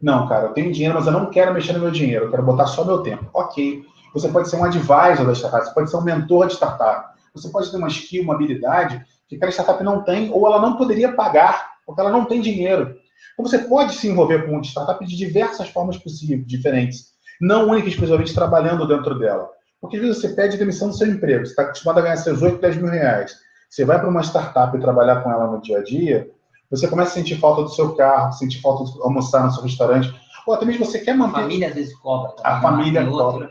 Não, 0.00 0.26
cara, 0.26 0.46
eu 0.46 0.52
tenho 0.52 0.72
dinheiro, 0.72 0.94
mas 0.94 1.06
eu 1.06 1.12
não 1.12 1.26
quero 1.26 1.52
mexer 1.52 1.72
no 1.72 1.80
meu 1.80 1.90
dinheiro, 1.90 2.26
eu 2.26 2.30
quero 2.30 2.42
botar 2.42 2.66
só 2.66 2.84
meu 2.84 2.98
tempo. 2.98 3.28
Ok. 3.34 3.84
Você 4.14 4.28
pode 4.28 4.48
ser 4.48 4.56
um 4.56 4.64
advisor 4.64 5.26
da 5.26 5.34
startup, 5.34 5.66
você 5.66 5.74
pode 5.74 5.90
ser 5.90 5.96
um 5.96 6.02
mentor 6.02 6.46
de 6.46 6.54
startup, 6.54 7.14
você 7.34 7.50
pode 7.50 7.70
ter 7.70 7.76
uma 7.76 7.88
skill, 7.88 8.22
uma 8.22 8.34
habilidade 8.34 9.04
que 9.28 9.36
aquela 9.36 9.52
startup 9.52 9.82
não 9.82 10.02
tem, 10.04 10.30
ou 10.32 10.46
ela 10.46 10.60
não 10.60 10.76
poderia 10.76 11.12
pagar, 11.12 11.72
porque 11.84 12.00
ela 12.00 12.10
não 12.10 12.24
tem 12.24 12.40
dinheiro. 12.40 12.96
Então 13.34 13.46
você 13.46 13.58
pode 13.58 13.94
se 13.94 14.08
envolver 14.08 14.44
com 14.44 14.52
uma 14.52 14.62
startup 14.62 15.04
de 15.04 15.16
diversas 15.16 15.68
formas 15.68 15.98
possíveis, 15.98 16.46
diferentes. 16.46 17.14
Não 17.40 17.68
única 17.68 17.86
e 17.86 17.90
exclusivamente 17.90 18.34
trabalhando 18.34 18.86
dentro 18.86 19.18
dela. 19.18 19.48
Porque 19.80 19.96
às 19.96 20.02
vezes 20.02 20.20
você 20.20 20.28
pede 20.30 20.56
demissão 20.56 20.88
do 20.88 20.96
seu 20.96 21.06
emprego, 21.06 21.44
você 21.44 21.52
está 21.52 21.62
acostumado 21.62 21.98
a 21.98 22.02
ganhar 22.02 22.16
seus 22.16 22.40
8, 22.40 22.60
10 22.60 22.76
mil 22.76 22.90
reais. 22.90 23.36
Você 23.68 23.84
vai 23.84 23.98
para 23.98 24.08
uma 24.08 24.22
startup 24.22 24.76
e 24.76 24.80
trabalhar 24.80 25.22
com 25.22 25.30
ela 25.30 25.46
no 25.46 25.60
dia 25.60 25.78
a 25.78 25.82
dia, 25.82 26.30
você 26.70 26.88
começa 26.88 27.10
a 27.10 27.14
sentir 27.14 27.36
falta 27.36 27.62
do 27.62 27.68
seu 27.68 27.94
carro, 27.94 28.32
sentir 28.32 28.60
falta 28.60 28.84
de 28.84 29.02
almoçar 29.02 29.44
no 29.44 29.52
seu 29.52 29.62
restaurante, 29.62 30.12
ou 30.46 30.54
até 30.54 30.64
mesmo 30.64 30.84
você 30.84 30.98
quer 30.98 31.14
manter. 31.14 31.40
A 31.40 31.42
família 31.42 31.68
às 31.68 31.74
vezes 31.74 31.94
cobra. 31.98 32.32
Também, 32.32 32.52
a 32.52 32.60
família 32.60 33.04
né? 33.04 33.10
cobra. 33.10 33.50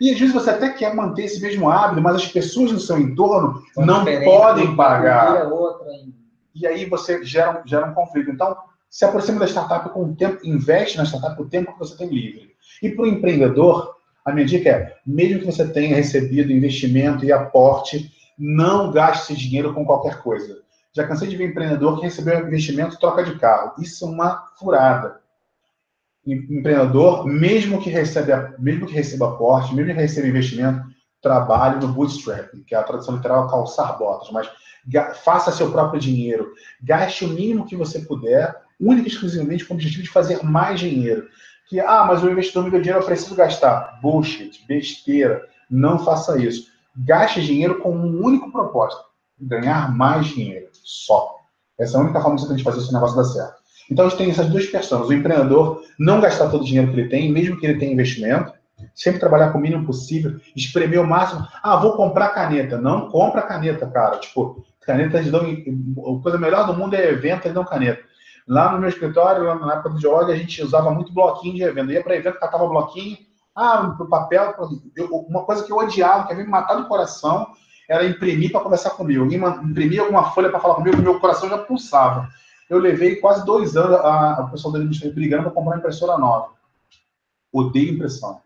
E 0.00 0.10
às 0.10 0.18
vezes 0.18 0.34
você 0.34 0.50
até 0.50 0.70
quer 0.70 0.94
manter 0.94 1.24
esse 1.24 1.40
mesmo 1.40 1.68
hábito, 1.68 2.00
mas 2.00 2.16
as 2.16 2.26
pessoas 2.26 2.72
no 2.72 2.80
seu 2.80 2.98
entorno 2.98 3.62
São 3.74 3.84
não 3.84 4.04
podem 4.04 4.76
pagar. 4.76 5.48
E 6.54 6.66
aí 6.66 6.84
você 6.84 7.24
gera, 7.24 7.62
gera 7.66 7.86
um 7.86 7.94
conflito. 7.94 8.30
Então, 8.30 8.56
se 8.90 9.04
aproxima 9.04 9.40
da 9.40 9.46
startup 9.46 9.90
com 9.90 10.04
o 10.04 10.16
tempo, 10.16 10.38
investe 10.44 10.96
na 10.96 11.04
startup 11.04 11.40
o 11.40 11.48
tempo 11.48 11.72
que 11.72 11.78
você 11.78 11.96
tem 11.96 12.08
livre. 12.08 12.52
E 12.82 12.90
para 12.90 13.04
o 13.04 13.08
empreendedor, 13.08 13.96
a 14.24 14.32
minha 14.32 14.46
dica 14.46 14.68
é, 14.68 14.96
mesmo 15.06 15.40
que 15.40 15.46
você 15.46 15.66
tenha 15.68 15.96
recebido 15.96 16.52
investimento 16.52 17.24
e 17.24 17.32
aporte, 17.32 18.10
não 18.38 18.92
gaste 18.92 19.32
esse 19.32 19.40
dinheiro 19.40 19.74
com 19.74 19.84
qualquer 19.84 20.22
coisa. 20.22 20.58
Já 20.92 21.06
cansei 21.06 21.28
de 21.28 21.36
ver 21.36 21.48
empreendedor 21.48 21.96
que 21.96 22.06
recebeu 22.06 22.46
investimento 22.46 22.94
e 22.94 22.98
troca 22.98 23.22
de 23.22 23.38
carro. 23.38 23.74
Isso 23.78 24.04
é 24.04 24.08
uma 24.08 24.46
furada. 24.58 25.20
Empreendedor, 26.26 27.26
mesmo 27.26 27.80
que, 27.80 27.88
receba, 27.88 28.54
mesmo 28.58 28.86
que 28.86 28.92
receba 28.92 29.28
aporte, 29.28 29.74
mesmo 29.74 29.92
que 29.92 30.00
receba 30.00 30.26
investimento, 30.26 30.82
trabalhe 31.22 31.80
no 31.80 31.88
bootstrapping, 31.92 32.62
que 32.64 32.74
é 32.74 32.78
a 32.78 32.82
tradução 32.82 33.16
literal 33.16 33.48
calçar 33.48 33.98
botas, 33.98 34.30
mas 34.30 34.48
faça 35.24 35.52
seu 35.52 35.70
próprio 35.70 36.00
dinheiro, 36.00 36.52
gaste 36.82 37.24
o 37.24 37.28
mínimo 37.28 37.66
que 37.66 37.76
você 37.76 38.00
puder, 38.00 38.54
única 38.80 39.08
e 39.08 39.10
exclusivamente 39.10 39.64
com 39.64 39.74
o 39.74 39.76
objetivo 39.76 40.02
de 40.02 40.10
fazer 40.10 40.44
mais 40.44 40.78
dinheiro. 40.78 41.26
Que, 41.68 41.80
ah, 41.80 42.04
mas 42.06 42.22
o 42.22 42.30
investidor 42.30 42.64
me 42.64 42.70
deu 42.70 42.80
dinheiro, 42.80 43.02
eu 43.02 43.06
preciso 43.06 43.34
gastar. 43.34 43.98
Bullshit, 44.00 44.64
besteira, 44.66 45.42
não 45.70 45.98
faça 45.98 46.38
isso 46.38 46.68
gaste 46.98 47.42
dinheiro 47.42 47.80
com 47.80 47.94
um 47.94 48.24
único 48.24 48.50
propósito: 48.50 49.04
ganhar 49.38 49.94
mais 49.94 50.26
dinheiro. 50.26 50.68
Só. 50.72 51.36
Essa 51.78 51.96
é 51.96 52.00
a 52.00 52.04
única 52.04 52.20
forma 52.20 52.34
que 52.34 52.42
você 52.42 52.48
tem 52.48 52.56
de 52.56 52.64
fazer 52.64 52.80
esse 52.80 52.92
negócio 52.92 53.16
dar 53.16 53.24
certo. 53.24 53.57
Então, 53.90 54.06
a 54.06 54.08
gente 54.08 54.18
tem 54.18 54.30
essas 54.30 54.48
duas 54.48 54.66
questões. 54.66 55.08
O 55.08 55.12
empreendedor 55.12 55.82
não 55.98 56.20
gastar 56.20 56.50
todo 56.50 56.62
o 56.62 56.64
dinheiro 56.64 56.92
que 56.92 57.00
ele 57.00 57.08
tem, 57.08 57.32
mesmo 57.32 57.58
que 57.58 57.66
ele 57.66 57.78
tenha 57.78 57.92
investimento, 57.92 58.52
sempre 58.94 59.20
trabalhar 59.20 59.50
com 59.50 59.58
o 59.58 59.60
mínimo 59.60 59.86
possível, 59.86 60.38
espremer 60.54 61.00
o 61.00 61.06
máximo. 61.06 61.46
Ah, 61.62 61.76
vou 61.76 61.92
comprar 61.96 62.30
caneta. 62.30 62.78
Não 62.78 63.08
compra 63.08 63.42
caneta, 63.42 63.86
cara. 63.86 64.18
Tipo, 64.18 64.64
caneta 64.82 65.18
eles 65.18 65.30
dão. 65.30 65.42
A 65.42 66.22
coisa 66.22 66.38
melhor 66.38 66.66
do 66.66 66.74
mundo 66.74 66.94
é 66.94 67.08
evento, 67.08 67.46
eles 67.46 67.54
dão 67.54 67.64
caneta. 67.64 68.02
Lá 68.46 68.72
no 68.72 68.78
meu 68.78 68.88
escritório, 68.88 69.44
lá 69.44 69.54
na 69.54 69.74
época 69.74 69.90
do 69.90 70.00
Geog, 70.00 70.32
a 70.32 70.36
gente 70.36 70.62
usava 70.62 70.90
muito 70.90 71.12
bloquinho 71.12 71.54
de 71.54 71.62
evento. 71.62 71.90
Eu 71.90 71.94
ia 71.94 72.02
para 72.02 72.16
evento, 72.16 72.38
catava 72.38 72.66
bloquinho, 72.66 73.16
ah, 73.54 73.94
o 73.98 74.06
papel. 74.06 74.54
Eu, 74.96 75.06
uma 75.28 75.44
coisa 75.44 75.64
que 75.64 75.72
eu 75.72 75.76
odiava, 75.76 76.26
que 76.26 76.32
havia 76.32 76.44
me 76.44 76.50
matar 76.50 76.74
do 76.74 76.88
coração, 76.88 77.46
era 77.88 78.06
imprimir 78.06 78.50
para 78.50 78.60
conversar 78.60 78.90
comigo. 78.90 79.22
Alguém 79.22 79.40
imprimia 79.68 80.02
alguma 80.02 80.30
folha 80.30 80.48
para 80.48 80.60
falar 80.60 80.74
comigo, 80.76 81.02
meu 81.02 81.20
coração 81.20 81.48
já 81.48 81.58
pulsava. 81.58 82.28
Eu 82.68 82.78
levei 82.78 83.16
quase 83.16 83.44
dois 83.44 83.76
anos 83.76 83.96
a, 83.96 84.32
a 84.32 84.42
pessoa 84.48 84.72
da 84.72 84.84
indústria 84.84 85.12
brigando 85.12 85.44
para 85.44 85.52
comprar 85.52 85.72
uma 85.72 85.78
impressora 85.78 86.18
nova. 86.18 86.52
Odeio 87.52 87.94
impressão. 87.94 88.40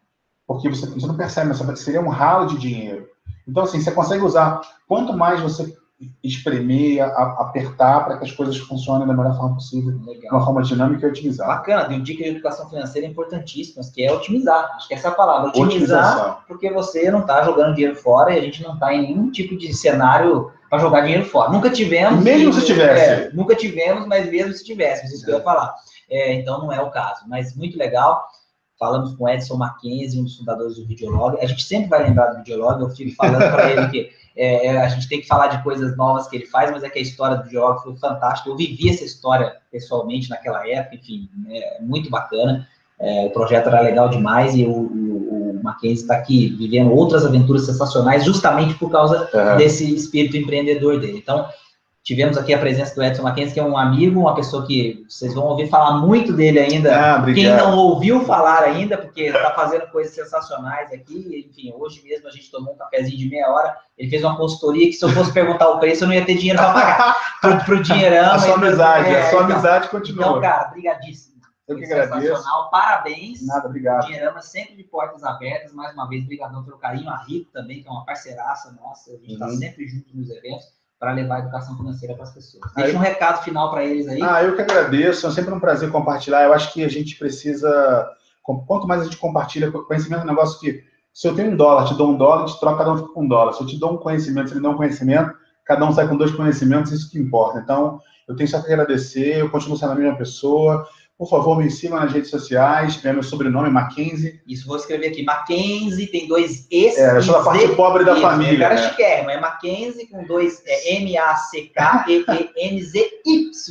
Porque 0.47 0.69
você, 0.69 0.87
você 0.87 1.07
não 1.07 1.17
percebe, 1.17 1.49
mas 1.49 1.81
seria 1.81 2.01
um 2.01 2.09
ralo 2.09 2.47
de 2.47 2.59
dinheiro. 2.59 3.09
Então, 3.47 3.65
assim, 3.65 3.81
você 3.81 3.91
consegue 3.91 4.25
usar. 4.25 4.61
Quanto 4.87 5.13
mais 5.13 5.41
você 5.41 5.77
espremer, 6.23 7.03
a, 7.03 7.37
apertar 7.41 8.05
para 8.05 8.17
que 8.19 8.25
as 8.25 8.33
coisas 8.33 8.57
funcionem 8.59 9.07
da 9.07 9.15
melhor 9.15 9.37
forma 9.37 9.55
possível, 9.55 9.93
Legal. 10.05 10.21
de 10.21 10.29
uma 10.29 10.45
forma 10.45 10.63
dinâmica 10.63 11.07
e 11.07 11.11
otimizar. 11.11 11.47
Bacana, 11.47 11.85
tem 11.85 11.99
um 11.99 12.03
dica 12.03 12.23
de 12.23 12.31
educação 12.31 12.69
financeira 12.69 13.07
importantíssima, 13.07 13.83
que 13.93 14.03
é 14.03 14.13
otimizar. 14.13 14.73
Acho 14.77 14.89
que 14.89 14.95
essa 14.95 15.09
é 15.09 15.11
a 15.11 15.15
palavra, 15.15 15.49
otimizar, 15.49 16.45
porque 16.47 16.71
você 16.71 17.11
não 17.11 17.21
está 17.21 17.43
jogando 17.43 17.75
dinheiro 17.75 17.97
fora 17.97 18.33
e 18.33 18.39
a 18.39 18.43
gente 18.43 18.63
não 18.63 18.75
está 18.75 18.95
em 18.95 19.03
nenhum 19.03 19.31
tipo 19.31 19.57
de 19.57 19.73
cenário 19.75 20.51
para 20.69 20.79
jogar 20.79 21.03
dinheiro 21.03 21.25
fora. 21.27 21.51
Nunca 21.51 21.69
tivemos. 21.71 22.23
Mesmo 22.23 22.53
se 22.53 22.65
tivesse. 22.65 23.05
É, 23.05 23.31
nunca 23.33 23.55
tivemos, 23.55 24.07
mas 24.07 24.31
mesmo 24.31 24.53
se 24.55 24.65
tivéssemos, 24.65 25.13
isso 25.13 25.23
é. 25.23 25.27
que 25.27 25.31
eu 25.33 25.39
ia 25.39 25.45
falar. 25.45 25.75
É, 26.11 26.35
então 26.35 26.61
não 26.61 26.73
é 26.73 26.81
o 26.81 26.91
caso, 26.91 27.25
mas 27.29 27.55
muito 27.57 27.79
legal. 27.79 28.27
Falamos 28.83 29.15
com 29.15 29.29
Edson 29.29 29.55
Mackenzie, 29.55 30.19
um 30.19 30.25
dos 30.25 30.37
fundadores 30.37 30.75
do 30.75 30.85
Videolog. 30.85 31.39
A 31.41 31.47
gente 31.47 31.63
sempre 31.63 31.89
vai 31.89 32.03
lembrar 32.03 32.33
do 32.33 32.39
Videolog, 32.39 32.83
eu 32.83 32.91
fico 32.91 33.15
falando 33.15 33.39
para 33.39 33.71
ele 33.71 33.89
que 33.91 34.11
é, 34.37 34.67
é, 34.67 34.83
a 34.83 34.89
gente 34.89 35.09
tem 35.09 35.21
que 35.21 35.29
falar 35.29 35.47
de 35.47 35.63
coisas 35.63 35.97
novas 35.97 36.27
que 36.27 36.35
ele 36.35 36.47
faz, 36.47 36.69
mas 36.73 36.83
é 36.83 36.91
que 36.91 36.99
a 36.99 37.03
história 37.03 37.37
do 37.37 37.49
Diogo 37.49 37.79
foi 37.79 37.95
fantástica. 37.95 38.51
Eu 38.51 38.57
vivi 38.57 38.91
essa 38.91 39.05
história 39.05 39.55
pessoalmente 39.71 40.29
naquela 40.29 40.69
época, 40.69 40.97
enfim, 40.97 41.31
é 41.49 41.81
muito 41.81 42.11
bacana. 42.11 42.67
É, 42.99 43.27
o 43.27 43.31
projeto 43.31 43.69
era 43.69 43.83
legal 43.83 44.09
demais 44.09 44.57
e 44.57 44.65
o, 44.65 44.73
o, 44.73 45.61
o 45.61 45.61
Mackenzie 45.63 46.03
está 46.03 46.17
aqui 46.17 46.49
vivendo 46.49 46.93
outras 46.93 47.25
aventuras 47.25 47.65
sensacionais 47.65 48.25
justamente 48.25 48.75
por 48.75 48.91
causa 48.91 49.31
uhum. 49.33 49.57
desse 49.59 49.95
espírito 49.95 50.37
empreendedor 50.37 50.99
dele. 50.99 51.19
Então, 51.19 51.47
Tivemos 52.05 52.37
aqui 52.37 52.53
a 52.53 52.59
presença 52.59 52.97
do 52.97 53.03
Edson 53.03 53.23
Mackenzie, 53.23 53.55
que 53.55 53.61
é 53.61 53.65
um 53.65 53.79
amigo, 53.79 54.19
uma 54.19 54.35
pessoa 54.35 54.67
que 54.67 55.05
vocês 55.09 55.33
vão 55.35 55.45
ouvir 55.45 55.69
falar 55.69 55.99
muito 55.99 56.33
dele 56.33 56.59
ainda. 56.59 56.93
Ah, 56.93 57.25
Quem 57.25 57.47
não 57.47 57.79
ouviu 57.79 58.25
falar 58.25 58.65
ainda, 58.65 58.99
porque 58.99 59.23
está 59.23 59.53
fazendo 59.53 59.87
coisas 59.87 60.13
sensacionais 60.13 60.93
aqui. 60.93 61.47
Enfim, 61.49 61.73
hoje 61.77 62.03
mesmo 62.03 62.27
a 62.27 62.33
gente 62.33 62.51
tomou 62.51 62.75
um 62.75 62.77
cafezinho 62.77 63.17
de 63.17 63.29
meia 63.29 63.49
hora. 63.49 63.77
Ele 63.97 64.11
fez 64.11 64.25
uma 64.25 64.37
consultoria 64.37 64.87
que 64.87 64.95
se 64.95 65.05
eu 65.05 65.11
fosse 65.11 65.33
perguntar 65.33 65.69
o 65.71 65.79
preço, 65.79 66.03
eu 66.03 66.09
não 66.09 66.15
ia 66.15 66.27
ter 66.27 66.35
dinheiro 66.35 66.59
para 66.59 66.73
pagar. 66.73 67.17
pro, 67.41 67.65
pro 67.65 67.83
dinheirão. 67.85 68.33
A 68.33 68.39
sua 68.41 68.55
amizade, 68.57 69.09
é, 69.09 69.21
a 69.21 69.31
sua 69.31 69.43
então, 69.43 69.53
amizade 69.53 69.89
continua. 69.89 70.27
Então, 70.27 70.41
cara, 70.41 70.65
brigadíssimo. 70.71 71.33
Eu 71.69 71.77
que 71.77 71.85
agradeço. 71.85 72.43
Parabéns. 72.73 73.47
Nada, 73.47 73.69
obrigado. 73.69 74.07
Dinheirama 74.07 74.43
sempre 74.43 74.75
de 74.75 74.83
portas 74.83 75.23
abertas. 75.23 75.73
Mais 75.73 75.95
uma 75.95 76.09
vez, 76.09 76.25
obrigadão 76.25 76.65
pelo 76.65 76.79
carinho. 76.79 77.09
A 77.09 77.17
Rico 77.19 77.53
também, 77.53 77.81
que 77.81 77.89
é 77.89 77.91
uma 77.93 78.05
parceiraça 78.05 78.73
nossa. 78.73 79.13
A 79.13 79.19
gente 79.19 79.35
está 79.35 79.47
uhum. 79.47 79.57
sempre 79.57 79.87
junto 79.87 80.17
nos 80.17 80.29
eventos 80.29 80.82
para 81.03 81.15
levar 81.15 81.35
a 81.35 81.39
educação 81.41 81.77
financeira 81.77 82.15
para 82.15 82.23
as 82.23 82.33
pessoas. 82.33 82.63
Deixa 82.77 82.97
um 82.97 83.01
recado 83.01 83.43
final 83.43 83.73
para 83.73 83.85
eles 83.85 84.07
aí. 84.07 84.23
Ah, 84.23 84.41
eu 84.45 84.55
que 84.55 84.63
agradeço, 84.63 85.27
é 85.27 85.33
sempre 85.33 85.53
um 85.53 85.59
prazer 85.59 85.91
compartilhar. 85.91 86.45
Eu 86.45 86.53
acho 86.53 86.73
que 86.73 86.85
a 86.85 86.89
gente 86.89 87.19
precisa, 87.19 88.09
quanto 88.41 88.87
mais 88.87 89.01
a 89.01 89.05
gente 89.07 89.17
compartilha 89.17 89.73
conhecimento, 89.73 90.21
é 90.21 90.25
um 90.25 90.29
negócio 90.29 90.61
que 90.61 90.85
Se 91.13 91.27
eu 91.27 91.35
tenho 91.35 91.51
um 91.51 91.57
dólar, 91.57 91.89
te 91.89 91.95
dou 91.95 92.09
um 92.09 92.17
dólar, 92.17 92.47
te 92.47 92.61
troca, 92.61 92.79
cada 92.79 92.93
um 92.93 92.99
fica 92.99 93.13
com 93.13 93.25
um 93.25 93.29
dólar. 93.29 93.53
Se 93.53 93.63
eu 93.63 93.67
te 93.67 93.81
dou 93.81 93.95
um 93.95 93.97
conhecimento, 93.97 94.51
se 94.51 94.55
ele 94.55 94.63
dá 94.63 94.71
um 94.71 94.77
conhecimento, 94.77 95.35
cada 95.65 95.85
um 95.85 95.93
sai 95.93 96.07
com 96.07 96.17
dois 96.17 96.31
conhecimentos, 96.31 96.93
isso 96.93 97.11
que 97.11 97.19
importa. 97.19 97.59
Então, 97.59 98.01
eu 98.29 98.37
tenho 98.37 98.49
só 98.49 98.61
que 98.61 98.73
agradecer, 98.73 99.39
eu 99.39 99.51
continuo 99.51 99.77
sendo 99.77 99.91
a 99.91 99.97
mesma 99.97 100.17
pessoa, 100.17 100.87
por 101.23 101.31
favor, 101.31 101.57
me 101.57 101.71
sigam 101.71 102.01
nas 102.01 102.13
redes 102.13 102.31
sociais. 102.31 102.99
É 103.05 103.13
meu 103.13 103.23
sobrenome, 103.23 103.71
Mackenzie. 103.71 104.43
Isso, 104.45 104.67
vou 104.67 104.77
escrever 104.77 105.07
aqui. 105.07 105.23
Mackenzie 105.23 106.09
tem 106.09 106.27
dois 106.27 106.67
Es. 106.69 106.99
É, 106.99 107.17
eu 107.17 107.23
sou 107.23 107.37
a 107.37 107.45
parte 107.45 107.69
pobre 107.77 108.05
da 108.05 108.17
família. 108.17 108.57
O 108.57 108.59
cara 108.59 108.75
né? 108.75 108.89
chiquérrimo. 108.89 109.31
É 109.31 109.39
Mackenzie 109.39 110.09
com 110.09 110.25
dois 110.25 110.61
é, 110.67 110.97
M-A-C-K-E-E-N-Z-Y 110.97 111.63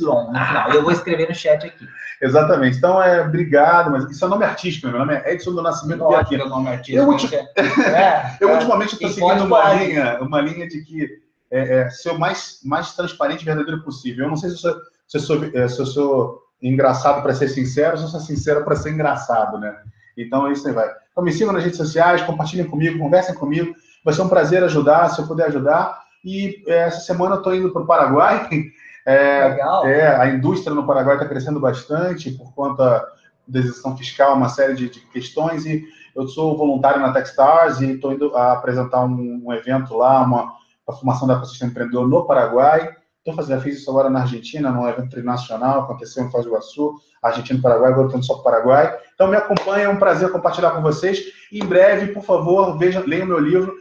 no 0.00 0.24
final. 0.32 0.72
Eu 0.72 0.82
vou 0.82 0.92
escrever 0.92 1.28
no 1.28 1.34
chat 1.34 1.66
aqui. 1.66 1.86
Exatamente. 2.22 2.78
Então, 2.78 3.02
é, 3.02 3.20
obrigado, 3.20 3.90
mas 3.90 4.10
isso 4.10 4.24
é 4.24 4.28
nome 4.28 4.46
artístico, 4.46 4.88
meu 4.88 5.00
nome 5.00 5.12
é 5.14 5.34
Edson 5.34 5.52
do 5.52 5.60
Nascimento 5.60 6.04
é 6.04 6.38
nome 6.48 6.70
artístico. 6.70 7.02
Eu, 7.02 7.06
ultim... 7.06 7.34
é, 7.34 8.38
eu 8.40 8.48
é, 8.48 8.54
ultimamente 8.54 8.94
estou 8.94 9.10
seguindo 9.10 9.44
uma 9.44 9.74
linha, 9.74 10.18
uma 10.22 10.40
linha 10.40 10.66
de 10.66 10.80
que 10.80 11.06
é, 11.50 11.80
é, 11.80 11.90
ser 11.90 12.12
o 12.12 12.18
mais, 12.18 12.60
mais 12.64 12.94
transparente 12.94 13.42
e 13.42 13.44
verdadeiro 13.44 13.82
possível. 13.82 14.24
Eu 14.24 14.30
não 14.30 14.36
sei 14.38 14.48
se 14.48 14.54
eu 14.54 14.60
sou, 14.60 14.80
se 15.06 15.18
eu 15.18 15.20
sou, 15.20 15.44
é, 15.52 15.68
se 15.68 15.78
eu 15.78 15.84
sou 15.84 16.42
engraçado 16.62 17.22
para 17.22 17.34
ser 17.34 17.48
sincero, 17.48 17.96
eu 17.96 18.06
sou 18.06 18.20
sincero 18.20 18.64
para 18.64 18.76
ser 18.76 18.92
engraçado, 18.92 19.58
né? 19.58 19.76
Então, 20.16 20.50
isso 20.50 20.66
aí 20.68 20.74
vai. 20.74 20.88
Então, 21.10 21.24
me 21.24 21.32
sigam 21.32 21.52
nas 21.52 21.64
redes 21.64 21.78
sociais, 21.78 22.22
compartilhem 22.22 22.66
comigo, 22.66 22.98
conversem 22.98 23.34
comigo. 23.34 23.74
Vai 24.04 24.14
ser 24.14 24.22
um 24.22 24.28
prazer 24.28 24.62
ajudar, 24.64 25.08
se 25.08 25.20
eu 25.20 25.26
puder 25.26 25.48
ajudar. 25.48 26.02
E 26.24 26.62
é, 26.66 26.84
essa 26.84 27.00
semana 27.00 27.34
eu 27.34 27.38
estou 27.38 27.54
indo 27.54 27.72
para 27.72 27.82
o 27.82 27.86
Paraguai. 27.86 28.48
É, 29.04 29.48
Legal. 29.48 29.84
É, 29.84 30.16
a 30.16 30.28
indústria 30.28 30.72
no 30.72 30.86
Paraguai 30.86 31.16
está 31.16 31.26
crescendo 31.26 31.58
bastante 31.58 32.30
por 32.30 32.54
conta 32.54 33.04
da 33.48 33.58
isenção 33.58 33.96
fiscal, 33.96 34.36
uma 34.36 34.48
série 34.48 34.74
de, 34.74 34.88
de, 34.88 35.00
questões. 35.00 35.66
E 35.66 35.84
eu 36.14 36.28
sou 36.28 36.56
voluntário 36.56 37.00
na 37.00 37.12
Techstars 37.12 37.80
e 37.80 37.94
estou 37.94 38.12
indo 38.12 38.36
a 38.36 38.52
apresentar 38.52 39.04
um, 39.04 39.42
um 39.44 39.52
evento 39.52 39.96
lá, 39.96 40.22
uma, 40.22 40.54
a 40.86 40.92
formação 40.92 41.26
da 41.26 41.34
ecossistema 41.34 41.72
empreendedor 41.72 42.06
no 42.06 42.24
Paraguai. 42.24 42.94
Estou 43.22 43.36
fazendo, 43.36 43.62
fiz 43.62 43.78
isso 43.78 43.88
agora 43.88 44.10
na 44.10 44.22
Argentina, 44.22 44.68
num 44.68 44.88
evento 44.88 45.06
internacional, 45.06 45.82
aconteceu 45.82 46.24
em 46.24 46.30
Foz 46.30 46.44
do 46.44 46.50
Iguaçu, 46.50 46.94
Argentina 47.22 47.56
e 47.56 47.62
Paraguai, 47.62 47.92
agora 47.92 48.08
estou 48.08 48.20
só 48.20 48.34
para 48.34 48.40
o 48.40 48.42
Paraguai. 48.42 48.98
Então 49.14 49.28
me 49.28 49.36
acompanha, 49.36 49.84
é 49.84 49.88
um 49.88 49.96
prazer 49.96 50.32
compartilhar 50.32 50.72
com 50.72 50.82
vocês. 50.82 51.20
Em 51.52 51.64
breve, 51.64 52.08
por 52.08 52.24
favor, 52.24 52.76
vejam, 52.76 53.04
leiam 53.06 53.28
meu 53.28 53.38
livro. 53.38 53.74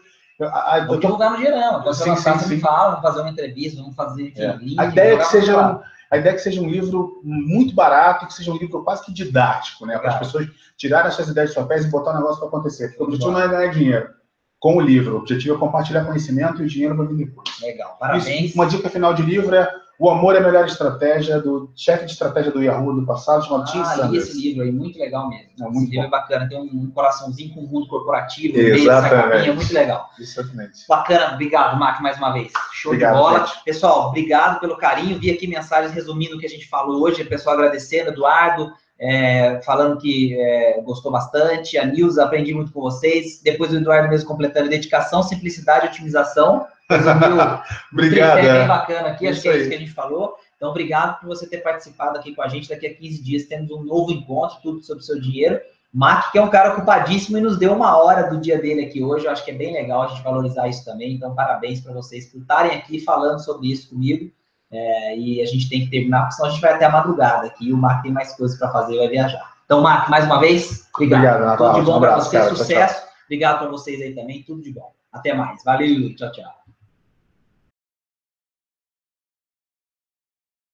Vou 0.85 0.99
divulgar 0.99 1.31
no 1.31 1.37
geral. 1.37 1.79
Então, 1.79 1.91
sim, 1.91 2.15
sim, 2.15 2.37
sim. 2.37 2.59
fala, 2.59 2.89
vamos 2.91 3.01
fazer 3.01 3.21
uma 3.21 3.31
entrevista, 3.31 3.81
vamos 3.81 3.95
fazer 3.95 4.31
é. 4.37 4.59
a 4.77 4.85
ideia 4.85 5.15
é 5.15 5.17
que 5.17 5.25
seja 5.25 5.57
um, 5.57 5.79
a 6.11 6.17
ideia 6.17 6.33
é 6.33 6.35
que 6.35 6.41
seja 6.41 6.61
um 6.61 6.69
livro 6.69 7.19
muito 7.23 7.73
barato, 7.73 8.27
que 8.27 8.35
seja 8.35 8.51
um 8.51 8.57
livro 8.57 8.83
quase 8.83 9.03
que 9.03 9.11
didático, 9.11 9.87
né? 9.87 9.97
Para 9.97 10.11
as 10.11 10.19
pessoas 10.19 10.47
tirarem 10.77 11.07
as 11.07 11.15
suas 11.15 11.29
ideias 11.29 11.49
de 11.49 11.55
papéis 11.55 11.83
e 11.83 11.89
botar 11.89 12.11
o 12.11 12.17
negócio 12.17 12.37
para 12.37 12.47
acontecer. 12.47 12.89
Porque 12.89 13.01
o 13.01 13.05
objetivo 13.07 13.31
não 13.31 13.41
é 13.41 13.47
ganhar 13.47 13.71
dinheiro 13.71 14.20
com 14.61 14.77
o 14.77 14.79
livro. 14.79 15.15
O 15.15 15.17
objetivo 15.17 15.55
é 15.55 15.57
compartilhar 15.57 16.05
conhecimento 16.05 16.61
e 16.61 16.65
o 16.65 16.69
dinheiro 16.69 16.95
vai 16.95 17.07
vir 17.07 17.25
depois. 17.25 17.49
Legal, 17.59 17.97
parabéns. 17.99 18.49
Isso, 18.51 18.55
uma 18.55 18.67
dica 18.67 18.89
final 18.89 19.11
de 19.11 19.23
livro 19.23 19.55
é 19.55 19.67
O 19.97 20.07
Amor 20.07 20.35
é 20.35 20.37
a 20.37 20.41
Melhor 20.41 20.67
Estratégia, 20.67 21.41
do 21.41 21.71
chefe 21.75 22.05
de 22.05 22.11
estratégia 22.11 22.51
do 22.51 22.61
Yahoo 22.61 22.93
do 22.93 23.03
passado, 23.03 23.43
chamado 23.43 23.71
Tim 23.71 23.79
ah, 23.79 23.85
Sanders. 23.85 24.27
esse 24.27 24.39
livro 24.39 24.61
aí, 24.61 24.71
muito 24.71 24.99
legal 24.99 25.27
mesmo. 25.27 25.49
É, 25.59 25.63
muito 25.63 25.77
esse 25.77 25.89
livro 25.89 26.05
é 26.05 26.09
bacana, 26.11 26.47
tem 26.47 26.59
um, 26.59 26.91
coraçãozinho 26.91 27.55
com 27.55 27.61
o 27.61 27.67
mundo 27.67 27.87
corporativo, 27.87 28.55
Exatamente. 28.55 29.49
é 29.49 29.53
muito 29.53 29.73
legal. 29.73 30.09
Exatamente. 30.19 30.87
Bacana, 30.87 31.33
obrigado, 31.33 31.79
Mark, 31.79 31.99
mais 31.99 32.17
uma 32.19 32.31
vez. 32.31 32.53
Show 32.71 32.91
obrigado, 32.91 33.15
de 33.15 33.19
bola. 33.19 33.39
Gente. 33.47 33.63
Pessoal, 33.63 34.09
obrigado 34.09 34.59
pelo 34.59 34.77
carinho. 34.77 35.17
Vi 35.17 35.31
aqui 35.31 35.47
mensagens 35.47 35.91
resumindo 35.91 36.35
o 36.35 36.39
que 36.39 36.45
a 36.45 36.49
gente 36.49 36.67
falou 36.67 37.01
hoje, 37.01 37.23
o 37.23 37.27
pessoal 37.27 37.55
agradecendo, 37.55 38.11
Eduardo, 38.11 38.71
é, 39.01 39.59
falando 39.65 39.97
que 39.97 40.39
é, 40.39 40.79
gostou 40.81 41.11
bastante. 41.11 41.75
A 41.75 41.85
Nilza, 41.85 42.23
aprendi 42.23 42.53
muito 42.53 42.71
com 42.71 42.81
vocês. 42.81 43.41
Depois 43.43 43.73
o 43.73 43.77
Eduardo 43.77 44.07
mesmo 44.07 44.27
completando 44.27 44.69
dedicação, 44.69 45.23
simplicidade 45.23 45.87
e 45.87 45.89
otimização. 45.89 46.67
obrigado. 47.91 48.37
É 48.37 48.59
bem 48.59 48.67
bacana 48.67 49.07
aqui, 49.09 49.25
isso 49.25 49.33
acho 49.33 49.41
que 49.41 49.49
é 49.49 49.57
isso 49.57 49.69
que 49.69 49.75
a 49.75 49.79
gente 49.79 49.93
falou. 49.93 50.35
Então, 50.55 50.69
obrigado 50.69 51.19
por 51.19 51.27
você 51.27 51.47
ter 51.47 51.57
participado 51.57 52.19
aqui 52.19 52.35
com 52.35 52.43
a 52.43 52.47
gente. 52.47 52.69
Daqui 52.69 52.85
a 52.85 52.93
15 52.93 53.23
dias 53.23 53.45
temos 53.45 53.71
um 53.71 53.83
novo 53.83 54.11
encontro, 54.11 54.59
tudo 54.61 54.83
sobre 54.83 55.01
o 55.01 55.05
seu 55.05 55.19
dinheiro. 55.19 55.59
Mac, 55.91 56.31
que 56.31 56.37
é 56.37 56.41
um 56.41 56.49
cara 56.49 56.73
ocupadíssimo 56.73 57.39
e 57.39 57.41
nos 57.41 57.57
deu 57.57 57.73
uma 57.73 57.97
hora 57.97 58.29
do 58.29 58.39
dia 58.39 58.61
dele 58.61 58.85
aqui 58.85 59.03
hoje. 59.03 59.25
Eu 59.25 59.31
acho 59.31 59.43
que 59.43 59.49
é 59.49 59.55
bem 59.55 59.73
legal 59.73 60.03
a 60.03 60.07
gente 60.07 60.21
valorizar 60.21 60.67
isso 60.67 60.85
também. 60.85 61.13
Então, 61.13 61.33
parabéns 61.33 61.81
para 61.81 61.91
vocês 61.91 62.27
por 62.27 62.39
estarem 62.39 62.77
aqui 62.77 62.99
falando 62.99 63.43
sobre 63.43 63.71
isso 63.71 63.89
comigo. 63.89 64.31
É, 64.71 65.17
e 65.17 65.41
a 65.41 65.45
gente 65.45 65.67
tem 65.67 65.81
que 65.81 65.89
terminar, 65.89 66.21
porque 66.21 66.35
senão 66.35 66.49
a 66.49 66.51
gente 66.51 66.61
vai 66.61 66.73
até 66.73 66.85
a 66.85 66.91
madrugada 66.91 67.47
aqui 67.47 67.67
e 67.67 67.73
o 67.73 67.77
Marco 67.77 68.03
tem 68.03 68.11
mais 68.11 68.33
coisas 68.35 68.57
para 68.57 68.71
fazer 68.71 68.95
e 68.95 68.97
vai 68.99 69.09
viajar. 69.09 69.51
Então, 69.65 69.81
Marco, 69.81 70.09
mais 70.09 70.25
uma 70.25 70.39
vez, 70.39 70.87
obrigado. 70.93 71.23
obrigado 71.23 71.57
tudo 71.57 71.79
de 71.79 71.81
bom 71.81 71.99
para 71.99 72.15
você, 72.15 72.37
cara, 72.37 72.55
sucesso. 72.55 72.73
Tchau, 72.73 73.01
tchau. 73.01 73.11
Obrigado 73.25 73.59
para 73.59 73.67
vocês 73.69 74.01
aí 74.01 74.13
também, 74.13 74.43
tudo 74.43 74.61
de 74.61 74.73
bom. 74.73 74.93
Até 75.11 75.33
mais. 75.33 75.63
Valeu, 75.63 76.15
tchau, 76.15 76.31
tchau. 76.31 76.60